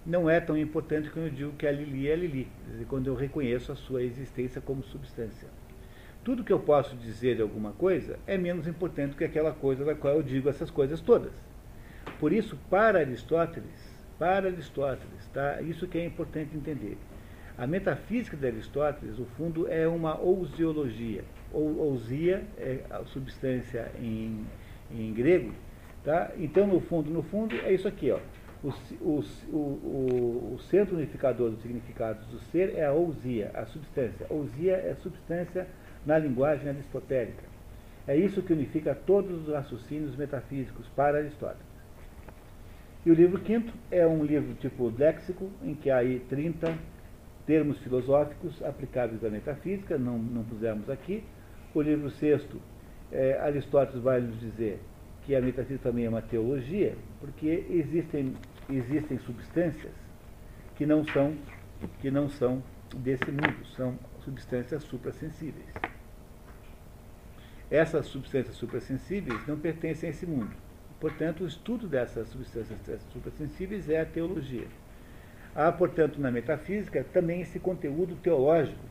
não 0.04 0.28
é 0.28 0.40
tão 0.40 0.56
importante 0.56 1.10
quando 1.10 1.26
eu 1.26 1.32
digo 1.32 1.52
que 1.52 1.66
a 1.66 1.72
Lili 1.72 2.08
é 2.08 2.12
a 2.12 2.16
Lili, 2.16 2.48
quando 2.88 3.06
eu 3.06 3.14
reconheço 3.14 3.70
a 3.72 3.76
sua 3.76 4.02
existência 4.02 4.60
como 4.60 4.82
substância. 4.82 5.48
Tudo 6.24 6.44
que 6.44 6.52
eu 6.52 6.60
posso 6.60 6.96
dizer 6.96 7.36
de 7.36 7.42
alguma 7.42 7.72
coisa 7.72 8.18
é 8.26 8.36
menos 8.36 8.66
importante 8.66 9.16
que 9.16 9.24
aquela 9.24 9.52
coisa 9.52 9.84
da 9.84 9.94
qual 9.94 10.16
eu 10.16 10.22
digo 10.22 10.48
essas 10.48 10.70
coisas 10.70 11.00
todas. 11.00 11.32
Por 12.18 12.32
isso, 12.32 12.58
para 12.68 12.98
Aristóteles, 12.98 13.94
para 14.18 14.48
Aristóteles, 14.48 15.26
tá? 15.32 15.62
isso 15.62 15.86
que 15.86 15.96
é 15.98 16.04
importante 16.04 16.56
entender. 16.56 16.98
A 17.56 17.66
metafísica 17.66 18.36
de 18.36 18.46
Aristóteles, 18.46 19.18
no 19.18 19.26
fundo, 19.26 19.66
é 19.68 19.86
uma 19.86 20.18
ousiologia. 20.18 21.24
Ou, 21.52 21.78
ousia 21.78 22.44
é 22.58 22.80
a 22.90 23.04
substância 23.04 23.90
em, 24.00 24.46
em 24.90 25.12
grego. 25.12 25.52
Tá? 26.04 26.30
Então, 26.38 26.66
no 26.66 26.80
fundo, 26.80 27.10
no 27.10 27.22
fundo, 27.22 27.54
é 27.56 27.72
isso 27.72 27.88
aqui. 27.88 28.10
Ó. 28.10 28.18
O, 28.62 28.68
o, 29.00 29.24
o, 29.52 30.54
o 30.54 30.58
centro 30.70 30.96
unificador 30.96 31.50
dos 31.50 31.62
significados 31.62 32.26
do 32.26 32.38
ser 32.50 32.74
é 32.76 32.84
a 32.84 32.92
ousia, 32.92 33.50
a 33.54 33.64
substância. 33.66 34.26
Ousia 34.28 34.74
é 34.74 34.94
substância 35.02 35.66
na 36.04 36.18
linguagem 36.18 36.68
aristotélica. 36.68 37.44
É 38.06 38.16
isso 38.16 38.42
que 38.42 38.52
unifica 38.52 38.94
todos 38.94 39.46
os 39.46 39.54
raciocínios 39.54 40.16
metafísicos 40.16 40.86
para 40.94 41.18
Aristóteles. 41.18 41.70
E 43.04 43.10
o 43.10 43.14
livro 43.14 43.40
quinto 43.40 43.72
é 43.90 44.06
um 44.06 44.22
livro 44.22 44.54
tipo 44.54 44.92
léxico, 44.96 45.50
em 45.62 45.74
que 45.74 45.90
há 45.90 45.98
aí 45.98 46.20
30 46.28 46.76
termos 47.46 47.78
filosóficos 47.78 48.62
aplicáveis 48.62 49.24
à 49.24 49.30
metafísica, 49.30 49.96
não, 49.96 50.18
não 50.18 50.44
pusemos 50.44 50.90
aqui. 50.90 51.24
O 51.74 51.80
livro 51.80 52.10
sexto, 52.10 52.60
é, 53.10 53.38
Aristóteles 53.40 54.02
vai 54.02 54.20
nos 54.20 54.38
dizer 54.38 54.80
que 55.30 55.36
a 55.36 55.40
metafísica 55.40 55.88
também 55.88 56.06
é 56.06 56.08
uma 56.08 56.20
teologia, 56.20 56.96
porque 57.20 57.64
existem, 57.70 58.34
existem 58.68 59.16
substâncias 59.20 59.92
que 60.74 60.84
não 60.84 61.04
são 61.06 61.36
que 62.00 62.10
não 62.10 62.28
são 62.28 62.60
desse 62.96 63.30
mundo, 63.30 63.64
são 63.76 63.96
substâncias 64.24 64.82
suprassensíveis. 64.82 65.72
Essas 67.70 68.06
substâncias 68.06 68.56
suprassensíveis 68.56 69.46
não 69.46 69.56
pertencem 69.56 70.08
a 70.08 70.10
esse 70.10 70.26
mundo. 70.26 70.50
Portanto, 70.98 71.44
o 71.44 71.46
estudo 71.46 71.86
dessas 71.86 72.26
substâncias 72.26 73.00
suprassensíveis 73.12 73.88
é 73.88 74.00
a 74.00 74.04
teologia. 74.04 74.66
Há, 75.54 75.70
portanto, 75.70 76.20
na 76.20 76.32
metafísica 76.32 77.06
também 77.12 77.40
esse 77.40 77.60
conteúdo 77.60 78.16
teológico 78.16 78.82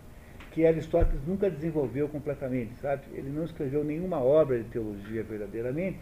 que 0.51 0.65
Aristóteles 0.65 1.21
nunca 1.27 1.49
desenvolveu 1.49 2.07
completamente, 2.07 2.79
sabe? 2.79 3.03
Ele 3.11 3.29
não 3.29 3.43
escreveu 3.43 3.83
nenhuma 3.83 4.23
obra 4.23 4.57
de 4.57 4.69
teologia 4.69 5.21
verdadeiramente, 5.21 5.99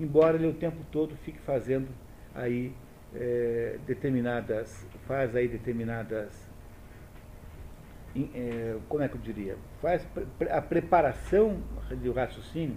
embora 0.00 0.36
ele 0.36 0.46
o 0.46 0.54
tempo 0.54 0.78
todo 0.90 1.14
fique 1.16 1.38
fazendo 1.40 1.88
aí 2.34 2.72
é, 3.14 3.78
determinadas, 3.86 4.86
faz 5.06 5.36
aí 5.36 5.46
determinadas, 5.46 6.48
é, 8.16 8.76
como 8.88 9.02
é 9.02 9.08
que 9.08 9.14
eu 9.14 9.20
diria? 9.20 9.56
Faz 9.80 10.06
a 10.50 10.62
preparação 10.62 11.60
do 11.90 12.12
raciocínio 12.12 12.76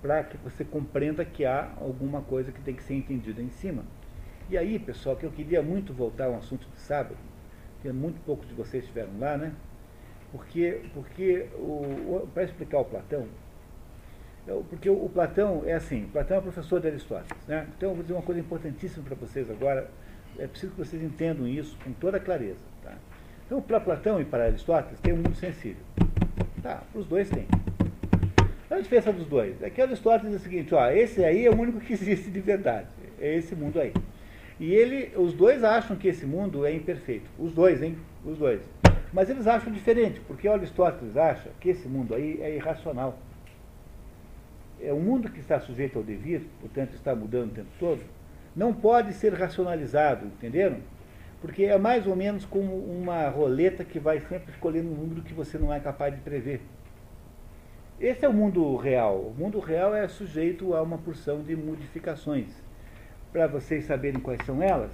para 0.00 0.24
que 0.24 0.36
você 0.38 0.64
compreenda 0.64 1.24
que 1.24 1.44
há 1.44 1.72
alguma 1.80 2.22
coisa 2.22 2.50
que 2.50 2.60
tem 2.60 2.74
que 2.74 2.82
ser 2.82 2.94
entendida 2.94 3.40
em 3.40 3.50
cima. 3.50 3.84
E 4.50 4.58
aí, 4.58 4.78
pessoal, 4.78 5.16
que 5.16 5.24
eu 5.24 5.30
queria 5.30 5.62
muito 5.62 5.92
voltar 5.92 6.26
ao 6.26 6.36
assunto 6.36 6.68
de 6.68 6.78
sábado, 6.78 7.16
que 7.80 7.90
muito 7.90 8.20
poucos 8.24 8.46
de 8.48 8.54
vocês 8.54 8.84
estiveram 8.84 9.18
lá, 9.18 9.36
né? 9.36 9.54
Porque, 10.30 10.82
porque 10.92 11.48
para 12.34 12.42
explicar 12.42 12.80
o 12.80 12.84
Platão, 12.84 13.26
porque 14.68 14.90
o, 14.90 15.08
Platão 15.08 15.62
é 15.64 15.72
assim, 15.72 16.08
Platão 16.12 16.38
é 16.38 16.40
professor 16.40 16.80
de 16.80 16.88
Aristóteles, 16.88 17.46
né? 17.48 17.66
Então 17.76 17.90
eu 17.90 17.94
vou 17.94 18.02
dizer 18.02 18.14
uma 18.14 18.22
coisa 18.22 18.40
importantíssima 18.40 19.04
para 19.04 19.14
vocês 19.14 19.50
agora, 19.50 19.90
é 20.38 20.46
preciso 20.46 20.72
que 20.72 20.78
vocês 20.78 21.02
entendam 21.02 21.48
isso 21.48 21.76
com 21.82 21.92
toda 21.92 22.20
clareza, 22.20 22.58
tá? 22.82 22.92
Então 23.46 23.62
para 23.62 23.80
Platão 23.80 24.20
e 24.20 24.24
para 24.24 24.44
Aristóteles 24.44 25.00
tem 25.00 25.12
um 25.12 25.16
mundo 25.16 25.34
sensível. 25.34 25.82
Tá, 26.62 26.82
para 26.90 27.00
os 27.00 27.06
dois 27.06 27.28
tem. 27.30 27.46
A 28.70 28.80
diferença 28.80 29.12
dos 29.12 29.26
dois 29.26 29.62
é 29.62 29.70
que 29.70 29.80
Aristóteles 29.80 30.32
diz 30.32 30.40
o 30.40 30.44
seguinte, 30.44 30.74
ó, 30.74 30.90
esse 30.90 31.24
aí 31.24 31.46
é 31.46 31.50
o 31.50 31.58
único 31.58 31.80
que 31.80 31.92
existe 31.92 32.30
de 32.30 32.40
verdade, 32.40 32.88
é 33.20 33.36
esse 33.36 33.54
mundo 33.54 33.80
aí. 33.80 33.92
E 34.58 34.72
ele, 34.72 35.12
os 35.16 35.34
dois 35.34 35.64
acham 35.64 35.96
que 35.96 36.06
esse 36.06 36.24
mundo 36.24 36.64
é 36.64 36.72
imperfeito. 36.72 37.28
Os 37.38 37.52
dois, 37.52 37.82
hein? 37.82 37.96
Os 38.24 38.38
dois. 38.38 38.60
Mas 39.12 39.28
eles 39.28 39.46
acham 39.46 39.72
diferente, 39.72 40.20
porque 40.26 40.46
Aristóteles 40.46 41.16
acha 41.16 41.50
que 41.60 41.70
esse 41.70 41.88
mundo 41.88 42.14
aí 42.14 42.40
é 42.40 42.54
irracional. 42.54 43.18
É 44.80 44.92
um 44.92 45.00
mundo 45.00 45.30
que 45.30 45.40
está 45.40 45.60
sujeito 45.60 45.98
ao 45.98 46.04
devir, 46.04 46.42
portanto 46.60 46.94
está 46.94 47.14
mudando 47.14 47.52
o 47.52 47.54
tempo 47.54 47.70
todo, 47.78 48.02
não 48.54 48.72
pode 48.72 49.12
ser 49.12 49.32
racionalizado, 49.34 50.26
entenderam? 50.26 50.78
Porque 51.40 51.64
é 51.64 51.76
mais 51.78 52.06
ou 52.06 52.16
menos 52.16 52.44
como 52.44 52.76
uma 52.76 53.28
roleta 53.28 53.84
que 53.84 53.98
vai 53.98 54.20
sempre 54.20 54.52
escolhendo 54.52 54.90
um 54.90 54.94
número 54.94 55.22
que 55.22 55.34
você 55.34 55.58
não 55.58 55.72
é 55.72 55.80
capaz 55.80 56.14
de 56.14 56.20
prever. 56.20 56.60
Esse 58.00 58.24
é 58.24 58.28
o 58.28 58.32
mundo 58.32 58.76
real. 58.76 59.16
O 59.18 59.34
mundo 59.36 59.60
real 59.60 59.94
é 59.94 60.06
sujeito 60.08 60.74
a 60.74 60.82
uma 60.82 60.98
porção 60.98 61.42
de 61.42 61.54
modificações 61.54 62.64
para 63.34 63.48
vocês 63.48 63.84
saberem 63.84 64.20
quais 64.20 64.40
são 64.46 64.62
elas, 64.62 64.92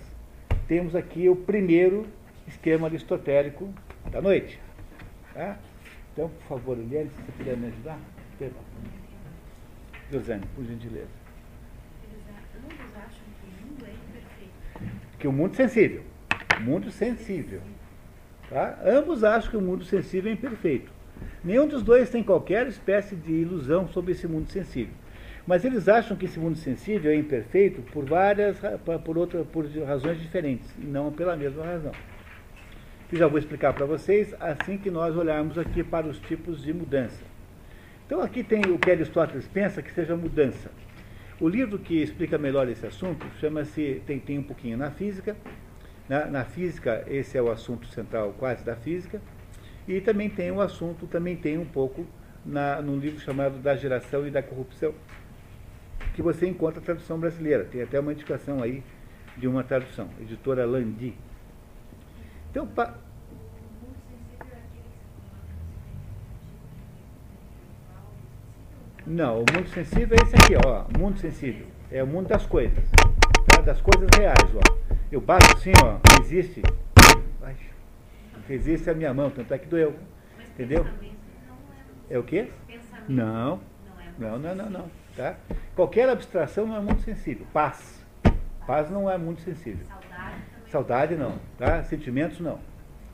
temos 0.66 0.96
aqui 0.96 1.28
o 1.28 1.36
primeiro 1.36 2.06
esquema 2.48 2.86
aristotélico 2.86 3.68
da 4.10 4.22
noite. 4.22 4.58
Tá? 5.34 5.58
Então, 6.10 6.30
por 6.30 6.48
favor, 6.48 6.78
Eliane, 6.78 7.10
se 7.10 7.16
você 7.16 7.32
puder 7.32 7.56
me 7.58 7.66
ajudar. 7.66 7.98
Perdão. 8.38 8.62
Josane, 10.11 10.44
por 10.54 10.64
gentileza. 10.64 11.06
Eles 12.02 12.24
acham 12.96 13.24
que 13.40 13.46
o 13.46 13.66
mundo 13.66 13.86
é 13.86 13.90
imperfeito. 13.90 15.18
Que 15.18 15.28
o 15.28 15.32
mundo 15.32 15.54
sensível. 15.54 16.02
Mundo 16.61 16.90
sensível. 16.90 17.61
Tá? 18.48 18.78
Ambos 18.84 19.22
acham 19.22 19.50
que 19.50 19.56
o 19.56 19.62
mundo 19.62 19.84
sensível 19.84 20.30
é 20.30 20.34
imperfeito. 20.34 20.90
Nenhum 21.44 21.68
dos 21.68 21.82
dois 21.82 22.11
tem 22.11 22.22
qualquer 22.22 22.66
espécie 22.66 23.14
de 23.14 23.32
ilusão 23.32 23.86
sobre 23.88 24.12
esse 24.12 24.26
mundo 24.26 24.50
sensível. 24.50 24.94
Mas 25.46 25.64
eles 25.64 25.88
acham 25.88 26.16
que 26.16 26.26
esse 26.26 26.38
mundo 26.38 26.56
sensível 26.56 27.11
é 27.11 27.16
imperfeito 27.16 27.80
por 27.92 28.04
várias 28.04 28.58
por 29.04 29.16
outra, 29.16 29.44
por 29.44 29.66
razões 29.86 30.20
diferentes, 30.20 30.68
e 30.78 30.84
não 30.84 31.12
pela 31.12 31.36
mesma 31.36 31.64
razão. 31.64 31.92
Que 33.08 33.16
já 33.16 33.26
vou 33.26 33.38
explicar 33.38 33.72
para 33.72 33.86
vocês 33.86 34.34
assim 34.38 34.76
que 34.76 34.90
nós 34.90 35.16
olharmos 35.16 35.56
aqui 35.58 35.82
para 35.82 36.06
os 36.06 36.18
tipos 36.20 36.62
de 36.62 36.72
mudança. 36.72 37.29
Então 38.11 38.20
aqui 38.22 38.42
tem 38.42 38.61
o 38.62 38.76
que 38.76 38.90
Aristóteles 38.90 39.46
pensa 39.46 39.80
que 39.80 39.92
seja 39.92 40.16
mudança. 40.16 40.68
O 41.38 41.48
livro 41.48 41.78
que 41.78 42.02
explica 42.02 42.36
melhor 42.36 42.68
esse 42.68 42.84
assunto 42.84 43.24
chama-se, 43.38 44.02
tem, 44.04 44.18
tem 44.18 44.36
um 44.36 44.42
pouquinho 44.42 44.76
na 44.76 44.90
física. 44.90 45.36
Na, 46.08 46.26
na 46.26 46.44
física, 46.44 47.04
esse 47.06 47.38
é 47.38 47.42
o 47.42 47.52
assunto 47.52 47.86
central 47.86 48.34
quase 48.36 48.64
da 48.64 48.74
física. 48.74 49.22
E 49.86 50.00
também 50.00 50.28
tem 50.28 50.50
um 50.50 50.61
assunto, 50.61 51.06
também 51.06 51.36
tem 51.36 51.56
um 51.56 51.64
pouco 51.64 52.04
na, 52.44 52.82
num 52.82 52.98
livro 52.98 53.20
chamado 53.20 53.58
Da 53.58 53.76
Geração 53.76 54.26
e 54.26 54.30
da 54.32 54.42
Corrupção, 54.42 54.92
que 56.12 56.20
você 56.20 56.48
encontra 56.48 56.80
a 56.80 56.84
tradução 56.84 57.16
brasileira. 57.16 57.62
Tem 57.62 57.80
até 57.80 58.00
uma 58.00 58.12
indicação 58.12 58.61
aí 58.61 58.82
de 59.36 59.46
uma 59.46 59.62
tradução, 59.62 60.11
editora 60.20 60.66
Landi. 60.66 61.14
Então, 62.50 62.66
pa, 62.66 62.92
O 63.40 63.58
mundo 63.82 63.96
sensível 64.06 64.46
é 64.52 64.58
aquele 64.58 64.84
que 64.84 64.98
se 64.98 65.18
coloca 65.22 65.46
no 68.99 68.99
Não, 69.11 69.38
o 69.38 69.44
mundo 69.52 69.68
sensível 69.70 70.16
é 70.16 70.22
esse 70.22 70.36
aqui, 70.36 70.54
ó. 70.64 70.84
Mundo 70.96 71.18
sensível. 71.18 71.66
É 71.90 72.00
o 72.00 72.06
mundo 72.06 72.28
das 72.28 72.46
coisas. 72.46 72.78
Tá? 73.48 73.61
Das 73.61 73.80
coisas 73.80 74.08
reais, 74.16 74.54
ó. 74.54 74.94
Eu 75.11 75.20
bato 75.20 75.52
assim, 75.52 75.72
ó. 75.84 75.98
Existe. 76.22 76.62
Ai, 77.42 77.56
existe 78.48 78.88
a 78.88 78.94
minha 78.94 79.12
mão, 79.12 79.28
tanto 79.28 79.52
é 79.52 79.58
que 79.58 79.66
doeu. 79.66 79.96
Entendeu? 80.54 80.86
é 82.08 82.14
É 82.14 82.18
o 82.20 82.22
quê? 82.22 82.50
pensamento. 82.68 83.11
Não. 83.11 83.61
Não 84.16 84.28
é 84.28 84.38
Não, 84.38 84.54
não, 84.54 84.70
não. 84.70 84.90
Tá? 85.16 85.34
Qualquer 85.74 86.08
abstração 86.08 86.64
não 86.64 86.76
é 86.76 86.80
mundo 86.80 87.00
sensível. 87.00 87.44
Paz. 87.52 88.06
Paz 88.64 88.88
não 88.90 89.11
é 89.11 89.18
mundo 89.18 89.40
sensível. 89.40 89.84
Saudade 90.68 91.16
não, 91.16 91.34
tá? 91.58 91.82
Sentimentos 91.82 92.38
não. 92.38 92.61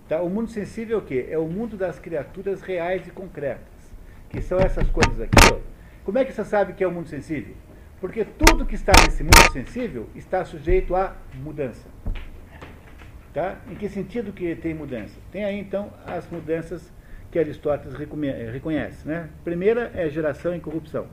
Tá? 0.06 0.20
O 0.20 0.28
mundo 0.28 0.50
sensível 0.50 0.98
é 0.98 1.00
o 1.00 1.04
quê? 1.06 1.26
É 1.30 1.38
o 1.38 1.46
mundo 1.46 1.74
das 1.74 1.98
criaturas 1.98 2.60
reais 2.60 3.06
e 3.06 3.10
concretas, 3.10 3.94
que 4.28 4.42
são 4.42 4.58
essas 4.58 4.90
coisas 4.90 5.18
aqui. 5.22 5.38
Ó. 5.54 5.75
Como 6.06 6.18
é 6.18 6.24
que 6.24 6.32
você 6.32 6.44
sabe 6.44 6.72
que 6.74 6.84
é 6.84 6.86
o 6.86 6.92
mundo 6.92 7.08
sensível? 7.08 7.56
Porque 8.00 8.24
tudo 8.24 8.64
que 8.64 8.76
está 8.76 8.92
nesse 9.04 9.24
mundo 9.24 9.52
sensível 9.52 10.08
está 10.14 10.44
sujeito 10.44 10.94
a 10.94 11.16
mudança. 11.34 11.88
Tá? 13.34 13.56
Em 13.68 13.74
que 13.74 13.88
sentido 13.88 14.32
que 14.32 14.54
tem 14.54 14.72
mudança? 14.72 15.18
Tem 15.32 15.44
aí 15.44 15.58
então 15.58 15.92
as 16.06 16.30
mudanças 16.30 16.92
que 17.28 17.40
Aristóteles 17.40 17.98
eh, 17.98 18.50
reconhece. 18.52 19.06
Né? 19.06 19.28
Primeira 19.42 19.90
é 19.96 20.08
geração 20.08 20.54
e 20.54 20.60
corrupção. 20.60 21.08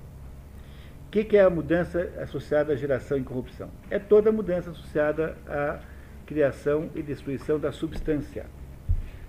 O 1.08 1.10
que, 1.10 1.24
que 1.24 1.38
é 1.38 1.42
a 1.42 1.50
mudança 1.50 2.12
associada 2.22 2.74
à 2.74 2.76
geração 2.76 3.18
e 3.18 3.24
corrupção? 3.24 3.72
É 3.90 3.98
toda 3.98 4.32
mudança 4.32 4.70
associada 4.70 5.36
à 5.48 5.80
criação 6.28 6.92
e 6.94 7.02
destruição 7.02 7.58
da 7.58 7.72
substância. 7.72 8.46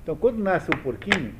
Então, 0.02 0.14
quando 0.14 0.36
nasce 0.42 0.68
um 0.70 0.78
porquinho, 0.82 1.34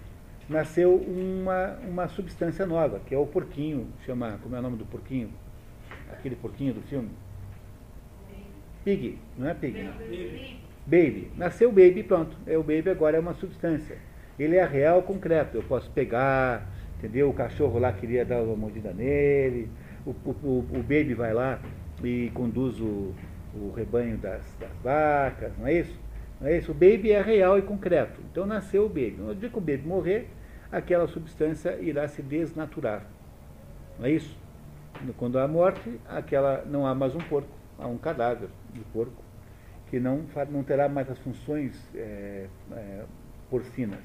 nasceu 0.48 0.94
uma, 0.96 1.78
uma 1.88 2.08
substância 2.08 2.66
nova, 2.66 3.00
que 3.06 3.14
é 3.14 3.18
o 3.18 3.26
porquinho, 3.26 3.86
chama, 4.04 4.38
como 4.42 4.54
é 4.54 4.58
o 4.58 4.62
nome 4.62 4.76
do 4.76 4.84
porquinho? 4.84 5.30
Aquele 6.12 6.36
porquinho 6.36 6.74
do 6.74 6.82
filme? 6.82 7.10
Pig, 8.84 9.18
não 9.38 9.48
é 9.48 9.54
pig? 9.54 9.82
Baby. 9.82 10.60
Baby. 10.86 11.30
Nasceu 11.36 11.70
baby, 11.72 12.02
pronto. 12.02 12.36
É, 12.46 12.58
o 12.58 12.62
baby 12.62 12.90
agora 12.90 13.16
é 13.16 13.20
uma 13.20 13.32
substância. 13.34 13.96
Ele 14.38 14.56
é 14.56 14.64
real, 14.66 15.02
concreto. 15.02 15.56
Eu 15.56 15.62
posso 15.62 15.90
pegar, 15.90 16.68
entendeu? 16.98 17.30
O 17.30 17.32
cachorro 17.32 17.78
lá 17.78 17.92
queria 17.92 18.24
dar 18.24 18.42
uma 18.42 18.54
mordida 18.56 18.92
nele. 18.92 19.70
O, 20.04 20.10
o- 20.10 20.66
o 20.70 20.82
baby 20.82 21.14
vai 21.14 21.32
lá 21.32 21.58
e 22.02 22.30
conduz 22.34 22.78
o, 22.80 23.14
o 23.54 23.72
rebanho 23.74 24.18
das, 24.18 24.42
das 24.60 24.70
vacas, 24.82 25.52
não 25.58 25.66
é 25.66 25.72
isso? 25.80 25.98
É 26.44 26.58
isso? 26.58 26.72
O 26.72 26.74
baby 26.74 27.10
é 27.10 27.22
real 27.22 27.58
e 27.58 27.62
concreto. 27.62 28.20
Então 28.30 28.44
nasceu 28.44 28.84
o 28.84 28.88
baby. 28.88 29.16
No 29.18 29.34
dia 29.34 29.48
que 29.48 29.56
o 29.56 29.60
baby 29.60 29.82
morrer, 29.86 30.28
aquela 30.70 31.06
substância 31.08 31.78
irá 31.80 32.06
se 32.06 32.20
desnaturar. 32.20 33.06
Não 33.98 34.06
é 34.06 34.10
isso? 34.10 34.36
Quando 35.16 35.38
há 35.38 35.48
morte, 35.48 35.98
aquela, 36.06 36.64
não 36.66 36.86
há 36.86 36.94
mais 36.94 37.14
um 37.14 37.18
porco, 37.18 37.48
há 37.78 37.86
um 37.86 37.96
cadáver 37.96 38.48
de 38.72 38.80
porco 38.92 39.22
que 39.88 39.98
não, 39.98 40.24
não 40.50 40.62
terá 40.62 40.88
mais 40.88 41.10
as 41.10 41.18
funções 41.18 41.80
é, 41.94 42.46
é, 42.72 43.04
porcinas. 43.48 44.04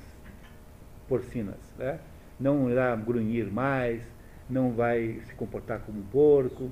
Porcinas. 1.08 1.58
Né? 1.78 2.00
Não 2.40 2.70
irá 2.70 2.96
grunhir 2.96 3.52
mais, 3.52 4.02
não 4.50 4.72
vai 4.72 5.20
se 5.26 5.34
comportar 5.36 5.80
como 5.82 6.00
um 6.00 6.04
porco. 6.04 6.72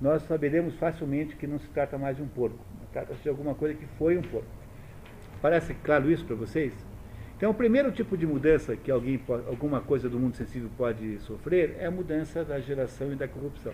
Nós 0.00 0.22
saberemos 0.22 0.74
facilmente 0.76 1.34
que 1.34 1.46
não 1.46 1.58
se 1.58 1.68
trata 1.68 1.98
mais 1.98 2.16
de 2.16 2.22
um 2.22 2.28
porco. 2.28 2.58
Trata-se 2.92 3.22
de 3.22 3.28
alguma 3.28 3.54
coisa 3.54 3.74
que 3.74 3.86
foi 3.98 4.16
um 4.16 4.22
porco. 4.22 4.57
Parece 5.40 5.74
claro 5.74 6.10
isso 6.10 6.24
para 6.24 6.36
vocês? 6.36 6.72
Então, 7.36 7.50
o 7.50 7.54
primeiro 7.54 7.92
tipo 7.92 8.16
de 8.16 8.26
mudança 8.26 8.76
que 8.76 8.90
alguém, 8.90 9.20
alguma 9.46 9.80
coisa 9.80 10.08
do 10.08 10.18
mundo 10.18 10.36
sensível 10.36 10.68
pode 10.76 11.20
sofrer 11.20 11.76
é 11.78 11.86
a 11.86 11.90
mudança 11.90 12.44
da 12.44 12.58
geração 12.58 13.12
e 13.12 13.14
da 13.14 13.28
corrupção. 13.28 13.72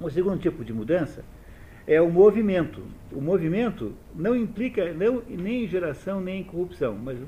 O 0.00 0.08
segundo 0.08 0.38
tipo 0.38 0.64
de 0.64 0.72
mudança 0.72 1.24
é 1.86 2.00
o 2.00 2.08
movimento. 2.08 2.82
O 3.10 3.20
movimento 3.20 3.92
não 4.14 4.36
implica 4.36 4.92
não, 4.94 5.22
nem 5.28 5.64
em 5.64 5.66
geração 5.66 6.20
nem 6.20 6.40
em 6.40 6.44
corrupção, 6.44 6.96
mas 6.96 7.18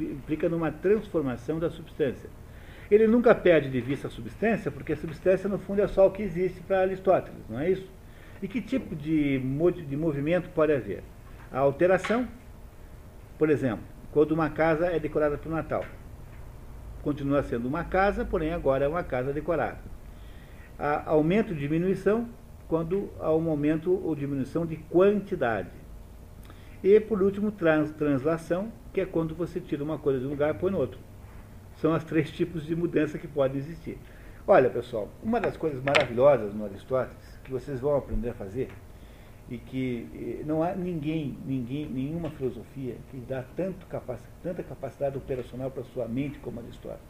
implica 0.00 0.48
numa 0.48 0.72
transformação 0.72 1.60
da 1.60 1.70
substância. 1.70 2.28
Ele 2.90 3.06
nunca 3.06 3.32
perde 3.32 3.70
de 3.70 3.80
vista 3.80 4.08
a 4.08 4.10
substância, 4.10 4.72
porque 4.72 4.92
a 4.92 4.96
substância, 4.96 5.48
no 5.48 5.58
fundo, 5.58 5.80
é 5.80 5.86
só 5.86 6.08
o 6.08 6.10
que 6.10 6.22
existe 6.22 6.60
para 6.62 6.80
Aristóteles, 6.80 7.48
não 7.48 7.60
é 7.60 7.70
isso? 7.70 7.86
E 8.42 8.48
que 8.48 8.60
tipo 8.60 8.96
de, 8.96 9.38
de 9.86 9.96
movimento 9.96 10.48
pode 10.50 10.72
haver? 10.72 11.04
A 11.52 11.58
alteração, 11.58 12.28
por 13.36 13.50
exemplo, 13.50 13.84
quando 14.12 14.30
uma 14.32 14.48
casa 14.48 14.86
é 14.86 15.00
decorada 15.00 15.36
para 15.36 15.48
o 15.48 15.52
Natal. 15.52 15.84
Continua 17.02 17.42
sendo 17.42 17.66
uma 17.66 17.82
casa, 17.82 18.24
porém 18.24 18.52
agora 18.52 18.84
é 18.84 18.88
uma 18.88 19.02
casa 19.02 19.32
decorada. 19.32 19.78
Há 20.78 21.10
aumento 21.10 21.52
e 21.52 21.56
diminuição 21.56 22.28
quando 22.68 23.10
há 23.18 23.34
um 23.34 23.50
aumento 23.50 23.92
ou 23.92 24.14
diminuição 24.14 24.64
de 24.64 24.76
quantidade. 24.76 25.70
E, 26.84 27.00
por 27.00 27.20
último, 27.20 27.50
trans, 27.50 27.90
translação, 27.90 28.70
que 28.92 29.00
é 29.00 29.06
quando 29.06 29.34
você 29.34 29.60
tira 29.60 29.82
uma 29.82 29.98
coisa 29.98 30.20
de 30.20 30.26
um 30.26 30.30
lugar 30.30 30.54
e 30.54 30.58
põe 30.58 30.70
no 30.70 30.78
outro. 30.78 31.00
São 31.76 31.94
os 31.96 32.04
três 32.04 32.30
tipos 32.30 32.64
de 32.64 32.76
mudança 32.76 33.18
que 33.18 33.26
podem 33.26 33.58
existir. 33.58 33.98
Olha, 34.46 34.70
pessoal, 34.70 35.08
uma 35.22 35.40
das 35.40 35.56
coisas 35.56 35.82
maravilhosas 35.82 36.54
no 36.54 36.64
Aristóteles, 36.64 37.38
que 37.42 37.50
vocês 37.50 37.80
vão 37.80 37.96
aprender 37.96 38.30
a 38.30 38.34
fazer, 38.34 38.70
e 39.50 39.58
que 39.58 40.42
não 40.46 40.62
há 40.62 40.74
ninguém, 40.74 41.36
ninguém, 41.44 41.86
nenhuma 41.86 42.30
filosofia 42.30 42.96
que 43.10 43.16
dá 43.18 43.44
tanto 43.56 43.84
capac, 43.86 44.22
tanta 44.42 44.62
capacidade 44.62 45.18
operacional 45.18 45.70
para 45.70 45.82
a 45.82 45.86
sua 45.86 46.06
mente 46.06 46.38
como 46.38 46.60
Aristóteles. 46.60 47.02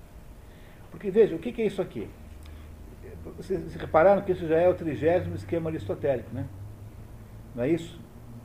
Porque, 0.91 1.11
veja, 1.11 1.37
o 1.37 1.39
que 1.39 1.61
é 1.61 1.67
isso 1.67 1.83
aqui? 1.83 2.09
Vocês 3.37 3.75
repararam 3.75 4.23
que 4.23 4.33
isso 4.33 4.49
já 4.49 4.57
é 4.57 4.69
o 4.69 4.75
trigésimo 4.75 5.35
esquema 5.35 5.69
aristotélico, 5.69 6.35
né? 6.35 6.47
Não 7.55 7.65
é 7.65 7.69
isso? 7.69 8.01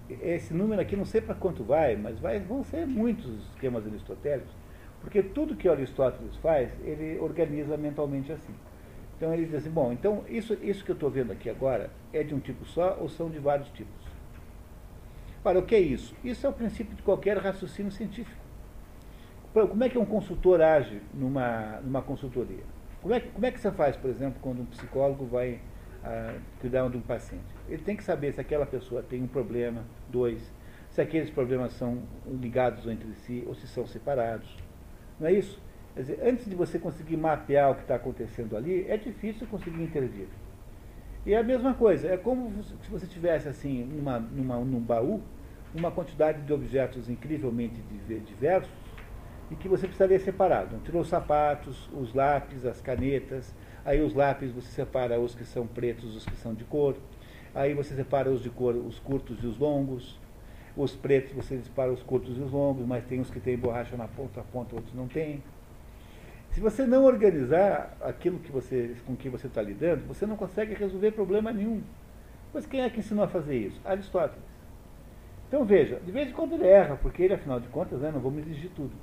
Esse 0.09 0.53
número 0.53 0.81
aqui 0.81 0.95
não 0.95 1.05
sei 1.05 1.21
para 1.21 1.33
quanto 1.33 1.63
vai, 1.63 1.95
mas 1.95 2.19
vai, 2.19 2.39
vão 2.39 2.63
ser 2.63 2.85
muitos 2.85 3.49
esquemas 3.51 3.85
aristotélicos, 3.85 4.51
porque 4.99 5.23
tudo 5.23 5.55
que 5.55 5.69
Aristóteles 5.69 6.35
faz, 6.37 6.69
ele 6.83 7.17
organiza 7.19 7.77
mentalmente 7.77 8.31
assim. 8.31 8.53
Então 9.17 9.33
ele 9.33 9.45
diz 9.45 9.55
assim, 9.55 9.69
bom, 9.69 9.93
então 9.93 10.23
isso, 10.27 10.53
isso 10.61 10.83
que 10.83 10.91
eu 10.91 10.95
estou 10.95 11.09
vendo 11.09 11.31
aqui 11.31 11.49
agora 11.49 11.89
é 12.11 12.21
de 12.23 12.35
um 12.35 12.39
tipo 12.39 12.65
só 12.65 12.97
ou 12.99 13.07
são 13.07 13.29
de 13.29 13.39
vários 13.39 13.69
tipos? 13.69 14.05
Ora, 15.43 15.59
o 15.59 15.63
que 15.63 15.75
é 15.75 15.79
isso? 15.79 16.15
Isso 16.23 16.45
é 16.45 16.49
o 16.49 16.53
princípio 16.53 16.95
de 16.95 17.01
qualquer 17.03 17.37
raciocínio 17.37 17.91
científico. 17.91 18.43
Como 19.53 19.83
é 19.83 19.87
que 19.89 19.97
um 19.97 20.05
consultor 20.05 20.61
age 20.61 21.01
numa, 21.13 21.79
numa 21.81 22.01
consultoria? 22.01 22.63
Como 23.01 23.13
é, 23.13 23.19
que- 23.19 23.29
como 23.29 23.45
é 23.45 23.51
que 23.51 23.59
você 23.59 23.71
faz, 23.71 23.95
por 23.95 24.09
exemplo, 24.09 24.39
quando 24.41 24.61
um 24.61 24.65
psicólogo 24.65 25.25
vai 25.25 25.61
ah, 26.03 26.35
cuidar 26.59 26.89
de 26.89 26.97
um 26.97 27.01
paciente? 27.01 27.45
Ele 27.69 27.81
tem 27.81 27.95
que 27.95 28.03
saber 28.03 28.33
se 28.33 28.41
aquela 28.41 28.65
pessoa 28.65 29.01
tem 29.01 29.21
um 29.23 29.27
problema, 29.27 29.83
dois, 30.09 30.51
se 30.89 30.99
aqueles 30.99 31.29
problemas 31.29 31.71
são 31.73 32.01
ligados 32.27 32.85
entre 32.87 33.13
si 33.13 33.43
ou 33.47 33.55
se 33.55 33.67
são 33.67 33.85
separados. 33.87 34.57
Não 35.19 35.27
é 35.27 35.33
isso? 35.33 35.61
Quer 35.95 36.01
dizer, 36.01 36.19
antes 36.21 36.45
de 36.45 36.55
você 36.55 36.77
conseguir 36.77 37.15
mapear 37.15 37.71
o 37.71 37.75
que 37.75 37.83
está 37.83 37.95
acontecendo 37.95 38.57
ali, 38.57 38.85
é 38.89 38.97
difícil 38.97 39.47
conseguir 39.47 39.81
intervir. 39.81 40.27
E 41.25 41.33
é 41.33 41.37
a 41.37 41.43
mesma 41.43 41.73
coisa, 41.73 42.09
é 42.09 42.17
como 42.17 42.51
se 42.63 42.91
você 42.91 43.07
tivesse 43.07 43.47
assim, 43.47 43.85
numa, 43.85 44.19
numa, 44.19 44.57
num 44.59 44.81
baú, 44.81 45.21
uma 45.73 45.89
quantidade 45.89 46.41
de 46.41 46.51
objetos 46.51 47.09
incrivelmente 47.09 47.81
diver- 47.89 48.19
diversos, 48.19 48.71
e 49.49 49.55
que 49.55 49.69
você 49.69 49.87
precisaria 49.87 50.19
separar. 50.19 50.65
Então, 50.65 50.79
tirou 50.79 51.01
os 51.01 51.07
sapatos, 51.07 51.89
os 51.93 52.13
lápis, 52.13 52.65
as 52.65 52.81
canetas, 52.81 53.55
aí 53.85 54.01
os 54.01 54.13
lápis 54.13 54.51
você 54.51 54.67
separa 54.67 55.19
os 55.19 55.33
que 55.33 55.45
são 55.45 55.65
pretos, 55.65 56.13
os 56.15 56.25
que 56.25 56.35
são 56.35 56.53
de 56.53 56.65
cor, 56.65 56.97
aí 57.53 57.73
você 57.73 57.95
separa 57.95 58.29
os 58.29 58.43
de 58.43 58.49
cor, 58.49 58.75
os 58.75 58.99
curtos 58.99 59.41
e 59.41 59.47
os 59.47 59.57
longos, 59.57 60.19
os 60.75 60.93
pretos 60.93 61.31
você 61.31 61.57
separa 61.59 61.91
os 61.91 62.03
curtos 62.03 62.37
e 62.37 62.41
os 62.41 62.51
longos, 62.51 62.85
mas 62.85 63.05
tem 63.05 63.21
os 63.21 63.29
que 63.29 63.39
têm 63.39 63.57
borracha 63.57 63.95
na 63.95 64.09
ponta, 64.09 64.41
a 64.41 64.43
ponta, 64.43 64.75
outros 64.75 64.93
não 64.93 65.07
têm. 65.07 65.41
Se 66.55 66.61
você 66.61 66.85
não 66.85 67.03
organizar 67.03 67.97
aquilo 67.99 68.39
que 68.39 68.49
você, 68.49 68.95
com 69.05 69.13
que 69.13 69.27
você 69.27 69.47
está 69.47 69.61
lidando, 69.61 70.07
você 70.07 70.25
não 70.25 70.37
consegue 70.37 70.73
resolver 70.73 71.11
problema 71.11 71.51
nenhum. 71.51 71.81
Pois 72.53 72.65
quem 72.65 72.79
é 72.79 72.89
que 72.89 72.99
ensinou 72.99 73.25
a 73.25 73.27
fazer 73.27 73.57
isso? 73.57 73.81
Aristóteles. 73.83 74.41
Então 75.49 75.65
veja, 75.65 75.99
de 75.99 76.09
vez 76.13 76.29
em 76.29 76.31
quando 76.31 76.53
ele 76.53 76.65
erra, 76.65 76.95
porque 76.95 77.21
ele, 77.21 77.33
afinal 77.33 77.59
de 77.59 77.67
contas, 77.67 77.99
né, 77.99 78.09
não 78.09 78.21
vamos 78.21 78.39
exigir 78.39 78.71
tudo. 78.73 78.93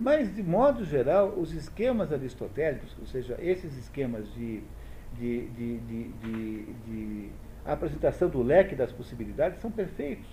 Mas, 0.00 0.34
de 0.34 0.42
modo 0.42 0.86
geral, 0.86 1.34
os 1.36 1.52
esquemas 1.52 2.10
aristotélicos, 2.10 2.96
ou 2.98 3.06
seja, 3.06 3.36
esses 3.42 3.76
esquemas 3.76 4.24
de, 4.32 4.62
de, 5.18 5.48
de, 5.48 5.78
de, 5.80 6.62
de 6.86 7.28
apresentação 7.66 8.30
do 8.30 8.42
leque 8.42 8.74
das 8.74 8.90
possibilidades, 8.90 9.60
são 9.60 9.70
perfeitos. 9.70 10.30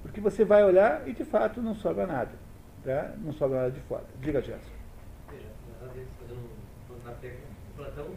Porque 0.00 0.22
você 0.22 0.42
vai 0.42 0.64
olhar 0.64 1.06
e, 1.06 1.12
de 1.12 1.24
fato, 1.26 1.60
não 1.60 1.74
sobra 1.74 2.06
nada. 2.06 2.32
Tá? 2.82 3.12
Não 3.22 3.34
sobra 3.34 3.58
nada 3.58 3.72
de 3.72 3.80
fora. 3.80 4.04
Diga, 4.22 4.40
Gerson. 4.40 4.75
Vezes, 5.96 6.10
fazendo 6.20 6.40
um 6.90 7.14
técnico, 7.22 7.46
Platão 7.74 8.10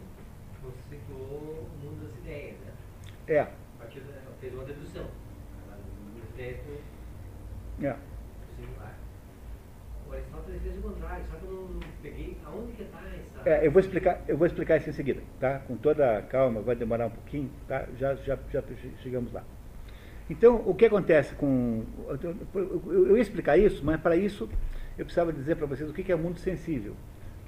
conceituou 0.60 1.64
o 1.64 1.82
mundo 1.82 2.04
das 2.04 2.14
ideias, 2.18 2.56
né? 2.58 2.72
É. 3.26 3.40
A 3.40 3.46
partir 3.78 4.00
da, 4.00 4.20
fez 4.38 4.52
uma 4.52 4.64
dedução. 4.64 5.04
O 5.04 6.04
mundo 6.04 6.20
das 6.20 6.30
ideias 6.34 6.60
com 6.60 7.86
é. 7.86 7.92
o 7.92 8.54
singular. 8.54 8.94
O 10.06 10.12
Aristóteles 10.12 10.62
fez 10.62 10.76
o 10.76 10.82
contrário, 10.82 11.24
só 11.30 11.36
que 11.38 11.44
eu 11.46 11.52
não, 11.52 11.80
peguei 12.02 12.36
aonde 12.44 12.72
que 12.72 12.82
está 12.82 12.98
essa... 12.98 13.48
É, 13.48 13.66
eu 13.66 13.70
vou 13.70 13.80
explicar, 13.80 14.20
eu 14.28 14.36
vou 14.36 14.46
explicar 14.46 14.76
isso 14.76 14.90
em 14.90 14.92
seguida, 14.92 15.22
tá? 15.40 15.60
Com 15.60 15.78
toda 15.78 16.18
a 16.18 16.22
calma, 16.22 16.60
vai 16.60 16.76
demorar 16.76 17.06
um 17.06 17.10
pouquinho, 17.10 17.50
tá? 17.66 17.86
Já, 17.98 18.14
já, 18.16 18.38
já 18.52 18.62
chegamos 19.02 19.32
lá. 19.32 19.42
Então, 20.28 20.62
o 20.66 20.74
que 20.74 20.84
acontece 20.84 21.34
com. 21.34 21.86
Eu 22.86 23.16
ia 23.16 23.22
explicar 23.22 23.56
isso, 23.56 23.82
mas 23.82 23.98
para 23.98 24.16
isso 24.16 24.50
eu 24.98 25.06
precisava 25.06 25.32
dizer 25.32 25.56
para 25.56 25.64
vocês 25.64 25.88
o 25.88 25.94
que 25.94 26.12
é 26.12 26.14
mundo 26.14 26.38
sensível. 26.38 26.94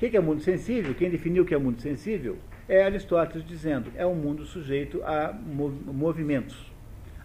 O 0.03 0.11
que 0.11 0.16
é 0.16 0.20
mundo 0.20 0.40
sensível? 0.42 0.92
Quem 0.94 1.09
definiu 1.09 1.44
o 1.44 1.46
que 1.46 1.55
é 1.55 1.59
mundo 1.59 1.80
sensível 1.80 2.36
é 2.68 2.82
Aristóteles 2.82 3.46
dizendo 3.46 3.92
é 3.94 4.05
um 4.05 4.16
mundo 4.16 4.44
sujeito 4.44 5.00
a 5.05 5.32
movimentos, 5.32 6.72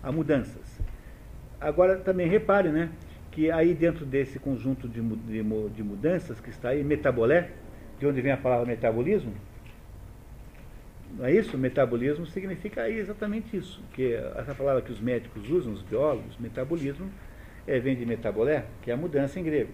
a 0.03 0.11
mudanças. 0.11 0.79
Agora, 1.59 1.97
também 1.97 2.27
repare, 2.27 2.69
né, 2.69 2.91
que 3.31 3.49
aí 3.49 3.73
dentro 3.73 4.05
desse 4.05 4.37
conjunto 4.37 4.87
de, 4.87 5.01
de, 5.01 5.43
de 5.73 5.83
mudanças 5.83 6.39
que 6.39 6.51
está 6.51 6.69
aí, 6.69 6.83
metabolé, 6.83 7.49
de 7.99 8.05
onde 8.05 8.21
vem 8.21 8.31
a 8.31 8.37
palavra 8.37 8.67
metabolismo, 8.67 9.33
não 11.17 11.25
é 11.25 11.33
isso? 11.33 11.57
Metabolismo 11.57 12.27
significa 12.27 12.87
exatamente 12.87 13.57
isso. 13.57 13.81
Que 13.93 14.13
essa 14.35 14.53
palavra 14.53 14.83
que 14.83 14.91
os 14.91 14.99
médicos 14.99 15.49
usam, 15.49 15.73
os 15.73 15.81
biólogos, 15.81 16.37
metabolismo, 16.37 17.09
é, 17.65 17.79
vem 17.79 17.95
de 17.95 18.05
metabolé, 18.05 18.65
que 18.83 18.91
é 18.91 18.93
a 18.93 18.97
mudança 18.97 19.39
em 19.39 19.43
grego. 19.43 19.71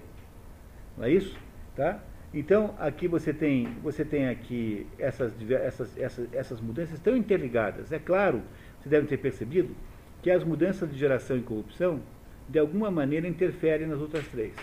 Não 0.98 1.04
é 1.04 1.12
isso? 1.12 1.38
Tá? 1.76 2.00
Então, 2.34 2.74
aqui 2.80 3.08
você 3.08 3.32
tem, 3.32 3.68
você 3.84 4.04
tem 4.04 4.28
aqui 4.28 4.88
essas, 4.98 5.32
essas, 5.52 5.98
essas, 5.98 6.34
essas 6.34 6.62
mudanças 6.62 6.96
estão 6.96 7.16
interligadas. 7.16 7.92
É 7.92 8.00
claro, 8.00 8.42
vocês 8.80 8.90
devem 8.90 9.08
ter 9.08 9.18
percebido 9.18 9.76
que 10.22 10.32
as 10.32 10.44
mudanças 10.44 10.92
de 10.92 10.98
geração 10.98 11.38
e 11.38 11.42
corrupção, 11.42 12.02
de 12.50 12.58
alguma 12.58 12.90
maneira, 12.90 13.28
interferem 13.28 13.86
nas 13.86 14.00
outras 14.00 14.28
três. 14.30 14.54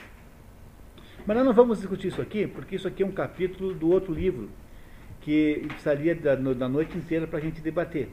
Mas 1.25 1.37
nós 1.37 1.47
não 1.47 1.53
vamos 1.53 1.79
discutir 1.79 2.09
isso 2.09 2.21
aqui, 2.21 2.47
porque 2.47 2.77
isso 2.77 2.89
aqui 2.89 3.03
é 3.03 3.07
um 3.07 3.13
capítulo 3.13 3.73
do 3.73 3.89
outro 3.89 4.13
livro, 4.13 4.49
que 5.21 5.65
precisaria 5.69 6.15
da, 6.15 6.35
da 6.35 6.69
noite 6.69 6.97
inteira 6.97 7.27
para 7.27 7.39
a 7.39 7.43
gente 7.43 7.61
debater. 7.61 8.09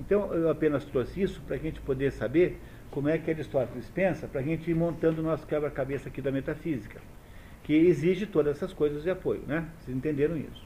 Então, 0.00 0.32
eu 0.32 0.48
apenas 0.48 0.84
trouxe 0.84 1.20
isso 1.20 1.40
para 1.42 1.56
a 1.56 1.58
gente 1.58 1.80
poder 1.80 2.12
saber 2.12 2.58
como 2.90 3.08
é 3.08 3.18
que 3.18 3.30
Aristóteles 3.30 3.90
pensa, 3.90 4.26
para 4.26 4.40
a 4.40 4.44
gente 4.44 4.70
ir 4.70 4.74
montando 4.74 5.20
o 5.20 5.24
nosso 5.24 5.46
quebra-cabeça 5.46 6.08
aqui 6.08 6.22
da 6.22 6.30
metafísica, 6.30 7.00
que 7.62 7.74
exige 7.74 8.26
todas 8.26 8.56
essas 8.56 8.72
coisas 8.72 9.02
de 9.02 9.10
apoio, 9.10 9.42
né? 9.46 9.66
Vocês 9.78 9.96
entenderam 9.96 10.36
isso. 10.36 10.64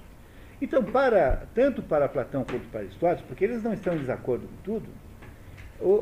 Então, 0.60 0.82
para, 0.82 1.46
tanto 1.54 1.82
para 1.82 2.08
Platão 2.08 2.44
quanto 2.44 2.66
para 2.68 2.80
Aristóteles, 2.80 3.24
porque 3.28 3.44
eles 3.44 3.62
não 3.62 3.74
estão 3.74 3.94
em 3.94 3.98
desacordo 3.98 4.46
com 4.46 4.56
tudo, 4.62 4.88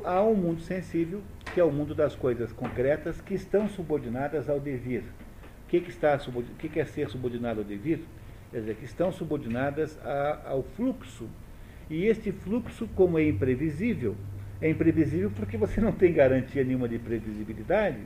há 0.05 0.23
um 0.23 0.35
mundo 0.35 0.61
sensível, 0.61 1.21
que 1.53 1.59
é 1.59 1.65
o 1.65 1.73
mundo 1.73 1.95
das 1.95 2.15
coisas 2.15 2.53
concretas, 2.53 3.21
que 3.21 3.35
estão 3.35 3.69
subordinadas 3.69 4.49
ao 4.49 4.61
devir. 4.61 5.03
O 5.65 5.69
que, 5.69 5.81
que, 5.81 5.91
está, 5.91 6.17
o 6.29 6.43
que, 6.57 6.69
que 6.69 6.79
é 6.79 6.85
ser 6.85 7.09
subordinado 7.09 7.61
ao 7.61 7.65
devir? 7.65 8.01
quer 8.55 8.61
dizer, 8.61 8.77
que 8.77 8.85
estão 8.85 9.11
subordinadas 9.11 9.99
a, 10.05 10.51
ao 10.51 10.63
fluxo. 10.63 11.29
E 11.91 12.07
este 12.07 12.31
fluxo, 12.31 12.89
como 12.95 13.19
é 13.19 13.27
imprevisível, 13.27 14.15
é 14.61 14.71
imprevisível 14.71 15.29
porque 15.35 15.57
você 15.57 15.81
não 15.81 15.91
tem 15.91 16.13
garantia 16.13 16.63
nenhuma 16.63 16.89
de 16.89 16.97
previsibilidade, 17.01 17.99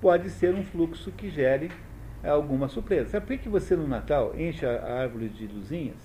pode 0.00 0.30
ser 0.30 0.54
um 0.54 0.64
fluxo 0.64 1.12
que 1.12 1.28
gere 1.28 1.70
alguma 2.28 2.68
surpresa. 2.68 3.10
Sabe 3.10 3.26
por 3.26 3.38
que 3.38 3.48
você 3.48 3.74
no 3.74 3.86
Natal 3.86 4.34
enche 4.38 4.66
a 4.66 5.00
árvore 5.00 5.28
de 5.28 5.46
luzinhas? 5.46 5.96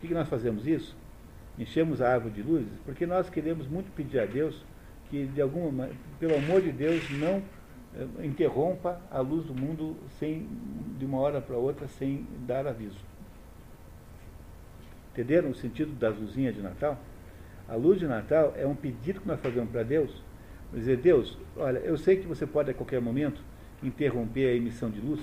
Por 0.00 0.08
que 0.08 0.14
nós 0.14 0.28
fazemos 0.28 0.66
isso? 0.66 0.96
Enchemos 1.58 2.00
a 2.00 2.12
árvore 2.12 2.34
de 2.34 2.42
luzes 2.42 2.72
porque 2.84 3.06
nós 3.06 3.28
queremos 3.28 3.66
muito 3.66 3.90
pedir 3.92 4.20
a 4.20 4.26
Deus 4.26 4.64
que, 5.10 5.26
de 5.26 5.40
alguma, 5.40 5.88
pelo 6.18 6.36
amor 6.36 6.60
de 6.60 6.72
Deus, 6.72 7.08
não 7.10 7.42
eh, 7.94 8.26
interrompa 8.26 9.00
a 9.10 9.20
luz 9.20 9.46
do 9.46 9.54
mundo 9.54 9.96
sem, 10.18 10.48
de 10.98 11.04
uma 11.04 11.18
hora 11.18 11.40
para 11.40 11.56
outra 11.56 11.86
sem 11.86 12.26
dar 12.46 12.66
aviso. 12.66 12.98
Entenderam 15.12 15.50
o 15.50 15.54
sentido 15.54 15.92
das 15.92 16.16
luzinhas 16.18 16.54
de 16.54 16.60
Natal? 16.60 16.98
A 17.68 17.74
luz 17.74 17.98
de 17.98 18.06
Natal 18.06 18.52
é 18.56 18.66
um 18.66 18.74
pedido 18.74 19.20
que 19.20 19.28
nós 19.28 19.40
fazemos 19.40 19.70
para 19.70 19.82
Deus. 19.82 20.22
Dizer, 20.72 20.98
Deus, 20.98 21.38
olha, 21.56 21.78
eu 21.78 21.96
sei 21.96 22.16
que 22.16 22.26
você 22.26 22.46
pode 22.46 22.70
a 22.70 22.74
qualquer 22.74 23.00
momento 23.00 23.40
interromper 23.88 24.48
a 24.48 24.54
emissão 24.54 24.90
de 24.90 25.00
luz, 25.00 25.20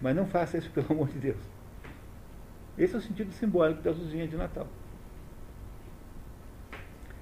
mas 0.00 0.14
não 0.14 0.26
faça 0.26 0.58
isso 0.58 0.70
pelo 0.74 0.92
amor 0.92 1.08
de 1.08 1.18
Deus. 1.18 1.54
Esse 2.76 2.94
é 2.94 2.98
o 2.98 3.00
sentido 3.00 3.32
simbólico 3.32 3.82
das 3.82 3.96
luzinhas 3.96 4.28
de 4.28 4.36
Natal. 4.36 4.66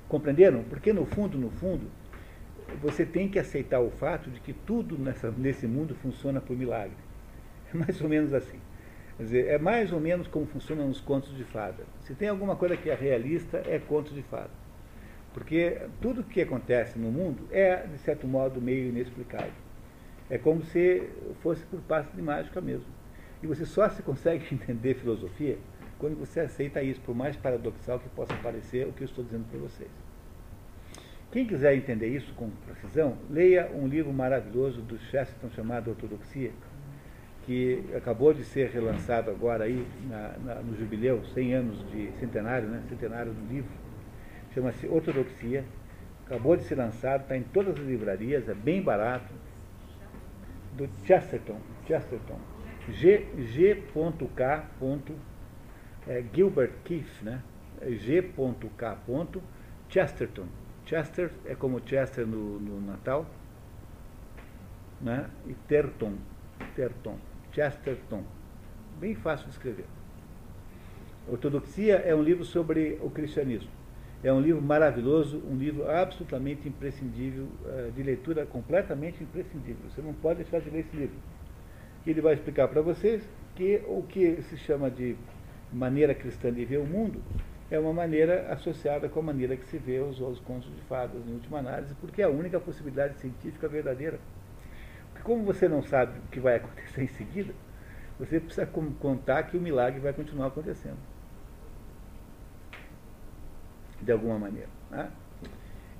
Compreenderam? 0.08 0.62
Porque 0.64 0.92
no 0.92 1.04
fundo, 1.04 1.38
no 1.38 1.50
fundo, 1.50 1.86
você 2.80 3.04
tem 3.04 3.28
que 3.28 3.38
aceitar 3.38 3.80
o 3.80 3.90
fato 3.90 4.30
de 4.30 4.40
que 4.40 4.52
tudo 4.52 4.98
nessa, 4.98 5.30
nesse 5.30 5.66
mundo 5.66 5.94
funciona 5.94 6.40
por 6.40 6.56
milagre. 6.56 6.96
É 7.72 7.76
mais 7.76 8.00
ou 8.00 8.08
menos 8.08 8.34
assim. 8.34 8.58
Quer 9.16 9.22
dizer, 9.22 9.46
é 9.46 9.58
mais 9.58 9.92
ou 9.92 10.00
menos 10.00 10.26
como 10.26 10.46
funcionam 10.46 10.88
os 10.88 11.00
contos 11.00 11.34
de 11.36 11.44
fada. 11.44 11.84
Se 12.00 12.14
tem 12.14 12.28
alguma 12.28 12.56
coisa 12.56 12.76
que 12.76 12.90
é 12.90 12.94
realista, 12.94 13.62
é 13.66 13.78
conto 13.78 14.12
de 14.12 14.22
fada. 14.22 14.50
Porque 15.32 15.80
tudo 16.00 16.22
que 16.22 16.40
acontece 16.40 16.98
no 16.98 17.10
mundo 17.10 17.48
é, 17.50 17.86
de 17.86 17.98
certo 17.98 18.26
modo, 18.26 18.60
meio 18.60 18.88
inexplicável. 18.88 19.61
É 20.32 20.38
como 20.38 20.62
se 20.62 21.10
fosse 21.42 21.62
por 21.66 21.78
passe 21.82 22.08
de 22.16 22.22
mágica 22.22 22.58
mesmo. 22.58 22.86
E 23.42 23.46
você 23.46 23.66
só 23.66 23.86
se 23.90 24.02
consegue 24.02 24.42
entender 24.50 24.94
filosofia 24.94 25.58
quando 25.98 26.18
você 26.18 26.40
aceita 26.40 26.82
isso, 26.82 27.02
por 27.02 27.14
mais 27.14 27.36
paradoxal 27.36 27.98
que 27.98 28.08
possa 28.08 28.34
parecer 28.36 28.88
o 28.88 28.92
que 28.94 29.02
eu 29.02 29.04
estou 29.04 29.22
dizendo 29.22 29.44
para 29.50 29.60
vocês. 29.60 29.90
Quem 31.30 31.46
quiser 31.46 31.76
entender 31.76 32.08
isso 32.08 32.32
com 32.32 32.48
precisão, 32.66 33.18
leia 33.28 33.70
um 33.74 33.86
livro 33.86 34.10
maravilhoso 34.10 34.80
do 34.80 34.98
Chesterton 34.98 35.50
chamado 35.50 35.90
Ortodoxia, 35.90 36.50
que 37.44 37.84
acabou 37.94 38.32
de 38.32 38.42
ser 38.42 38.70
relançado 38.70 39.30
agora 39.30 39.64
aí 39.64 39.86
na, 40.08 40.34
na, 40.38 40.54
no 40.62 40.74
jubileu, 40.78 41.22
100 41.34 41.54
anos 41.54 41.90
de 41.90 42.10
centenário, 42.18 42.68
né, 42.68 42.82
centenário 42.88 43.32
do 43.32 43.52
livro. 43.52 43.70
Chama-se 44.54 44.86
Ortodoxia. 44.86 45.62
Acabou 46.24 46.56
de 46.56 46.62
ser 46.64 46.76
lançado, 46.76 47.22
está 47.22 47.36
em 47.36 47.42
todas 47.42 47.78
as 47.78 47.84
livrarias, 47.84 48.48
é 48.48 48.54
bem 48.54 48.80
barato. 48.80 49.30
Do 50.72 50.88
Chesterton. 51.04 51.58
Chesterton. 51.86 52.38
G.K. 52.88 54.66
É, 56.06 56.24
Gilbert 56.32 56.72
Keith, 56.84 57.22
né? 57.22 57.42
G.K. 57.80 58.98
Chesterton 59.88 60.48
Chester 60.84 61.30
é 61.46 61.54
como 61.54 61.80
Chester 61.84 62.26
no, 62.26 62.58
no 62.58 62.80
Natal, 62.80 63.26
né? 65.00 65.28
e 65.46 65.54
Terton, 65.68 66.14
Terton, 66.74 67.18
Chesterton. 67.52 68.24
Bem 68.98 69.14
fácil 69.14 69.46
de 69.46 69.52
escrever. 69.52 69.86
Ortodoxia 71.28 71.96
é 71.96 72.14
um 72.14 72.22
livro 72.22 72.44
sobre 72.44 72.98
o 73.00 73.10
cristianismo. 73.10 73.70
É 74.24 74.32
um 74.32 74.40
livro 74.40 74.62
maravilhoso, 74.62 75.42
um 75.50 75.56
livro 75.56 75.90
absolutamente 75.90 76.68
imprescindível, 76.68 77.48
eh, 77.66 77.90
de 77.94 78.04
leitura 78.04 78.46
completamente 78.46 79.20
imprescindível. 79.20 79.90
Você 79.90 80.00
não 80.00 80.14
pode 80.14 80.44
deixar 80.44 80.60
de 80.60 80.70
ler 80.70 80.80
esse 80.80 80.96
livro. 80.96 81.16
Ele 82.06 82.20
vai 82.20 82.34
explicar 82.34 82.68
para 82.68 82.80
vocês 82.80 83.28
que 83.56 83.82
o 83.88 84.02
que 84.02 84.40
se 84.42 84.56
chama 84.56 84.88
de 84.88 85.16
maneira 85.72 86.14
cristã 86.14 86.52
de 86.52 86.64
ver 86.64 86.78
o 86.78 86.86
mundo 86.86 87.20
é 87.68 87.78
uma 87.80 87.92
maneira 87.92 88.46
associada 88.52 89.08
com 89.08 89.18
a 89.18 89.22
maneira 89.24 89.56
que 89.56 89.66
se 89.66 89.78
vê 89.78 89.98
os, 89.98 90.20
os 90.20 90.38
contos 90.40 90.72
de 90.72 90.82
fadas, 90.82 91.26
em 91.26 91.32
última 91.32 91.58
análise, 91.58 91.94
porque 92.00 92.22
é 92.22 92.24
a 92.24 92.30
única 92.30 92.60
possibilidade 92.60 93.18
científica 93.18 93.66
verdadeira. 93.66 94.20
Porque 95.10 95.24
como 95.24 95.42
você 95.42 95.68
não 95.68 95.82
sabe 95.82 96.18
o 96.20 96.28
que 96.30 96.38
vai 96.38 96.56
acontecer 96.62 97.02
em 97.02 97.08
seguida, 97.08 97.52
você 98.20 98.38
precisa 98.38 98.66
contar 98.66 99.42
que 99.44 99.56
o 99.56 99.60
milagre 99.60 99.98
vai 99.98 100.12
continuar 100.12 100.46
acontecendo. 100.46 101.11
De 104.02 104.12
alguma 104.12 104.38
maneira. 104.38 104.68
Né? 104.90 105.08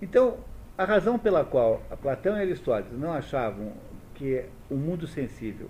Então, 0.01 0.39
a 0.77 0.85
razão 0.85 1.19
pela 1.19 1.45
qual 1.45 1.83
Platão 2.01 2.37
e 2.37 2.41
Aristóteles 2.41 2.99
não 2.99 3.13
achavam 3.13 3.73
que 4.15 4.45
o 4.71 4.75
mundo 4.75 5.07
sensível 5.07 5.69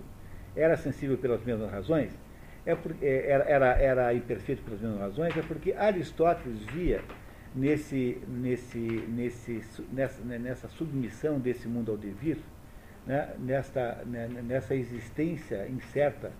era 0.55 0.77
sensível 0.77 1.17
pelas 1.17 1.43
mesmas 1.43 1.71
razões, 1.71 2.11
é 2.65 2.75
porque, 2.75 3.05
é, 3.05 3.29
era, 3.29 3.43
era, 3.45 3.65
era 3.81 4.13
imperfeito 4.13 4.61
pelas 4.63 4.81
mesmas 4.81 4.99
razões, 4.99 5.35
é 5.35 5.41
porque 5.41 5.73
Aristóteles 5.73 6.63
via 6.65 7.01
nesse, 7.55 8.21
nesse, 8.27 8.79
nesse, 8.79 9.61
nessa, 9.91 10.23
nessa 10.23 10.67
submissão 10.69 11.39
desse 11.39 11.67
mundo 11.67 11.91
ao 11.91 11.97
devir, 11.97 12.37
né, 13.05 13.35
né, 13.39 14.27
nessa 14.43 14.75
existência 14.75 15.67
incerta 15.67 16.31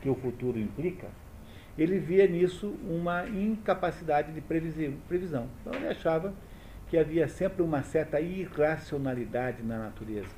que 0.00 0.08
o 0.08 0.14
futuro 0.14 0.58
implica, 0.58 1.08
ele 1.78 1.98
via 1.98 2.26
nisso 2.26 2.74
uma 2.88 3.28
incapacidade 3.28 4.32
de 4.32 4.40
previsão. 4.40 5.48
Então 5.60 5.74
ele 5.74 5.88
achava 5.88 6.34
que 6.88 6.98
havia 6.98 7.28
sempre 7.28 7.62
uma 7.62 7.82
certa 7.82 8.20
irracionalidade 8.20 9.62
na 9.62 9.78
natureza. 9.78 10.34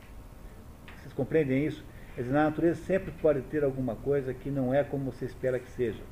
Vocês 0.98 1.12
compreendem 1.14 1.66
isso? 1.66 1.84
Na 2.18 2.44
natureza 2.44 2.80
sempre 2.84 3.10
pode 3.10 3.40
ter 3.42 3.64
alguma 3.64 3.96
coisa 3.96 4.34
que 4.34 4.50
não 4.50 4.72
é 4.72 4.84
como 4.84 5.10
você 5.10 5.24
espera 5.24 5.58
que 5.58 5.70
seja. 5.70 6.02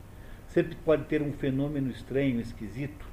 Sempre 0.48 0.74
pode 0.76 1.04
ter 1.04 1.22
um 1.22 1.32
fenômeno 1.32 1.90
estranho, 1.90 2.40
esquisito. 2.40 3.06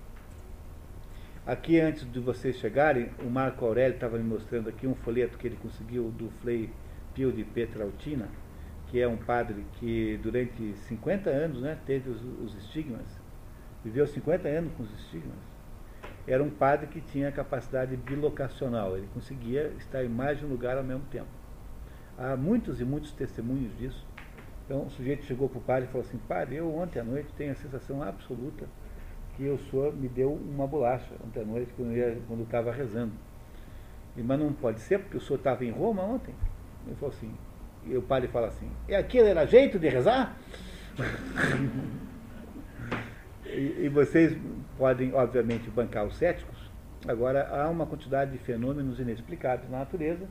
Aqui, 1.45 1.79
antes 1.79 2.09
de 2.11 2.19
vocês 2.19 2.57
chegarem, 2.57 3.09
o 3.23 3.29
Marco 3.29 3.65
Aurélio 3.65 3.95
estava 3.95 4.17
me 4.17 4.23
mostrando 4.23 4.69
aqui 4.69 4.87
um 4.87 4.95
folheto 4.95 5.37
que 5.37 5.47
ele 5.47 5.57
conseguiu 5.61 6.09
do 6.11 6.29
Frei 6.41 6.69
Pio 7.13 7.31
de 7.31 7.43
Petrautina, 7.43 8.27
que 8.87 9.01
é 9.01 9.07
um 9.07 9.17
padre 9.17 9.65
que 9.73 10.19
durante 10.23 10.73
50 10.73 11.29
anos 11.29 11.61
né, 11.61 11.77
teve 11.85 12.09
os, 12.09 12.21
os 12.43 12.55
estigmas, 12.55 13.05
viveu 13.83 14.07
50 14.07 14.47
anos 14.47 14.73
com 14.73 14.83
os 14.83 14.93
estigmas. 14.99 15.37
Era 16.25 16.43
um 16.43 16.49
padre 16.49 16.87
que 16.87 16.99
tinha 16.99 17.31
capacidade 17.31 17.95
bilocacional, 17.95 18.97
ele 18.97 19.07
conseguia 19.13 19.73
estar 19.77 20.03
em 20.03 20.09
mais 20.09 20.39
de 20.39 20.45
um 20.45 20.49
lugar 20.49 20.77
ao 20.77 20.83
mesmo 20.83 21.03
tempo. 21.11 21.29
Há 22.17 22.35
muitos 22.35 22.81
e 22.81 22.85
muitos 22.85 23.11
testemunhos 23.11 23.77
disso. 23.77 24.05
Então 24.65 24.85
o 24.85 24.89
sujeito 24.89 25.23
chegou 25.23 25.47
para 25.47 25.59
o 25.59 25.61
padre 25.61 25.85
e 25.85 25.87
falou 25.87 26.05
assim, 26.05 26.17
padre, 26.27 26.55
eu 26.57 26.75
ontem 26.75 26.99
à 26.99 27.03
noite 27.03 27.29
tenho 27.37 27.51
a 27.51 27.55
sensação 27.55 28.03
absoluta 28.03 28.67
que 29.37 29.47
o 29.47 29.57
senhor 29.57 29.95
me 29.95 30.09
deu 30.09 30.33
uma 30.33 30.65
bolacha 30.65 31.13
ontem 31.25 31.41
à 31.41 31.45
noite 31.45 31.71
quando 32.27 32.41
estava 32.41 32.71
rezando. 32.71 33.13
E, 34.17 34.23
mas 34.23 34.39
não 34.39 34.51
pode 34.51 34.79
ser, 34.79 34.99
porque 34.99 35.15
o 35.15 35.21
senhor 35.21 35.37
estava 35.37 35.63
em 35.63 35.69
Roma 35.69 36.01
ontem. 36.01 36.33
Ele 36.85 36.95
falou 36.95 37.13
assim, 37.13 37.31
e 37.89 37.97
o 37.97 38.01
padre 38.01 38.27
fala 38.27 38.47
assim, 38.47 38.69
e 38.87 38.95
aquilo 38.95 39.27
era 39.27 39.45
jeito 39.45 39.79
de 39.79 39.87
rezar? 39.87 40.37
e, 43.45 43.85
e 43.85 43.89
vocês 43.89 44.37
podem, 44.77 45.13
obviamente, 45.13 45.69
bancar 45.69 46.05
os 46.05 46.15
céticos. 46.15 46.55
Agora, 47.07 47.47
há 47.49 47.69
uma 47.69 47.85
quantidade 47.85 48.31
de 48.31 48.37
fenômenos 48.37 48.99
inexplicados 48.99 49.69
na 49.69 49.79
natureza 49.79 50.27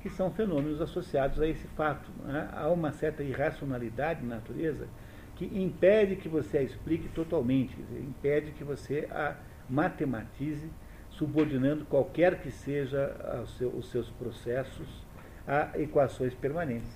que 0.00 0.10
são 0.10 0.30
fenômenos 0.30 0.80
associados 0.80 1.40
a 1.40 1.48
esse 1.48 1.66
fato. 1.68 2.10
Né? 2.24 2.48
Há 2.52 2.68
uma 2.68 2.92
certa 2.92 3.22
irracionalidade 3.22 4.24
na 4.24 4.36
natureza 4.36 4.86
que 5.34 5.46
impede 5.46 6.16
que 6.16 6.28
você 6.28 6.58
a 6.58 6.62
explique 6.62 7.08
totalmente, 7.08 7.76
impede 7.92 8.52
que 8.52 8.64
você 8.64 9.06
a 9.10 9.34
matematize, 9.68 10.70
subordinando 11.10 11.84
qualquer 11.84 12.40
que 12.40 12.50
seja 12.50 13.44
seu, 13.58 13.68
os 13.70 13.90
seus 13.90 14.08
processos 14.10 15.05
a 15.46 15.70
equações 15.78 16.34
permanentes. 16.34 16.90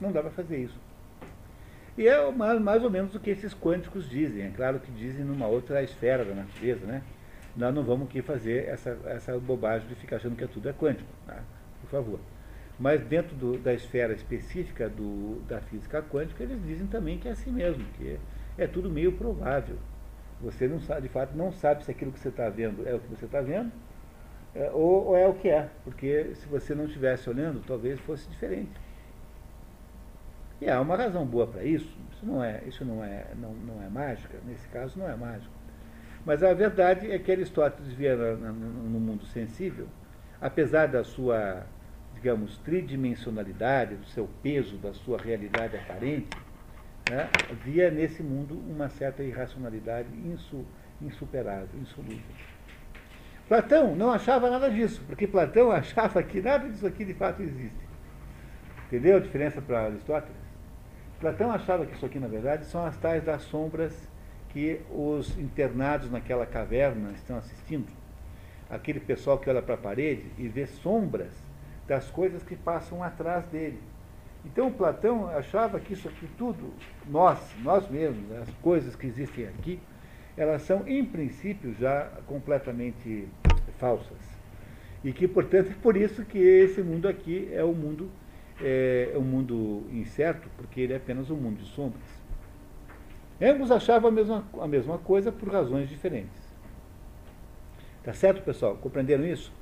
Não 0.00 0.12
dá 0.12 0.20
para 0.20 0.30
fazer 0.30 0.58
isso. 0.58 0.78
E 1.96 2.06
é 2.06 2.30
mais, 2.30 2.60
mais 2.60 2.84
ou 2.84 2.90
menos 2.90 3.14
o 3.14 3.20
que 3.20 3.30
esses 3.30 3.54
quânticos 3.54 4.08
dizem. 4.08 4.44
É 4.44 4.50
claro 4.50 4.78
que 4.78 4.92
dizem 4.92 5.24
numa 5.24 5.46
outra 5.46 5.82
esfera 5.82 6.24
da 6.24 6.34
natureza, 6.34 6.84
né? 6.84 7.02
Nós 7.56 7.74
não 7.74 7.82
vamos 7.82 8.08
aqui 8.08 8.20
fazer 8.20 8.66
essa, 8.68 8.98
essa 9.06 9.38
bobagem 9.38 9.88
de 9.88 9.94
ficar 9.94 10.16
achando 10.16 10.36
que 10.36 10.46
tudo 10.46 10.68
é 10.68 10.74
quântico, 10.74 11.08
tá? 11.26 11.42
por 11.80 11.88
favor. 11.88 12.20
Mas 12.78 13.00
dentro 13.00 13.34
do, 13.34 13.58
da 13.58 13.72
esfera 13.72 14.12
específica 14.12 14.90
do, 14.90 15.40
da 15.48 15.60
física 15.62 16.02
quântica, 16.02 16.42
eles 16.42 16.62
dizem 16.66 16.86
também 16.86 17.18
que 17.18 17.26
é 17.26 17.30
assim 17.30 17.50
mesmo, 17.50 17.82
que 17.96 18.18
é, 18.58 18.64
é 18.64 18.66
tudo 18.66 18.90
meio 18.90 19.12
provável. 19.12 19.76
Você 20.42 20.68
não 20.68 20.78
sabe, 20.80 21.02
de 21.02 21.08
fato, 21.08 21.34
não 21.34 21.50
sabe 21.50 21.82
se 21.82 21.90
aquilo 21.90 22.12
que 22.12 22.20
você 22.20 22.28
está 22.28 22.50
vendo 22.50 22.86
é 22.86 22.94
o 22.94 23.00
que 23.00 23.08
você 23.08 23.24
está 23.24 23.40
vendo, 23.40 23.72
é, 24.58 24.70
ou, 24.72 25.08
ou, 25.08 25.16
é 25.16 25.26
o 25.26 25.34
que 25.34 25.48
é, 25.48 25.68
porque 25.84 26.32
se 26.34 26.46
você 26.48 26.74
não 26.74 26.86
estivesse 26.86 27.28
olhando, 27.28 27.62
talvez 27.66 28.00
fosse 28.00 28.28
diferente. 28.28 28.72
E 30.60 30.70
há 30.70 30.80
uma 30.80 30.96
razão 30.96 31.26
boa 31.26 31.46
para 31.46 31.62
isso. 31.62 31.94
Isso 32.12 32.24
não 32.24 32.42
é, 32.42 32.62
isso 32.66 32.84
não 32.84 33.04
é, 33.04 33.26
não, 33.36 33.52
não 33.52 33.82
é 33.82 33.88
mágica. 33.90 34.38
Nesse 34.46 34.66
caso, 34.68 34.98
não 34.98 35.08
é 35.08 35.14
mágico. 35.14 35.52
Mas 36.24 36.42
a 36.42 36.54
verdade 36.54 37.10
é 37.10 37.18
que 37.18 37.30
Aristóteles 37.30 37.92
via 37.92 38.16
no 38.16 38.98
mundo 38.98 39.26
sensível, 39.26 39.86
apesar 40.40 40.86
da 40.86 41.04
sua 41.04 41.66
digamos, 42.16 42.56
tridimensionalidade, 42.58 43.94
do 43.94 44.06
seu 44.06 44.28
peso, 44.42 44.78
da 44.78 44.92
sua 44.94 45.18
realidade 45.18 45.76
aparente, 45.76 46.30
né, 47.10 47.28
via 47.62 47.90
nesse 47.90 48.22
mundo 48.22 48.58
uma 48.68 48.88
certa 48.88 49.22
irracionalidade 49.22 50.08
insu, 50.16 50.64
insuperável, 51.00 51.68
insolúvel. 51.80 52.34
Platão 53.48 53.94
não 53.94 54.10
achava 54.10 54.50
nada 54.50 54.68
disso, 54.70 55.02
porque 55.06 55.26
Platão 55.26 55.70
achava 55.72 56.22
que 56.22 56.40
nada 56.40 56.68
disso 56.68 56.86
aqui 56.86 57.04
de 57.04 57.14
fato 57.14 57.42
existe. 57.42 57.86
Entendeu 58.86 59.16
a 59.16 59.20
diferença 59.20 59.60
para 59.60 59.86
Aristóteles? 59.86 60.46
Platão 61.20 61.50
achava 61.50 61.86
que 61.86 61.94
isso 61.94 62.06
aqui, 62.06 62.18
na 62.18 62.28
verdade, 62.28 62.66
são 62.66 62.84
as 62.84 62.96
tais 62.96 63.24
das 63.24 63.42
sombras 63.42 63.92
que 64.50 64.80
os 64.90 65.36
internados 65.38 66.10
naquela 66.10 66.46
caverna 66.46 67.10
estão 67.12 67.36
assistindo. 67.38 67.90
Aquele 68.68 69.00
pessoal 69.00 69.38
que 69.38 69.48
olha 69.48 69.62
para 69.62 69.74
a 69.74 69.78
parede 69.78 70.24
e 70.38 70.48
vê 70.48 70.66
sombras 70.66 71.32
das 71.86 72.10
coisas 72.10 72.42
que 72.42 72.56
passam 72.56 73.02
atrás 73.02 73.44
dele. 73.46 73.80
Então 74.44 74.72
Platão 74.72 75.28
achava 75.28 75.80
que 75.80 75.92
isso 75.92 76.08
aqui 76.08 76.28
tudo, 76.38 76.72
nós, 77.08 77.38
nós 77.62 77.88
mesmos, 77.88 78.30
as 78.32 78.48
coisas 78.62 78.94
que 78.94 79.06
existem 79.06 79.46
aqui, 79.46 79.80
elas 80.36 80.62
são 80.62 80.86
em 80.86 81.04
princípio 81.04 81.74
já 81.74 82.10
completamente 82.26 83.26
falsas. 83.78 84.18
E 85.02 85.12
que, 85.12 85.26
portanto, 85.26 85.70
é 85.70 85.74
por 85.82 85.96
isso 85.96 86.24
que 86.24 86.38
esse 86.38 86.82
mundo 86.82 87.08
aqui 87.08 87.48
é 87.52 87.64
um 87.64 87.72
mundo, 87.72 88.10
é, 88.60 89.12
é 89.14 89.18
um 89.18 89.22
mundo 89.22 89.84
incerto, 89.92 90.48
porque 90.56 90.80
ele 90.80 90.92
é 90.92 90.96
apenas 90.96 91.30
um 91.30 91.36
mundo 91.36 91.58
de 91.58 91.68
sombras. 91.68 92.02
Ambos 93.40 93.70
achavam 93.70 94.08
a 94.08 94.12
mesma, 94.12 94.44
a 94.60 94.66
mesma 94.66 94.98
coisa 94.98 95.30
por 95.30 95.48
razões 95.50 95.88
diferentes. 95.88 96.46
Tá 98.02 98.12
certo, 98.12 98.42
pessoal? 98.42 98.76
Compreenderam 98.76 99.26
isso? 99.26 99.52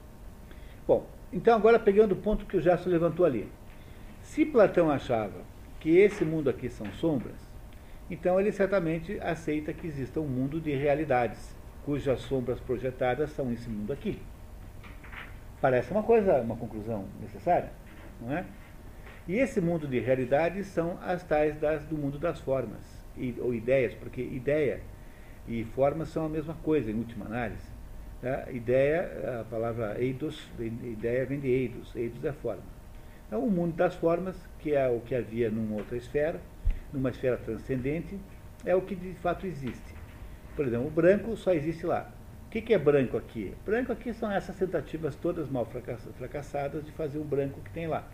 Bom, 0.87 1.07
então, 1.33 1.57
agora 1.57 1.79
pegando 1.79 2.13
o 2.13 2.17
ponto 2.17 2.47
que 2.47 2.57
o 2.57 2.61
Gerson 2.61 2.91
levantou 2.91 3.27
ali. 3.27 3.49
Se 4.23 4.45
Platão 4.45 4.91
achava 4.91 5.43
que 5.81 5.97
esse 5.97 6.25
mundo 6.25 6.49
aqui 6.49 6.69
são 6.71 6.91
sombras, 6.93 7.54
então 8.11 8.39
ele 8.39 8.53
certamente 8.53 9.19
aceita 9.21 9.73
que 9.73 9.87
exista 9.87 10.21
um 10.21 10.27
mundo 10.27 10.61
de 10.61 10.75
realidades, 10.75 11.55
cujas 11.85 12.21
sombras 12.21 12.61
projetadas 12.61 13.31
são 13.31 13.53
esse 13.53 13.69
mundo 13.69 13.93
aqui. 13.93 14.21
Parece 15.61 15.91
uma 15.91 16.03
coisa, 16.03 16.41
uma 16.41 16.57
conclusão 16.57 17.07
necessária, 17.21 17.71
não 18.21 18.37
é? 18.37 18.45
E 19.27 19.37
esse 19.37 19.61
mundo 19.61 19.89
de 19.89 19.99
realidades 20.01 20.67
são 20.67 20.99
as 21.03 21.23
tais 21.23 21.59
das, 21.59 21.83
do 21.85 21.97
mundo 21.97 22.19
das 22.19 22.39
formas, 22.41 22.81
ou 23.39 23.55
ideias, 23.55 23.95
porque 23.95 24.21
ideia 24.21 24.81
e 25.49 25.65
forma 25.65 26.05
são 26.05 26.27
a 26.27 26.29
mesma 26.29 26.55
coisa, 26.63 26.91
em 26.91 26.95
última 26.95 27.25
análise. 27.25 27.73
A 28.23 28.51
ideia, 28.51 29.41
a 29.41 29.45
palavra 29.45 29.97
eidos, 29.99 30.51
ideia 30.59 31.25
vem 31.27 31.41
de 31.41 31.49
eidos, 31.49 31.95
eidos 31.97 32.25
é 32.25 32.33
forma. 32.33 32.63
Então, 33.27 33.41
o 33.45 33.51
mundo 33.51 33.75
das 33.75 33.95
formas, 33.95 34.37
que 34.59 34.75
é 34.75 34.89
o 34.89 35.01
que 35.01 35.15
havia 35.15 35.51
numa 35.51 35.77
outra 35.77 35.97
esfera, 35.97 36.41
numa 36.95 37.11
esfera 37.11 37.37
transcendente, 37.37 38.19
é 38.65 38.75
o 38.75 38.81
que 38.81 38.95
de 38.95 39.13
fato 39.15 39.47
existe. 39.47 39.95
Por 40.57 40.67
exemplo, 40.67 40.87
o 40.87 40.91
branco 40.91 41.37
só 41.37 41.53
existe 41.53 41.85
lá. 41.85 42.11
O 42.47 42.51
que 42.51 42.73
é 42.73 42.79
branco 42.79 43.17
aqui? 43.17 43.53
Branco 43.67 43.93
aqui 43.93 44.15
são 44.15 44.31
essas 44.31 44.57
tentativas 44.57 45.17
todas 45.17 45.51
mal 45.51 45.67
fracassadas 46.17 46.85
de 46.85 46.93
fazer 46.93 47.19
o 47.19 47.25
branco 47.25 47.61
que 47.61 47.71
tem 47.71 47.89
lá. 47.89 48.07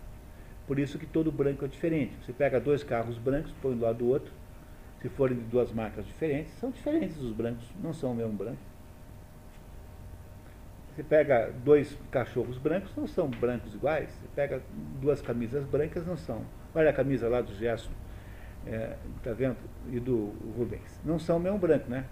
Por 0.65 0.79
isso 0.79 0.97
que 0.97 1.05
todo 1.05 1.31
branco 1.31 1.63
é 1.63 1.67
diferente. 1.67 2.13
Você 2.25 2.33
pega 2.33 2.59
dois 2.59 2.83
carros 2.83 3.17
brancos, 3.17 3.53
põe 3.61 3.73
um 3.73 3.77
do 3.77 3.83
lado 3.83 3.99
do 3.99 4.07
outro, 4.07 4.33
se 5.01 5.09
forem 5.09 5.37
de 5.37 5.43
duas 5.43 5.71
marcas 5.71 6.05
diferentes, 6.05 6.53
são 6.59 6.71
diferentes 6.71 7.17
os 7.17 7.31
brancos, 7.31 7.67
não 7.81 7.93
são 7.93 8.11
o 8.11 8.15
mesmo 8.15 8.33
branco. 8.33 8.71
Você 10.95 11.03
pega 11.03 11.51
dois 11.63 11.97
cachorros 12.11 12.57
brancos, 12.57 12.95
não 12.95 13.07
são 13.07 13.27
brancos 13.29 13.73
iguais. 13.73 14.09
Você 14.09 14.27
pega 14.35 14.61
duas 14.99 15.21
camisas 15.21 15.63
brancas, 15.65 16.05
não 16.05 16.17
são. 16.17 16.43
Olha 16.75 16.89
a 16.89 16.93
camisa 16.93 17.29
lá 17.29 17.41
do 17.41 17.53
Gerson, 17.55 17.91
é, 18.65 18.95
tá 19.23 19.33
vendo? 19.33 19.57
E 19.91 19.99
do 19.99 20.33
Rubens. 20.57 20.99
Não 21.03 21.19
são 21.19 21.37
o 21.37 21.39
mesmo 21.39 21.57
branco, 21.57 21.89
né? 21.89 22.05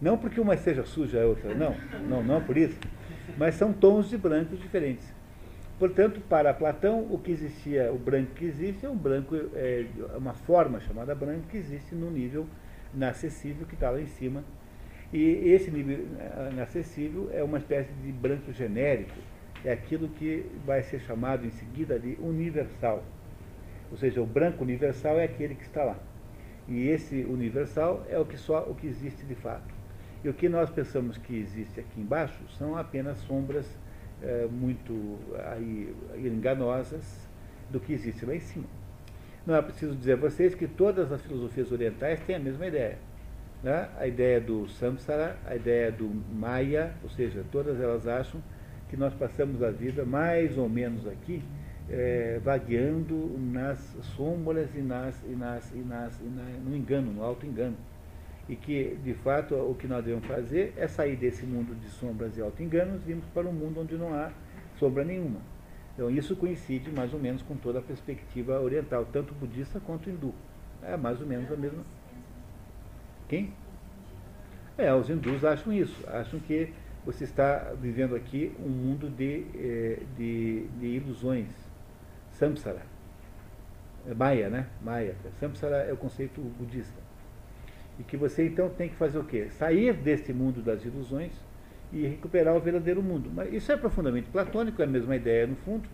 Não 0.00 0.18
porque 0.18 0.40
uma 0.40 0.56
seja 0.56 0.84
suja 0.84 1.18
e 1.18 1.22
a 1.22 1.26
outra 1.26 1.54
não. 1.54 1.74
Não, 2.08 2.22
não 2.22 2.42
por 2.42 2.56
isso. 2.56 2.78
Mas 3.38 3.54
são 3.54 3.72
tons 3.72 4.08
de 4.10 4.16
brancos 4.16 4.58
diferentes. 4.60 5.14
Portanto, 5.78 6.20
para 6.28 6.54
Platão, 6.54 7.06
o 7.10 7.18
que 7.18 7.30
existia, 7.30 7.92
o 7.92 7.98
branco 7.98 8.32
que 8.34 8.46
existe, 8.46 8.86
é 8.86 8.88
um 8.88 8.96
branco, 8.96 9.36
é 9.54 9.86
uma 10.16 10.32
forma 10.32 10.80
chamada 10.80 11.14
branco 11.14 11.48
que 11.48 11.56
existe 11.56 11.94
no 11.94 12.10
nível 12.10 12.46
inacessível 12.94 13.66
que 13.66 13.74
está 13.74 13.90
lá 13.90 14.00
em 14.00 14.06
cima. 14.06 14.42
E 15.12 15.20
esse 15.20 15.70
nível 15.70 16.06
eh, 16.18 16.50
inacessível 16.52 17.30
é 17.32 17.42
uma 17.42 17.58
espécie 17.58 17.92
de 18.02 18.10
branco 18.10 18.52
genérico, 18.52 19.14
é 19.64 19.72
aquilo 19.72 20.08
que 20.08 20.46
vai 20.64 20.82
ser 20.82 21.00
chamado 21.00 21.46
em 21.46 21.50
seguida 21.50 21.98
de 21.98 22.16
universal. 22.20 23.04
Ou 23.90 23.96
seja, 23.96 24.20
o 24.20 24.26
branco 24.26 24.62
universal 24.64 25.18
é 25.18 25.24
aquele 25.24 25.54
que 25.54 25.62
está 25.62 25.84
lá. 25.84 25.96
E 26.68 26.88
esse 26.88 27.24
universal 27.24 28.04
é 28.08 28.18
o 28.18 28.24
que 28.24 28.36
só 28.36 28.62
o 28.62 28.74
que 28.74 28.86
existe 28.86 29.24
de 29.24 29.34
fato. 29.34 29.74
E 30.24 30.28
o 30.28 30.34
que 30.34 30.48
nós 30.48 30.68
pensamos 30.70 31.16
que 31.16 31.38
existe 31.38 31.78
aqui 31.78 32.00
embaixo 32.00 32.38
são 32.58 32.76
apenas 32.76 33.18
sombras 33.18 33.66
é, 34.22 34.46
muito 34.50 35.18
aí, 35.52 35.94
enganosas 36.16 37.28
do 37.70 37.78
que 37.78 37.92
existe 37.92 38.24
lá 38.24 38.34
em 38.34 38.40
cima. 38.40 38.66
Não 39.46 39.54
é 39.54 39.62
preciso 39.62 39.94
dizer 39.94 40.14
a 40.14 40.16
vocês 40.16 40.54
que 40.54 40.66
todas 40.66 41.12
as 41.12 41.22
filosofias 41.22 41.70
orientais 41.70 42.18
têm 42.20 42.34
a 42.34 42.40
mesma 42.40 42.66
ideia. 42.66 42.98
Né? 43.62 43.88
A 43.96 44.06
ideia 44.06 44.40
do 44.40 44.68
samsara, 44.68 45.36
a 45.46 45.54
ideia 45.54 45.92
do 45.92 46.10
maya, 46.34 46.92
ou 47.04 47.10
seja, 47.10 47.44
todas 47.52 47.80
elas 47.80 48.08
acham 48.08 48.42
que 48.88 48.96
nós 48.96 49.14
passamos 49.14 49.62
a 49.62 49.70
vida 49.70 50.04
mais 50.04 50.58
ou 50.58 50.68
menos 50.68 51.06
aqui 51.06 51.42
é, 51.88 52.40
vagueando 52.42 53.36
nas 53.38 53.78
sombras 54.16 54.74
e, 54.74 54.80
nas, 54.80 55.22
e, 55.24 55.30
nas, 55.30 55.72
e, 55.72 55.78
nas, 55.78 56.20
e 56.20 56.24
no 56.24 56.76
engano, 56.76 57.12
no 57.12 57.22
auto-engano. 57.22 57.76
E 58.48 58.54
que, 58.54 58.96
de 59.02 59.14
fato, 59.14 59.54
o 59.54 59.74
que 59.74 59.86
nós 59.86 60.04
devemos 60.04 60.26
fazer 60.26 60.72
é 60.76 60.86
sair 60.86 61.16
desse 61.16 61.44
mundo 61.44 61.74
de 61.74 61.88
sombras 61.88 62.36
e 62.36 62.40
auto-enganos 62.40 63.02
e 63.06 63.10
irmos 63.10 63.26
para 63.34 63.48
um 63.48 63.52
mundo 63.52 63.80
onde 63.80 63.96
não 63.96 64.14
há 64.14 64.30
sombra 64.78 65.04
nenhuma. 65.04 65.40
Então, 65.94 66.10
isso 66.10 66.36
coincide 66.36 66.90
mais 66.90 67.12
ou 67.12 67.18
menos 67.18 67.42
com 67.42 67.56
toda 67.56 67.78
a 67.78 67.82
perspectiva 67.82 68.60
oriental, 68.60 69.06
tanto 69.12 69.34
budista 69.34 69.80
quanto 69.80 70.10
hindu. 70.10 70.32
É 70.82 70.96
mais 70.96 71.20
ou 71.20 71.26
menos 71.26 71.50
a 71.50 71.56
mesma. 71.56 71.82
Quem? 73.28 73.52
É, 74.78 74.92
os 74.94 75.08
hindus 75.08 75.42
acham 75.42 75.72
isso, 75.72 76.04
acham 76.06 76.38
que 76.38 76.70
você 77.04 77.24
está 77.24 77.72
vivendo 77.80 78.14
aqui 78.14 78.52
um 78.60 78.68
mundo 78.68 79.08
de, 79.08 79.46
eh, 79.54 80.02
de, 80.18 80.66
de 80.78 80.86
ilusões 80.86 81.65
samsara. 82.38 82.82
É 84.08 84.14
Maya, 84.14 84.48
né? 84.48 84.66
Maya. 84.82 85.14
Samsara 85.40 85.76
é 85.78 85.92
o 85.92 85.96
conceito 85.96 86.40
budista. 86.40 87.00
E 87.98 88.02
que 88.02 88.16
você 88.16 88.46
então 88.46 88.68
tem 88.68 88.88
que 88.88 88.94
fazer 88.94 89.18
o 89.18 89.24
quê? 89.24 89.48
Sair 89.50 89.94
deste 89.94 90.32
mundo 90.32 90.62
das 90.62 90.84
ilusões 90.84 91.32
e 91.92 92.06
recuperar 92.06 92.54
o 92.54 92.60
verdadeiro 92.60 93.02
mundo. 93.02 93.30
Mas 93.34 93.52
isso 93.52 93.72
é 93.72 93.76
profundamente 93.76 94.28
platônico, 94.28 94.80
é 94.82 94.84
a 94.84 94.88
mesma 94.88 95.16
ideia 95.16 95.46
no 95.46 95.56
fundo, 95.56 95.88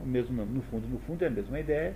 o 0.00 0.06
mesmo 0.06 0.44
no 0.44 0.62
fundo, 0.62 0.88
no 0.88 0.98
fundo 0.98 1.22
é 1.22 1.28
a 1.28 1.30
mesma 1.30 1.58
ideia, 1.60 1.94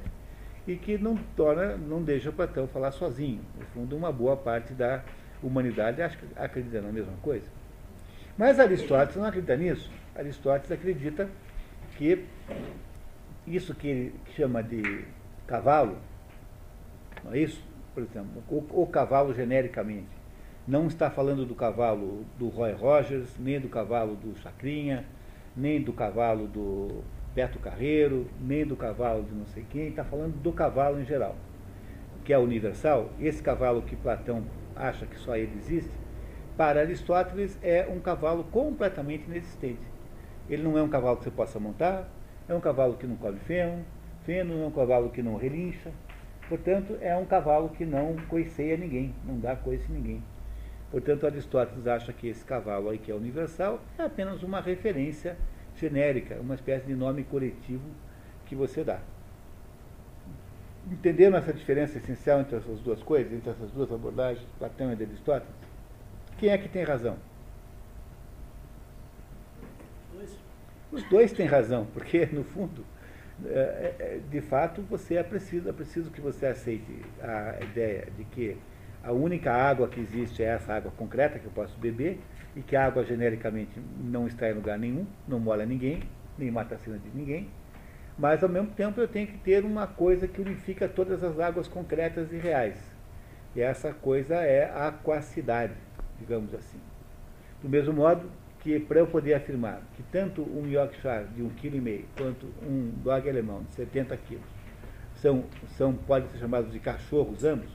e 0.66 0.76
que 0.76 0.97
não 0.97 1.16
torna, 1.36 1.76
não 1.76 2.03
deixa 2.03 2.30
Platão 2.30 2.68
falar 2.68 2.93
sozinho. 2.93 3.41
No 3.59 3.66
fundo, 3.66 3.97
uma 3.97 4.12
boa 4.12 4.36
parte 4.36 4.72
da 4.72 5.03
humanidade 5.43 6.01
acredita 6.36 6.80
na 6.80 6.93
mesma 6.93 7.14
coisa. 7.22 7.47
Mas 8.38 8.61
Aristóteles 8.61 9.16
não 9.16 9.24
acredita 9.24 9.57
nisso. 9.57 9.91
Aristóteles 10.14 10.70
acredita 10.70 11.28
que 11.97 12.24
isso 13.55 13.74
que 13.74 13.88
ele 13.88 14.14
chama 14.36 14.62
de 14.62 15.05
cavalo, 15.46 15.98
não 17.24 17.32
é 17.32 17.38
isso? 17.38 17.62
Por 17.94 18.03
exemplo, 18.03 18.42
o, 18.48 18.82
o 18.82 18.86
cavalo 18.86 19.34
genericamente. 19.34 20.20
Não 20.66 20.86
está 20.86 21.11
falando 21.11 21.44
do 21.44 21.55
cavalo 21.55 22.24
do 22.38 22.48
Roy 22.48 22.72
Rogers, 22.72 23.36
nem 23.38 23.59
do 23.59 23.68
cavalo 23.68 24.14
do 24.14 24.36
Chacrinha, 24.38 25.05
nem 25.57 25.82
do 25.82 25.92
cavalo 25.92 26.46
do 26.46 27.03
Beto 27.34 27.59
Carreiro, 27.59 28.26
nem 28.40 28.64
do 28.64 28.76
cavalo 28.76 29.24
de 29.24 29.34
não 29.34 29.46
sei 29.46 29.64
quem, 29.68 29.88
está 29.88 30.05
falando 30.05 30.40
do 30.40 30.53
cavalo 30.53 31.01
em 31.01 31.05
geral, 31.05 31.34
que 32.24 32.32
é 32.32 32.38
universal. 32.38 33.11
Esse 33.18 33.42
cavalo 33.42 33.82
que 33.82 33.96
Platão 33.96 34.44
acha 34.76 35.07
que 35.07 35.18
só 35.18 35.36
ele 35.36 35.57
existe, 35.57 35.92
para 36.57 36.80
Aristóteles 36.80 37.59
é 37.62 37.86
um 37.90 38.01
cavalo 38.01 38.44
completamente 38.44 39.24
inexistente. 39.26 39.80
Ele 40.48 40.62
não 40.62 40.76
é 40.76 40.82
um 40.82 40.88
cavalo 40.88 41.16
que 41.16 41.24
você 41.24 41.30
possa 41.30 41.59
montar, 41.59 42.09
é 42.49 42.55
um 42.55 42.61
cavalo 42.61 42.97
que 42.97 43.07
não 43.07 43.16
come 43.16 43.38
feno, 43.41 43.84
feno 44.24 44.62
é 44.62 44.66
um 44.66 44.70
cavalo 44.70 45.11
que 45.11 45.22
não 45.22 45.36
relincha, 45.36 45.91
portanto, 46.49 46.97
é 47.01 47.16
um 47.16 47.24
cavalo 47.24 47.68
que 47.70 47.84
não 47.84 48.16
coiceia 48.28 48.76
ninguém, 48.76 49.14
não 49.24 49.38
dá 49.38 49.55
coice 49.57 49.84
a 49.88 49.93
ninguém. 49.93 50.22
Portanto, 50.91 51.26
Aristóteles 51.26 51.86
acha 51.86 52.12
que 52.12 52.26
esse 52.28 52.45
cavalo 52.45 52.91
aí 52.91 52.99
que 52.99 53.12
é 53.12 53.14
universal 53.14 53.80
é 53.97 54.03
apenas 54.03 54.43
uma 54.43 54.61
referência 54.61 55.36
genérica, 55.76 56.36
uma 56.41 56.55
espécie 56.55 56.86
de 56.86 56.95
nome 56.95 57.22
coletivo 57.24 57.88
que 58.47 58.57
você 58.57 58.82
dá. 58.82 58.99
Entenderam 60.91 61.36
essa 61.36 61.53
diferença 61.53 61.99
essencial 61.99 62.41
entre 62.41 62.57
essas 62.57 62.80
duas 62.80 63.03
coisas, 63.03 63.32
entre 63.32 63.51
essas 63.51 63.70
duas 63.70 63.93
abordagens, 63.93 64.45
Platão 64.59 64.91
e 64.91 64.95
Aristóteles? 64.95 65.55
Quem 66.38 66.51
é 66.51 66.59
que 66.59 66.68
tem 66.68 66.82
razão? 66.82 67.16
Os 70.93 71.03
dois 71.05 71.32
têm 71.32 71.47
razão, 71.47 71.86
porque, 71.93 72.26
no 72.32 72.45
fundo, 72.45 72.84
é, 73.45 73.95
é, 73.99 74.20
de 74.30 74.41
fato, 74.41 74.82
você 74.82 75.16
é 75.16 75.22
preciso, 75.22 75.68
é 75.68 75.72
preciso 75.72 76.11
que 76.11 76.20
você 76.20 76.47
aceite 76.47 77.03
a 77.22 77.59
ideia 77.62 78.09
de 78.16 78.24
que 78.24 78.57
a 79.03 79.12
única 79.12 79.53
água 79.53 79.88
que 79.88 80.01
existe 80.01 80.43
é 80.43 80.47
essa 80.47 80.74
água 80.74 80.93
concreta 80.97 81.38
que 81.38 81.47
eu 81.47 81.53
posso 81.53 81.78
beber, 81.78 82.18
e 82.55 82.62
que 82.62 82.74
a 82.74 82.84
água 82.84 83.05
genericamente 83.05 83.80
não 84.03 84.26
está 84.26 84.51
em 84.51 84.55
lugar 84.55 84.78
nenhum, 84.78 85.07
não 85.26 85.38
molha 85.38 85.64
ninguém, 85.64 86.03
nem 86.36 86.51
mata 86.51 86.74
a 86.74 86.78
cena 86.78 86.99
de 86.99 87.09
ninguém, 87.14 87.49
mas 88.18 88.43
ao 88.43 88.49
mesmo 88.49 88.70
tempo 88.72 89.01
eu 89.01 89.09
tenho 89.09 89.26
que 89.26 89.38
ter 89.38 89.64
uma 89.64 89.86
coisa 89.86 90.26
que 90.26 90.41
unifica 90.41 90.88
todas 90.88 91.22
as 91.22 91.38
águas 91.38 91.68
concretas 91.68 92.32
e 92.32 92.36
reais. 92.36 92.76
E 93.55 93.61
essa 93.61 93.93
coisa 93.93 94.36
é 94.36 94.70
a 94.70 94.88
aquacidade, 94.88 95.74
digamos 96.18 96.55
assim. 96.55 96.78
Do 97.62 97.68
mesmo 97.68 97.93
modo, 97.93 98.30
que 98.61 98.78
para 98.78 99.00
eu 99.00 99.06
poder 99.06 99.34
afirmar 99.34 99.82
que 99.96 100.02
tanto 100.04 100.42
um 100.42 100.66
Yorkshire 100.66 101.26
de 101.34 101.42
1,5 101.42 101.50
kg 101.61 102.04
quanto 102.16 102.46
um 102.62 102.92
dog 103.02 103.28
alemão 103.28 103.62
de 103.62 103.74
70 103.74 104.16
kg 104.16 104.38
são, 105.16 105.44
são, 105.76 105.94
podem 105.94 106.28
ser 106.30 106.38
chamados 106.38 106.72
de 106.72 106.78
cachorros 106.78 107.44
ambos, 107.44 107.70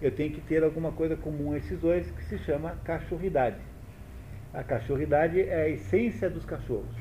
eu 0.00 0.10
tenho 0.10 0.32
que 0.32 0.40
ter 0.40 0.62
alguma 0.62 0.92
coisa 0.92 1.16
comum 1.16 1.52
a 1.52 1.58
esses 1.58 1.78
dois 1.78 2.10
que 2.10 2.24
se 2.24 2.38
chama 2.38 2.76
cachorridade. 2.84 3.56
A 4.52 4.62
cachorridade 4.62 5.40
é 5.40 5.62
a 5.62 5.68
essência 5.68 6.30
dos 6.30 6.44
cachorros. 6.44 6.96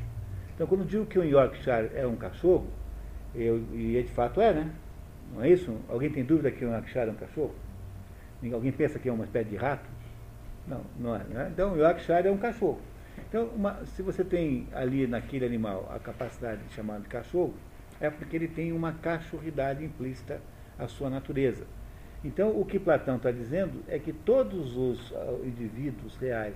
Então, 0.55 0.65
quando 0.65 0.85
digo 0.85 1.05
que 1.05 1.19
um 1.19 1.23
Yorkshire 1.23 1.91
é 1.93 2.05
um 2.07 2.15
cachorro, 2.15 2.67
eu, 3.35 3.63
e 3.73 4.01
de 4.01 4.11
fato 4.11 4.41
é, 4.41 4.53
né? 4.53 4.71
Não 5.33 5.43
é 5.43 5.49
isso? 5.49 5.77
Alguém 5.87 6.09
tem 6.09 6.23
dúvida 6.23 6.49
que 6.49 6.65
um 6.65 6.71
Yorkshire 6.71 7.07
é 7.07 7.11
um 7.11 7.15
cachorro? 7.15 7.53
Alguém 8.51 8.71
pensa 8.71 8.97
que 8.97 9.07
é 9.07 9.13
uma 9.13 9.25
espécie 9.25 9.49
de 9.49 9.55
rato? 9.55 9.87
Não, 10.67 10.81
não 10.99 11.15
é. 11.15 11.23
Né? 11.25 11.49
Então, 11.53 11.73
o 11.73 11.77
Yorkshire 11.77 12.27
é 12.27 12.31
um 12.31 12.37
cachorro. 12.37 12.79
Então, 13.17 13.45
uma, 13.47 13.85
se 13.85 14.01
você 14.01 14.23
tem 14.23 14.67
ali 14.73 15.07
naquele 15.07 15.45
animal 15.45 15.89
a 15.93 15.99
capacidade 15.99 16.63
de 16.63 16.73
chamar 16.73 16.99
de 16.99 17.07
cachorro, 17.07 17.53
é 17.99 18.09
porque 18.09 18.35
ele 18.35 18.47
tem 18.47 18.71
uma 18.71 18.93
cachorridade 18.93 19.83
implícita 19.83 20.39
à 20.77 20.87
sua 20.87 21.09
natureza. 21.09 21.65
Então, 22.23 22.59
o 22.59 22.65
que 22.65 22.79
Platão 22.79 23.17
está 23.17 23.31
dizendo 23.31 23.83
é 23.87 23.99
que 23.99 24.11
todos 24.11 24.75
os 24.75 25.11
uh, 25.11 25.41
indivíduos 25.45 26.15
reais 26.17 26.55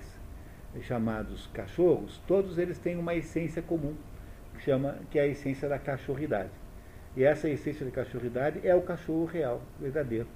chamados 0.80 1.48
cachorros, 1.52 2.20
todos 2.26 2.56
eles 2.56 2.78
têm 2.78 2.96
uma 2.96 3.14
essência 3.14 3.60
comum, 3.60 3.94
que, 4.54 4.62
chama, 4.62 4.96
que 5.10 5.18
é 5.18 5.22
a 5.22 5.26
essência 5.26 5.68
da 5.68 5.78
cachorridade. 5.78 6.50
E 7.16 7.22
essa 7.22 7.48
essência 7.48 7.84
da 7.84 7.92
cachorridade 7.92 8.66
é 8.66 8.74
o 8.74 8.80
cachorro 8.80 9.26
real, 9.26 9.60
verdadeiro. 9.78 10.26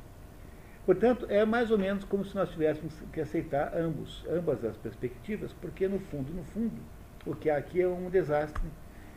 Portanto, 0.86 1.26
é 1.28 1.44
mais 1.44 1.72
ou 1.72 1.78
menos 1.78 2.04
como 2.04 2.24
se 2.24 2.32
nós 2.36 2.48
tivéssemos 2.50 2.94
que 3.12 3.20
aceitar 3.20 3.76
ambos, 3.76 4.24
ambas 4.30 4.64
as 4.64 4.76
perspectivas, 4.76 5.52
porque 5.54 5.88
no 5.88 5.98
fundo, 5.98 6.32
no 6.32 6.44
fundo, 6.44 6.80
o 7.26 7.34
que 7.34 7.50
há 7.50 7.56
aqui 7.56 7.82
é 7.82 7.88
um 7.88 8.08
desastre 8.08 8.62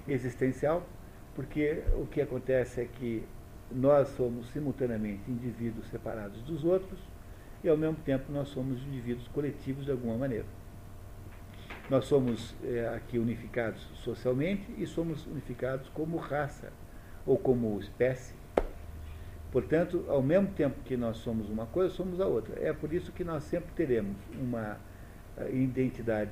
existencial, 0.07 0.83
porque 1.35 1.83
o 1.93 2.07
que 2.07 2.21
acontece 2.21 2.81
é 2.81 2.85
que 2.85 3.23
nós 3.71 4.07
somos 4.09 4.49
simultaneamente 4.49 5.29
indivíduos 5.29 5.87
separados 5.89 6.41
dos 6.41 6.65
outros 6.65 6.99
e 7.63 7.69
ao 7.69 7.77
mesmo 7.77 7.97
tempo 7.97 8.31
nós 8.31 8.47
somos 8.47 8.81
indivíduos 8.81 9.27
coletivos 9.27 9.85
de 9.85 9.91
alguma 9.91 10.17
maneira. 10.17 10.45
Nós 11.87 12.05
somos 12.05 12.55
é, 12.63 12.87
aqui 12.95 13.19
unificados 13.19 13.81
socialmente 13.93 14.73
e 14.75 14.87
somos 14.87 15.27
unificados 15.27 15.87
como 15.89 16.17
raça 16.17 16.73
ou 17.27 17.37
como 17.37 17.79
espécie 17.79 18.38
Portanto, 19.51 20.05
ao 20.07 20.21
mesmo 20.21 20.47
tempo 20.49 20.79
que 20.85 20.95
nós 20.95 21.17
somos 21.17 21.49
uma 21.49 21.65
coisa, 21.65 21.93
somos 21.93 22.21
a 22.21 22.25
outra. 22.27 22.55
É 22.61 22.71
por 22.71 22.93
isso 22.93 23.11
que 23.11 23.23
nós 23.23 23.43
sempre 23.43 23.71
teremos 23.75 24.15
uma 24.39 24.77
eh, 25.37 25.49
identidade, 25.51 26.31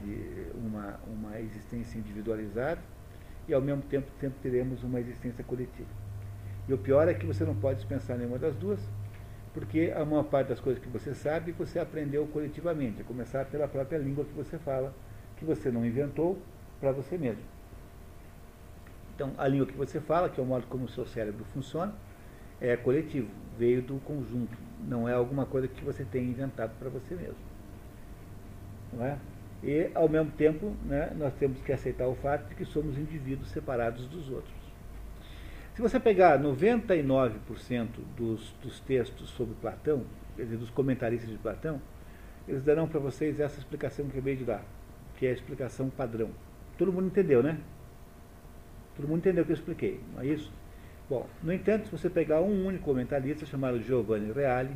uma, 0.54 1.00
uma 1.08 1.40
existência 1.40 1.98
individualizada 1.98 2.80
e 3.48 3.54
ao 3.54 3.62
mesmo 3.62 3.82
tempo 3.84 4.08
sempre 4.20 4.38
teremos 4.42 4.84
uma 4.84 5.00
existência 5.00 5.44
coletiva. 5.44 5.90
E 6.68 6.74
o 6.74 6.78
pior 6.78 7.08
é 7.08 7.14
que 7.14 7.26
você 7.26 7.44
não 7.44 7.56
pode 7.56 7.80
dispensar 7.80 8.18
nenhuma 8.18 8.38
das 8.38 8.56
duas, 8.56 8.80
porque 9.54 9.92
a 9.96 10.06
maior 10.06 10.24
parte 10.24 10.50
das 10.50 10.60
coisas 10.60 10.84
que 10.84 10.90
você 10.90 11.16
sabe, 11.16 11.54
você 11.54 11.80
aprendeu 11.80 12.28
coletivamente, 12.28 13.02
a 13.02 13.06
começar 13.06 13.46
pela 13.46 13.68
própria 13.68 13.98
língua 13.98 14.26
que 14.26 14.34
você 14.34 14.60
fala, 14.60 14.94
que 15.38 15.46
você 15.46 15.72
não 15.72 15.84
inventou 15.84 16.38
para 16.80 16.92
você 16.92 17.18
mesmo. 17.18 17.42
Então, 19.16 19.32
a 19.38 19.48
língua 19.48 19.66
que 19.66 19.76
você 19.76 20.00
fala, 20.00 20.30
que 20.30 20.40
é 20.40 20.44
o 20.44 20.46
modo 20.46 20.68
como 20.68 20.86
o 20.86 20.90
seu 20.90 21.08
cérebro 21.08 21.44
funciona, 21.46 21.96
é 22.60 22.76
coletivo, 22.76 23.30
veio 23.58 23.82
do 23.82 24.00
conjunto, 24.00 24.58
não 24.88 25.08
é 25.08 25.14
alguma 25.14 25.46
coisa 25.46 25.68
que 25.68 25.84
você 25.84 26.04
tem 26.04 26.26
inventado 26.26 26.72
para 26.80 26.90
você 26.90 27.16
mesmo. 27.16 27.36
Não 28.94 29.06
é? 29.06 29.18
E, 29.64 29.90
ao 29.96 30.08
mesmo 30.08 30.32
tempo, 30.32 30.76
né, 30.86 31.12
nós 31.18 31.34
temos 31.36 31.60
que 31.62 31.72
aceitar 31.72 32.08
o 32.08 32.16
fato 32.16 32.48
de 32.50 32.56
que 32.56 32.66
somos 32.66 32.98
indivíduos 32.98 33.50
separados 33.50 34.08
dos 34.08 34.30
outros. 34.30 34.54
Se 35.76 35.82
você 35.82 36.00
pegar 36.00 36.40
99% 36.40 37.88
dos, 38.16 38.52
dos 38.62 38.80
textos 38.80 39.30
sobre 39.30 39.56
Platão, 39.56 40.04
quer 40.36 40.44
dizer, 40.44 40.58
dos 40.58 40.70
comentaristas 40.70 41.30
de 41.30 41.38
Platão, 41.38 41.82
eles 42.48 42.64
darão 42.64 42.88
para 42.88 43.00
vocês 43.00 43.40
essa 43.40 43.60
explicação 43.60 44.06
que 44.06 44.12
eu 44.12 44.20
acabei 44.20 44.36
de 44.36 44.44
dar, 44.44 44.64
que 45.18 45.26
é 45.26 45.30
a 45.30 45.34
explicação 45.34 45.90
padrão. 45.90 46.30
Todo 46.78 46.94
mundo 46.94 47.08
entendeu, 47.08 47.44
né? 47.44 47.60
Todo 48.96 49.08
mundo 49.08 49.20
entendeu 49.20 49.44
o 49.44 49.46
que 49.46 49.52
eu 49.52 49.56
expliquei, 49.56 50.00
não 50.14 50.22
é 50.22 50.28
isso? 50.28 50.52
Bom, 51.10 51.26
no 51.42 51.54
entanto, 51.54 51.86
se 51.86 51.92
você 51.92 52.10
pegar 52.10 52.42
um 52.42 52.66
único 52.66 52.84
comentarista 52.84 53.46
chamado 53.46 53.82
Giovanni 53.82 54.32
Reale, 54.34 54.76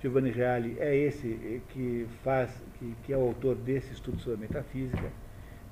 Giovanni 0.00 0.30
Reale 0.30 0.76
é 0.78 0.96
esse 0.96 1.60
que 1.68 2.06
faz, 2.24 2.50
que, 2.78 2.94
que 3.04 3.12
é 3.12 3.16
o 3.18 3.20
autor 3.20 3.54
desse 3.54 3.92
estudo 3.92 4.18
sobre 4.20 4.40
metafísica, 4.40 5.12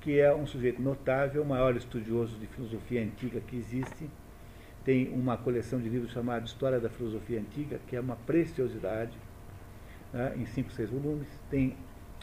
que 0.03 0.21
é 0.21 0.35
um 0.35 0.47
sujeito 0.47 0.83
notável, 0.83 1.43
o 1.43 1.47
maior 1.47 1.75
estudioso 1.77 2.37
de 2.39 2.47
filosofia 2.47 3.03
antiga 3.03 3.41
que 3.41 3.57
existe, 3.57 4.11
tem 4.85 5.09
uma 5.09 5.37
coleção 5.37 5.81
de 5.81 5.89
livros 5.89 6.13
chamada 6.13 6.45
História 6.45 6.79
da 6.79 6.89
Filosofia 6.89 7.41
Antiga, 7.41 7.81
que 7.89 7.97
é 7.97 8.01
uma 8.01 8.15
preciosidade, 8.15 9.19
né, 10.13 10.33
em 10.37 10.47
cinco, 10.47 10.71
seis 10.71 10.89
volumes. 10.91 11.27
Tem 11.51 11.77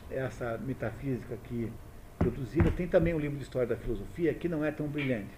essa 0.09 0.57
metafísica 0.59 1.33
aqui 1.33 1.69
produzida. 2.17 2.71
Tem 2.71 2.87
também 2.87 3.13
um 3.13 3.19
livro 3.19 3.35
de 3.35 3.43
História 3.43 3.67
da 3.67 3.75
Filosofia, 3.75 4.33
que 4.33 4.47
não 4.47 4.63
é 4.63 4.71
tão 4.71 4.87
brilhante, 4.87 5.33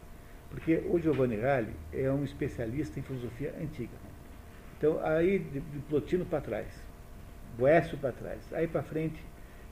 porque 0.55 0.81
o 0.89 0.97
Giovanni 0.97 1.35
Reale 1.35 1.73
é 1.91 2.09
um 2.09 2.23
especialista 2.23 2.97
em 2.97 3.03
filosofia 3.03 3.53
antiga. 3.61 3.91
Então, 4.77 5.03
aí 5.03 5.37
de, 5.37 5.59
de 5.59 5.79
Plotino 5.89 6.25
para 6.25 6.39
trás, 6.39 6.67
Boécio 7.57 7.97
para 7.97 8.13
trás, 8.13 8.39
aí 8.53 8.65
para 8.65 8.81
frente, 8.81 9.21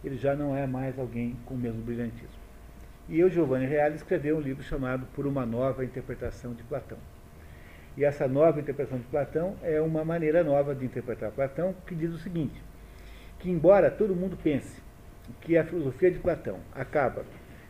ele 0.03 0.17
já 0.17 0.35
não 0.35 0.55
é 0.55 0.67
mais 0.67 0.99
alguém 0.99 1.37
com 1.45 1.53
o 1.53 1.57
mesmo 1.57 1.81
brilhantismo. 1.81 2.43
E 3.07 3.23
o 3.23 3.29
Giovanni 3.29 3.65
Reale 3.65 3.95
escreveu 3.95 4.35
um 4.35 4.41
livro 4.41 4.61
chamado 4.61 5.05
Por 5.15 5.25
uma 5.25 5.45
Nova 5.45 5.85
Interpretação 5.85 6.53
de 6.53 6.63
Platão. 6.63 6.97
E 7.95 8.03
essa 8.03 8.27
nova 8.27 8.59
interpretação 8.59 8.99
de 8.99 9.05
Platão 9.05 9.55
é 9.61 9.79
uma 9.79 10.03
maneira 10.03 10.43
nova 10.43 10.75
de 10.75 10.83
interpretar 10.83 11.31
Platão, 11.31 11.73
que 11.87 11.95
diz 11.95 12.11
o 12.11 12.17
seguinte: 12.17 12.61
que 13.39 13.49
embora 13.49 13.89
todo 13.89 14.15
mundo 14.15 14.37
pense 14.41 14.81
que 15.39 15.57
a 15.57 15.63
filosofia 15.63 16.11
de 16.11 16.19
Platão 16.19 16.59
acaba 16.73 17.23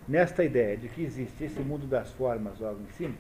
nesta 0.07 0.43
ideia 0.43 0.77
de 0.77 0.87
que 0.87 1.03
existe 1.03 1.43
esse 1.43 1.59
mundo 1.59 1.87
das 1.87 2.11
formas 2.11 2.59
logo 2.59 2.79
em 2.81 2.91
cima, 2.93 3.15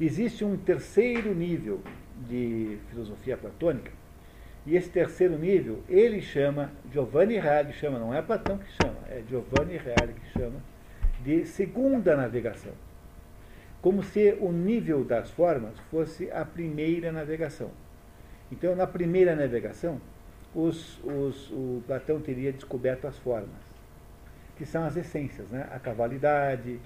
existe 0.00 0.44
um 0.44 0.56
terceiro 0.56 1.34
nível 1.34 1.80
de 2.28 2.78
filosofia 2.90 3.36
platônica, 3.36 3.90
e 4.66 4.76
esse 4.76 4.90
terceiro 4.90 5.38
nível 5.38 5.82
ele 5.88 6.20
chama, 6.20 6.70
Giovanni 6.92 7.38
Reale 7.38 7.72
chama, 7.72 7.98
não 7.98 8.12
é 8.12 8.20
Platão 8.20 8.58
que 8.58 8.70
chama, 8.82 8.98
é 9.08 9.22
Giovanni 9.28 9.78
Reale 9.78 10.12
que 10.12 10.38
chama, 10.38 10.60
de 11.24 11.46
segunda 11.46 12.16
navegação. 12.16 12.72
Como 13.80 14.02
se 14.02 14.36
o 14.40 14.52
nível 14.52 15.04
das 15.04 15.30
formas 15.30 15.78
fosse 15.90 16.30
a 16.32 16.44
primeira 16.44 17.12
navegação. 17.12 17.70
Então, 18.50 18.74
na 18.74 18.86
primeira 18.86 19.36
navegação, 19.36 20.00
os, 20.54 20.98
os, 21.04 21.50
o 21.50 21.82
Platão 21.86 22.20
teria 22.20 22.52
descoberto 22.52 23.06
as 23.06 23.16
formas, 23.18 23.67
que 24.58 24.66
são 24.66 24.84
as 24.84 24.96
essências, 24.96 25.48
né? 25.50 25.68
a 25.72 25.78
cavalidade, 25.78 26.80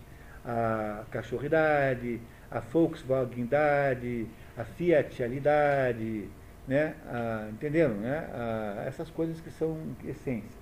a 0.45 1.05
cachorridade, 1.11 2.21
a 2.51 2.61
Volkswagendade, 2.61 4.27
a 4.57 4.63
fiatialidade, 4.63 6.29
né? 6.69 6.95
A, 7.07 7.49
entenderam? 7.51 7.95
Né? 7.95 8.29
A, 8.33 8.85
essas 8.87 9.09
coisas 9.09 9.41
que 9.41 9.51
são 9.51 9.79
essências. 10.05 10.53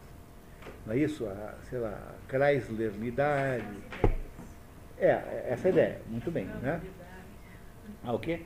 Não 0.86 0.94
é 0.94 0.98
isso? 0.98 1.26
A, 1.26 1.54
sei 1.68 1.80
lá, 1.80 1.90
a 1.90 2.30
Chrysleridade. 2.30 3.66
É, 4.96 5.48
essa 5.48 5.68
é 5.68 5.70
ideia, 5.72 6.00
muito 6.06 6.30
bem. 6.30 6.44
Né? 6.62 6.80
A 8.04 8.12
o 8.12 8.18
quê? 8.20 8.42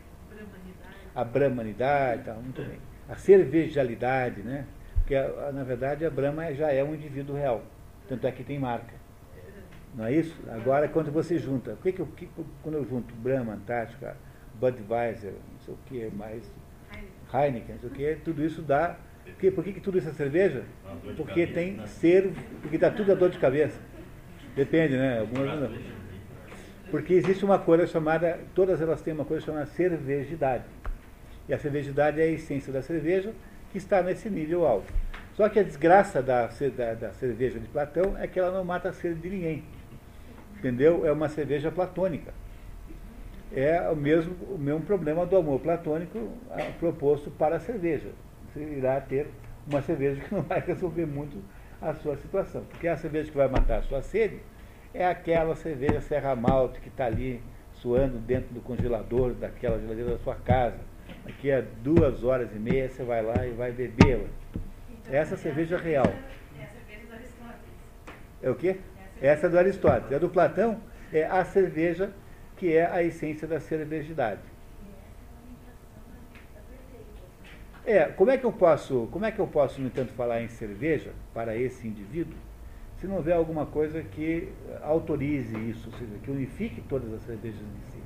A 1.14 1.22
Brahmanidade, 1.22 2.24
tá, 2.24 2.32
muito 2.32 2.62
bem. 2.62 2.78
A 3.08 3.14
cervejalidade, 3.16 4.40
né? 4.42 4.64
Porque, 4.94 5.14
na 5.52 5.62
verdade, 5.62 6.06
a 6.06 6.10
Brahma 6.10 6.52
já 6.54 6.72
é 6.72 6.82
um 6.82 6.94
indivíduo 6.94 7.36
real. 7.36 7.62
Tanto 8.08 8.26
é 8.26 8.32
que 8.32 8.44
tem 8.44 8.58
marca. 8.58 8.94
Não 9.94 10.04
é 10.04 10.12
isso? 10.12 10.36
Agora, 10.48 10.88
quando 10.88 11.12
você 11.12 11.38
junta, 11.38 11.72
o 11.72 11.76
que 11.76 11.92
que 11.92 12.00
eu, 12.00 12.06
que, 12.06 12.28
quando 12.62 12.74
eu 12.74 12.84
junto 12.84 13.14
Brahma, 13.14 13.54
Antártica, 13.54 14.16
Budweiser, 14.54 15.32
não 15.52 15.60
sei 15.60 15.74
o 15.74 15.78
que 15.86 16.16
mais, 16.16 16.42
Heineken, 17.32 17.74
não 17.74 17.80
sei 17.80 17.88
o 17.88 17.92
que, 17.92 18.16
tudo 18.24 18.44
isso 18.44 18.60
dá. 18.60 18.96
Por 19.24 19.34
que, 19.34 19.50
por 19.50 19.64
que, 19.64 19.72
que 19.72 19.80
tudo 19.80 19.98
isso 19.98 20.08
é 20.08 20.12
cerveja? 20.12 20.64
Porque 21.16 21.46
tem 21.46 21.84
ser, 21.86 22.32
porque 22.60 22.76
dá 22.76 22.90
tudo 22.90 23.12
a 23.12 23.14
dor 23.14 23.30
de 23.30 23.38
cabeça. 23.38 23.80
Depende, 24.54 24.96
né? 24.96 25.20
Algumas 25.20 25.60
não. 25.60 25.70
Porque 26.90 27.14
existe 27.14 27.44
uma 27.44 27.58
coisa 27.58 27.86
chamada, 27.86 28.38
todas 28.54 28.80
elas 28.80 29.00
têm 29.00 29.14
uma 29.14 29.24
coisa 29.24 29.44
chamada 29.44 29.66
cervejidade. 29.66 30.64
E 31.48 31.54
a 31.54 31.58
cervejidade 31.58 32.20
é 32.20 32.24
a 32.24 32.28
essência 32.28 32.72
da 32.72 32.82
cerveja 32.82 33.32
que 33.70 33.78
está 33.78 34.02
nesse 34.02 34.28
nível 34.30 34.66
alto. 34.66 34.92
Só 35.34 35.48
que 35.48 35.58
a 35.58 35.62
desgraça 35.62 36.22
da, 36.22 36.46
da, 36.46 36.94
da 36.94 37.12
cerveja 37.12 37.58
de 37.58 37.66
Platão 37.68 38.16
é 38.16 38.26
que 38.26 38.38
ela 38.38 38.52
não 38.52 38.64
mata 38.64 38.88
a 38.88 38.92
sede 38.92 39.20
de 39.20 39.30
ninguém. 39.30 39.64
Entendeu? 40.56 41.04
É 41.04 41.12
uma 41.12 41.28
cerveja 41.28 41.70
platônica. 41.70 42.32
É 43.52 43.88
o 43.90 43.96
mesmo, 43.96 44.34
o 44.48 44.58
mesmo 44.58 44.80
problema 44.82 45.26
do 45.26 45.36
amor 45.36 45.60
platônico 45.60 46.30
ah, 46.50 46.70
proposto 46.78 47.30
para 47.30 47.56
a 47.56 47.60
cerveja. 47.60 48.08
Você 48.52 48.60
irá 48.60 49.00
ter 49.00 49.26
uma 49.66 49.82
cerveja 49.82 50.20
que 50.20 50.32
não 50.34 50.42
vai 50.42 50.60
resolver 50.60 51.06
muito 51.06 51.36
a 51.82 51.94
sua 51.94 52.16
situação. 52.16 52.64
Porque 52.70 52.86
a 52.86 52.96
cerveja 52.96 53.30
que 53.30 53.36
vai 53.36 53.48
matar 53.48 53.80
a 53.80 53.82
sua 53.82 54.02
sede 54.02 54.38
é 54.92 55.04
aquela 55.04 55.56
cerveja 55.56 56.00
Serra 56.00 56.36
Malte 56.36 56.80
que 56.80 56.88
está 56.88 57.06
ali 57.06 57.42
suando 57.74 58.18
dentro 58.18 58.54
do 58.54 58.60
congelador 58.60 59.34
daquela 59.34 59.80
geladeira 59.80 60.12
da 60.12 60.18
sua 60.18 60.36
casa. 60.36 60.78
Daqui 61.24 61.50
a 61.50 61.62
duas 61.82 62.22
horas 62.22 62.54
e 62.54 62.58
meia 62.58 62.88
você 62.88 63.02
vai 63.02 63.22
lá 63.22 63.46
e 63.46 63.50
vai 63.50 63.72
bebê-la. 63.72 64.28
Essa 65.10 65.36
cerveja 65.36 65.76
real. 65.76 66.06
É 66.58 66.64
a 66.64 66.66
cerveja 66.66 67.06
do 67.06 67.12
Aristóteles. 67.12 67.60
É 68.42 68.50
o 68.50 68.54
quê? 68.54 68.76
Essa 69.20 69.46
é 69.46 69.50
do 69.50 69.58
Aristóteles. 69.58 70.12
A 70.12 70.18
do 70.18 70.28
Platão 70.28 70.80
é 71.12 71.24
a 71.24 71.44
cerveja 71.44 72.10
que 72.56 72.72
é 72.72 72.86
a 72.86 73.02
essência 73.02 73.46
da 73.46 73.60
cervejidade. 73.60 74.40
É, 77.86 78.04
como 78.06 78.30
é 78.30 78.38
que 78.38 78.44
eu 78.44 78.52
posso, 78.52 79.08
como 79.12 79.26
é 79.26 79.30
que 79.30 79.38
eu 79.38 79.46
posso, 79.46 79.78
no 79.78 79.88
entanto, 79.88 80.12
falar 80.14 80.40
em 80.40 80.48
cerveja 80.48 81.12
para 81.34 81.54
esse 81.54 81.86
indivíduo, 81.86 82.34
se 82.96 83.06
não 83.06 83.16
houver 83.16 83.34
alguma 83.34 83.66
coisa 83.66 84.02
que 84.02 84.48
autorize 84.82 85.54
isso, 85.68 85.90
ou 85.92 85.98
seja, 85.98 86.12
que 86.22 86.30
unifique 86.30 86.80
todas 86.88 87.12
as 87.12 87.20
cervejas 87.22 87.60
em 87.60 87.92
si? 87.92 87.98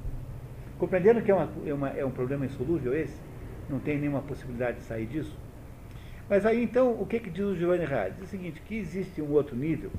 Compreendendo 0.78 1.22
que 1.22 1.30
é, 1.30 1.34
uma, 1.34 1.48
é, 1.64 1.72
uma, 1.72 1.88
é 1.90 2.04
um 2.04 2.10
problema 2.10 2.44
insolúvel 2.44 2.92
esse? 2.92 3.20
Não 3.68 3.78
tem 3.78 3.98
nenhuma 3.98 4.22
possibilidade 4.22 4.78
de 4.78 4.82
sair 4.82 5.06
disso? 5.06 5.36
Mas 6.28 6.44
aí 6.44 6.62
então, 6.62 6.92
o 7.00 7.06
que, 7.06 7.20
que 7.20 7.30
diz 7.30 7.44
o 7.44 7.56
Giovanni 7.56 7.86
Reale? 7.86 8.12
Diz 8.12 8.24
o 8.24 8.26
seguinte, 8.26 8.60
que 8.60 8.76
existe 8.76 9.22
um 9.22 9.30
outro 9.30 9.56
nível 9.56 9.90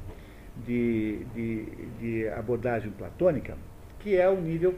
de, 0.58 1.26
de, 1.34 1.66
de 2.00 2.30
abordagem 2.30 2.92
platônica, 2.92 3.58
que 4.00 4.16
é 4.16 4.30
o 4.30 4.40
nível 4.40 4.76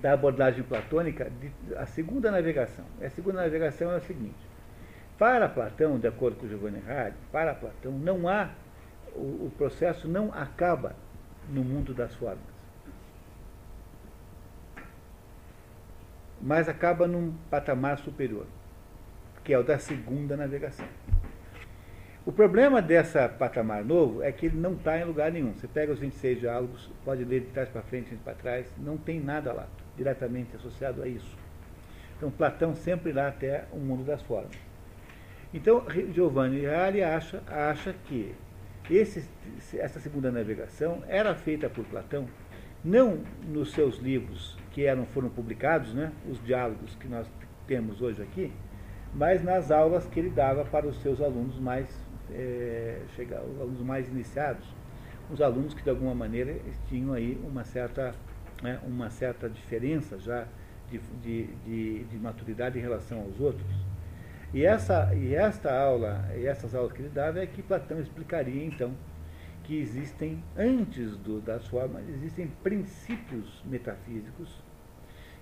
da 0.00 0.12
abordagem 0.12 0.62
platônica, 0.62 1.30
de, 1.40 1.74
a 1.76 1.86
segunda 1.86 2.30
navegação. 2.30 2.84
A 3.02 3.08
segunda 3.08 3.42
navegação 3.42 3.90
é 3.92 3.96
o 3.96 4.00
seguinte: 4.00 4.38
para 5.18 5.48
Platão, 5.48 5.98
de 5.98 6.06
acordo 6.06 6.36
com 6.36 6.48
Giovanni 6.48 6.80
Reale, 6.80 7.14
para 7.32 7.54
Platão 7.54 7.92
não 7.92 8.28
há 8.28 8.50
o, 9.14 9.46
o 9.46 9.52
processo 9.56 10.08
não 10.08 10.32
acaba 10.32 10.94
no 11.48 11.64
mundo 11.64 11.92
das 11.92 12.14
formas, 12.14 12.38
mas 16.40 16.68
acaba 16.68 17.06
num 17.06 17.34
patamar 17.50 17.98
superior, 17.98 18.46
que 19.50 19.54
é 19.54 19.58
o 19.58 19.64
da 19.64 19.80
segunda 19.80 20.36
navegação. 20.36 20.86
O 22.24 22.30
problema 22.30 22.80
dessa 22.80 23.28
patamar 23.28 23.84
novo 23.84 24.22
é 24.22 24.30
que 24.30 24.46
ele 24.46 24.56
não 24.56 24.74
está 24.74 24.96
em 24.96 25.02
lugar 25.02 25.32
nenhum. 25.32 25.54
Você 25.54 25.66
pega 25.66 25.92
os 25.92 25.98
26 25.98 26.38
diálogos, 26.38 26.88
pode 27.04 27.24
ler 27.24 27.40
de 27.40 27.46
trás 27.46 27.68
para 27.68 27.82
frente, 27.82 28.10
de 28.10 28.16
para 28.18 28.34
trás, 28.34 28.72
não 28.78 28.96
tem 28.96 29.18
nada 29.18 29.52
lá 29.52 29.66
diretamente 29.96 30.54
associado 30.54 31.02
a 31.02 31.08
isso. 31.08 31.36
Então 32.16 32.30
Platão 32.30 32.76
sempre 32.76 33.10
irá 33.10 33.26
até 33.26 33.64
o 33.72 33.78
mundo 33.78 34.04
das 34.04 34.22
formas. 34.22 34.56
Então 35.52 35.84
Giovanni 36.14 36.60
Reale 36.60 37.02
acha, 37.02 37.42
acha 37.48 37.92
que 38.04 38.32
esse, 38.88 39.28
essa 39.76 39.98
segunda 39.98 40.30
navegação 40.30 41.02
era 41.08 41.34
feita 41.34 41.68
por 41.68 41.84
Platão 41.86 42.28
não 42.84 43.18
nos 43.48 43.72
seus 43.72 43.98
livros 43.98 44.56
que 44.70 44.84
eram, 44.84 45.06
foram 45.06 45.28
publicados, 45.28 45.92
né, 45.92 46.12
os 46.30 46.40
diálogos 46.44 46.94
que 46.94 47.08
nós 47.08 47.26
temos 47.66 48.00
hoje 48.00 48.22
aqui, 48.22 48.52
mas 49.14 49.42
nas 49.42 49.70
aulas 49.70 50.06
que 50.06 50.20
ele 50.20 50.30
dava 50.30 50.64
para 50.64 50.86
os 50.86 51.00
seus 51.02 51.20
alunos 51.20 51.58
mais 51.58 51.86
é, 52.32 53.00
chegar, 53.16 53.42
os 53.42 53.60
alunos 53.60 53.82
mais 53.82 54.08
iniciados, 54.08 54.66
os 55.30 55.40
alunos 55.40 55.74
que 55.74 55.82
de 55.82 55.90
alguma 55.90 56.14
maneira 56.14 56.56
tinham 56.88 57.12
aí 57.12 57.40
uma 57.44 57.64
certa 57.64 58.14
né, 58.62 58.78
uma 58.86 59.10
certa 59.10 59.48
diferença 59.48 60.18
já 60.18 60.46
de, 60.90 60.98
de, 61.22 61.46
de, 61.64 62.04
de 62.04 62.16
maturidade 62.18 62.78
em 62.78 62.82
relação 62.82 63.20
aos 63.20 63.40
outros. 63.40 63.70
E, 64.52 64.64
essa, 64.64 65.14
e 65.14 65.34
esta 65.34 65.72
aula, 65.72 66.28
e 66.36 66.44
essas 66.44 66.74
aulas 66.74 66.92
que 66.92 67.02
ele 67.02 67.08
dava 67.08 67.38
é 67.38 67.46
que 67.46 67.62
Platão 67.62 68.00
explicaria 68.00 68.64
então 68.64 68.92
que 69.62 69.78
existem, 69.78 70.42
antes 70.56 71.16
do, 71.18 71.40
das 71.40 71.66
formas, 71.68 72.02
existem 72.08 72.48
princípios 72.62 73.62
metafísicos 73.64 74.60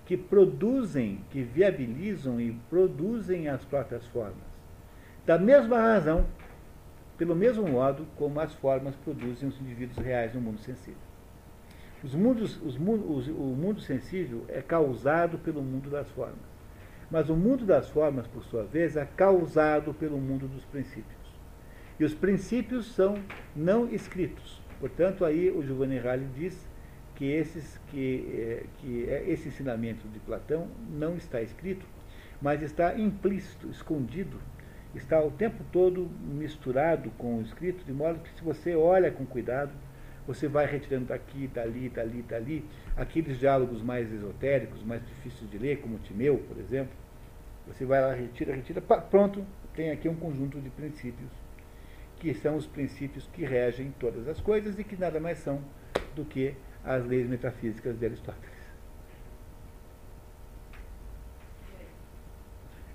que 0.09 0.17
produzem, 0.17 1.23
que 1.29 1.43
viabilizam 1.43 2.41
e 2.41 2.51
produzem 2.67 3.47
as 3.47 3.63
próprias 3.63 4.03
formas. 4.07 4.41
Da 5.23 5.37
mesma 5.37 5.79
razão, 5.79 6.25
pelo 7.15 7.35
mesmo 7.35 7.67
modo 7.67 8.07
como 8.15 8.39
as 8.39 8.51
formas 8.55 8.95
produzem 8.95 9.47
os 9.47 9.61
indivíduos 9.61 10.03
reais 10.03 10.33
no 10.33 10.41
mundo 10.41 10.61
sensível. 10.61 10.99
Os 12.03 12.15
mundos, 12.15 12.59
os, 12.63 12.75
o 12.75 13.55
mundo 13.55 13.81
sensível 13.81 14.45
é 14.47 14.63
causado 14.63 15.37
pelo 15.37 15.61
mundo 15.61 15.91
das 15.91 16.09
formas. 16.09 16.39
Mas 17.11 17.29
o 17.29 17.35
mundo 17.35 17.63
das 17.63 17.87
formas, 17.91 18.25
por 18.25 18.43
sua 18.45 18.63
vez, 18.63 18.97
é 18.97 19.05
causado 19.05 19.93
pelo 19.93 20.17
mundo 20.17 20.47
dos 20.47 20.65
princípios. 20.65 21.29
E 21.99 22.03
os 22.03 22.15
princípios 22.15 22.95
são 22.95 23.13
não 23.55 23.87
escritos. 23.87 24.59
Portanto, 24.79 25.23
aí 25.23 25.51
o 25.51 25.61
Giovanni 25.61 25.99
Ralli 25.99 26.27
diz 26.33 26.67
que, 27.19 27.29
esses, 27.29 27.77
que, 27.91 28.25
é, 28.33 28.63
que 28.77 29.09
é, 29.09 29.29
esse 29.29 29.49
ensinamento 29.49 30.07
de 30.07 30.19
Platão 30.19 30.69
não 30.89 31.17
está 31.17 31.41
escrito, 31.41 31.85
mas 32.41 32.61
está 32.61 32.97
implícito, 32.97 33.69
escondido, 33.69 34.39
está 34.95 35.21
o 35.21 35.29
tempo 35.29 35.61
todo 35.69 36.09
misturado 36.23 37.11
com 37.17 37.37
o 37.37 37.41
escrito, 37.41 37.83
de 37.83 37.91
modo 37.91 38.19
que 38.19 38.29
se 38.29 38.41
você 38.41 38.73
olha 38.73 39.11
com 39.11 39.25
cuidado, 39.25 39.71
você 40.25 40.47
vai 40.47 40.65
retirando 40.65 41.07
daqui, 41.07 41.47
dali, 41.47 41.89
dali, 41.89 42.21
dali, 42.21 42.65
aqueles 42.95 43.37
diálogos 43.37 43.81
mais 43.81 44.09
esotéricos, 44.13 44.81
mais 44.81 45.05
difíceis 45.05 45.51
de 45.51 45.57
ler, 45.57 45.81
como 45.81 45.99
Timeu, 45.99 46.37
por 46.47 46.57
exemplo, 46.57 46.93
você 47.67 47.83
vai 47.83 48.01
lá, 48.01 48.13
retira, 48.13 48.55
retira, 48.55 48.79
pronto, 48.79 49.45
tem 49.75 49.91
aqui 49.91 50.07
um 50.07 50.15
conjunto 50.15 50.61
de 50.61 50.69
princípios 50.69 51.29
que 52.17 52.33
são 52.33 52.55
os 52.55 52.65
princípios 52.65 53.27
que 53.33 53.43
regem 53.43 53.93
todas 53.99 54.25
as 54.27 54.39
coisas 54.39 54.79
e 54.79 54.83
que 54.85 54.95
nada 54.95 55.19
mais 55.19 55.39
são 55.39 55.61
do 56.15 56.23
que 56.23 56.55
as 56.89 57.05
leis 57.05 57.29
metafísicas 57.29 57.99
de 57.99 58.05
Aristóteles. 58.07 58.59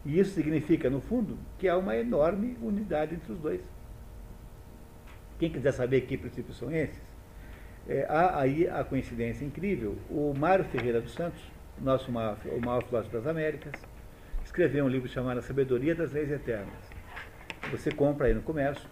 E 0.04 0.18
isso 0.18 0.34
significa, 0.34 0.90
no 0.90 1.00
fundo, 1.00 1.38
que 1.58 1.68
há 1.68 1.78
uma 1.78 1.96
enorme 1.96 2.58
unidade 2.60 3.14
entre 3.14 3.32
os 3.32 3.38
dois. 3.38 3.60
Quem 5.38 5.48
quiser 5.48 5.72
saber 5.72 6.00
que 6.02 6.18
princípios 6.18 6.58
são 6.58 6.72
esses, 6.72 7.00
é, 7.88 8.04
há 8.08 8.40
aí 8.40 8.68
a 8.68 8.82
coincidência 8.82 9.44
incrível. 9.44 9.96
O 10.10 10.34
Mário 10.36 10.64
Ferreira 10.64 11.00
dos 11.00 11.14
Santos, 11.14 11.40
nosso 11.80 12.10
maior, 12.10 12.36
o 12.46 12.60
maior 12.60 12.82
filósofo 12.82 13.14
das 13.14 13.26
Américas, 13.28 13.72
escreveu 14.44 14.84
um 14.84 14.88
livro 14.88 15.08
chamado 15.08 15.38
A 15.38 15.42
Sabedoria 15.42 15.94
das 15.94 16.12
Leis 16.12 16.32
Eternas. 16.32 16.90
Você 17.70 17.92
compra 17.92 18.26
aí 18.26 18.34
no 18.34 18.42
comércio, 18.42 18.88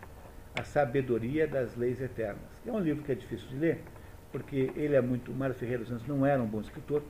a 0.56 0.62
Sabedoria 0.62 1.48
das 1.48 1.76
Leis 1.76 2.00
Eternas. 2.00 2.40
É 2.64 2.70
um 2.70 2.78
livro 2.78 3.02
que 3.02 3.10
é 3.10 3.16
difícil 3.16 3.48
de 3.48 3.56
ler, 3.56 3.80
porque 4.32 4.72
ele 4.74 4.96
é 4.96 5.00
muito. 5.00 5.32
Mário 5.32 5.54
Ferreira 5.54 5.80
dos 5.80 5.88
Santos 5.88 6.06
não 6.09 6.26
era 6.26 6.42
um 6.42 6.46
bom 6.46 6.60
escritor, 6.60 7.02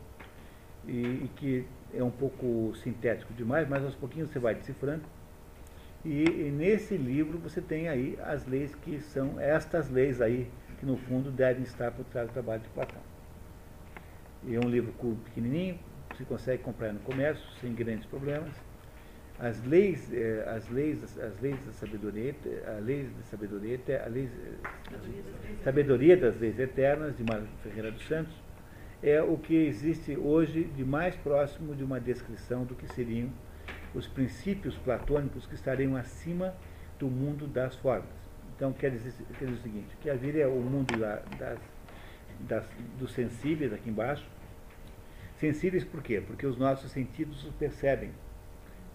e, 0.87 0.91
e, 0.91 1.31
que 1.37 1.65
é 1.95 2.03
um 2.03 2.11
pouco 2.11 2.75
sintético 2.77 3.33
demais, 3.33 3.69
mas 3.69 3.85
aos 3.85 3.95
pouquinhos 3.95 4.31
você 4.31 4.39
vai 4.39 4.55
decifrando. 4.55 5.05
E, 6.05 6.25
e, 6.25 6.51
nesse 6.51 6.97
livro 6.97 7.39
você 7.39 7.61
tem 7.61 7.89
aí 7.89 8.19
as 8.25 8.45
leis 8.45 8.75
que 8.75 9.01
são 9.01 9.39
estas 9.41 9.89
leis 9.89 10.21
aí, 10.21 10.51
que 10.81 10.85
no 10.85 10.97
fundo 10.97 11.31
devem 11.31 11.63
estar 11.63 11.93
por 11.93 12.05
trás 12.07 12.29
do 12.29 12.33
trabalho 12.33 12.61
de 12.61 12.69
Platão. 12.71 13.01
E 14.45 14.57
é 14.57 14.59
um 14.59 14.69
livro 14.69 14.93
pequenininho, 15.25 15.79
você 16.11 16.25
consegue 16.25 16.63
comprar 16.63 16.93
no 16.93 16.99
comércio 17.01 17.45
sem 17.61 17.73
grandes 17.73 18.07
problemas 18.07 18.53
as 19.43 19.61
leis, 19.65 20.09
eh, 20.13 20.45
as 20.47 20.69
leis, 20.69 21.03
as 21.19 21.41
leis 21.41 21.59
da 21.67 21.73
sabedoria, 21.73 22.33
a 22.65 22.79
lei 22.79 23.03
da 23.03 23.25
sabedoria, 23.25 23.81
a 24.05 24.09
lei, 24.09 24.31
a 25.61 25.65
sabedoria 25.65 26.17
das 26.17 26.39
leis 26.39 26.61
eternas 26.61 27.17
de 27.17 27.25
Mário 27.25 27.49
Ferreira 27.61 27.91
dos 27.91 28.07
Santos 28.07 28.33
é 29.03 29.21
o 29.21 29.37
que 29.37 29.57
existe 29.67 30.17
hoje 30.17 30.63
de 30.63 30.85
mais 30.85 31.17
próximo 31.17 31.75
de 31.75 31.83
uma 31.83 31.99
descrição 31.99 32.65
do 32.65 32.77
que 32.77 32.87
seriam 32.95 33.31
os 33.93 34.07
princípios 34.07 34.77
platônicos 34.77 35.45
que 35.45 35.57
estariam 35.57 35.97
acima 35.97 36.55
do 36.97 37.09
mundo 37.09 37.49
das 37.49 37.75
formas. 37.75 38.15
Então 38.55 38.73
quer 38.73 38.93
dizer, 38.93 39.13
quer 39.41 39.47
dizer 39.47 39.59
o 39.59 39.63
seguinte, 39.63 39.97
que 40.01 40.09
a 40.09 40.15
vida 40.15 40.39
é 40.39 40.47
o 40.47 40.61
mundo 40.61 40.97
da, 40.97 41.17
das, 41.37 41.59
das, 42.39 42.65
dos 42.97 43.13
sensíveis 43.13 43.73
aqui 43.73 43.91
embaixo. 43.91 44.25
Sensíveis 45.39 45.83
por 45.83 46.01
quê? 46.01 46.23
Porque 46.25 46.47
os 46.47 46.57
nossos 46.57 46.93
sentidos 46.93 47.45
os 47.45 47.53
percebem 47.55 48.13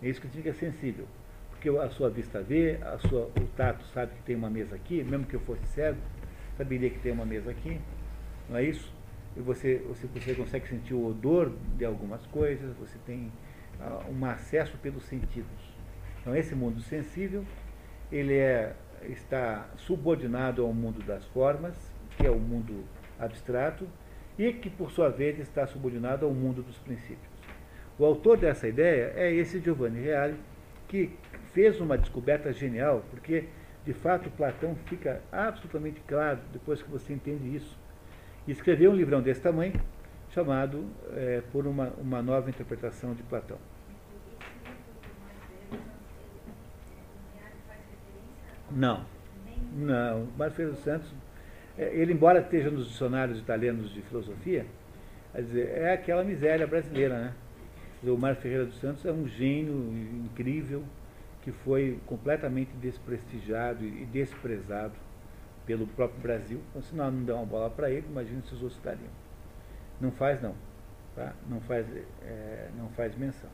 é 0.02 0.10
isso 0.10 0.22
que 0.22 0.28
significa 0.28 0.54
sensível. 0.54 1.08
Porque 1.50 1.70
a 1.70 1.90
sua 1.90 2.10
vista 2.10 2.42
vê, 2.42 2.78
a 2.82 2.98
sua, 3.00 3.26
o 3.26 3.48
tato 3.56 3.84
sabe 3.88 4.14
que 4.14 4.22
tem 4.24 4.36
uma 4.36 4.50
mesa 4.50 4.76
aqui, 4.76 5.04
mesmo 5.04 5.26
que 5.26 5.36
eu 5.36 5.40
fosse 5.40 5.66
cego, 5.68 5.98
saberia 6.56 6.90
que 6.90 7.00
tem 7.00 7.12
uma 7.12 7.26
mesa 7.26 7.50
aqui, 7.50 7.80
não 8.50 8.58
é 8.58 8.64
isso? 8.64 8.94
E 9.36 9.42
você, 9.42 9.78
você, 9.88 10.08
você 10.08 10.36
consegue 10.36 10.68
sentir 10.68 10.94
o 10.94 11.06
odor 11.06 11.52
de 11.76 11.86
algumas 11.86 12.26
coisas, 12.28 12.76
você 12.78 12.98
tem 13.06 13.32
uh, 13.80 14.12
um 14.12 14.26
acesso 14.26 14.78
pelos 14.78 15.04
sentidos. 15.06 15.78
Então 16.22 16.36
esse 16.36 16.54
mundo 16.54 16.80
sensível, 16.82 17.44
ele 18.12 18.36
é, 18.36 18.76
está 19.04 19.70
subordinado 19.78 20.64
ao 20.64 20.74
mundo 20.74 21.04
das 21.06 21.26
formas, 21.26 21.76
que 22.18 22.26
é 22.26 22.32
o 22.32 22.40
mundo 22.40 22.84
abstrato, 23.20 23.88
e 24.38 24.54
que 24.54 24.70
por 24.70 24.92
sua 24.92 25.10
vez 25.10 25.40
está 25.40 25.66
subordinado 25.66 26.26
ao 26.26 26.34
mundo 26.34 26.62
dos 26.62 26.78
princípios. 26.80 27.37
O 28.00 28.06
autor 28.06 28.38
dessa 28.38 28.68
ideia 28.68 29.12
é 29.16 29.34
esse 29.34 29.60
Giovanni 29.60 30.00
Reale, 30.02 30.36
que 30.88 31.12
fez 31.54 31.82
uma 31.82 31.98
descoberta 31.98 32.54
genial, 32.54 33.04
porque 33.10 33.46
de 33.86 33.94
fato 33.94 34.30
Platão 34.32 34.76
fica 34.86 35.22
absolutamente 35.32 36.00
claro 36.08 36.40
depois 36.54 36.82
que 36.82 36.90
você 36.90 37.14
entende 37.14 37.56
isso. 37.56 37.78
E 38.48 38.52
escreveu 38.52 38.92
um 38.92 38.96
livrão 38.96 39.22
desse 39.22 39.42
tamanho, 39.42 39.74
chamado 40.30 40.86
é, 41.16 41.42
Por 41.52 41.66
uma, 41.66 41.88
uma 41.98 42.22
Nova 42.22 42.50
Interpretação 42.50 43.14
de 43.16 43.24
Platão. 43.24 43.58
Não. 48.70 49.06
Não. 49.76 50.26
Dos 50.26 50.80
Santos, 50.84 51.12
é, 51.78 51.86
ele, 51.96 52.14
embora 52.14 52.40
esteja 52.40 52.70
nos 52.70 52.88
dicionários 52.88 53.40
italianos 53.40 53.92
de 53.92 54.02
filosofia, 54.04 54.66
é 55.34 55.94
aquela 55.94 56.24
miséria 56.24 56.68
brasileira, 56.68 57.18
né? 57.20 57.34
O 58.04 58.18
Mário 58.18 58.40
Ferreira 58.40 58.66
dos 58.66 58.80
Santos 58.80 59.04
é 59.06 59.12
um 59.12 59.28
gênio 59.28 59.76
incrível 60.26 60.84
que 61.42 61.52
foi 61.52 62.00
completamente 62.06 62.72
desprestigiado 62.78 63.84
e 63.84 64.06
desprezado 64.06 64.94
pelo 65.66 65.88
próprio 65.88 66.20
Brasil. 66.22 66.62
Então, 66.70 66.82
se 66.82 66.96
nós 66.96 67.14
não 67.14 67.24
der 67.24 67.34
uma 67.34 67.46
bola 67.46 67.70
para 67.70 67.90
ele, 67.90 68.06
imagina 68.08 68.42
se 68.42 68.54
os 68.54 68.62
outros 68.62 68.80
dariam. 68.82 69.10
Não 70.00 70.12
faz 70.12 70.42
não, 70.42 70.54
tá? 71.16 71.34
não, 71.50 71.60
faz, 71.62 71.88
é, 72.22 72.70
não 72.78 72.90
faz 72.90 73.18
menção. 73.18 73.50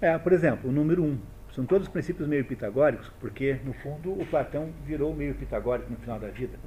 É, 0.00 0.18
por 0.18 0.32
exemplo, 0.32 0.68
o 0.68 0.72
número 0.72 1.02
1. 1.02 1.06
Um, 1.06 1.18
são 1.52 1.64
todos 1.64 1.88
princípios 1.88 2.28
meio 2.28 2.44
pitagóricos, 2.44 3.10
porque, 3.18 3.54
no 3.64 3.72
fundo, 3.72 4.12
o 4.12 4.26
Platão 4.26 4.70
virou 4.84 5.14
meio 5.14 5.34
pitagórico 5.34 5.90
no 5.90 5.96
final 5.96 6.18
da 6.18 6.28
vida. 6.28 6.58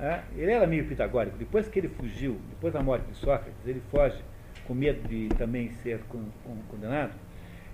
É, 0.00 0.22
ele 0.34 0.50
era 0.50 0.66
meio 0.66 0.86
pitagórico. 0.86 1.36
Depois 1.36 1.68
que 1.68 1.78
ele 1.78 1.88
fugiu, 1.88 2.40
depois 2.48 2.72
da 2.72 2.82
morte 2.82 3.04
de 3.06 3.16
Sócrates, 3.16 3.66
ele 3.66 3.82
foge 3.90 4.18
com 4.66 4.72
medo 4.72 5.06
de 5.06 5.28
também 5.36 5.70
ser 5.70 6.00
condenado. 6.70 7.12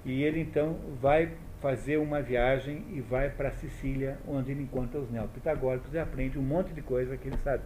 E 0.05 0.23
ele 0.23 0.40
então 0.40 0.77
vai 1.01 1.31
fazer 1.61 1.97
uma 1.98 2.20
viagem 2.20 2.85
e 2.93 3.01
vai 3.01 3.31
para 3.31 3.51
Sicília, 3.53 4.19
onde 4.27 4.51
ele 4.53 4.62
encontra 4.62 4.98
os 5.01 5.11
neopitagóricos 5.11 5.94
e 5.94 5.98
aprende 5.98 6.39
um 6.39 6.43
monte 6.43 6.73
de 6.73 6.82
coisa 6.82 7.16
que 7.16 7.28
ele 7.28 7.39
sabe. 7.39 7.62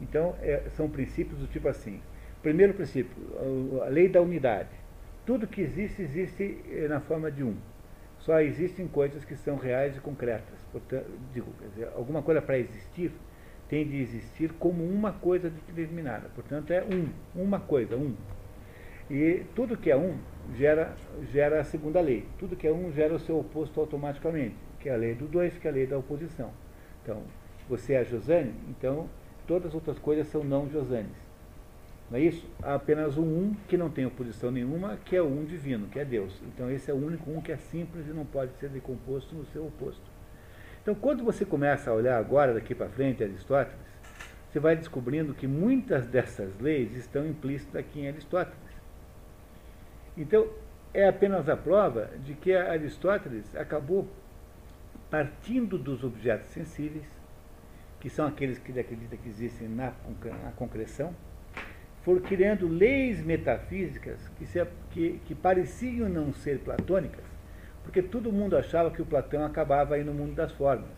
Então, 0.00 0.34
é, 0.40 0.64
são 0.70 0.88
princípios 0.88 1.38
do 1.38 1.46
tipo 1.46 1.68
assim. 1.68 2.00
Primeiro 2.42 2.72
princípio, 2.72 3.16
a 3.84 3.88
lei 3.88 4.08
da 4.08 4.20
unidade. 4.20 4.70
Tudo 5.26 5.46
que 5.46 5.60
existe, 5.60 6.02
existe 6.02 6.58
eh, 6.70 6.88
na 6.88 7.00
forma 7.00 7.30
de 7.30 7.44
um. 7.44 7.54
Só 8.18 8.40
existem 8.40 8.88
coisas 8.88 9.24
que 9.24 9.36
são 9.36 9.56
reais 9.56 9.96
e 9.96 10.00
concretas. 10.00 10.58
Portanto, 10.72 11.06
digo, 11.34 11.52
dizer, 11.74 11.88
alguma 11.94 12.22
coisa 12.22 12.40
para 12.40 12.58
existir 12.58 13.12
tem 13.70 13.86
de 13.86 13.98
existir 13.98 14.52
como 14.54 14.84
uma 14.84 15.12
coisa 15.12 15.48
determinada. 15.48 16.28
Portanto, 16.34 16.72
é 16.72 16.82
um, 16.82 17.08
uma 17.40 17.60
coisa, 17.60 17.96
um. 17.96 18.16
E 19.08 19.44
tudo 19.54 19.76
que 19.76 19.90
é 19.90 19.96
um 19.96 20.18
gera, 20.56 20.96
gera 21.32 21.60
a 21.60 21.64
segunda 21.64 22.00
lei. 22.00 22.26
Tudo 22.36 22.56
que 22.56 22.66
é 22.66 22.72
um 22.72 22.92
gera 22.92 23.14
o 23.14 23.20
seu 23.20 23.38
oposto 23.38 23.78
automaticamente, 23.78 24.56
que 24.80 24.88
é 24.88 24.94
a 24.94 24.96
lei 24.96 25.14
do 25.14 25.28
dois, 25.28 25.56
que 25.56 25.68
é 25.68 25.70
a 25.70 25.74
lei 25.74 25.86
da 25.86 25.96
oposição. 25.96 26.50
Então, 27.02 27.22
você 27.68 27.92
é 27.94 28.04
Josane, 28.04 28.52
então 28.68 29.08
todas 29.46 29.68
as 29.68 29.74
outras 29.74 30.00
coisas 30.00 30.26
são 30.26 30.42
não 30.42 30.68
Josanes. 30.68 31.30
Não 32.10 32.18
é 32.18 32.22
isso? 32.22 32.44
Há 32.60 32.74
apenas 32.74 33.16
um 33.16 33.22
um 33.22 33.54
que 33.68 33.76
não 33.76 33.88
tem 33.88 34.04
oposição 34.04 34.50
nenhuma, 34.50 34.96
que 35.04 35.14
é 35.14 35.22
o 35.22 35.26
um 35.26 35.44
divino, 35.44 35.86
que 35.86 36.00
é 36.00 36.04
Deus. 36.04 36.42
Então 36.48 36.68
esse 36.68 36.90
é 36.90 36.94
o 36.94 36.96
único 36.96 37.30
um 37.30 37.40
que 37.40 37.52
é 37.52 37.56
simples 37.56 38.08
e 38.08 38.10
não 38.10 38.26
pode 38.26 38.52
ser 38.54 38.68
decomposto 38.68 39.32
no 39.32 39.46
seu 39.46 39.64
oposto. 39.64 40.09
Então, 40.90 41.00
quando 41.00 41.22
você 41.22 41.44
começa 41.44 41.88
a 41.88 41.94
olhar 41.94 42.18
agora, 42.18 42.52
daqui 42.52 42.74
para 42.74 42.88
frente, 42.88 43.22
Aristóteles, 43.22 43.78
você 44.50 44.58
vai 44.58 44.74
descobrindo 44.74 45.32
que 45.32 45.46
muitas 45.46 46.04
dessas 46.04 46.58
leis 46.58 46.96
estão 46.96 47.24
implícitas 47.24 47.76
aqui 47.76 48.00
em 48.00 48.08
Aristóteles. 48.08 48.58
Então, 50.18 50.48
é 50.92 51.06
apenas 51.06 51.48
a 51.48 51.56
prova 51.56 52.10
de 52.24 52.34
que 52.34 52.52
Aristóteles 52.52 53.54
acabou 53.54 54.08
partindo 55.08 55.78
dos 55.78 56.02
objetos 56.02 56.48
sensíveis, 56.48 57.06
que 58.00 58.10
são 58.10 58.26
aqueles 58.26 58.58
que 58.58 58.72
ele 58.72 58.80
acredita 58.80 59.16
que 59.16 59.28
existem 59.28 59.68
na, 59.68 59.92
na 60.42 60.50
concreção, 60.56 61.14
for 62.02 62.20
criando 62.20 62.66
leis 62.66 63.24
metafísicas 63.24 64.26
que, 64.36 64.44
se, 64.44 64.66
que, 64.90 65.20
que 65.24 65.36
pareciam 65.36 66.08
não 66.08 66.32
ser 66.32 66.58
platônicas, 66.58 67.29
porque 67.90 68.02
todo 68.02 68.32
mundo 68.32 68.56
achava 68.56 68.88
que 68.88 69.02
o 69.02 69.04
Platão 69.04 69.44
acabava 69.44 69.96
aí 69.96 70.04
no 70.04 70.14
mundo 70.14 70.32
das 70.32 70.52
formas. 70.52 70.88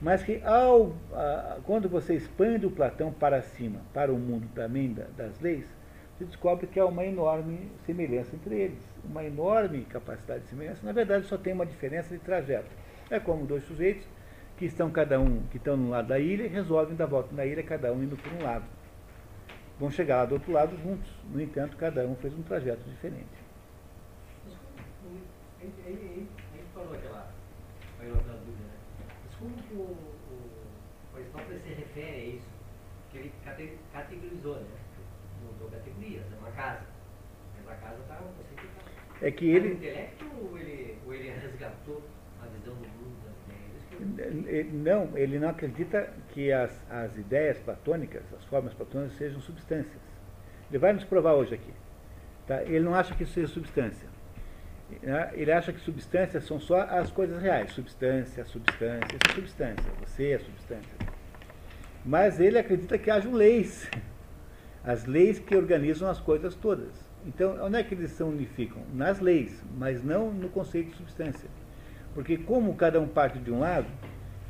Mas 0.00 0.22
que 0.22 0.40
ao, 0.44 0.94
quando 1.64 1.88
você 1.88 2.14
expande 2.14 2.64
o 2.64 2.70
Platão 2.70 3.12
para 3.12 3.42
cima, 3.42 3.80
para 3.92 4.12
o 4.12 4.16
mundo 4.18 4.46
também 4.54 4.92
da, 4.92 5.06
das 5.16 5.40
leis, 5.40 5.66
você 6.16 6.24
descobre 6.24 6.68
que 6.68 6.78
há 6.78 6.86
uma 6.86 7.04
enorme 7.04 7.68
semelhança 7.84 8.36
entre 8.36 8.54
eles, 8.54 8.78
uma 9.04 9.24
enorme 9.24 9.84
capacidade 9.86 10.44
de 10.44 10.50
semelhança. 10.50 10.86
Na 10.86 10.92
verdade, 10.92 11.26
só 11.26 11.36
tem 11.36 11.52
uma 11.52 11.66
diferença 11.66 12.14
de 12.14 12.20
trajeto. 12.20 12.70
É 13.10 13.18
como 13.18 13.44
dois 13.44 13.64
sujeitos 13.64 14.06
que 14.56 14.66
estão 14.66 14.90
cada 14.90 15.18
um, 15.18 15.42
que 15.50 15.56
estão 15.56 15.76
no 15.76 15.90
lado 15.90 16.06
da 16.06 16.18
ilha 16.20 16.48
resolvem 16.48 16.94
dar 16.94 17.06
volta 17.06 17.34
na 17.34 17.44
ilha, 17.44 17.64
cada 17.64 17.92
um 17.92 18.04
indo 18.04 18.16
por 18.16 18.32
um 18.32 18.44
lado. 18.44 18.64
Vão 19.80 19.90
chegar 19.90 20.18
lá 20.18 20.26
do 20.26 20.34
outro 20.34 20.52
lado 20.52 20.76
juntos. 20.80 21.10
No 21.28 21.40
entanto, 21.40 21.76
cada 21.76 22.06
um 22.06 22.14
fez 22.14 22.32
um 22.38 22.42
trajeto 22.42 22.88
diferente. 22.88 23.43
A 25.64 25.66
gente, 25.66 25.80
a 25.80 25.90
gente, 25.90 26.28
a 26.52 26.56
gente 26.58 26.68
falou 26.74 26.92
aquela, 26.92 27.30
aquela 27.96 28.16
outra 28.16 28.32
dúvida, 28.34 28.64
né? 28.64 28.74
Mas 29.24 29.34
como 29.38 29.54
que 29.56 29.74
o, 29.74 29.80
o, 29.80 30.50
o 31.14 31.16
Aristóteles 31.16 31.62
se 31.62 31.68
refere 31.70 32.16
a 32.16 32.24
isso? 32.36 32.46
Que 33.10 33.16
ele 33.18 33.32
cate- 33.42 33.78
categorizou, 33.90 34.56
né? 34.56 34.66
Montou 35.42 35.70
categorias, 35.70 36.22
é 36.30 36.36
uma 36.38 36.50
casa. 36.50 36.82
Mas 37.56 37.72
a 37.72 37.80
casa 37.80 37.98
está 37.98 38.14
um 38.16 38.32
conceito 38.34 38.60
de 38.60 38.66
casa. 38.74 39.26
É 39.26 39.30
que 39.30 39.46
o 39.46 39.56
ele, 39.56 39.72
intelecto 39.72 40.26
ou 40.42 40.58
ele, 40.58 40.98
ou 41.06 41.14
ele 41.14 41.30
resgatou 41.30 42.02
a 42.42 42.46
visão 42.46 42.74
do 42.74 42.86
mundo 42.86 43.16
das 43.24 44.12
ideias? 44.12 44.46
Ele- 44.46 44.70
não, 44.70 45.16
ele 45.16 45.38
não 45.38 45.48
acredita 45.48 46.12
que 46.28 46.52
as, 46.52 46.78
as 46.90 47.16
ideias 47.16 47.58
platônicas, 47.60 48.22
as 48.36 48.44
formas 48.44 48.74
platônicas, 48.74 49.16
sejam 49.16 49.40
substâncias. 49.40 50.02
Ele 50.68 50.78
vai 50.78 50.92
nos 50.92 51.04
provar 51.04 51.32
hoje 51.32 51.54
aqui. 51.54 51.72
Tá? 52.46 52.62
Ele 52.64 52.80
não 52.80 52.94
acha 52.94 53.14
que 53.14 53.22
isso 53.22 53.32
seja 53.32 53.46
substância. 53.48 54.12
Né? 55.02 55.30
Ele 55.34 55.52
acha 55.52 55.72
que 55.72 55.80
substâncias 55.80 56.44
são 56.44 56.60
só 56.60 56.80
as 56.82 57.10
coisas 57.10 57.40
reais. 57.40 57.72
Substância, 57.72 58.44
substância, 58.44 59.18
substância. 59.34 59.90
Você 60.04 60.32
é 60.32 60.38
substância. 60.38 61.14
Mas 62.04 62.38
ele 62.40 62.58
acredita 62.58 62.98
que 62.98 63.10
hajam 63.10 63.32
leis. 63.32 63.90
As 64.84 65.06
leis 65.06 65.38
que 65.38 65.56
organizam 65.56 66.08
as 66.08 66.20
coisas 66.20 66.54
todas. 66.54 66.92
Então, 67.26 67.56
onde 67.64 67.76
é 67.76 67.82
que 67.82 67.94
eles 67.94 68.10
se 68.10 68.22
unificam? 68.22 68.82
Nas 68.92 69.18
leis, 69.18 69.62
mas 69.76 70.04
não 70.04 70.30
no 70.30 70.48
conceito 70.50 70.90
de 70.90 70.96
substância. 70.96 71.48
Porque 72.12 72.36
como 72.36 72.74
cada 72.74 73.00
um 73.00 73.08
parte 73.08 73.38
de 73.38 73.50
um 73.50 73.60
lado, 73.60 73.86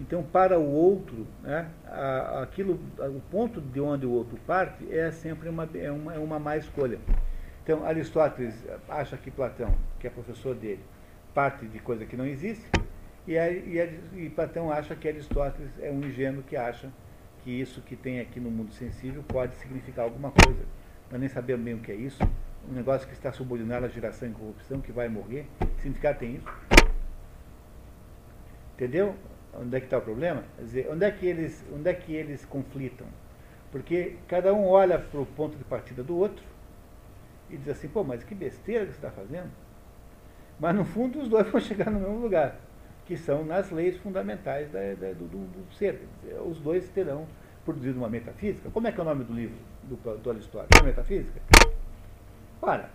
então 0.00 0.22
para 0.24 0.58
o 0.58 0.68
outro, 0.70 1.26
né, 1.42 1.68
aquilo, 2.42 2.80
o 2.98 3.20
ponto 3.30 3.60
de 3.60 3.80
onde 3.80 4.04
o 4.04 4.10
outro 4.10 4.36
parte 4.44 4.92
é 4.92 5.10
sempre 5.12 5.48
uma, 5.48 5.68
é 5.74 5.90
uma, 5.90 6.14
é 6.14 6.18
uma 6.18 6.38
má 6.38 6.56
escolha. 6.56 6.98
Então 7.64 7.84
Aristóteles 7.86 8.54
acha 8.86 9.16
que 9.16 9.30
Platão, 9.30 9.74
que 9.98 10.06
é 10.06 10.10
professor 10.10 10.54
dele, 10.54 10.84
parte 11.32 11.64
de 11.64 11.78
coisa 11.78 12.04
que 12.04 12.14
não 12.14 12.26
existe, 12.26 12.66
e, 13.26 13.32
e, 13.32 14.00
e 14.12 14.28
Platão 14.28 14.70
acha 14.70 14.94
que 14.94 15.08
Aristóteles 15.08 15.70
é 15.80 15.90
um 15.90 16.04
ingênuo 16.04 16.42
que 16.42 16.56
acha 16.56 16.92
que 17.42 17.50
isso 17.50 17.80
que 17.80 17.96
tem 17.96 18.20
aqui 18.20 18.38
no 18.38 18.50
mundo 18.50 18.70
sensível 18.74 19.24
pode 19.26 19.54
significar 19.56 20.04
alguma 20.04 20.30
coisa. 20.30 20.62
Nós 21.10 21.18
nem 21.18 21.28
sabemos 21.28 21.64
bem 21.64 21.74
o 21.74 21.78
que 21.78 21.90
é 21.90 21.94
isso. 21.94 22.22
Um 22.68 22.74
negócio 22.74 23.08
que 23.08 23.14
está 23.14 23.32
subordinado 23.32 23.86
à 23.86 23.88
geração 23.88 24.28
e 24.28 24.32
corrupção, 24.32 24.80
que 24.80 24.92
vai 24.92 25.08
morrer. 25.08 25.46
Que 25.58 25.82
significado 25.82 26.18
tem 26.18 26.36
isso? 26.36 26.46
Entendeu? 28.74 29.14
Onde 29.54 29.76
é 29.76 29.80
que 29.80 29.86
está 29.86 29.98
o 29.98 30.02
problema? 30.02 30.44
Quer 30.56 30.62
dizer, 30.62 30.88
onde 30.90 31.04
é 31.04 31.10
que 31.10 31.26
eles, 31.26 31.64
onde 31.72 31.88
é 31.88 31.94
que 31.94 32.14
eles 32.14 32.44
conflitam? 32.44 33.06
Porque 33.70 34.16
cada 34.28 34.52
um 34.52 34.66
olha 34.66 34.98
para 34.98 35.20
o 35.20 35.26
ponto 35.26 35.56
de 35.56 35.64
partida 35.64 36.02
do 36.02 36.16
outro 36.16 36.53
e 37.50 37.56
diz 37.56 37.68
assim, 37.68 37.88
pô, 37.88 38.02
mas 38.04 38.22
que 38.24 38.34
besteira 38.34 38.86
que 38.86 38.92
você 38.92 38.98
está 38.98 39.10
fazendo. 39.10 39.50
Mas 40.58 40.74
no 40.74 40.84
fundo 40.84 41.20
os 41.20 41.28
dois 41.28 41.46
vão 41.50 41.60
chegar 41.60 41.90
no 41.90 42.00
mesmo 42.00 42.18
lugar, 42.20 42.56
que 43.06 43.16
são 43.16 43.44
nas 43.44 43.70
leis 43.70 43.96
fundamentais 43.98 44.70
da- 44.70 44.94
da- 44.94 45.12
do, 45.12 45.26
do- 45.26 45.46
do 45.64 45.74
ser. 45.74 46.00
Os 46.46 46.58
dois 46.58 46.88
terão 46.88 47.26
produzido 47.64 47.98
uma 47.98 48.08
metafísica. 48.08 48.70
Como 48.70 48.86
é 48.86 48.92
que 48.92 48.98
é 48.98 49.02
o 49.02 49.06
nome 49.06 49.24
do 49.24 49.32
livro 49.32 49.56
do, 49.82 49.96
do 50.18 50.30
Aristóteles? 50.30 50.80
É 50.80 50.84
metafísica? 50.84 51.40
Ora, 52.60 52.90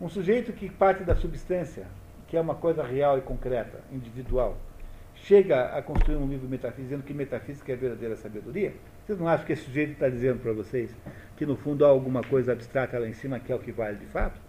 um 0.00 0.08
sujeito 0.08 0.52
que 0.52 0.68
parte 0.68 1.04
da 1.04 1.14
substância, 1.14 1.86
que 2.26 2.36
é 2.36 2.40
uma 2.40 2.54
coisa 2.54 2.82
real 2.82 3.18
e 3.18 3.20
concreta, 3.20 3.80
individual, 3.92 4.56
chega 5.14 5.66
a 5.76 5.82
construir 5.82 6.16
um 6.16 6.26
livro 6.26 6.48
metafísico 6.48 6.82
dizendo 6.82 7.04
que 7.04 7.14
metafísica 7.14 7.70
é 7.72 7.74
a 7.74 7.78
verdadeira 7.78 8.16
sabedoria? 8.16 8.72
Vocês 9.04 9.18
não 9.18 9.26
acham 9.26 9.44
que 9.44 9.52
esse 9.52 9.64
sujeito 9.64 9.92
está 9.92 10.08
dizendo 10.08 10.40
para 10.40 10.52
vocês 10.52 10.94
que 11.36 11.44
no 11.44 11.56
fundo 11.56 11.84
há 11.84 11.88
alguma 11.88 12.22
coisa 12.22 12.52
abstrata 12.52 12.98
lá 12.98 13.08
em 13.08 13.12
cima 13.12 13.40
que 13.40 13.50
é 13.50 13.54
o 13.54 13.58
que 13.58 13.72
vale 13.72 13.96
de 13.96 14.06
fato? 14.06 14.40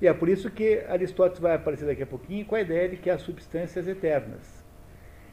E 0.00 0.06
é 0.06 0.12
por 0.12 0.28
isso 0.28 0.50
que 0.50 0.84
Aristóteles 0.88 1.40
vai 1.40 1.54
aparecer 1.54 1.86
daqui 1.86 2.02
a 2.02 2.06
pouquinho 2.06 2.44
com 2.44 2.54
a 2.54 2.60
ideia 2.60 2.88
de 2.88 2.96
que 2.96 3.10
há 3.10 3.18
substâncias 3.18 3.88
eternas. 3.88 4.64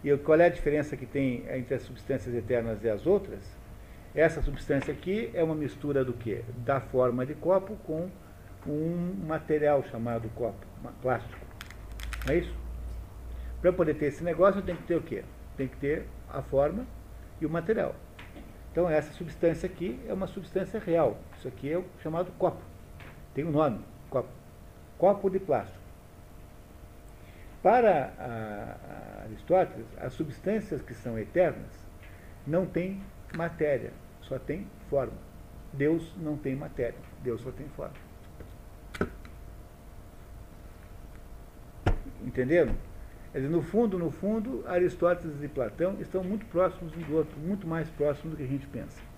E 0.04 0.16
qual 0.18 0.40
é 0.40 0.46
a 0.46 0.50
diferença 0.50 0.98
que 0.98 1.06
tem 1.06 1.46
entre 1.50 1.76
as 1.76 1.84
substâncias 1.84 2.34
eternas 2.34 2.84
e 2.84 2.90
as 2.90 3.06
outras? 3.06 3.40
Essa 4.16 4.42
substância 4.42 4.92
aqui 4.92 5.30
é 5.34 5.44
uma 5.44 5.56
mistura 5.56 6.04
do 6.04 6.14
quê? 6.14 6.42
Da 6.66 6.82
forma 6.82 7.26
de 7.26 7.36
copo 7.36 7.76
com 7.86 8.10
um 8.66 9.14
material 9.28 9.84
chamado 9.84 10.28
copo, 10.36 10.66
plástico. 11.02 11.46
Não 12.26 12.34
é 12.34 12.38
isso? 12.40 12.56
Para 13.62 13.72
poder 13.72 13.94
ter 13.94 14.08
esse 14.08 14.24
negócio, 14.24 14.62
tenho 14.62 14.78
que 14.80 14.84
ter 14.84 14.96
o 14.96 15.02
quê? 15.02 15.24
Tem 15.56 15.68
que 15.68 15.78
ter 15.78 16.06
a 16.30 16.42
forma 16.42 16.86
e 17.40 17.46
o 17.46 17.50
material. 17.50 17.96
Então, 18.72 18.89
essa 18.89 19.11
substância 19.14 19.68
aqui 19.68 19.99
é 20.07 20.14
uma 20.14 20.27
substância 20.27 20.80
real. 20.80 21.18
Isso 21.38 21.48
aqui 21.48 21.72
é 21.72 21.77
o 21.77 21.85
chamado 22.02 22.31
copo. 22.38 22.61
Tem 23.34 23.43
um 23.43 23.52
nome, 23.52 23.84
copo. 24.10 24.30
Copo 24.98 25.30
de 25.30 25.39
plástico. 25.39 25.81
Para 27.61 28.14
a- 28.18 28.77
a 29.19 29.23
Aristóteles, 29.23 29.85
as 29.99 30.14
substâncias 30.14 30.81
que 30.81 30.93
são 30.93 31.19
eternas 31.19 31.69
não 32.48 32.65
têm 32.65 33.03
matéria, 33.35 33.91
só 34.22 34.39
tem 34.39 34.65
forma. 34.89 35.14
Deus 35.73 36.14
não 36.18 36.38
tem 36.38 36.56
matéria, 36.56 36.98
Deus 37.23 37.41
só 37.41 37.52
tem 37.52 37.68
forma. 37.69 37.93
Entenderam? 42.23 42.76
Quer 43.32 43.40
dizer, 43.40 43.52
no 43.52 43.62
fundo, 43.62 43.98
no 43.98 44.12
fundo, 44.12 44.64
Aristóteles 44.68 45.41
e 45.41 45.48
Platão 45.48 45.95
estão 46.02 46.24
muito 46.24 46.45
próximos 46.48 46.94
um 46.95 46.99
do 46.99 47.16
outro, 47.16 47.40
muito 47.40 47.66
mais 47.66 47.90
próximos 47.90 48.32
do 48.32 48.38
que 48.38 48.44
a 48.44 48.48
gente 48.48 48.68
pensa. 48.68 49.11